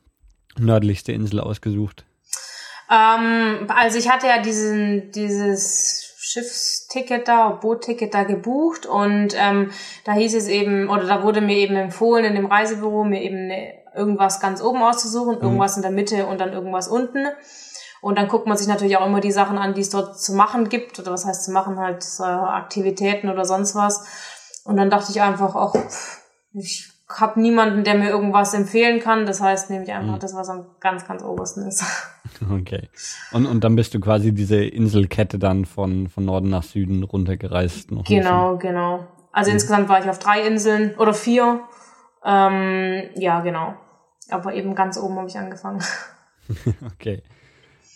nördlichste 0.59 1.13
Insel 1.13 1.41
ausgesucht? 1.41 2.05
Ähm, 2.91 3.67
also 3.69 3.99
ich 3.99 4.11
hatte 4.11 4.27
ja 4.27 4.41
diesen, 4.41 5.11
dieses 5.13 6.15
Schiffsticket 6.19 7.29
da, 7.29 7.51
Bootticket 7.51 8.13
da 8.13 8.25
gebucht 8.25 8.87
und 8.87 9.35
ähm, 9.37 9.71
da 10.05 10.13
hieß 10.13 10.35
es 10.35 10.49
eben, 10.49 10.89
oder 10.89 11.07
da 11.07 11.23
wurde 11.23 11.41
mir 11.41 11.57
eben 11.57 11.77
empfohlen 11.77 12.25
in 12.25 12.35
dem 12.35 12.47
Reisebüro, 12.47 13.05
mir 13.05 13.23
eben 13.23 13.47
ne, 13.47 13.75
irgendwas 13.95 14.41
ganz 14.41 14.63
oben 14.63 14.83
auszusuchen, 14.83 15.37
mhm. 15.37 15.43
irgendwas 15.43 15.77
in 15.77 15.83
der 15.83 15.91
Mitte 15.91 16.27
und 16.27 16.41
dann 16.41 16.53
irgendwas 16.53 16.89
unten. 16.89 17.27
Und 18.01 18.17
dann 18.17 18.29
guckt 18.29 18.47
man 18.47 18.57
sich 18.57 18.69
natürlich 18.69 18.97
auch 18.97 19.07
immer 19.07 19.21
die 19.21 19.33
Sachen 19.33 19.59
an, 19.59 19.75
die 19.75 19.81
es 19.81 19.91
dort 19.91 20.21
zu 20.21 20.33
machen 20.33 20.69
gibt, 20.69 20.99
oder 21.01 21.13
was 21.13 21.25
heißt 21.25 21.45
zu 21.45 21.51
machen, 21.51 21.79
halt 21.79 22.03
so 22.03 22.25
Aktivitäten 22.25 23.29
oder 23.29 23.45
sonst 23.45 23.75
was. 23.75 24.05
Und 24.65 24.77
dann 24.77 24.91
dachte 24.91 25.11
ich 25.11 25.21
einfach, 25.21 25.57
auch 25.57 25.75
ich 26.53 26.93
habe 27.09 27.41
niemanden, 27.41 27.85
der 27.85 27.95
mir 27.95 28.11
irgendwas 28.11 28.55
empfehlen 28.55 29.01
kann. 29.01 29.25
Das 29.27 29.41
heißt, 29.41 29.71
nehme 29.71 29.85
ich 29.85 29.93
einfach 29.93 30.17
mhm. 30.17 30.21
das, 30.21 30.35
was 30.35 30.49
am 30.49 30.67
ganz, 30.81 31.07
ganz 31.07 31.23
obersten 31.23 31.67
ist. 31.67 31.85
Okay. 32.53 32.89
Und, 33.33 33.47
und 33.47 33.65
dann 33.65 33.75
bist 33.75 33.95
du 33.95 34.01
quasi 34.01 34.33
diese 34.33 34.63
Inselkette 34.63 35.41
dann 35.41 35.65
von, 35.65 36.09
von 36.09 36.25
Norden 36.25 36.51
nach 36.51 36.63
Süden 36.63 37.03
runtergereist. 37.03 37.91
Noch 37.91 38.05
genau, 38.05 38.59
genau. 38.59 39.09
Also 39.33 39.51
mhm. 39.51 39.55
insgesamt 39.55 39.89
war 39.89 39.99
ich 40.01 40.09
auf 40.09 40.19
drei 40.19 40.47
Inseln 40.47 40.95
oder 40.99 41.15
vier. 41.15 41.63
Ähm, 42.25 43.09
ja, 43.17 43.41
genau. 43.41 43.75
Aber 44.31 44.55
eben 44.55 44.75
ganz 44.75 44.99
oben 44.99 45.17
habe 45.17 45.29
ich 45.29 45.39
angefangen. 45.39 45.83
okay. 46.93 47.23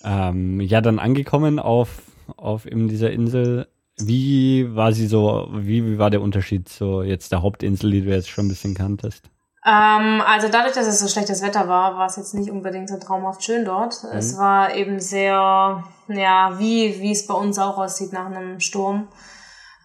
Ähm, 0.03 0.61
ja, 0.61 0.81
dann 0.81 0.99
angekommen 0.99 1.59
auf, 1.59 2.03
auf 2.37 2.67
eben 2.67 2.89
dieser 2.89 3.11
Insel. 3.11 3.69
Wie 4.07 4.75
war 4.75 4.93
sie 4.93 5.07
so, 5.07 5.49
wie, 5.53 5.85
wie 5.85 5.99
war 5.99 6.11
der 6.11 6.23
Unterschied 6.23 6.69
zu 6.69 7.03
jetzt 7.03 7.33
der 7.33 7.43
Hauptinsel, 7.43 7.91
die 7.91 8.03
du 8.03 8.11
jetzt 8.11 8.29
schon 8.29 8.47
ein 8.47 8.49
bisschen 8.49 8.75
kanntest? 8.75 9.31
Ähm, 9.65 10.21
also 10.27 10.49
dadurch, 10.49 10.75
dass 10.75 10.87
es 10.87 10.99
so 10.99 11.07
schlechtes 11.07 11.41
Wetter 11.43 11.69
war, 11.69 11.97
war 11.97 12.07
es 12.07 12.17
jetzt 12.17 12.35
nicht 12.35 12.51
unbedingt 12.51 12.89
so 12.89 12.99
traumhaft 12.99 13.45
schön 13.45 13.65
dort. 13.65 14.03
Mhm. 14.03 14.19
Es 14.19 14.37
war 14.37 14.75
eben 14.75 14.99
sehr, 14.99 15.85
ja, 16.09 16.59
wie, 16.59 17.01
wie 17.01 17.13
es 17.13 17.27
bei 17.27 17.35
uns 17.35 17.59
auch 17.59 17.79
aussieht 17.79 18.13
nach 18.13 18.27
einem 18.27 18.59
Sturm. 18.59 19.09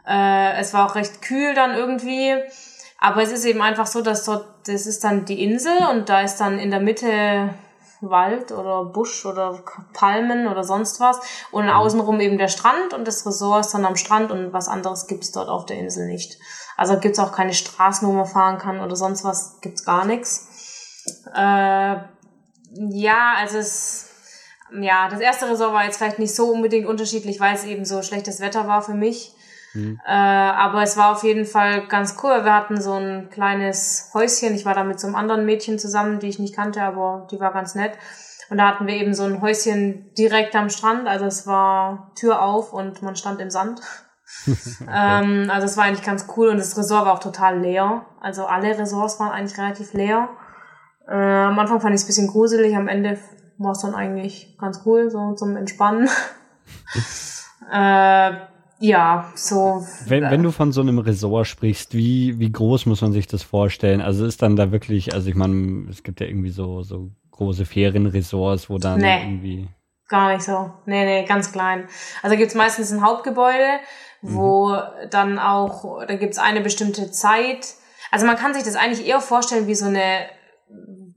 Äh, 0.08 0.58
es 0.60 0.74
war 0.74 0.90
auch 0.90 0.96
recht 0.96 1.22
kühl 1.22 1.54
dann 1.54 1.76
irgendwie. 1.76 2.34
Aber 3.00 3.22
es 3.22 3.32
ist 3.32 3.46
eben 3.46 3.62
einfach 3.62 3.86
so, 3.86 4.02
dass 4.02 4.26
dort, 4.26 4.48
das 4.66 4.88
ist 4.88 5.04
dann 5.04 5.26
die 5.26 5.44
Insel 5.44 5.78
und 5.92 6.10
da 6.10 6.22
ist 6.22 6.38
dann 6.38 6.58
in 6.58 6.72
der 6.72 6.80
Mitte 6.80 7.54
Wald 8.02 8.52
oder 8.52 8.86
Busch 8.86 9.26
oder 9.26 9.60
Palmen 9.94 10.48
oder 10.48 10.64
sonst 10.64 11.00
was 11.00 11.20
und 11.52 11.66
mhm. 11.66 11.72
außenrum 11.72 12.20
eben 12.20 12.38
der 12.38 12.48
Strand 12.48 12.94
und 12.94 13.08
das 13.08 13.26
Resort 13.26 13.66
ist 13.66 13.74
dann 13.74 13.86
am 13.86 13.96
Strand 13.96 14.32
und 14.32 14.54
was 14.54 14.68
anderes 14.68 15.08
gibt's 15.08 15.32
dort 15.32 15.50
auf 15.50 15.66
der 15.66 15.78
Insel 15.78 16.08
nicht. 16.08 16.38
Also 16.76 17.00
gibt's 17.00 17.20
auch 17.20 17.32
keine 17.32 17.54
Straßen, 17.54 18.08
wo 18.08 18.12
man 18.14 18.26
fahren 18.26 18.60
kann 18.60 18.82
oder 18.82 18.96
sonst 18.96 19.24
was, 19.24 19.60
gibt's 19.62 19.84
gar 19.84 20.06
nichts. 20.06 21.04
Äh, 21.36 21.96
ja, 22.74 23.34
also 23.38 23.58
es, 23.58 24.10
ja, 24.80 25.10
das 25.10 25.20
erste 25.20 25.50
Resort 25.50 25.74
war 25.74 25.86
jetzt 25.86 25.98
vielleicht 25.98 26.20
nicht 26.20 26.36
so 26.36 26.52
unbedingt 26.52 26.88
unterschiedlich, 26.88 27.40
weil 27.40 27.56
es 27.56 27.64
eben 27.64 27.86
so 27.86 28.04
schlechtes 28.04 28.40
Wetter 28.40 28.68
war 28.68 28.82
für 28.82 28.94
mich. 28.94 29.34
Mhm. 29.78 30.00
Äh, 30.06 30.12
aber 30.12 30.82
es 30.82 30.98
war 30.98 31.12
auf 31.12 31.24
jeden 31.24 31.46
Fall 31.46 31.88
ganz 31.88 32.18
cool. 32.24 32.44
Wir 32.44 32.54
hatten 32.54 32.82
so 32.82 32.94
ein 32.94 33.30
kleines 33.30 34.10
Häuschen. 34.14 34.56
Ich 34.56 34.66
war 34.66 34.74
da 34.74 34.84
mit 34.84 35.00
so 35.00 35.08
einem 35.08 35.16
anderen 35.16 35.46
Mädchen 35.46 35.78
zusammen, 35.78 36.20
die 36.20 36.28
ich 36.28 36.40
nicht 36.40 36.56
kannte, 36.56 36.82
aber 36.82 37.28
die 37.32 37.40
war 37.40 37.54
ganz 37.54 37.76
nett. 37.76 37.94
Und 38.50 38.58
da 38.58 38.68
hatten 38.68 38.88
wir 38.88 38.96
eben 38.96 39.14
so 39.14 39.24
ein 39.24 39.42
Häuschen 39.42 40.14
direkt 40.18 40.56
am 40.56 40.70
Strand. 40.70 41.08
Also 41.08 41.26
es 41.26 41.46
war 41.46 42.12
Tür 42.16 42.42
auf 42.42 42.74
und 42.74 43.02
man 43.04 43.16
stand 43.16 43.40
im 43.40 43.52
Sand. 43.52 43.82
okay. 44.46 44.90
ähm, 44.92 45.50
also 45.50 45.66
es 45.66 45.78
war 45.78 45.86
eigentlich 45.86 46.06
ganz 46.06 46.28
cool 46.36 46.50
und 46.50 46.58
das 46.58 46.78
Resort 46.78 47.06
war 47.06 47.14
auch 47.14 47.20
total 47.20 47.60
leer. 47.60 48.06
Also 48.20 48.46
alle 48.46 48.78
Resorts 48.78 49.20
waren 49.20 49.32
eigentlich 49.32 49.58
relativ 49.58 49.94
leer. 49.94 50.30
Äh, 51.08 51.16
am 51.16 51.58
Anfang 51.58 51.80
fand 51.80 51.96
ich 51.96 52.02
es 52.02 52.06
ein 52.06 52.08
bisschen 52.08 52.28
gruselig, 52.28 52.76
am 52.76 52.88
Ende 52.88 53.18
war 53.58 53.72
es 53.72 53.80
dann 53.80 53.96
eigentlich 53.96 54.58
ganz 54.60 54.82
cool, 54.86 55.10
so 55.10 55.34
zum 55.34 55.56
Entspannen. 55.56 56.10
äh, 57.72 58.32
ja, 58.80 59.32
so. 59.36 59.86
Wenn, 60.06 60.24
wenn 60.24 60.44
du 60.44 60.52
von 60.52 60.72
so 60.72 60.82
einem 60.82 61.00
Resort 61.00 61.48
sprichst, 61.48 61.96
wie, 61.96 62.40
wie 62.40 62.52
groß 62.52 62.86
muss 62.86 63.02
man 63.02 63.12
sich 63.12 63.28
das 63.28 63.44
vorstellen? 63.44 64.02
Also 64.02 64.26
ist 64.26 64.42
dann 64.42 64.56
da 64.56 64.72
wirklich, 64.72 65.14
also 65.14 65.30
ich 65.30 65.36
meine, 65.36 65.90
es 65.90 66.04
gibt 66.04 66.20
ja 66.20 66.28
irgendwie 66.28 66.50
so, 66.50 66.84
so 66.84 67.10
große 67.32 67.66
Ferienresorts, 67.66 68.70
wo 68.70 68.78
dann 68.78 69.00
nee, 69.00 69.24
irgendwie. 69.24 69.68
Gar 70.08 70.34
nicht 70.34 70.44
so. 70.44 70.72
Nee, 70.86 71.06
nee, 71.06 71.26
ganz 71.26 71.52
klein. 71.52 71.88
Also 72.22 72.38
gibt's 72.38 72.56
meistens 72.56 72.92
ein 72.92 73.04
Hauptgebäude, 73.04 73.80
wo 74.22 74.70
mhm. 74.70 75.10
dann 75.10 75.40
auch, 75.40 76.06
da 76.06 76.16
gibt's 76.16 76.38
eine 76.38 76.62
bestimmte 76.62 77.12
Zeit. 77.12 77.74
Also 78.12 78.26
man 78.26 78.38
kann 78.38 78.54
sich 78.54 78.64
das 78.64 78.76
eigentlich 78.76 79.08
eher 79.08 79.20
vorstellen 79.20 79.68
wie 79.68 79.76
so 79.76 79.86
eine 79.86 80.28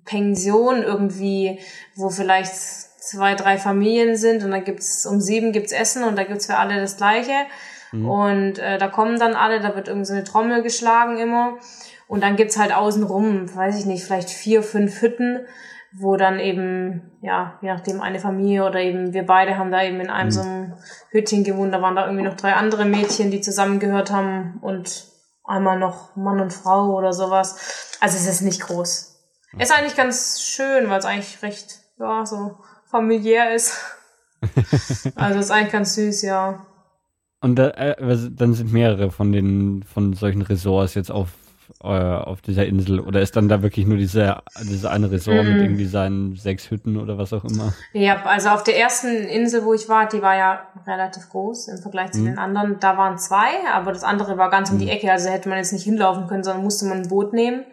Pension 0.04 0.82
irgendwie, 0.82 1.60
wo 1.94 2.08
vielleicht 2.08 2.52
zwei, 3.10 3.34
drei 3.34 3.58
Familien 3.58 4.16
sind 4.16 4.44
und 4.44 4.52
dann 4.52 4.64
gibt's 4.64 5.04
um 5.04 5.20
sieben 5.20 5.52
gibt's 5.52 5.72
Essen 5.72 6.04
und 6.04 6.16
da 6.16 6.24
gibt's 6.24 6.46
für 6.46 6.56
alle 6.56 6.80
das 6.80 6.96
Gleiche. 6.96 7.32
Mhm. 7.92 8.08
Und 8.08 8.58
äh, 8.58 8.78
da 8.78 8.88
kommen 8.88 9.18
dann 9.18 9.34
alle, 9.34 9.60
da 9.60 9.74
wird 9.74 9.88
irgendwie 9.88 10.06
so 10.06 10.14
eine 10.14 10.24
Trommel 10.24 10.62
geschlagen 10.62 11.18
immer. 11.18 11.58
Und 12.06 12.22
dann 12.22 12.36
gibt's 12.36 12.58
halt 12.58 12.72
außenrum, 12.72 13.54
weiß 13.54 13.78
ich 13.78 13.86
nicht, 13.86 14.04
vielleicht 14.04 14.30
vier, 14.30 14.62
fünf 14.62 15.02
Hütten, 15.02 15.46
wo 15.92 16.16
dann 16.16 16.38
eben, 16.38 17.18
ja, 17.20 17.58
je 17.62 17.68
nachdem 17.68 18.00
eine 18.00 18.20
Familie 18.20 18.64
oder 18.64 18.80
eben 18.80 19.12
wir 19.12 19.26
beide 19.26 19.58
haben 19.58 19.72
da 19.72 19.82
eben 19.82 20.00
in 20.00 20.10
einem 20.10 20.28
mhm. 20.28 20.32
so 20.32 20.40
einem 20.40 20.74
Hütchen 21.10 21.42
gewohnt. 21.42 21.74
Da 21.74 21.82
waren 21.82 21.96
da 21.96 22.04
irgendwie 22.04 22.24
noch 22.24 22.36
drei 22.36 22.54
andere 22.54 22.84
Mädchen, 22.84 23.32
die 23.32 23.40
zusammengehört 23.40 24.12
haben 24.12 24.58
und 24.62 25.06
einmal 25.44 25.78
noch 25.78 26.14
Mann 26.14 26.40
und 26.40 26.52
Frau 26.52 26.94
oder 26.96 27.12
sowas. 27.12 27.96
Also 28.00 28.16
es 28.16 28.28
ist 28.28 28.42
nicht 28.42 28.60
groß. 28.60 29.08
Ist 29.58 29.72
eigentlich 29.76 29.96
ganz 29.96 30.40
schön, 30.40 30.88
weil 30.88 31.00
es 31.00 31.04
eigentlich 31.04 31.42
recht, 31.42 31.80
ja, 31.98 32.24
so 32.24 32.58
familiär 32.90 33.54
ist. 33.54 33.78
also 35.14 35.38
ist 35.38 35.50
eigentlich 35.50 35.72
ganz 35.72 35.94
süß, 35.94 36.22
ja. 36.22 36.66
Und 37.40 37.56
da, 37.56 37.70
äh, 37.70 38.16
dann 38.30 38.54
sind 38.54 38.72
mehrere 38.72 39.10
von 39.10 39.32
den 39.32 39.82
von 39.82 40.12
solchen 40.12 40.42
Ressorts 40.42 40.94
jetzt 40.94 41.10
auf 41.10 41.28
äh, 41.82 41.86
auf 41.86 42.42
dieser 42.42 42.66
Insel 42.66 43.00
oder 43.00 43.22
ist 43.22 43.36
dann 43.36 43.48
da 43.48 43.62
wirklich 43.62 43.86
nur 43.86 43.96
diese 43.96 44.42
diese 44.62 44.90
eine 44.90 45.10
Resort 45.10 45.44
mm. 45.44 45.48
mit 45.48 45.62
irgendwie 45.62 45.86
seinen 45.86 46.36
sechs 46.36 46.70
Hütten 46.70 46.98
oder 46.98 47.16
was 47.16 47.32
auch 47.32 47.44
immer? 47.44 47.72
Ja, 47.92 48.22
also 48.24 48.50
auf 48.50 48.64
der 48.64 48.78
ersten 48.78 49.08
Insel, 49.08 49.64
wo 49.64 49.72
ich 49.72 49.88
war, 49.88 50.08
die 50.08 50.20
war 50.20 50.36
ja 50.36 50.66
relativ 50.86 51.28
groß 51.30 51.68
im 51.68 51.78
Vergleich 51.78 52.10
zu 52.10 52.20
mm. 52.20 52.24
den 52.24 52.38
anderen. 52.38 52.80
Da 52.80 52.98
waren 52.98 53.18
zwei, 53.18 53.48
aber 53.72 53.92
das 53.92 54.04
andere 54.04 54.36
war 54.36 54.50
ganz 54.50 54.70
mm. 54.70 54.74
um 54.74 54.78
die 54.78 54.86
mhm. 54.86 54.90
Ecke, 54.90 55.12
also 55.12 55.30
hätte 55.30 55.48
man 55.48 55.58
jetzt 55.58 55.72
nicht 55.72 55.84
hinlaufen 55.84 56.26
können, 56.26 56.44
sondern 56.44 56.64
musste 56.64 56.86
man 56.86 56.98
ein 56.98 57.08
Boot 57.08 57.32
nehmen. 57.32 57.64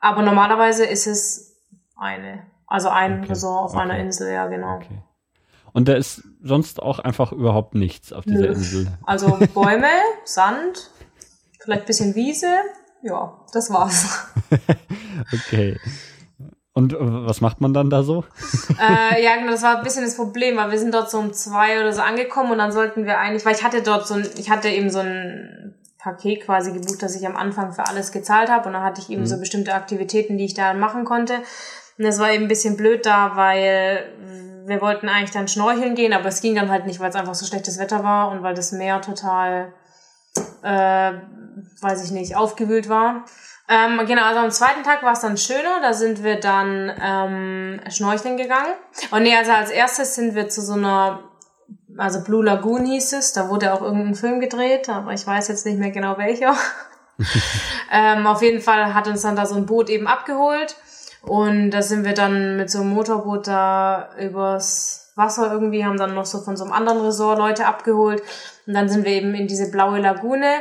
Aber 0.00 0.22
normalerweise 0.22 0.84
ist 0.84 1.06
es 1.06 1.56
eine 1.96 2.42
also 2.74 2.88
ein 2.88 3.20
okay. 3.20 3.28
Resort 3.28 3.64
auf 3.66 3.74
okay. 3.74 3.82
einer 3.82 3.98
Insel, 3.98 4.32
ja, 4.32 4.48
genau. 4.48 4.76
Okay. 4.76 4.98
Und 5.72 5.86
da 5.86 5.94
ist 5.94 6.24
sonst 6.42 6.82
auch 6.82 6.98
einfach 6.98 7.30
überhaupt 7.30 7.76
nichts 7.76 8.12
auf 8.12 8.24
dieser 8.24 8.40
Nö. 8.40 8.46
Insel. 8.48 8.88
Also 9.04 9.38
Bäume, 9.54 9.90
Sand, 10.24 10.90
vielleicht 11.60 11.82
ein 11.82 11.86
bisschen 11.86 12.14
Wiese. 12.16 12.48
Ja, 13.02 13.40
das 13.52 13.70
war's. 13.70 14.26
okay. 15.32 15.78
Und 16.72 16.94
äh, 16.94 16.96
was 16.98 17.40
macht 17.40 17.60
man 17.60 17.72
dann 17.72 17.90
da 17.90 18.02
so? 18.02 18.24
äh, 18.80 19.22
ja, 19.22 19.36
genau, 19.36 19.52
das 19.52 19.62
war 19.62 19.78
ein 19.78 19.84
bisschen 19.84 20.04
das 20.04 20.16
Problem, 20.16 20.56
weil 20.56 20.72
wir 20.72 20.78
sind 20.80 20.92
dort 20.92 21.12
so 21.12 21.18
um 21.18 21.32
zwei 21.32 21.78
oder 21.78 21.92
so 21.92 22.02
angekommen 22.02 22.50
und 22.50 22.58
dann 22.58 22.72
sollten 22.72 23.06
wir 23.06 23.20
eigentlich, 23.20 23.46
weil 23.46 23.54
ich 23.54 23.62
hatte 23.62 23.82
dort 23.82 24.08
so 24.08 24.14
ein, 24.14 24.28
ich 24.36 24.50
hatte 24.50 24.68
eben 24.68 24.90
so 24.90 24.98
ein 24.98 25.76
Paket 25.98 26.42
quasi 26.42 26.72
gebucht, 26.72 27.02
dass 27.04 27.14
ich 27.14 27.24
am 27.24 27.36
Anfang 27.36 27.72
für 27.72 27.86
alles 27.86 28.10
gezahlt 28.10 28.50
habe 28.50 28.66
und 28.66 28.72
dann 28.72 28.82
hatte 28.82 29.00
ich 29.00 29.10
eben 29.10 29.22
mhm. 29.22 29.26
so 29.26 29.38
bestimmte 29.38 29.74
Aktivitäten, 29.74 30.38
die 30.38 30.46
ich 30.46 30.54
da 30.54 30.74
machen 30.74 31.04
konnte. 31.04 31.34
Und 31.98 32.04
das 32.04 32.18
war 32.18 32.32
eben 32.32 32.44
ein 32.44 32.48
bisschen 32.48 32.76
blöd 32.76 33.06
da, 33.06 33.36
weil 33.36 34.12
wir 34.66 34.80
wollten 34.80 35.08
eigentlich 35.08 35.30
dann 35.30 35.48
schnorcheln 35.48 35.94
gehen, 35.94 36.12
aber 36.12 36.26
es 36.26 36.40
ging 36.40 36.54
dann 36.54 36.70
halt 36.70 36.86
nicht, 36.86 37.00
weil 37.00 37.10
es 37.10 37.16
einfach 37.16 37.34
so 37.34 37.46
schlechtes 37.46 37.78
Wetter 37.78 38.02
war 38.02 38.30
und 38.30 38.42
weil 38.42 38.54
das 38.54 38.72
Meer 38.72 39.00
total, 39.00 39.72
äh, 40.62 41.12
weiß 41.80 42.04
ich 42.04 42.10
nicht, 42.10 42.36
aufgewühlt 42.36 42.88
war. 42.88 43.24
Ähm, 43.68 44.00
genau, 44.06 44.24
also 44.24 44.40
am 44.40 44.50
zweiten 44.50 44.82
Tag 44.82 45.02
war 45.02 45.12
es 45.12 45.20
dann 45.20 45.36
schöner, 45.36 45.80
da 45.80 45.92
sind 45.92 46.22
wir 46.22 46.38
dann 46.40 46.92
ähm, 47.00 47.80
schnorcheln 47.90 48.36
gegangen. 48.36 48.72
Und 49.10 49.22
nee, 49.22 49.36
also 49.36 49.52
als 49.52 49.70
erstes 49.70 50.14
sind 50.14 50.34
wir 50.34 50.48
zu 50.48 50.60
so 50.60 50.74
einer, 50.74 51.20
also 51.96 52.22
Blue 52.22 52.44
Lagoon 52.44 52.84
hieß 52.84 53.14
es, 53.14 53.32
da 53.32 53.48
wurde 53.48 53.72
auch 53.72 53.80
irgendein 53.80 54.14
Film 54.14 54.40
gedreht, 54.40 54.88
aber 54.88 55.12
ich 55.12 55.26
weiß 55.26 55.48
jetzt 55.48 55.64
nicht 55.64 55.78
mehr 55.78 55.90
genau 55.90 56.18
welcher. 56.18 56.54
ähm, 57.92 58.26
auf 58.26 58.42
jeden 58.42 58.60
Fall 58.60 58.92
hat 58.92 59.08
uns 59.08 59.22
dann 59.22 59.36
da 59.36 59.46
so 59.46 59.54
ein 59.54 59.66
Boot 59.66 59.88
eben 59.88 60.06
abgeholt 60.06 60.76
und 61.26 61.70
da 61.70 61.82
sind 61.82 62.04
wir 62.04 62.14
dann 62.14 62.56
mit 62.56 62.70
so 62.70 62.80
einem 62.80 62.90
Motorboot 62.90 63.46
da 63.46 64.10
übers 64.18 65.12
Wasser 65.16 65.50
irgendwie, 65.52 65.84
haben 65.84 65.96
dann 65.96 66.14
noch 66.14 66.26
so 66.26 66.40
von 66.40 66.56
so 66.56 66.64
einem 66.64 66.72
anderen 66.72 67.00
Resort 67.00 67.38
Leute 67.38 67.66
abgeholt. 67.66 68.22
Und 68.66 68.74
dann 68.74 68.88
sind 68.88 69.04
wir 69.04 69.12
eben 69.12 69.34
in 69.34 69.46
diese 69.46 69.70
blaue 69.70 70.00
Lagune. 70.00 70.56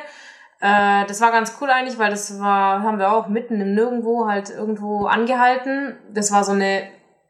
Äh, 0.61 1.05
das 1.07 1.21
war 1.21 1.31
ganz 1.31 1.57
cool 1.59 1.69
eigentlich, 1.69 1.97
weil 1.97 2.11
das 2.11 2.39
war, 2.39 2.83
haben 2.83 2.99
wir 2.99 3.11
auch 3.11 3.27
mitten 3.27 3.59
im 3.59 3.73
Nirgendwo 3.73 4.27
halt 4.27 4.49
irgendwo 4.49 5.05
angehalten. 5.05 5.97
Das 6.13 6.31
war 6.31 6.43
so 6.43 6.51
eine 6.51 6.83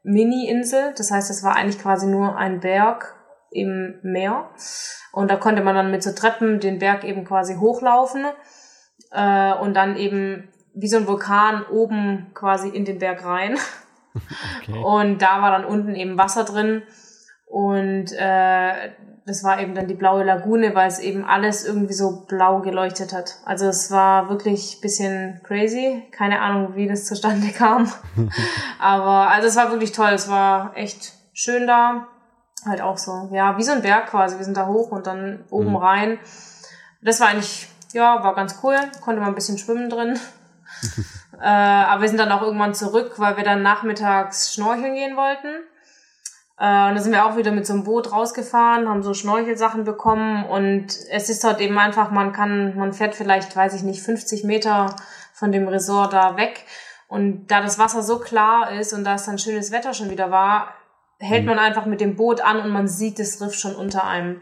Mini-Insel. 0.04 0.94
Das 0.98 1.12
heißt, 1.12 1.32
es 1.32 1.44
war 1.44 1.56
eigentlich 1.56 1.82
quasi 1.82 2.08
nur 2.08 2.36
ein 2.36 2.60
Berg 2.60 3.16
im 3.52 4.00
Meer. 4.04 4.50
Und 5.12 5.32
da 5.32 5.38
konnte 5.38 5.64
man 5.64 5.76
dann 5.76 5.92
mit 5.92 6.04
so 6.04 6.12
Treppen 6.12 6.60
den 6.60 6.80
Berg 6.80 7.04
eben 7.04 7.26
quasi 7.26 7.56
hochlaufen. 7.56 8.26
Äh, 9.12 9.54
und 9.54 9.76
dann 9.76 9.96
eben 9.96 10.53
wie 10.74 10.88
so 10.88 10.98
ein 10.98 11.08
Vulkan 11.08 11.66
oben 11.72 12.32
quasi 12.34 12.70
in 12.70 12.86
den 12.86 13.00
Berg 13.00 13.26
rein. 13.26 13.58
Okay. 14.62 14.80
Und 14.84 15.22
da 15.22 15.42
war 15.42 15.52
dann 15.52 15.66
unten 15.66 15.96
eben 15.96 16.18
Wasser 16.18 16.44
drin. 16.44 16.84
Und 17.46 18.12
äh, 18.14 18.92
das 19.26 19.44
war 19.44 19.60
eben 19.62 19.74
dann 19.74 19.88
die 19.88 19.94
blaue 19.94 20.24
Lagune, 20.24 20.76
weil 20.76 20.88
es 20.88 21.00
eben 21.00 21.24
alles 21.24 21.66
irgendwie 21.66 21.94
so 21.94 22.26
blau 22.28 22.60
geleuchtet 22.60 23.14
hat. 23.14 23.38
Also 23.46 23.68
es 23.68 23.90
war 23.92 24.30
wirklich 24.30 24.82
bisschen 24.82 25.42
crazy. 25.44 26.04
Keine 26.12 26.42
Ahnung, 26.42 26.76
wie 26.76 26.88
das 26.88 27.06
zustande 27.06 27.48
kam. 27.58 27.92
Aber 28.80 29.30
also 29.30 29.48
es 29.48 29.56
war 29.56 29.72
wirklich 29.72 29.92
toll. 29.92 30.12
Es 30.14 30.30
war 30.30 30.76
echt 30.76 31.14
schön 31.34 31.68
da. 31.68 32.08
Halt 32.66 32.82
auch 32.82 32.98
so, 32.98 33.30
ja, 33.34 33.58
wie 33.58 33.64
so 33.64 33.74
ein 33.74 33.82
Berg 33.82 34.08
quasi. 34.08 34.38
Wir 34.38 34.46
sind 34.46 34.58
da 34.58 34.68
hoch 34.68 34.92
und 34.92 35.06
dann 35.06 35.44
oben 35.50 35.72
mhm. 35.72 35.76
rein. 35.76 36.20
Das 37.02 37.20
war 37.20 37.28
eigentlich, 37.28 37.68
ja, 37.92 38.24
war 38.24 38.36
ganz 38.36 38.60
cool. 38.64 38.78
Konnte 39.02 39.20
man 39.20 39.30
ein 39.30 39.36
bisschen 39.36 39.58
schwimmen 39.58 39.90
drin 39.90 40.18
äh, 41.42 41.46
aber 41.46 42.02
wir 42.02 42.08
sind 42.10 42.20
dann 42.20 42.32
auch 42.32 42.42
irgendwann 42.42 42.74
zurück, 42.74 43.14
weil 43.18 43.38
wir 43.38 43.44
dann 43.44 43.62
nachmittags 43.62 44.54
schnorcheln 44.54 44.96
gehen 44.96 45.16
wollten. 45.16 45.64
Äh, 46.58 46.90
und 46.90 46.96
da 46.96 47.00
sind 47.00 47.12
wir 47.12 47.26
auch 47.26 47.36
wieder 47.36 47.52
mit 47.52 47.66
so 47.66 47.74
einem 47.74 47.84
Boot 47.84 48.12
rausgefahren, 48.12 48.88
haben 48.88 49.04
so 49.04 49.14
Schnorchelsachen 49.14 49.84
bekommen 49.84 50.46
und 50.46 50.88
es 51.10 51.30
ist 51.30 51.44
dort 51.44 51.60
eben 51.62 51.78
einfach, 51.78 52.12
man 52.12 52.32
kann, 52.32 52.76
man 52.78 52.94
fährt 52.94 53.16
vielleicht, 53.16 53.56
weiß 53.56 53.74
ich 53.74 53.84
nicht, 53.84 54.02
50 54.02 54.44
Meter 54.44 54.96
von 55.34 55.52
dem 55.52 55.68
Resort 55.68 56.14
da 56.14 56.38
weg. 56.38 56.66
Und 57.08 57.48
da 57.48 57.62
das 57.62 57.78
Wasser 57.78 58.02
so 58.02 58.20
klar 58.20 58.72
ist 58.72 58.94
und 58.94 59.04
da 59.04 59.16
es 59.16 59.26
dann 59.26 59.38
schönes 59.38 59.72
Wetter 59.72 59.94
schon 59.94 60.10
wieder 60.10 60.32
war, 60.32 60.74
hält 61.20 61.44
mhm. 61.44 61.50
man 61.50 61.60
einfach 61.60 61.86
mit 61.86 62.02
dem 62.02 62.16
Boot 62.16 62.42
an 62.42 62.60
und 62.60 62.70
man 62.70 62.88
sieht 62.88 63.20
das 63.20 63.42
Riff 63.42 63.54
schon 63.54 63.76
unter 63.76 64.06
einem. 64.06 64.42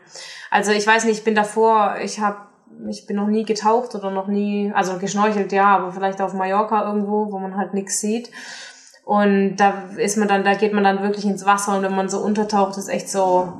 Also 0.50 0.72
ich 0.72 0.86
weiß 0.86 1.06
nicht, 1.06 1.20
ich 1.20 1.24
bin 1.24 1.36
davor, 1.36 1.98
ich 2.02 2.20
habe 2.20 2.51
ich 2.90 3.06
bin 3.06 3.16
noch 3.16 3.28
nie 3.28 3.44
getaucht 3.44 3.96
oder 3.96 4.12
noch 4.12 4.28
nie, 4.28 4.72
also 4.74 4.98
geschnorchelt 4.98 5.52
ja, 5.52 5.76
aber 5.76 5.92
vielleicht 5.92 6.22
auf 6.22 6.34
Mallorca 6.34 6.86
irgendwo, 6.88 7.32
wo 7.32 7.40
man 7.40 7.58
halt 7.58 7.74
nichts 7.74 8.00
sieht. 8.00 8.32
Und 9.04 9.58
da 9.58 9.74
ist 9.98 10.18
man 10.18 10.28
dann, 10.28 10.44
da 10.44 10.54
geht 10.54 10.74
man 10.74 10.84
dann 10.84 11.02
wirklich 11.02 11.26
ins 11.26 11.46
Wasser 11.46 11.76
und 11.76 11.84
wenn 11.84 11.96
man 11.96 12.10
so 12.10 12.20
untertaucht, 12.20 12.78
ist 12.78 12.90
echt 12.90 13.10
so, 13.10 13.54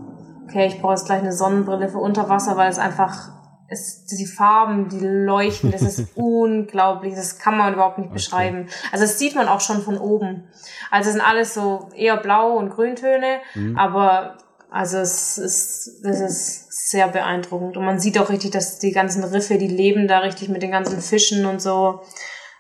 okay, 0.48 0.68
ich 0.68 0.82
brauche 0.82 0.94
jetzt 0.94 1.06
gleich 1.06 1.22
eine 1.22 1.34
Sonnenbrille 1.34 1.90
für 1.90 1.98
Unterwasser, 1.98 2.58
weil 2.58 2.70
es 2.70 2.78
einfach, 2.78 3.30
es, 3.68 4.06
die 4.06 4.26
Farben, 4.26 4.90
die 4.90 5.00
leuchten, 5.00 5.72
das 5.72 5.82
ist 5.82 6.12
unglaublich, 6.16 7.16
das 7.16 7.40
kann 7.40 7.58
man 7.58 7.74
überhaupt 7.74 7.98
nicht 7.98 8.08
okay. 8.08 8.16
beschreiben. 8.16 8.68
Also 8.92 9.04
das 9.04 9.18
sieht 9.18 9.36
man 9.36 9.48
auch 9.48 9.62
schon 9.62 9.82
von 9.82 9.98
oben. 9.98 10.48
Also 10.92 11.10
es 11.10 11.16
sind 11.16 11.26
alles 11.26 11.54
so 11.54 11.90
eher 11.96 12.18
blau 12.18 12.58
und 12.58 12.70
Grüntöne, 12.70 13.40
mhm. 13.56 13.78
aber 13.78 14.38
also 14.70 15.00
es 15.00 15.38
ist, 15.38 16.02
das 16.06 16.22
ist 16.22 16.71
sehr 16.92 17.08
beeindruckend. 17.08 17.78
Und 17.78 17.86
man 17.86 18.00
sieht 18.00 18.20
auch 18.20 18.30
richtig, 18.30 18.52
dass 18.52 18.80
die 18.80 18.92
ganzen 18.92 19.24
Riffe, 19.24 19.58
die 19.58 19.68
leben 19.68 20.08
da 20.08 20.20
richtig 20.20 20.50
mit 20.50 20.62
den 20.62 20.72
ganzen 20.72 21.02
Fischen 21.02 21.46
und 21.46 21.62
so. 21.62 22.02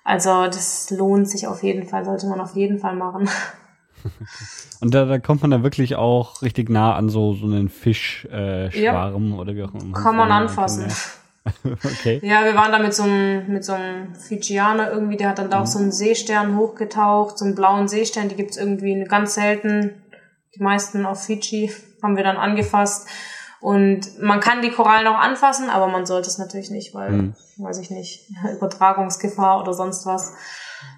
Also 0.04 0.46
das 0.48 0.90
lohnt 0.90 1.30
sich 1.30 1.48
auf 1.48 1.62
jeden 1.62 1.88
Fall, 1.88 2.06
sollte 2.06 2.28
man 2.28 2.42
auf 2.42 2.56
jeden 2.56 2.80
Fall 2.80 2.96
machen. 2.96 3.30
Und 4.82 4.96
da, 4.96 5.06
da 5.06 5.20
kommt 5.20 5.44
man 5.44 5.52
da 5.52 5.62
wirklich 5.62 5.96
auch 5.96 6.42
richtig 6.42 6.68
nah 6.68 6.96
an 6.96 7.08
so, 7.08 7.36
so 7.36 7.46
einen 7.46 7.70
Fischschwarm 7.70 8.72
äh, 8.74 8.82
ja. 8.82 9.14
oder 9.14 9.54
wie 9.54 9.62
auch 9.62 9.76
immer. 9.76 9.96
Kann 9.96 10.16
man 10.16 10.32
anfassen. 10.32 10.92
okay. 11.64 12.20
Ja, 12.24 12.44
wir 12.46 12.56
waren 12.56 12.72
da 12.72 12.80
mit 12.80 12.92
so 12.92 13.04
einem, 13.04 13.48
mit 13.48 13.64
so 13.64 13.74
einem 13.74 14.16
Fijianer 14.16 14.92
irgendwie, 14.92 15.18
der 15.18 15.30
hat 15.30 15.38
dann 15.38 15.52
da 15.52 15.58
mhm. 15.58 15.64
auch 15.64 15.68
so 15.68 15.78
einen 15.78 15.92
Seestern 15.92 16.58
hochgetaucht, 16.58 17.38
so 17.38 17.46
einen 17.46 17.54
blauen 17.54 17.88
Seestern, 17.88 18.30
die 18.30 18.36
gibt's 18.36 18.58
irgendwie 18.58 19.04
ganz 19.04 19.36
selten, 19.36 20.02
die 20.56 20.64
meisten 20.64 21.06
auf 21.06 21.26
Fiji 21.26 21.72
haben 22.02 22.18
wir 22.18 22.24
dann 22.24 22.38
angefasst. 22.38 23.08
Und 23.62 24.20
man 24.20 24.40
kann 24.40 24.64
die 24.64 24.72
Korallen 24.72 25.06
auch 25.06 25.20
anfassen, 25.20 25.70
aber 25.70 25.88
man 25.88 26.08
sollte 26.08 26.28
es 26.28 26.40
natürlich 26.40 26.72
nicht, 26.72 26.96
weil, 26.96 27.12
mhm. 27.12 27.36
weiß 27.58 27.78
ich 27.78 27.92
nicht, 27.92 28.28
Übertragungsgefahr 28.56 29.62
oder 29.62 29.74
sonst 29.74 30.06
was. 30.08 30.34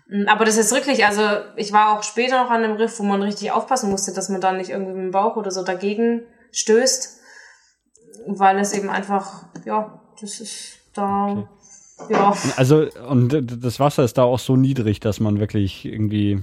Mm, 0.07 0.27
aber 0.27 0.45
das 0.45 0.55
ist 0.55 0.71
wirklich, 0.71 1.05
also 1.05 1.21
ich 1.57 1.73
war 1.73 1.91
auch 1.91 2.03
später 2.03 2.41
noch 2.41 2.49
an 2.49 2.63
einem 2.63 2.77
Riff, 2.77 2.97
wo 2.99 3.03
man 3.03 3.21
richtig 3.21 3.51
aufpassen 3.51 3.91
musste, 3.91 4.13
dass 4.13 4.29
man 4.29 4.39
da 4.39 4.53
nicht 4.53 4.69
irgendwie 4.69 4.93
mit 4.93 5.03
dem 5.03 5.11
Bauch 5.11 5.35
oder 5.35 5.51
so 5.51 5.61
dagegen 5.61 6.21
stößt, 6.53 7.19
weil 8.27 8.57
es 8.59 8.71
eben 8.71 8.89
einfach, 8.89 9.43
ja, 9.65 9.99
das 10.21 10.39
ist 10.39 10.77
da, 10.93 11.45
okay. 11.97 12.13
ja. 12.13 12.33
Also, 12.55 12.87
und 13.09 13.63
das 13.63 13.81
Wasser 13.81 14.05
ist 14.05 14.17
da 14.17 14.23
auch 14.23 14.39
so 14.39 14.55
niedrig, 14.55 15.01
dass 15.01 15.19
man 15.19 15.41
wirklich 15.41 15.83
irgendwie 15.83 16.41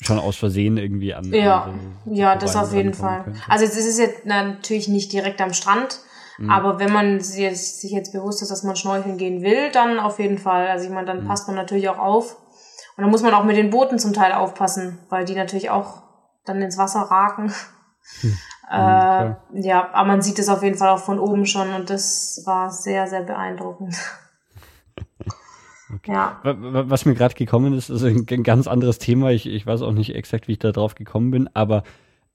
schon 0.00 0.18
aus 0.18 0.36
Versehen 0.36 0.76
irgendwie 0.76 1.14
an. 1.14 1.32
Ja, 1.32 1.62
an 1.64 1.96
ja, 2.06 2.36
das 2.36 2.56
auf 2.56 2.72
jeden 2.72 2.94
Fall. 2.94 3.24
Könnte. 3.24 3.40
Also 3.48 3.64
es 3.64 3.76
ist 3.76 3.98
jetzt 3.98 4.26
natürlich 4.26 4.88
nicht 4.88 5.12
direkt 5.12 5.40
am 5.40 5.52
Strand, 5.52 6.00
mhm. 6.38 6.50
aber 6.50 6.78
wenn 6.78 6.92
man 6.92 7.20
sich 7.20 7.82
jetzt 7.82 8.12
bewusst 8.12 8.42
ist, 8.42 8.50
dass 8.50 8.62
man 8.62 8.76
schnorcheln 8.76 9.18
gehen 9.18 9.42
will, 9.42 9.70
dann 9.72 9.98
auf 9.98 10.18
jeden 10.18 10.38
Fall. 10.38 10.68
Also 10.68 10.86
ich 10.86 10.92
meine, 10.92 11.06
dann 11.06 11.24
mhm. 11.24 11.28
passt 11.28 11.46
man 11.48 11.56
natürlich 11.56 11.88
auch 11.88 11.98
auf. 11.98 12.36
Und 12.96 13.02
dann 13.02 13.10
muss 13.10 13.22
man 13.22 13.34
auch 13.34 13.44
mit 13.44 13.56
den 13.56 13.70
Booten 13.70 13.98
zum 13.98 14.12
Teil 14.12 14.32
aufpassen, 14.32 14.98
weil 15.08 15.24
die 15.24 15.36
natürlich 15.36 15.70
auch 15.70 16.02
dann 16.44 16.60
ins 16.60 16.78
Wasser 16.78 17.00
raken. 17.02 17.52
Hm. 18.20 18.36
Äh, 18.70 19.32
ja, 19.54 19.88
aber 19.94 20.08
man 20.08 20.20
sieht 20.20 20.38
es 20.38 20.50
auf 20.50 20.62
jeden 20.62 20.76
Fall 20.76 20.90
auch 20.90 20.98
von 20.98 21.18
oben 21.18 21.46
schon 21.46 21.72
und 21.72 21.88
das 21.88 22.42
war 22.44 22.70
sehr, 22.70 23.06
sehr 23.06 23.22
beeindruckend. 23.22 23.96
Ja. 26.08 26.40
Was 26.42 27.04
mir 27.04 27.14
gerade 27.14 27.34
gekommen 27.34 27.74
ist, 27.74 27.90
ist 27.90 28.02
ein 28.02 28.24
ganz 28.24 28.66
anderes 28.66 28.98
Thema. 28.98 29.30
Ich, 29.30 29.46
ich 29.46 29.66
weiß 29.66 29.82
auch 29.82 29.92
nicht 29.92 30.14
exakt, 30.14 30.48
wie 30.48 30.52
ich 30.52 30.58
da 30.58 30.72
drauf 30.72 30.94
gekommen 30.94 31.30
bin, 31.30 31.50
aber 31.54 31.82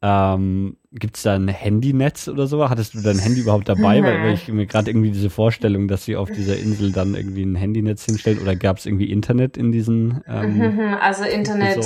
ähm, 0.06 0.76
gibt 0.92 1.16
es 1.16 1.24
da 1.24 1.34
ein 1.34 1.48
Handynetz 1.48 2.28
oder 2.28 2.46
so? 2.46 2.70
Hattest 2.70 2.94
du 2.94 3.02
dein 3.02 3.20
Handy 3.20 3.40
überhaupt 3.40 3.70
dabei? 3.70 4.02
Mhm. 4.02 4.06
Weil, 4.06 4.24
weil, 4.24 4.34
ich 4.34 4.50
mir 4.50 4.66
gerade 4.66 4.92
irgendwie 4.92 5.12
diese 5.12 5.30
Vorstellung, 5.30 5.88
dass 5.88 6.04
sie 6.04 6.18
auf 6.18 6.30
dieser 6.30 6.58
Insel 6.58 6.92
dann 6.92 7.16
irgendwie 7.16 7.44
ein 7.44 7.56
Handynetz 7.56 8.04
hinstellen 8.04 8.40
oder 8.40 8.56
gab 8.58 8.80
es 8.80 8.86
irgendwie 8.86 9.10
Internet 9.10 9.56
in 9.56 9.72
diesen 9.72 10.22
ähm, 10.28 10.98
Also 11.02 11.24
Internet. 11.24 11.80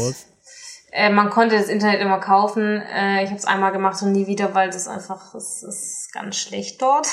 Äh, 0.92 1.12
man 1.12 1.30
konnte 1.30 1.58
das 1.58 1.70
Internet 1.70 2.02
immer 2.02 2.18
kaufen. 2.18 2.82
Äh, 2.82 3.24
ich 3.24 3.30
habe 3.30 3.38
es 3.38 3.46
einmal 3.46 3.72
gemacht 3.72 4.02
und 4.02 4.14
nie 4.14 4.26
wieder, 4.26 4.56
weil 4.56 4.72
das 4.72 4.88
einfach, 4.88 5.36
es 5.36 5.62
ist 5.62 6.12
ganz 6.12 6.38
schlecht 6.38 6.82
dort. 6.82 7.08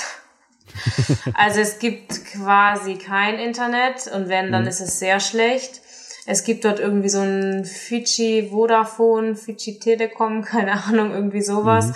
also 1.35 1.61
es 1.61 1.79
gibt 1.79 2.25
quasi 2.27 2.97
kein 2.97 3.39
Internet 3.39 4.07
und 4.15 4.29
wenn, 4.29 4.53
dann 4.53 4.63
mhm. 4.63 4.69
ist 4.69 4.81
es 4.81 4.99
sehr 4.99 5.21
schlecht. 5.21 5.81
Es 6.27 6.45
gibt 6.45 6.65
dort 6.65 6.81
irgendwie 6.81 7.11
so 7.11 7.21
ein 7.21 7.65
Fiji 7.65 8.49
Vodafone, 8.51 9.37
Fiji 9.37 9.79
Telekom, 9.79 10.43
keine 10.45 10.85
Ahnung, 10.85 11.13
irgendwie 11.13 11.43
sowas. 11.43 11.93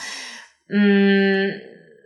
Mhm. 0.68 1.48
Mm, 1.48 1.50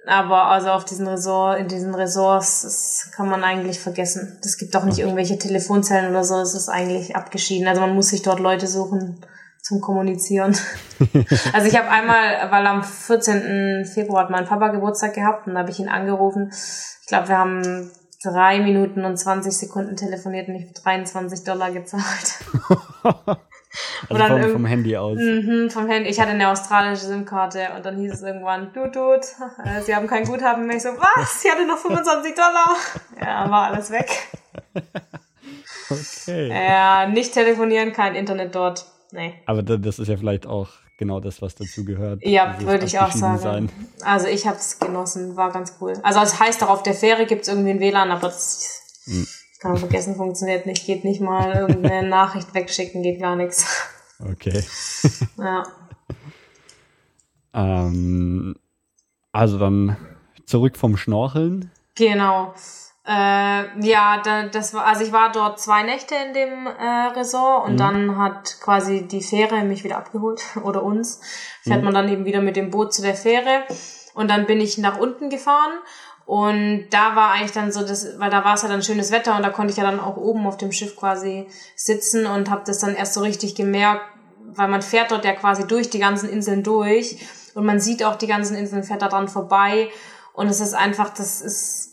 aber 0.07 0.47
also 0.47 0.71
auf 0.71 0.85
diesen 0.85 1.07
Resort, 1.07 1.61
in 1.61 1.69
diesen 1.69 1.95
Resorts, 1.95 2.63
das 2.63 3.13
kann 3.15 3.29
man 3.29 3.45
eigentlich 3.45 3.79
vergessen. 3.79 4.39
Es 4.45 4.57
gibt 4.57 4.75
auch 4.77 4.85
nicht 4.85 4.99
irgendwelche 4.99 5.39
Telefonzellen 5.39 6.11
oder 6.11 6.25
so, 6.25 6.41
es 6.41 6.55
ist 6.55 6.69
eigentlich 6.69 7.15
abgeschieden. 7.15 7.69
Also 7.69 7.81
man 7.81 7.95
muss 7.95 8.09
sich 8.09 8.23
dort 8.23 8.41
Leute 8.41 8.67
suchen 8.67 9.21
zum 9.63 9.81
Kommunizieren. 9.81 10.57
also 11.53 11.67
ich 11.67 11.77
habe 11.77 11.89
einmal, 11.89 12.51
weil 12.51 12.67
am 12.67 12.83
14. 12.83 13.87
Februar 13.87 14.25
hat 14.25 14.31
mein 14.31 14.45
Papa 14.45 14.69
Geburtstag 14.69 15.15
gehabt 15.15 15.47
und 15.47 15.55
da 15.55 15.61
habe 15.61 15.71
ich 15.71 15.79
ihn 15.79 15.89
angerufen. 15.89 16.53
Ich 16.53 17.07
glaube, 17.07 17.29
wir 17.29 17.39
haben 17.39 17.91
drei 18.23 18.61
Minuten 18.61 19.05
und 19.05 19.17
20 19.17 19.57
Sekunden 19.57 19.97
telefoniert 19.97 20.49
und 20.49 20.57
ich 20.57 20.65
habe 20.65 20.75
23 20.83 21.45
Dollar 21.45 21.71
gezahlt. 21.71 22.41
also 24.09 24.27
vom, 24.27 24.53
vom 24.53 24.65
Handy 24.65 24.97
aus. 24.97 25.19
Mhm, 25.19 25.71
vom 25.71 25.87
Handy. 25.87 26.11
Ich 26.11 26.21
hatte 26.21 26.31
eine 26.31 26.49
australische 26.49 27.07
SIM-Karte 27.07 27.69
und 27.77 27.87
dann 27.87 27.97
hieß 27.99 28.15
es 28.15 28.23
irgendwann, 28.23 28.73
du, 28.73 28.89
du, 28.91 29.13
äh, 29.13 29.81
sie 29.85 29.95
haben 29.95 30.09
kein 30.09 30.25
Guthaben 30.25 30.67
mehr. 30.67 30.77
Ich 30.77 30.83
so, 30.83 30.91
was? 30.91 31.41
Sie 31.41 31.51
hatte 31.51 31.67
noch 31.67 31.79
25 31.79 32.35
Dollar. 32.35 32.77
Ja, 33.21 33.49
war 33.51 33.73
alles 33.73 33.91
weg. 33.91 34.11
Okay. 35.91 36.49
Ja, 36.49 37.07
nicht 37.07 37.35
telefonieren, 37.35 37.93
kein 37.93 38.15
Internet 38.15 38.55
dort. 38.55 38.87
Nee. 39.13 39.35
Aber 39.45 39.63
das 39.63 39.99
ist 39.99 40.09
ja 40.09 40.17
vielleicht 40.17 40.47
auch 40.47 40.69
genau 40.97 41.21
das, 41.21 41.43
was 41.43 41.55
dazu 41.55 41.85
gehört. 41.85 42.25
Ja, 42.25 42.59
würde 42.61 42.87
ich 42.87 42.99
auch 42.99 43.13
sagen. 43.13 43.39
Sein. 43.39 43.69
Also 44.03 44.27
ich 44.27 44.47
habe 44.47 44.57
es 44.57 44.79
genossen, 44.79 45.37
war 45.37 45.53
ganz 45.53 45.77
cool. 45.81 45.93
Also 46.03 46.21
es 46.21 46.41
heißt 46.41 46.63
auch, 46.65 46.71
auf 46.71 46.83
der 46.83 46.95
Fähre 46.95 47.27
gibt 47.27 47.43
es 47.43 47.49
irgendwie 47.49 47.71
ein 47.71 47.81
WLAN, 47.81 48.11
aber 48.11 48.29
das 48.29 49.03
hm. 49.05 49.27
kann 49.61 49.73
man 49.73 49.81
vergessen, 49.81 50.17
funktioniert 50.17 50.65
nicht, 50.65 50.87
geht 50.87 51.05
nicht 51.05 51.21
mal 51.21 51.53
irgendeine 51.53 52.09
Nachricht 52.09 52.55
wegschicken, 52.55 53.03
geht 53.03 53.21
gar 53.21 53.37
nichts. 53.37 53.67
Okay. 54.19 54.65
ja. 55.39 55.65
ähm, 57.53 58.57
also 59.31 59.59
dann 59.59 59.97
zurück 60.47 60.79
vom 60.79 60.97
Schnorcheln. 60.97 61.71
Genau. 61.97 62.55
Äh, 63.05 63.81
ja, 63.85 64.21
da, 64.23 64.47
das 64.47 64.75
war, 64.75 64.87
also 64.87 65.03
ich 65.03 65.13
war 65.13 65.33
dort 65.33 65.59
zwei 65.59 65.83
Nächte 65.83 66.15
in 66.15 66.35
dem 66.35 66.67
äh, 66.67 67.09
Resort 67.17 67.67
und 67.67 67.73
mhm. 67.73 67.79
dann 67.79 68.19
hat 68.19 68.59
quasi 68.61 69.09
die 69.09 69.23
Fähre 69.23 69.65
mich 69.65 69.83
wieder 69.83 69.97
abgeholt 69.97 70.43
oder 70.63 70.85
uns. 70.85 71.21
Fährt 71.63 71.81
mhm. 71.81 71.87
man 71.87 71.95
dann 71.95 72.09
eben 72.09 72.25
wieder 72.25 72.41
mit 72.41 72.55
dem 72.55 72.71
Boot 72.71 72.95
zu 72.95 73.03
der 73.03 73.17
Fähre 73.17 73.65
und 74.15 74.31
dann 74.31 74.47
bin 74.47 74.61
ich 74.61 74.79
nach 74.79 74.99
unten 74.99 75.31
gefahren 75.31 75.73
und 76.27 76.87
da 76.91 77.17
war 77.17 77.33
eigentlich 77.33 77.53
dann 77.53 77.73
so 77.73 77.81
das, 77.81 78.21
weil 78.21 78.31
da 78.31 78.45
war 78.45 78.55
es 78.55 78.63
ja 78.63 78.69
dann 78.69 78.83
schönes 78.83 79.11
Wetter 79.11 79.37
und 79.37 79.43
da 79.43 79.51
konnte 79.51 79.73
ich 79.73 79.79
ja 79.79 79.85
dann 79.85 79.99
auch 79.99 80.17
oben 80.17 80.47
auf 80.47 80.57
dem 80.57 80.71
Schiff 80.71 80.95
quasi 80.97 81.49
sitzen 81.75 82.27
und 82.27 82.51
habe 82.51 82.63
das 82.65 82.79
dann 82.79 82.95
erst 82.95 83.15
so 83.15 83.21
richtig 83.21 83.57
gemerkt, 83.57 84.03
weil 84.55 84.69
man 84.69 84.81
fährt 84.81 85.11
dort 85.11 85.25
ja 85.25 85.33
quasi 85.33 85.67
durch 85.67 85.91
die 85.91 85.99
ganzen 85.99 86.29
Inseln 86.29 86.63
durch 86.63 87.19
und 87.55 87.67
man 87.67 87.81
sieht 87.81 88.05
auch 88.05 88.15
die 88.15 88.29
ganzen 88.29 88.57
Inseln, 88.57 88.85
fährt 88.85 89.03
da 89.03 89.09
dran 89.09 89.27
vorbei 89.27 89.91
und 90.35 90.47
es 90.47 90.61
ist 90.61 90.75
einfach, 90.75 91.11
das 91.11 91.41
ist 91.41 91.92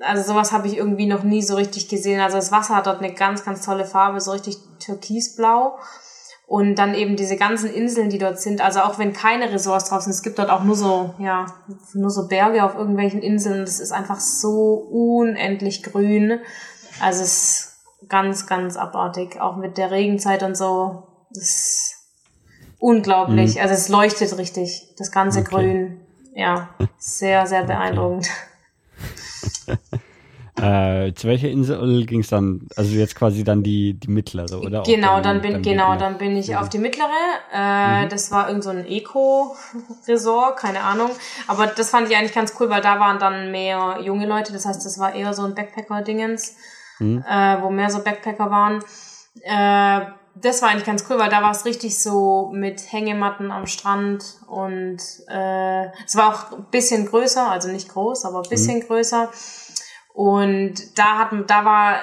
also 0.00 0.32
sowas 0.32 0.52
habe 0.52 0.66
ich 0.66 0.76
irgendwie 0.76 1.06
noch 1.06 1.22
nie 1.22 1.42
so 1.42 1.56
richtig 1.56 1.88
gesehen. 1.88 2.20
Also 2.20 2.36
das 2.36 2.52
Wasser 2.52 2.76
hat 2.76 2.86
dort 2.86 3.02
eine 3.02 3.12
ganz, 3.12 3.44
ganz 3.44 3.64
tolle 3.64 3.84
Farbe, 3.84 4.20
so 4.20 4.32
richtig 4.32 4.58
türkisblau. 4.78 5.78
Und 6.46 6.74
dann 6.74 6.94
eben 6.94 7.14
diese 7.14 7.36
ganzen 7.36 7.72
Inseln, 7.72 8.10
die 8.10 8.18
dort 8.18 8.40
sind, 8.40 8.60
also 8.60 8.80
auch 8.80 8.98
wenn 8.98 9.12
keine 9.12 9.52
Ressorts 9.52 9.88
drauf 9.88 10.02
sind, 10.02 10.10
es 10.10 10.22
gibt 10.22 10.36
dort 10.36 10.50
auch 10.50 10.64
nur 10.64 10.74
so, 10.74 11.14
ja, 11.18 11.46
nur 11.94 12.10
so 12.10 12.26
Berge 12.26 12.64
auf 12.64 12.74
irgendwelchen 12.74 13.22
Inseln. 13.22 13.60
Das 13.64 13.78
ist 13.78 13.92
einfach 13.92 14.18
so 14.18 14.74
unendlich 14.90 15.84
grün. 15.84 16.40
Also 17.00 17.22
es 17.22 17.32
ist 17.32 18.08
ganz, 18.08 18.46
ganz 18.46 18.76
abartig. 18.76 19.40
Auch 19.40 19.56
mit 19.56 19.78
der 19.78 19.92
Regenzeit 19.92 20.42
und 20.42 20.56
so. 20.56 21.06
Das 21.32 21.44
ist 21.44 21.94
unglaublich. 22.80 23.54
Mhm. 23.54 23.60
Also 23.60 23.74
es 23.74 23.88
leuchtet 23.88 24.36
richtig. 24.36 24.94
Das 24.98 25.12
ganze 25.12 25.40
okay. 25.40 25.48
Grün. 25.48 26.00
Ja, 26.34 26.70
sehr, 26.98 27.46
sehr 27.46 27.62
beeindruckend. 27.62 28.26
Okay. 28.26 28.49
äh, 30.56 31.12
zu 31.14 31.28
welcher 31.28 31.48
Insel 31.48 32.06
ging 32.06 32.20
es 32.20 32.28
dann? 32.28 32.68
Also 32.76 32.94
jetzt 32.96 33.14
quasi 33.14 33.44
dann 33.44 33.62
die, 33.62 33.94
die 33.94 34.10
mittlere, 34.10 34.60
oder? 34.60 34.82
Genau, 34.82 35.20
dann 35.20 35.40
bin, 35.40 35.62
genau, 35.62 35.96
dann 35.96 36.18
bin 36.18 36.36
ich 36.36 36.48
ja. 36.48 36.60
auf 36.60 36.68
die 36.68 36.78
mittlere. 36.78 37.08
Äh, 37.52 38.04
mhm. 38.04 38.08
Das 38.08 38.30
war 38.30 38.48
irgend 38.48 38.64
so 38.64 38.70
ein 38.70 38.86
Eco-Resort, 38.86 40.58
keine 40.58 40.82
Ahnung. 40.82 41.10
Aber 41.46 41.66
das 41.66 41.90
fand 41.90 42.08
ich 42.08 42.16
eigentlich 42.16 42.34
ganz 42.34 42.54
cool, 42.60 42.68
weil 42.68 42.82
da 42.82 43.00
waren 43.00 43.18
dann 43.18 43.50
mehr 43.50 43.98
junge 44.02 44.26
Leute. 44.26 44.52
Das 44.52 44.66
heißt, 44.66 44.84
das 44.84 44.98
war 44.98 45.14
eher 45.14 45.34
so 45.34 45.44
ein 45.44 45.54
Backpacker-Dingens, 45.54 46.56
mhm. 46.98 47.24
äh, 47.28 47.62
wo 47.62 47.70
mehr 47.70 47.90
so 47.90 48.02
Backpacker 48.02 48.50
waren. 48.50 48.82
Äh, 49.42 50.06
das 50.34 50.62
war 50.62 50.70
eigentlich 50.70 50.84
ganz 50.84 51.04
cool, 51.08 51.18
weil 51.18 51.28
da 51.28 51.42
war 51.42 51.50
es 51.50 51.64
richtig 51.64 52.00
so 52.00 52.50
mit 52.52 52.92
Hängematten 52.92 53.50
am 53.50 53.66
Strand 53.66 54.24
und 54.46 54.98
äh, 55.28 55.86
es 56.06 56.16
war 56.16 56.28
auch 56.28 56.56
ein 56.56 56.66
bisschen 56.70 57.06
größer, 57.06 57.50
also 57.50 57.68
nicht 57.68 57.88
groß, 57.88 58.24
aber 58.24 58.42
ein 58.42 58.48
bisschen 58.48 58.78
mhm. 58.78 58.86
größer. 58.86 59.30
Und 60.20 60.98
da 60.98 61.16
hat 61.16 61.30
da 61.46 61.64
war, 61.64 62.00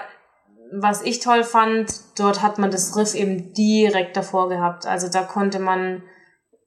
was 0.73 1.03
ich 1.03 1.19
toll 1.19 1.43
fand, 1.43 1.93
dort 2.17 2.41
hat 2.41 2.57
man 2.57 2.71
das 2.71 2.97
Riff 2.97 3.13
eben 3.13 3.53
direkt 3.53 4.17
davor 4.17 4.49
gehabt. 4.49 4.87
Also 4.87 5.07
da 5.07 5.21
konnte 5.21 5.59
man, 5.59 6.01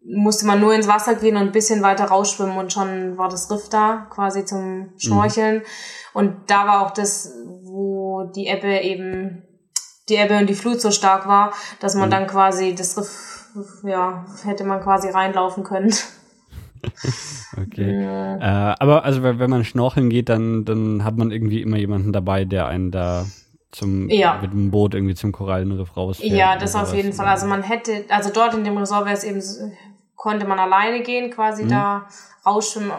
musste 0.05 0.47
man 0.47 0.61
nur 0.61 0.73
ins 0.75 0.87
Wasser 0.87 1.17
gehen 1.17 1.35
und 1.35 1.43
ein 1.43 1.53
bisschen 1.53 1.83
weiter 1.83 2.05
rausschwimmen 2.05 2.57
und 2.57 2.73
schon 2.73 3.19
war 3.19 3.29
das 3.29 3.51
Riff 3.51 3.69
da, 3.69 4.07
quasi 4.11 4.45
zum 4.45 4.93
Schnorcheln. 4.97 5.57
Mhm. 5.57 5.63
Und 6.13 6.37
da 6.53 6.69
war 6.69 6.87
auch 6.87 6.93
das, 6.93 7.35
wo 7.65 8.31
die 8.33 8.47
Ebbe 8.47 8.79
eben 8.83 9.43
die 10.09 10.15
Ebbe 10.15 10.39
und 10.39 10.47
die 10.47 10.55
Flut 10.55 10.81
so 10.81 10.93
stark 10.93 11.27
war, 11.27 11.53
dass 11.81 11.97
man 11.97 12.11
mhm. 12.11 12.13
dann 12.13 12.27
quasi 12.29 12.77
das 12.77 12.97
Riff, 12.97 13.83
ja, 13.83 14.25
hätte 14.45 14.63
man 14.63 14.81
quasi 14.81 15.09
reinlaufen 15.09 15.65
können. 15.65 15.93
okay. 17.57 18.03
Ja. 18.03 18.73
Äh, 18.73 18.77
aber 18.79 19.05
also 19.05 19.23
wenn 19.23 19.51
man 19.51 19.65
schnorcheln 19.65 20.11
geht, 20.11 20.29
dann, 20.29 20.65
dann 20.65 21.05
hat 21.05 21.17
man 21.17 21.31
irgendwie 21.31 21.63
immer 21.63 21.77
jemanden 21.77 22.13
dabei, 22.13 22.45
der 22.45 22.67
einen 22.67 22.91
da 22.91 23.27
zum 23.73 24.09
ja. 24.09 24.39
mit 24.41 24.53
dem 24.53 24.71
Boot 24.71 24.95
irgendwie 24.95 25.15
zum 25.15 25.33
Korallenriff 25.33 25.97
rausfährt. 25.97 26.33
Ja, 26.33 26.57
das 26.57 26.75
auf 26.75 26.95
jeden 26.95 27.13
Fall. 27.13 27.27
Also 27.27 27.47
man 27.47 27.63
hätte, 27.63 28.05
also 28.09 28.31
dort 28.33 28.55
in 28.55 28.65
dem 28.65 28.77
Resort 28.77 29.05
wäre 29.05 29.15
es 29.15 29.25
eben, 29.25 29.41
konnte 30.17 30.47
man 30.47 30.59
alleine 30.59 31.03
gehen, 31.03 31.31
quasi 31.31 31.65
mhm. 31.65 31.69
da 31.69 32.07
rausschwimmen. 32.45 32.93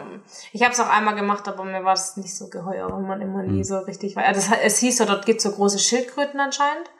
Ich 0.52 0.62
habe 0.62 0.72
es 0.72 0.80
auch 0.80 0.88
einmal 0.88 1.14
gemacht, 1.14 1.46
aber 1.48 1.64
mir 1.64 1.84
war 1.84 1.92
es 1.92 2.16
nicht 2.16 2.34
so 2.34 2.48
geheuer, 2.48 2.90
weil 2.90 3.02
man 3.02 3.20
immer 3.20 3.42
nie 3.42 3.58
mhm. 3.58 3.64
so 3.64 3.78
richtig 3.78 4.16
war. 4.16 4.24
Also 4.24 4.40
es, 4.40 4.58
es 4.64 4.78
hieß 4.78 4.98
so, 4.98 5.04
dort 5.04 5.26
gibt 5.26 5.38
es 5.38 5.44
so 5.44 5.52
große 5.52 5.78
Schildkröten 5.78 6.40
anscheinend. 6.40 6.90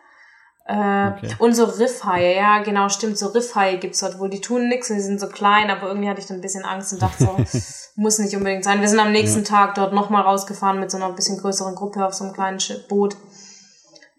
Äh, 0.64 1.08
okay. 1.08 1.34
Und 1.38 1.54
so 1.54 1.64
Riffhaie, 1.64 2.36
ja, 2.36 2.62
genau, 2.62 2.88
stimmt, 2.88 3.18
so 3.18 3.28
Riffhaie 3.28 3.78
gibt's 3.78 3.98
dort, 4.00 4.20
wo 4.20 4.28
die 4.28 4.40
tun 4.40 4.68
nix 4.68 4.90
und 4.90 4.96
die 4.96 5.02
sind 5.02 5.20
so 5.20 5.28
klein, 5.28 5.70
aber 5.70 5.88
irgendwie 5.88 6.08
hatte 6.08 6.20
ich 6.20 6.26
dann 6.26 6.38
ein 6.38 6.40
bisschen 6.40 6.64
Angst 6.64 6.92
und 6.92 7.02
dachte 7.02 7.24
so, 7.24 7.60
muss 8.00 8.18
nicht 8.18 8.36
unbedingt 8.36 8.62
sein. 8.64 8.80
Wir 8.80 8.88
sind 8.88 9.00
am 9.00 9.10
nächsten 9.10 9.42
ja. 9.42 9.48
Tag 9.48 9.74
dort 9.74 9.92
nochmal 9.92 10.22
rausgefahren 10.22 10.78
mit 10.78 10.90
so 10.90 10.98
einer 10.98 11.10
bisschen 11.10 11.38
größeren 11.38 11.74
Gruppe 11.74 12.06
auf 12.06 12.14
so 12.14 12.24
einem 12.24 12.32
kleinen 12.32 12.58
Boot. 12.88 13.16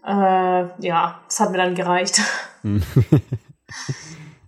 Äh, 0.06 0.66
ja, 0.86 1.22
das 1.28 1.40
hat 1.40 1.52
mir 1.52 1.58
dann 1.58 1.76
gereicht. 1.76 2.22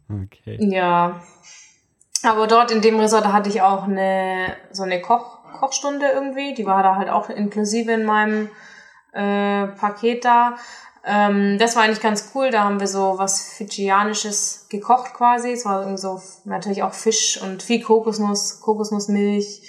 okay. 0.10 0.58
Ja. 0.60 1.22
Aber 2.24 2.48
dort 2.48 2.72
in 2.72 2.82
dem 2.82 3.00
Resort 3.00 3.26
hatte 3.28 3.50
ich 3.50 3.62
auch 3.62 3.84
eine, 3.84 4.56
so 4.72 4.84
eine 4.84 5.02
Koch, 5.02 5.40
Kochstunde 5.54 6.08
irgendwie, 6.08 6.54
die 6.54 6.66
war 6.66 6.84
da 6.84 6.96
halt 6.96 7.10
auch 7.10 7.30
inklusive 7.30 7.92
in 7.92 8.04
meinem 8.04 8.50
äh, 9.14 9.68
Paket 9.68 10.26
da. 10.26 10.56
Ähm, 11.08 11.60
das 11.60 11.76
war 11.76 11.84
eigentlich 11.84 12.02
ganz 12.02 12.32
cool. 12.34 12.50
Da 12.50 12.64
haben 12.64 12.80
wir 12.80 12.88
so 12.88 13.16
was 13.18 13.54
Fidschianisches 13.54 14.68
gekocht 14.70 15.14
quasi. 15.14 15.52
Es 15.52 15.66
war 15.66 15.82
irgendwie 15.82 16.02
so 16.02 16.20
natürlich 16.46 16.82
auch 16.82 16.94
Fisch 16.94 17.40
und 17.42 17.62
viel 17.62 17.84
Kokosnuss, 17.84 18.60
Kokosnussmilch 18.62 19.62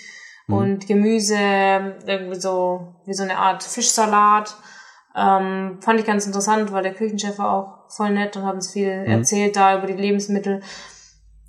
mhm. 0.46 0.54
und 0.54 0.86
Gemüse, 0.86 1.36
irgendwie 2.06 2.40
so 2.40 2.94
wie 3.04 3.12
so 3.12 3.22
eine 3.22 3.36
Art 3.36 3.62
Fischsalat. 3.62 4.56
Ähm, 5.14 5.78
fand 5.80 6.00
ich 6.00 6.06
ganz 6.06 6.26
interessant, 6.26 6.72
weil 6.72 6.82
der 6.82 6.94
Küchenchef 6.94 7.38
war 7.38 7.52
auch 7.52 7.90
voll 7.90 8.10
nett 8.10 8.36
und 8.36 8.44
hat 8.44 8.54
uns 8.54 8.72
viel 8.72 9.00
mhm. 9.00 9.10
erzählt 9.10 9.56
da 9.56 9.76
über 9.76 9.86
die 9.86 9.92
Lebensmittel. 9.92 10.62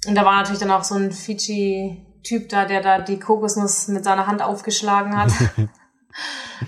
Und 0.06 0.16
da 0.16 0.26
war 0.26 0.36
natürlich 0.36 0.60
dann 0.60 0.72
auch 0.72 0.84
so 0.84 0.96
ein 0.96 1.12
Fidschi-Typ 1.12 2.50
da, 2.50 2.66
der 2.66 2.82
da 2.82 3.00
die 3.00 3.20
Kokosnuss 3.20 3.88
mit 3.88 4.04
seiner 4.04 4.28
Hand 4.28 4.42
aufgeschlagen 4.42 5.18
hat. 5.18 5.32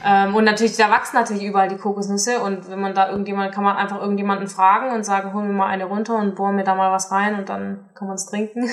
ähm, 0.05 0.35
und 0.35 0.43
natürlich, 0.43 0.77
da 0.77 0.89
wachsen 0.89 1.15
natürlich 1.15 1.43
überall 1.43 1.69
die 1.69 1.77
Kokosnüsse 1.77 2.41
und 2.41 2.69
wenn 2.69 2.79
man 2.79 2.93
da 2.93 3.09
irgendjemand, 3.09 3.51
kann 3.53 3.63
man 3.63 3.75
einfach 3.75 3.99
irgendjemanden 3.99 4.47
fragen 4.47 4.93
und 4.93 5.03
sagen, 5.03 5.33
hol 5.33 5.43
mir 5.43 5.53
mal 5.53 5.67
eine 5.67 5.85
runter 5.85 6.17
und 6.17 6.35
bohren 6.35 6.55
mir 6.55 6.63
da 6.63 6.75
mal 6.75 6.91
was 6.91 7.11
rein 7.11 7.35
und 7.35 7.49
dann 7.49 7.85
kann 7.95 8.07
man 8.07 8.15
es 8.15 8.27
trinken. 8.27 8.69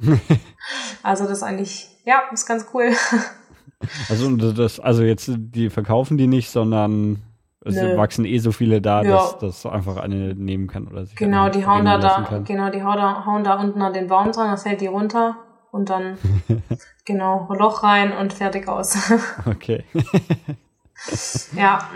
also 1.02 1.24
das 1.24 1.38
ist 1.38 1.42
eigentlich, 1.42 1.88
ja, 2.04 2.22
ist 2.32 2.46
ganz 2.46 2.66
cool. 2.74 2.90
also 4.08 4.36
das, 4.36 4.80
also 4.80 5.02
jetzt, 5.02 5.30
die 5.30 5.70
verkaufen 5.70 6.18
die 6.18 6.26
nicht, 6.26 6.50
sondern 6.50 7.22
es 7.64 7.74
Nö. 7.74 7.96
wachsen 7.96 8.24
eh 8.24 8.38
so 8.38 8.52
viele 8.52 8.80
da, 8.80 9.02
ja. 9.02 9.10
dass 9.10 9.38
das 9.38 9.66
einfach 9.66 9.96
eine 9.96 10.34
nehmen 10.34 10.68
kann 10.68 10.86
oder 10.86 11.06
sich 11.06 11.16
Genau, 11.16 11.48
die 11.48 11.66
hauen 11.66 11.84
da, 11.84 11.98
da 11.98 12.42
genau, 12.44 12.70
die 12.70 12.82
hauen 12.82 12.96
da, 12.96 13.26
hauen 13.26 13.44
da 13.44 13.54
unten 13.54 13.82
an 13.82 13.92
den 13.92 14.06
Baum 14.06 14.32
dran, 14.32 14.48
dann 14.48 14.58
fällt 14.58 14.80
die 14.80 14.86
runter 14.86 15.36
und 15.70 15.90
dann 15.90 16.18
genau 17.04 17.48
Loch 17.52 17.82
rein 17.82 18.12
und 18.12 18.32
fertig 18.32 18.68
aus. 18.68 18.96
okay. 19.46 19.84
ja. 21.54 21.88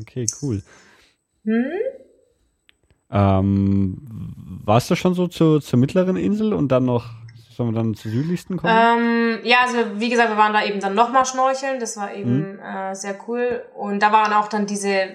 Okay, 0.00 0.26
cool. 0.42 0.62
Hm? 1.44 1.64
Ähm, 3.10 3.98
warst 4.64 4.90
du 4.90 4.96
schon 4.96 5.14
so 5.14 5.28
zu, 5.28 5.60
zur 5.60 5.78
mittleren 5.78 6.16
Insel 6.16 6.52
und 6.52 6.68
dann 6.72 6.84
noch, 6.84 7.10
sollen 7.50 7.70
wir 7.70 7.80
dann 7.80 7.94
zur 7.94 8.10
südlichsten 8.10 8.56
kommen? 8.56 8.72
Ähm, 8.74 9.38
ja, 9.44 9.58
also 9.64 10.00
wie 10.00 10.10
gesagt, 10.10 10.30
wir 10.30 10.36
waren 10.36 10.52
da 10.52 10.64
eben 10.64 10.80
dann 10.80 10.94
nochmal 10.94 11.24
schnorcheln, 11.24 11.78
das 11.78 11.96
war 11.96 12.12
eben 12.12 12.54
mhm. 12.54 12.58
äh, 12.58 12.94
sehr 12.94 13.16
cool. 13.28 13.62
Und 13.76 14.00
da 14.02 14.10
waren 14.10 14.32
auch 14.32 14.48
dann 14.48 14.66
diese 14.66 15.14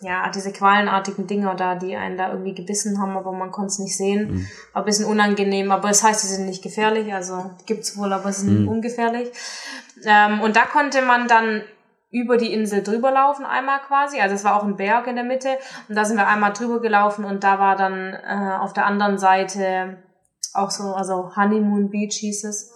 ja, 0.00 0.30
diese 0.30 0.52
qualenartigen 0.52 1.26
Dinger 1.26 1.54
da, 1.54 1.74
die 1.74 1.96
einen 1.96 2.16
da 2.16 2.30
irgendwie 2.30 2.54
gebissen 2.54 3.00
haben, 3.00 3.16
aber 3.16 3.32
man 3.32 3.50
konnte 3.50 3.68
es 3.68 3.78
nicht 3.78 3.96
sehen. 3.96 4.30
Mhm. 4.30 4.48
War 4.72 4.82
ein 4.82 4.86
bisschen 4.86 5.06
unangenehm, 5.06 5.70
aber 5.70 5.90
es 5.90 6.00
das 6.00 6.08
heißt, 6.08 6.20
sie 6.20 6.28
sind 6.28 6.46
nicht 6.46 6.62
gefährlich, 6.62 7.12
also 7.12 7.50
gibt's 7.66 7.96
wohl, 7.96 8.12
aber 8.12 8.32
sie 8.32 8.46
sind 8.46 8.62
mhm. 8.62 8.68
ungefährlich. 8.68 9.30
Ähm, 10.04 10.40
und 10.40 10.56
da 10.56 10.66
konnte 10.66 11.02
man 11.02 11.26
dann 11.26 11.62
über 12.10 12.36
die 12.36 12.52
Insel 12.52 12.82
drüber 12.82 13.10
laufen 13.10 13.44
einmal 13.44 13.80
quasi, 13.80 14.20
also 14.20 14.34
es 14.34 14.44
war 14.44 14.56
auch 14.56 14.64
ein 14.64 14.76
Berg 14.76 15.06
in 15.08 15.16
der 15.16 15.24
Mitte 15.24 15.58
und 15.88 15.94
da 15.94 16.04
sind 16.06 16.16
wir 16.16 16.26
einmal 16.26 16.54
drüber 16.54 16.80
gelaufen 16.80 17.24
und 17.24 17.44
da 17.44 17.58
war 17.58 17.76
dann 17.76 18.14
äh, 18.14 18.56
auf 18.60 18.72
der 18.72 18.86
anderen 18.86 19.18
Seite 19.18 19.98
auch 20.54 20.70
so, 20.70 20.94
also 20.94 21.36
Honeymoon 21.36 21.90
Beach 21.90 22.16
hieß 22.18 22.44
es. 22.44 22.72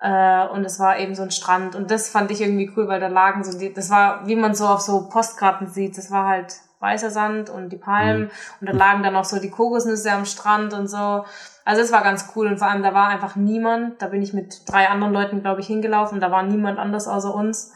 Äh, 0.00 0.46
und 0.48 0.64
es 0.64 0.78
war 0.78 0.98
eben 0.98 1.14
so 1.14 1.22
ein 1.22 1.30
Strand. 1.30 1.74
Und 1.74 1.90
das 1.90 2.08
fand 2.08 2.30
ich 2.30 2.40
irgendwie 2.40 2.70
cool, 2.76 2.88
weil 2.88 3.00
da 3.00 3.08
lagen 3.08 3.44
so 3.44 3.58
die, 3.58 3.72
das 3.72 3.90
war, 3.90 4.26
wie 4.26 4.36
man 4.36 4.54
so 4.54 4.66
auf 4.66 4.80
so 4.80 5.08
Postkarten 5.08 5.68
sieht, 5.68 5.96
das 5.96 6.10
war 6.10 6.28
halt 6.28 6.54
weißer 6.80 7.10
Sand 7.10 7.48
und 7.48 7.70
die 7.70 7.78
Palmen 7.78 8.24
mhm. 8.24 8.30
und 8.60 8.68
da 8.68 8.72
lagen 8.72 9.02
dann 9.02 9.16
auch 9.16 9.24
so 9.24 9.40
die 9.40 9.50
Kokosnüsse 9.50 10.12
am 10.12 10.26
Strand 10.26 10.74
und 10.74 10.88
so. 10.88 11.24
Also 11.64 11.82
es 11.82 11.90
war 11.90 12.02
ganz 12.02 12.30
cool 12.36 12.46
und 12.46 12.58
vor 12.58 12.68
allem 12.68 12.82
da 12.82 12.92
war 12.94 13.08
einfach 13.08 13.34
niemand. 13.34 14.00
Da 14.02 14.08
bin 14.08 14.22
ich 14.22 14.32
mit 14.32 14.62
drei 14.68 14.88
anderen 14.88 15.12
Leuten, 15.12 15.40
glaube 15.40 15.60
ich, 15.60 15.66
hingelaufen. 15.66 16.20
Da 16.20 16.30
war 16.30 16.42
niemand 16.42 16.78
anders 16.78 17.08
außer 17.08 17.34
uns. 17.34 17.72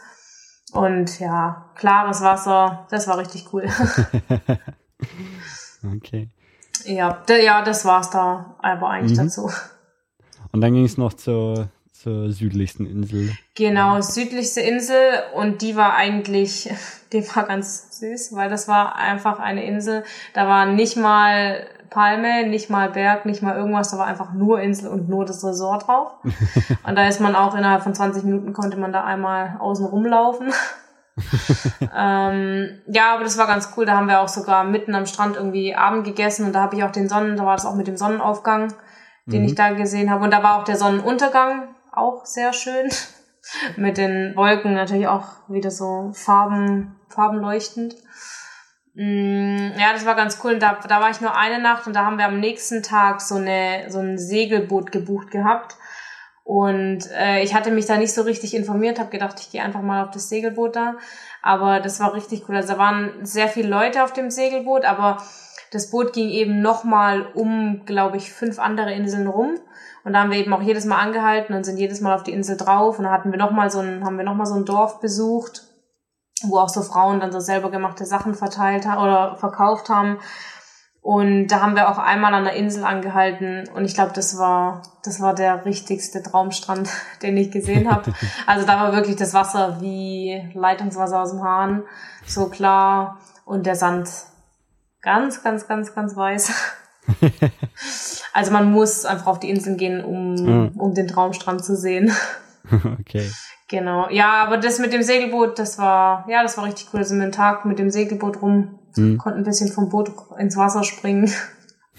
Und 0.72 1.18
ja, 1.18 1.70
klares 1.74 2.20
Wasser, 2.20 2.86
das 2.90 3.08
war 3.08 3.18
richtig 3.18 3.52
cool. 3.52 3.68
okay. 5.96 6.30
Ja, 6.84 7.22
ja, 7.28 7.62
das 7.62 7.84
war's 7.84 8.10
da 8.10 8.54
aber 8.60 8.90
eigentlich 8.90 9.18
mhm. 9.18 9.24
dazu. 9.24 9.50
Und 10.52 10.60
dann 10.60 10.72
ging 10.72 10.84
es 10.84 10.96
noch 10.96 11.14
zur 11.14 11.68
zur 12.02 12.30
südlichsten 12.32 12.86
Insel. 12.86 13.30
Genau, 13.54 14.00
südlichste 14.00 14.62
Insel 14.62 14.96
und 15.34 15.60
die 15.60 15.76
war 15.76 15.94
eigentlich, 15.94 16.72
die 17.12 17.22
war 17.34 17.44
ganz 17.44 17.98
süß, 17.98 18.34
weil 18.34 18.48
das 18.48 18.68
war 18.68 18.96
einfach 18.96 19.38
eine 19.38 19.64
Insel, 19.64 20.04
da 20.32 20.48
war 20.48 20.64
nicht 20.64 20.96
mal 20.96 21.66
Palme, 21.90 22.46
nicht 22.46 22.70
mal 22.70 22.88
Berg, 22.88 23.26
nicht 23.26 23.42
mal 23.42 23.56
irgendwas, 23.56 23.90
da 23.90 23.98
war 23.98 24.06
einfach 24.06 24.32
nur 24.32 24.60
Insel 24.60 24.88
und 24.88 25.08
nur 25.08 25.26
das 25.26 25.44
Resort 25.44 25.88
drauf. 25.88 26.12
und 26.86 26.96
da 26.96 27.06
ist 27.06 27.20
man 27.20 27.34
auch 27.34 27.54
innerhalb 27.54 27.82
von 27.82 27.94
20 27.94 28.22
Minuten 28.22 28.52
konnte 28.54 28.78
man 28.78 28.92
da 28.92 29.04
einmal 29.04 29.56
außen 29.58 29.84
rumlaufen. 29.84 30.52
ähm, 31.94 32.80
ja, 32.86 33.14
aber 33.14 33.24
das 33.24 33.36
war 33.36 33.46
ganz 33.46 33.74
cool. 33.76 33.84
Da 33.84 33.96
haben 33.96 34.06
wir 34.06 34.20
auch 34.20 34.28
sogar 34.28 34.64
mitten 34.64 34.94
am 34.94 35.04
Strand 35.04 35.36
irgendwie 35.36 35.74
Abend 35.74 36.04
gegessen 36.04 36.46
und 36.46 36.54
da 36.54 36.62
habe 36.62 36.76
ich 36.76 36.84
auch 36.84 36.92
den 36.92 37.08
Sonnen, 37.08 37.36
da 37.36 37.44
war 37.44 37.56
das 37.56 37.66
auch 37.66 37.74
mit 37.74 37.88
dem 37.88 37.96
Sonnenaufgang, 37.96 38.72
den 39.26 39.42
mhm. 39.42 39.48
ich 39.48 39.54
da 39.54 39.70
gesehen 39.70 40.10
habe. 40.10 40.24
Und 40.24 40.30
da 40.30 40.42
war 40.42 40.58
auch 40.58 40.64
der 40.64 40.76
Sonnenuntergang, 40.76 41.74
auch 41.92 42.24
sehr 42.24 42.52
schön. 42.52 42.88
Mit 43.76 43.98
den 43.98 44.36
Wolken 44.36 44.74
natürlich 44.74 45.08
auch 45.08 45.48
wieder 45.48 45.70
so 45.70 46.10
Farben, 46.12 46.96
farbenleuchtend. 47.08 47.96
Mm, 48.94 49.72
ja, 49.78 49.92
das 49.92 50.04
war 50.04 50.14
ganz 50.14 50.38
cool. 50.44 50.58
Da, 50.58 50.78
da 50.86 51.00
war 51.00 51.10
ich 51.10 51.20
nur 51.20 51.36
eine 51.36 51.60
Nacht 51.60 51.86
und 51.86 51.94
da 51.94 52.04
haben 52.04 52.18
wir 52.18 52.26
am 52.26 52.40
nächsten 52.40 52.82
Tag 52.82 53.20
so 53.20 53.36
eine 53.36 53.86
so 53.88 53.98
ein 53.98 54.18
Segelboot 54.18 54.92
gebucht 54.92 55.30
gehabt. 55.30 55.76
Und 56.44 57.08
äh, 57.16 57.42
ich 57.42 57.54
hatte 57.54 57.70
mich 57.70 57.86
da 57.86 57.96
nicht 57.96 58.12
so 58.12 58.22
richtig 58.22 58.54
informiert, 58.54 58.98
habe 58.98 59.10
gedacht, 59.10 59.36
ich 59.38 59.50
gehe 59.50 59.62
einfach 59.62 59.82
mal 59.82 60.04
auf 60.04 60.10
das 60.10 60.28
Segelboot 60.28 60.74
da. 60.74 60.96
Aber 61.42 61.80
das 61.80 62.00
war 62.00 62.12
richtig 62.12 62.48
cool. 62.48 62.56
Also 62.56 62.72
da 62.72 62.78
waren 62.78 63.24
sehr 63.24 63.48
viele 63.48 63.68
Leute 63.68 64.02
auf 64.02 64.12
dem 64.12 64.30
Segelboot, 64.30 64.84
aber 64.84 65.22
das 65.70 65.90
Boot 65.90 66.12
ging 66.12 66.28
eben 66.28 66.60
nochmal 66.60 67.26
um, 67.34 67.84
glaube 67.86 68.16
ich, 68.16 68.32
fünf 68.32 68.58
andere 68.58 68.92
Inseln 68.92 69.28
rum. 69.28 69.60
Und 70.04 70.12
da 70.12 70.20
haben 70.20 70.30
wir 70.30 70.38
eben 70.38 70.52
auch 70.52 70.62
jedes 70.62 70.84
Mal 70.84 70.98
angehalten 70.98 71.54
und 71.54 71.64
sind 71.64 71.78
jedes 71.78 72.00
Mal 72.00 72.14
auf 72.14 72.22
die 72.22 72.32
Insel 72.32 72.56
drauf. 72.56 72.98
Und 72.98 73.04
da 73.04 73.10
hatten 73.10 73.30
wir 73.30 73.38
noch 73.38 73.50
mal 73.50 73.70
so 73.70 73.80
ein, 73.80 74.04
haben 74.04 74.16
wir 74.16 74.24
noch 74.24 74.34
mal 74.34 74.46
so 74.46 74.54
ein 74.54 74.64
Dorf 74.64 75.00
besucht, 75.00 75.62
wo 76.42 76.58
auch 76.58 76.68
so 76.68 76.82
Frauen 76.82 77.20
dann 77.20 77.32
so 77.32 77.40
selber 77.40 77.70
gemachte 77.70 78.06
Sachen 78.06 78.34
verteilt 78.34 78.86
haben 78.86 79.02
oder 79.02 79.36
verkauft 79.36 79.88
haben. 79.88 80.18
Und 81.02 81.48
da 81.48 81.60
haben 81.60 81.76
wir 81.76 81.88
auch 81.88 81.98
einmal 81.98 82.34
an 82.34 82.44
der 82.44 82.52
Insel 82.54 82.84
angehalten 82.84 83.66
und 83.74 83.86
ich 83.86 83.94
glaube, 83.94 84.12
das 84.14 84.36
war 84.38 84.82
das 85.02 85.18
war 85.18 85.34
der 85.34 85.64
richtigste 85.64 86.22
Traumstrand, 86.22 86.90
den 87.22 87.36
ich 87.38 87.50
gesehen 87.50 87.90
habe. 87.90 88.12
Also 88.46 88.66
da 88.66 88.80
war 88.80 88.92
wirklich 88.92 89.16
das 89.16 89.32
Wasser 89.32 89.80
wie 89.80 90.50
Leitungswasser 90.54 91.22
aus 91.22 91.30
dem 91.30 91.42
Hahn, 91.42 91.84
so 92.26 92.50
klar 92.50 93.18
und 93.46 93.64
der 93.64 93.76
Sand 93.76 94.10
ganz, 95.00 95.42
ganz, 95.42 95.66
ganz, 95.66 95.94
ganz 95.94 96.16
weiß. 96.16 96.52
also 98.32 98.52
man 98.52 98.70
muss 98.70 99.04
einfach 99.04 99.26
auf 99.26 99.40
die 99.40 99.50
Inseln 99.50 99.76
gehen, 99.76 100.04
um, 100.04 100.34
mhm. 100.34 100.68
um 100.76 100.94
den 100.94 101.08
Traumstrand 101.08 101.64
zu 101.64 101.76
sehen. 101.76 102.12
okay. 103.00 103.30
Genau. 103.68 104.08
Ja, 104.10 104.44
aber 104.44 104.58
das 104.58 104.78
mit 104.80 104.92
dem 104.92 105.02
Segelboot, 105.02 105.58
das 105.58 105.78
war, 105.78 106.26
ja, 106.28 106.42
das 106.42 106.56
war 106.56 106.64
richtig 106.64 106.88
cool. 106.92 107.00
Da 107.00 107.06
sind 107.06 107.18
wir 107.18 107.24
einen 107.24 107.32
Tag 107.32 107.64
mit 107.64 107.78
dem 107.78 107.90
Segelboot 107.90 108.42
rum, 108.42 108.78
mhm. 108.96 109.18
konnten 109.18 109.40
ein 109.40 109.44
bisschen 109.44 109.70
vom 109.70 109.88
Boot 109.88 110.10
ins 110.38 110.56
Wasser 110.56 110.82
springen. 110.82 111.30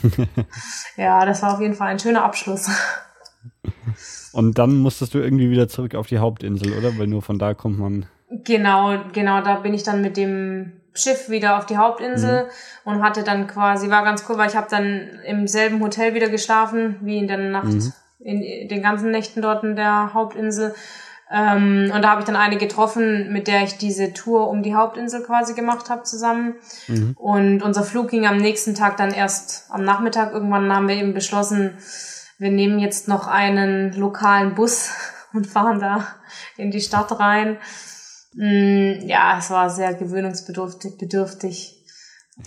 ja, 0.97 1.25
das 1.25 1.41
war 1.41 1.53
auf 1.53 1.61
jeden 1.61 1.75
Fall 1.75 1.87
ein 1.87 1.99
schöner 1.99 2.23
Abschluss. 2.23 2.69
Und 4.33 4.57
dann 4.57 4.77
musstest 4.77 5.13
du 5.13 5.19
irgendwie 5.19 5.49
wieder 5.49 5.67
zurück 5.67 5.95
auf 5.95 6.07
die 6.07 6.19
Hauptinsel, 6.19 6.77
oder? 6.77 6.97
Weil 6.97 7.07
nur 7.07 7.21
von 7.21 7.39
da 7.39 7.53
kommt 7.53 7.79
man. 7.79 8.05
Genau, 8.29 8.97
genau, 9.13 9.41
da 9.41 9.55
bin 9.55 9.73
ich 9.73 9.83
dann 9.83 10.01
mit 10.01 10.15
dem 10.15 10.73
Schiff 10.93 11.29
wieder 11.29 11.57
auf 11.57 11.65
die 11.65 11.77
Hauptinsel 11.77 12.43
mhm. 12.43 12.49
und 12.91 13.03
hatte 13.03 13.23
dann 13.23 13.47
quasi, 13.47 13.89
war 13.89 14.03
ganz 14.03 14.25
cool, 14.27 14.37
weil 14.37 14.49
ich 14.49 14.55
habe 14.55 14.67
dann 14.69 15.19
im 15.25 15.47
selben 15.47 15.81
Hotel 15.81 16.13
wieder 16.13 16.29
geschlafen, 16.29 16.97
wie 17.01 17.17
in 17.17 17.27
der 17.27 17.37
Nacht, 17.37 17.65
mhm. 17.65 17.93
in 18.19 18.67
den 18.67 18.81
ganzen 18.81 19.11
Nächten 19.11 19.41
dort 19.41 19.63
in 19.63 19.75
der 19.75 20.13
Hauptinsel. 20.13 20.75
Ähm, 21.31 21.89
und 21.95 22.01
da 22.01 22.09
habe 22.11 22.21
ich 22.21 22.25
dann 22.25 22.35
eine 22.35 22.57
getroffen, 22.57 23.31
mit 23.31 23.47
der 23.47 23.63
ich 23.63 23.77
diese 23.77 24.11
Tour 24.11 24.49
um 24.49 24.63
die 24.63 24.75
Hauptinsel 24.75 25.23
quasi 25.23 25.53
gemacht 25.53 25.89
habe 25.89 26.03
zusammen. 26.03 26.55
Mhm. 26.87 27.13
Und 27.15 27.63
unser 27.63 27.83
Flug 27.83 28.09
ging 28.09 28.27
am 28.27 28.37
nächsten 28.37 28.75
Tag 28.75 28.97
dann 28.97 29.13
erst 29.13 29.71
am 29.71 29.83
Nachmittag. 29.85 30.33
Irgendwann 30.33 30.75
haben 30.75 30.89
wir 30.89 30.95
eben 30.95 31.13
beschlossen, 31.13 31.77
wir 32.37 32.51
nehmen 32.51 32.79
jetzt 32.79 33.07
noch 33.07 33.27
einen 33.27 33.93
lokalen 33.93 34.55
Bus 34.55 34.91
und 35.33 35.47
fahren 35.47 35.79
da 35.79 36.05
in 36.57 36.69
die 36.69 36.81
Stadt 36.81 37.17
rein. 37.17 37.57
Mm, 38.33 39.07
ja, 39.07 39.37
es 39.37 39.49
war 39.49 39.69
sehr 39.69 39.93
gewöhnungsbedürftig. 39.93 40.97
Bedürftig. 40.97 41.83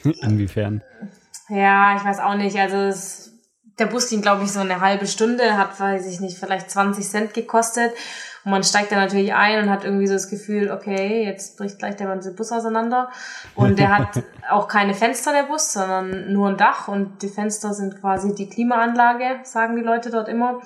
Inwiefern? 0.23 0.83
Ja, 1.49 1.97
ich 1.97 2.05
weiß 2.05 2.21
auch 2.21 2.35
nicht. 2.35 2.59
Also 2.59 2.77
es, 2.77 3.33
der 3.79 3.87
Bus 3.87 4.09
ging, 4.09 4.23
glaube 4.23 4.45
ich, 4.45 4.53
so 4.53 4.61
eine 4.61 4.81
halbe 4.81 5.07
Stunde, 5.07 5.57
hat, 5.57 5.79
weiß 5.79 6.07
ich 6.07 6.21
nicht, 6.21 6.39
vielleicht 6.39 6.71
20 6.71 7.07
Cent 7.07 7.35
gekostet. 7.35 7.93
Und 8.45 8.51
man 8.51 8.63
steigt 8.63 8.93
da 8.93 8.97
natürlich 8.97 9.35
ein 9.35 9.63
und 9.63 9.71
hat 9.71 9.85
irgendwie 9.85 10.07
so 10.07 10.15
das 10.15 10.29
Gefühl, 10.29 10.71
okay, 10.71 11.25
jetzt 11.25 11.57
bricht 11.57 11.79
gleich 11.79 11.97
der 11.97 12.09
ganze 12.09 12.35
Bus 12.35 12.53
auseinander. 12.53 13.11
Und 13.55 13.79
der 13.79 13.97
hat 13.97 14.23
auch 14.51 14.69
keine 14.69 14.95
Fenster, 14.95 15.33
der 15.33 15.45
Bus, 15.45 15.73
sondern 15.73 16.33
nur 16.33 16.49
ein 16.49 16.57
Dach. 16.57 16.89
Und 16.89 17.23
die 17.23 17.29
Fenster 17.29 17.73
sind 17.73 18.01
quasi 18.01 18.35
die 18.35 18.49
Klimaanlage, 18.49 19.41
sagen 19.45 19.77
die 19.77 19.83
Leute 19.83 20.11
dort 20.11 20.29
immer. 20.29 20.61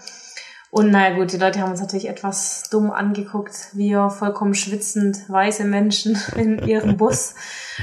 Und 0.70 0.90
naja 0.90 1.16
gut, 1.16 1.32
die 1.32 1.39
Leute 1.39 1.61
haben 1.61 1.70
uns 1.70 1.81
natürlich 1.81 2.09
etwas 2.09 2.69
dumm 2.70 2.90
angeguckt. 2.90 3.70
Wir 3.73 4.11
vollkommen 4.11 4.55
schwitzend, 4.55 5.28
weiße 5.28 5.65
Menschen 5.65 6.19
in 6.36 6.59
ihrem 6.66 6.97
Bus. 6.97 7.35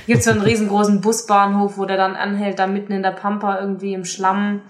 Gibt 0.05 0.23
so 0.23 0.31
einen 0.31 0.41
riesengroßen 0.41 1.01
Busbahnhof, 1.01 1.77
wo 1.77 1.85
der 1.85 1.97
dann 1.97 2.15
anhält, 2.15 2.59
da 2.59 2.67
mitten 2.67 2.93
in 2.93 3.01
der 3.03 3.11
Pampa 3.11 3.59
irgendwie 3.59 3.93
im 3.93 4.05
Schlamm. 4.05 4.61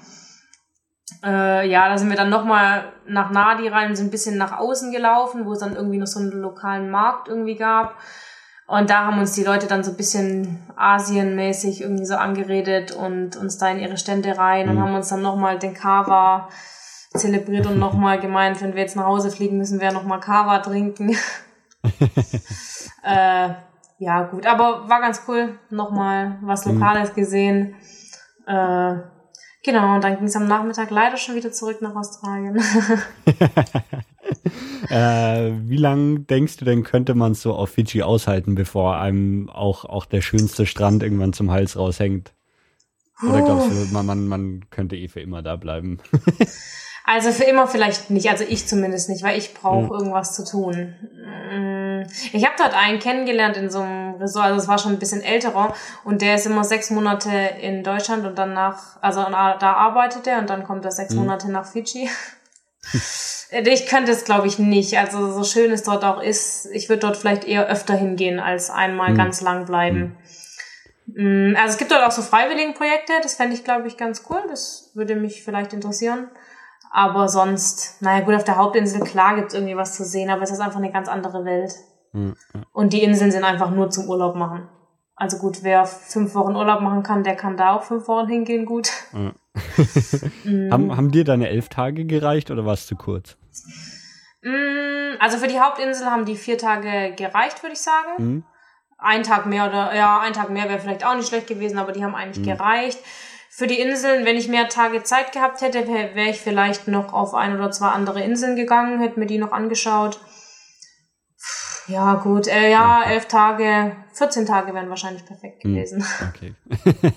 Äh, 1.23 1.69
ja, 1.69 1.89
da 1.89 1.97
sind 1.97 2.09
wir 2.09 2.15
dann 2.15 2.29
nochmal 2.29 2.93
nach 3.05 3.31
Nadi 3.31 3.67
rein 3.67 3.95
sind 3.95 4.07
ein 4.07 4.11
bisschen 4.11 4.37
nach 4.37 4.57
außen 4.57 4.91
gelaufen, 4.91 5.45
wo 5.45 5.51
es 5.51 5.59
dann 5.59 5.75
irgendwie 5.75 5.97
noch 5.97 6.07
so 6.07 6.19
einen 6.19 6.31
lokalen 6.31 6.89
Markt 6.89 7.27
irgendwie 7.27 7.55
gab. 7.55 7.95
Und 8.67 8.89
da 8.89 9.05
haben 9.05 9.19
uns 9.19 9.33
die 9.33 9.43
Leute 9.43 9.67
dann 9.67 9.83
so 9.83 9.91
ein 9.91 9.97
bisschen 9.97 10.63
asienmäßig 10.75 11.81
irgendwie 11.81 12.05
so 12.05 12.15
angeredet 12.15 12.91
und 12.93 13.35
uns 13.35 13.57
da 13.57 13.69
in 13.69 13.79
ihre 13.79 13.97
Stände 13.97 14.37
rein 14.37 14.65
mhm. 14.65 14.71
und 14.71 14.83
haben 14.83 14.95
uns 14.95 15.09
dann 15.09 15.21
nochmal 15.21 15.59
den 15.59 15.73
Kava 15.73 16.49
zelebriert 17.15 17.65
und 17.65 17.79
nochmal 17.79 18.19
gemeint, 18.19 18.61
wenn 18.61 18.73
wir 18.73 18.81
jetzt 18.81 18.95
nach 18.95 19.05
Hause 19.05 19.31
fliegen, 19.31 19.57
müssen 19.57 19.79
wir 19.79 19.91
nochmal 19.91 20.19
Kava 20.19 20.59
trinken. 20.59 21.15
äh, 23.03 23.49
ja, 23.99 24.23
gut, 24.23 24.45
aber 24.45 24.89
war 24.89 25.01
ganz 25.01 25.21
cool. 25.27 25.57
Nochmal 25.69 26.39
was 26.41 26.65
mhm. 26.65 26.79
Lokales 26.79 27.13
gesehen. 27.13 27.75
Äh, 28.47 28.95
Genau, 29.65 29.95
und 29.95 30.03
dann 30.03 30.17
ging 30.17 30.27
es 30.27 30.35
am 30.35 30.47
Nachmittag 30.47 30.91
leider 30.91 31.17
schon 31.17 31.33
wieder 31.33 31.51
zurück 31.51 31.81
nach 31.81 31.95
Australien. 31.95 32.55
äh, 34.89 35.51
wie 35.67 35.77
lange 35.77 36.19
denkst 36.19 36.57
du 36.57 36.65
denn, 36.65 36.83
könnte 36.83 37.15
man 37.15 37.33
so 37.33 37.55
auf 37.55 37.71
Fidschi 37.71 38.03
aushalten, 38.03 38.53
bevor 38.53 38.97
einem 38.97 39.49
auch, 39.49 39.83
auch 39.85 40.05
der 40.05 40.21
schönste 40.21 40.67
Strand 40.67 41.01
irgendwann 41.01 41.33
zum 41.33 41.49
Hals 41.49 41.77
raushängt? 41.77 42.35
Oder 43.27 43.41
glaubst 43.41 43.71
du, 43.71 43.91
man, 43.91 44.05
man, 44.05 44.27
man 44.27 44.65
könnte 44.69 44.97
eh 44.97 45.07
für 45.07 45.21
immer 45.21 45.41
da 45.41 45.55
bleiben? 45.55 45.97
also 47.05 47.31
für 47.31 47.43
immer 47.43 47.67
vielleicht 47.67 48.09
nicht, 48.09 48.29
also 48.29 48.43
ich 48.47 48.67
zumindest 48.67 49.09
nicht, 49.09 49.23
weil 49.23 49.37
ich 49.37 49.53
brauche 49.53 49.89
hm. 49.89 49.91
irgendwas 49.91 50.33
zu 50.33 50.43
tun. 50.43 50.95
Ich 52.33 52.45
habe 52.45 52.55
dort 52.57 52.73
einen 52.73 52.99
kennengelernt 52.99 53.57
in 53.57 53.69
so 53.69 53.79
einem 53.79 54.15
Resort, 54.15 54.45
also 54.45 54.61
es 54.61 54.67
war 54.67 54.77
schon 54.77 54.93
ein 54.93 54.99
bisschen 54.99 55.21
älterer 55.21 55.73
und 56.03 56.21
der 56.21 56.35
ist 56.35 56.45
immer 56.45 56.63
sechs 56.63 56.89
Monate 56.89 57.31
in 57.61 57.83
Deutschland 57.83 58.25
und 58.25 58.37
dann 58.37 58.53
nach, 58.53 59.01
also 59.01 59.23
da 59.23 59.73
arbeitet 59.73 60.27
er 60.27 60.39
und 60.39 60.49
dann 60.49 60.63
kommt 60.63 60.85
er 60.85 60.91
sechs 60.91 61.13
mhm. 61.13 61.21
Monate 61.21 61.51
nach 61.51 61.65
Fidschi. 61.65 62.09
ich 63.51 63.85
könnte 63.87 64.11
es, 64.11 64.25
glaube 64.25 64.47
ich, 64.47 64.59
nicht. 64.59 64.97
Also 64.97 65.31
so 65.31 65.43
schön 65.43 65.71
es 65.71 65.83
dort 65.83 66.03
auch 66.03 66.21
ist, 66.21 66.67
ich 66.71 66.89
würde 66.89 67.01
dort 67.01 67.17
vielleicht 67.17 67.45
eher 67.45 67.67
öfter 67.67 67.95
hingehen, 67.95 68.39
als 68.39 68.69
einmal 68.69 69.11
mhm. 69.11 69.17
ganz 69.17 69.41
lang 69.41 69.65
bleiben. 69.65 70.17
Mhm. 71.07 71.55
Also 71.57 71.73
es 71.73 71.77
gibt 71.77 71.91
dort 71.91 72.03
auch 72.03 72.11
so 72.11 72.21
Freiwilligenprojekte, 72.21 73.13
das 73.21 73.35
fände 73.35 73.55
ich, 73.55 73.63
glaube 73.63 73.87
ich, 73.87 73.97
ganz 73.97 74.23
cool. 74.29 74.41
Das 74.49 74.91
würde 74.93 75.15
mich 75.15 75.43
vielleicht 75.43 75.73
interessieren. 75.73 76.29
Aber 76.95 77.27
sonst, 77.27 78.01
naja 78.01 78.23
gut, 78.23 78.35
auf 78.35 78.45
der 78.45 78.55
Hauptinsel, 78.55 79.01
klar 79.01 79.35
gibt's 79.35 79.53
irgendwie 79.53 79.75
was 79.75 79.97
zu 79.97 80.05
sehen, 80.05 80.29
aber 80.29 80.43
es 80.43 80.51
ist 80.51 80.61
einfach 80.61 80.79
eine 80.79 80.93
ganz 80.93 81.09
andere 81.09 81.43
Welt. 81.43 81.73
Und 82.71 82.93
die 82.93 83.03
Inseln 83.03 83.31
sind 83.31 83.43
einfach 83.43 83.69
nur 83.69 83.89
zum 83.89 84.07
Urlaub 84.07 84.35
machen. 84.35 84.69
Also 85.17 85.37
gut, 85.37 85.61
wer 85.63 85.85
fünf 85.85 86.33
Wochen 86.35 86.55
Urlaub 86.55 86.79
machen 86.79 87.03
kann, 87.03 87.23
der 87.23 87.35
kann 87.35 87.57
da 87.57 87.75
auch 87.75 87.83
fünf 87.83 88.07
Wochen 88.07 88.29
hingehen, 88.29 88.65
gut. 88.65 88.89
Mm. 89.11 89.31
haben, 90.71 90.95
haben 90.95 91.11
dir 91.11 91.25
deine 91.25 91.49
elf 91.49 91.67
Tage 91.67 92.05
gereicht 92.05 92.49
oder 92.49 92.65
war 92.65 92.73
es 92.73 92.87
zu 92.87 92.95
kurz? 92.95 93.35
Mm, 94.41 95.19
also 95.19 95.37
für 95.37 95.47
die 95.47 95.59
Hauptinsel 95.59 96.07
haben 96.07 96.23
die 96.23 96.37
vier 96.37 96.57
Tage 96.57 97.13
gereicht, 97.15 97.61
würde 97.61 97.73
ich 97.73 97.81
sagen. 97.81 98.23
Mm. 98.23 98.43
Ein 98.97 99.23
Tag 99.23 99.45
mehr 99.45 99.67
oder 99.67 99.93
ja, 99.93 100.21
ein 100.21 100.31
Tag 100.31 100.49
mehr 100.49 100.69
wäre 100.69 100.79
vielleicht 100.79 101.05
auch 101.05 101.15
nicht 101.15 101.27
schlecht 101.27 101.47
gewesen, 101.47 101.77
aber 101.77 101.91
die 101.91 102.05
haben 102.05 102.15
eigentlich 102.15 102.45
mhm. 102.45 102.51
gereicht. 102.51 102.99
Für 103.57 103.67
die 103.67 103.79
Inseln, 103.79 104.25
wenn 104.25 104.35
ich 104.35 104.49
mehr 104.49 104.67
Tage 104.67 105.03
Zeit 105.03 105.31
gehabt 105.31 105.61
hätte, 105.61 105.87
wäre 105.87 106.13
wär 106.13 106.29
ich 106.29 106.41
vielleicht 106.41 106.89
noch 106.89 107.13
auf 107.13 107.33
ein 107.33 107.55
oder 107.55 107.71
zwei 107.71 107.87
andere 107.87 108.21
Inseln 108.21 108.57
gegangen, 108.57 108.99
hätte 108.99 109.17
mir 109.17 109.27
die 109.27 109.37
noch 109.37 109.53
angeschaut. 109.53 110.19
Ja, 111.87 112.15
gut. 112.15 112.47
Äh, 112.47 112.69
ja, 112.69 112.99
okay. 112.99 113.13
elf 113.13 113.27
Tage, 113.29 113.95
14 114.11 114.45
Tage 114.45 114.73
wären 114.73 114.89
wahrscheinlich 114.89 115.25
perfekt 115.25 115.63
hm, 115.63 115.73
gewesen. 115.73 116.03
Okay. 116.35 116.53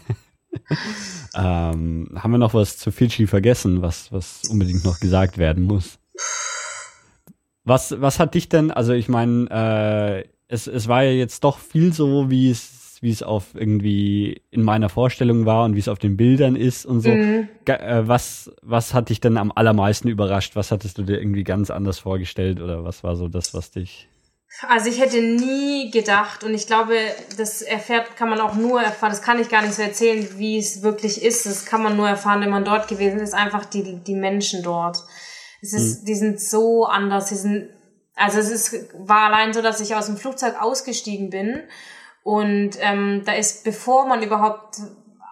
ähm, 1.34 2.08
haben 2.14 2.30
wir 2.30 2.38
noch 2.38 2.54
was 2.54 2.78
zu 2.78 2.92
Fidschi 2.92 3.26
vergessen, 3.26 3.82
was, 3.82 4.12
was 4.12 4.42
unbedingt 4.48 4.84
noch 4.84 5.00
gesagt 5.00 5.38
werden 5.38 5.64
muss? 5.64 5.98
Was, 7.64 8.00
was 8.00 8.20
hat 8.20 8.34
dich 8.34 8.48
denn, 8.48 8.70
also 8.70 8.92
ich 8.92 9.08
meine, 9.08 9.50
äh, 9.50 10.28
es, 10.46 10.68
es 10.68 10.86
war 10.86 11.02
ja 11.02 11.10
jetzt 11.10 11.42
doch 11.42 11.58
viel 11.58 11.92
so, 11.92 12.30
wie 12.30 12.48
es, 12.48 12.77
wie 13.02 13.10
es 13.10 13.22
auf 13.22 13.54
irgendwie 13.54 14.42
in 14.50 14.62
meiner 14.62 14.88
Vorstellung 14.88 15.46
war 15.46 15.64
und 15.64 15.74
wie 15.74 15.80
es 15.80 15.88
auf 15.88 15.98
den 15.98 16.16
Bildern 16.16 16.56
ist 16.56 16.86
und 16.86 17.00
so. 17.00 17.10
Mhm. 17.10 17.48
Äh, 17.66 18.02
was, 18.06 18.50
was 18.62 18.94
hat 18.94 19.08
dich 19.10 19.20
denn 19.20 19.36
am 19.36 19.52
allermeisten 19.54 20.08
überrascht? 20.08 20.56
Was 20.56 20.70
hattest 20.70 20.98
du 20.98 21.02
dir 21.02 21.18
irgendwie 21.18 21.44
ganz 21.44 21.70
anders 21.70 21.98
vorgestellt 21.98 22.60
oder 22.60 22.84
was 22.84 23.04
war 23.04 23.16
so 23.16 23.28
das, 23.28 23.54
was 23.54 23.70
dich 23.70 24.08
also 24.66 24.88
ich 24.88 24.98
hätte 25.00 25.20
nie 25.20 25.90
gedacht 25.90 26.42
und 26.42 26.52
ich 26.54 26.66
glaube, 26.66 26.96
das 27.36 27.62
erfährt, 27.62 28.16
kann 28.16 28.30
man 28.30 28.40
auch 28.40 28.54
nur 28.54 28.82
erfahren, 28.82 29.10
das 29.10 29.22
kann 29.22 29.38
ich 29.38 29.50
gar 29.50 29.62
nicht 29.62 29.74
so 29.74 29.82
erzählen, 29.82 30.26
wie 30.36 30.58
es 30.58 30.82
wirklich 30.82 31.22
ist. 31.22 31.46
Das 31.46 31.66
kann 31.66 31.82
man 31.82 31.96
nur 31.96 32.08
erfahren, 32.08 32.40
wenn 32.40 32.50
man 32.50 32.64
dort 32.64 32.88
gewesen 32.88 33.20
ist, 33.20 33.34
einfach 33.34 33.66
die, 33.66 33.96
die 33.96 34.14
Menschen 34.14 34.62
dort. 34.62 35.04
Es 35.60 35.72
ist, 35.72 36.02
mhm. 36.02 36.06
die 36.06 36.14
sind 36.14 36.40
so 36.40 36.86
anders, 36.86 37.26
die 37.26 37.36
sind, 37.36 37.68
also 38.16 38.38
es 38.38 38.50
ist, 38.50 38.94
war 38.98 39.26
allein 39.26 39.52
so, 39.52 39.62
dass 39.62 39.80
ich 39.80 39.94
aus 39.94 40.06
dem 40.06 40.16
Flugzeug 40.16 40.60
ausgestiegen 40.60 41.30
bin 41.30 41.60
und 42.28 42.72
ähm, 42.80 43.22
da 43.24 43.32
ist, 43.32 43.64
bevor 43.64 44.06
man 44.06 44.22
überhaupt 44.22 44.76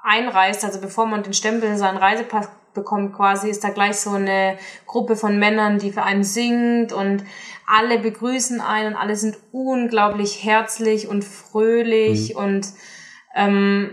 einreist, 0.03 0.65
also 0.65 0.81
bevor 0.81 1.05
man 1.05 1.23
den 1.23 1.35
Stempel 1.35 1.69
in 1.69 1.77
seinen 1.77 1.99
Reisepass 1.99 2.49
bekommt 2.73 3.15
quasi, 3.15 3.51
ist 3.51 3.63
da 3.65 3.69
gleich 3.69 3.99
so 3.99 4.13
eine 4.13 4.57
Gruppe 4.87 5.15
von 5.15 5.39
Männern, 5.39 5.79
die 5.79 5.93
für 5.93 6.05
einen 6.05 6.25
singt 6.25 6.95
und 6.95 7.23
alle 7.67 7.99
begrüßen 7.99 8.63
einen 8.63 8.95
und 8.95 8.99
alle 8.99 9.15
sind 9.15 9.37
unglaublich 9.53 10.43
herzlich 10.43 11.07
und 11.07 11.23
fröhlich 11.23 12.33
mhm. 12.33 12.41
und 12.41 12.67
ähm, 13.35 13.91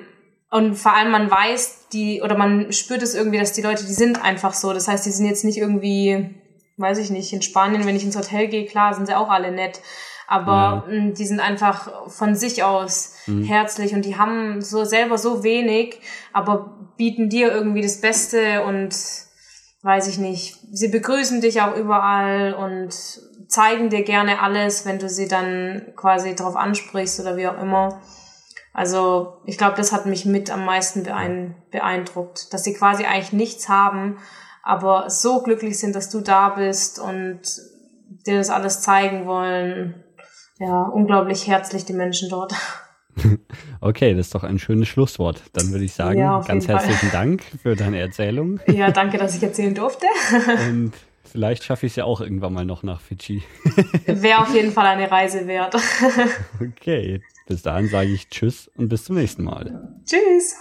und 0.49 0.75
vor 0.75 0.95
allem 0.95 1.11
man 1.11 1.29
weiß 1.29 1.89
die 1.91 2.21
oder 2.21 2.37
man 2.37 2.71
spürt 2.71 3.03
es 3.03 3.15
irgendwie, 3.15 3.39
dass 3.39 3.51
die 3.51 3.63
Leute, 3.63 3.83
die 3.83 3.91
sind 3.91 4.23
einfach 4.23 4.53
so. 4.53 4.71
Das 4.71 4.87
heißt, 4.87 5.05
die 5.05 5.11
sind 5.11 5.25
jetzt 5.25 5.43
nicht 5.43 5.57
irgendwie, 5.57 6.35
weiß 6.77 6.99
ich 6.99 7.09
nicht, 7.09 7.33
in 7.33 7.41
Spanien, 7.41 7.85
wenn 7.85 7.97
ich 7.97 8.05
ins 8.05 8.15
Hotel 8.15 8.47
gehe, 8.47 8.65
klar, 8.65 8.93
sind 8.93 9.07
sie 9.07 9.17
auch 9.17 9.29
alle 9.29 9.51
nett. 9.51 9.81
Aber 10.27 10.85
ja. 10.89 11.11
die 11.11 11.25
sind 11.25 11.39
einfach 11.39 12.09
von 12.09 12.35
sich 12.35 12.63
aus 12.63 13.15
mhm. 13.27 13.43
herzlich 13.43 13.93
und 13.93 14.05
die 14.05 14.17
haben 14.17 14.61
so 14.61 14.85
selber 14.85 15.17
so 15.17 15.43
wenig, 15.43 15.99
aber 16.31 16.91
bieten 16.97 17.29
dir 17.29 17.51
irgendwie 17.51 17.81
das 17.81 18.01
Beste 18.01 18.63
und 18.63 18.95
weiß 19.81 20.07
ich 20.07 20.17
nicht. 20.17 20.57
Sie 20.71 20.87
begrüßen 20.87 21.41
dich 21.41 21.61
auch 21.61 21.75
überall 21.75 22.53
und 22.53 22.93
zeigen 23.47 23.89
dir 23.89 24.03
gerne 24.03 24.41
alles, 24.41 24.85
wenn 24.85 24.99
du 24.99 25.09
sie 25.09 25.27
dann 25.27 25.93
quasi 25.95 26.35
darauf 26.35 26.55
ansprichst 26.55 27.19
oder 27.19 27.37
wie 27.37 27.47
auch 27.47 27.61
immer. 27.61 28.01
Also 28.73 29.37
ich 29.45 29.57
glaube, 29.57 29.77
das 29.77 29.91
hat 29.91 30.07
mich 30.07 30.25
mit 30.25 30.49
am 30.49 30.65
meisten 30.65 31.03
beeindruckt, 31.03 32.51
dass 32.53 32.63
sie 32.63 32.73
quasi 32.73 33.05
eigentlich 33.05 33.33
nichts 33.33 33.69
haben, 33.69 34.17
aber 34.63 35.09
so 35.09 35.43
glücklich 35.43 35.77
sind, 35.77 35.95
dass 35.95 36.09
du 36.09 36.21
da 36.21 36.49
bist 36.49 36.99
und 36.99 37.41
dir 38.25 38.37
das 38.37 38.49
alles 38.49 38.81
zeigen 38.81 39.27
wollen. 39.27 40.02
Ja, 40.63 40.83
unglaublich 40.83 41.47
herzlich 41.47 41.83
die 41.85 41.93
Menschen 41.93 42.29
dort. 42.29 42.53
Okay, 43.79 44.15
das 44.15 44.27
ist 44.27 44.35
doch 44.35 44.43
ein 44.43 44.57
schönes 44.57 44.87
Schlusswort. 44.87 45.43
Dann 45.53 45.71
würde 45.71 45.83
ich 45.85 45.93
sagen, 45.93 46.17
ja, 46.17 46.39
ganz 46.39 46.67
herzlichen 46.67 47.09
Fall. 47.09 47.11
Dank 47.11 47.43
für 47.61 47.75
deine 47.75 47.99
Erzählung. 47.99 48.59
Ja, 48.67 48.89
danke, 48.89 49.19
dass 49.19 49.35
ich 49.35 49.43
erzählen 49.43 49.75
durfte. 49.75 50.07
Und 50.69 50.93
Vielleicht 51.23 51.63
schaffe 51.63 51.85
ich 51.85 51.91
es 51.91 51.95
ja 51.97 52.05
auch 52.05 52.21
irgendwann 52.21 52.53
mal 52.53 52.65
noch 52.65 52.81
nach 52.81 53.01
Fidschi. 53.01 53.43
Wäre 54.05 54.39
auf 54.39 54.53
jeden 54.55 54.71
Fall 54.71 54.87
eine 54.87 55.11
Reise 55.11 55.45
wert. 55.47 55.75
okay, 56.59 57.21
bis 57.45 57.61
dahin 57.61 57.87
sage 57.87 58.09
ich 58.09 58.29
Tschüss 58.29 58.71
und 58.77 58.89
bis 58.89 59.03
zum 59.03 59.15
nächsten 59.15 59.43
Mal. 59.43 59.93
Tschüss. 60.05 60.55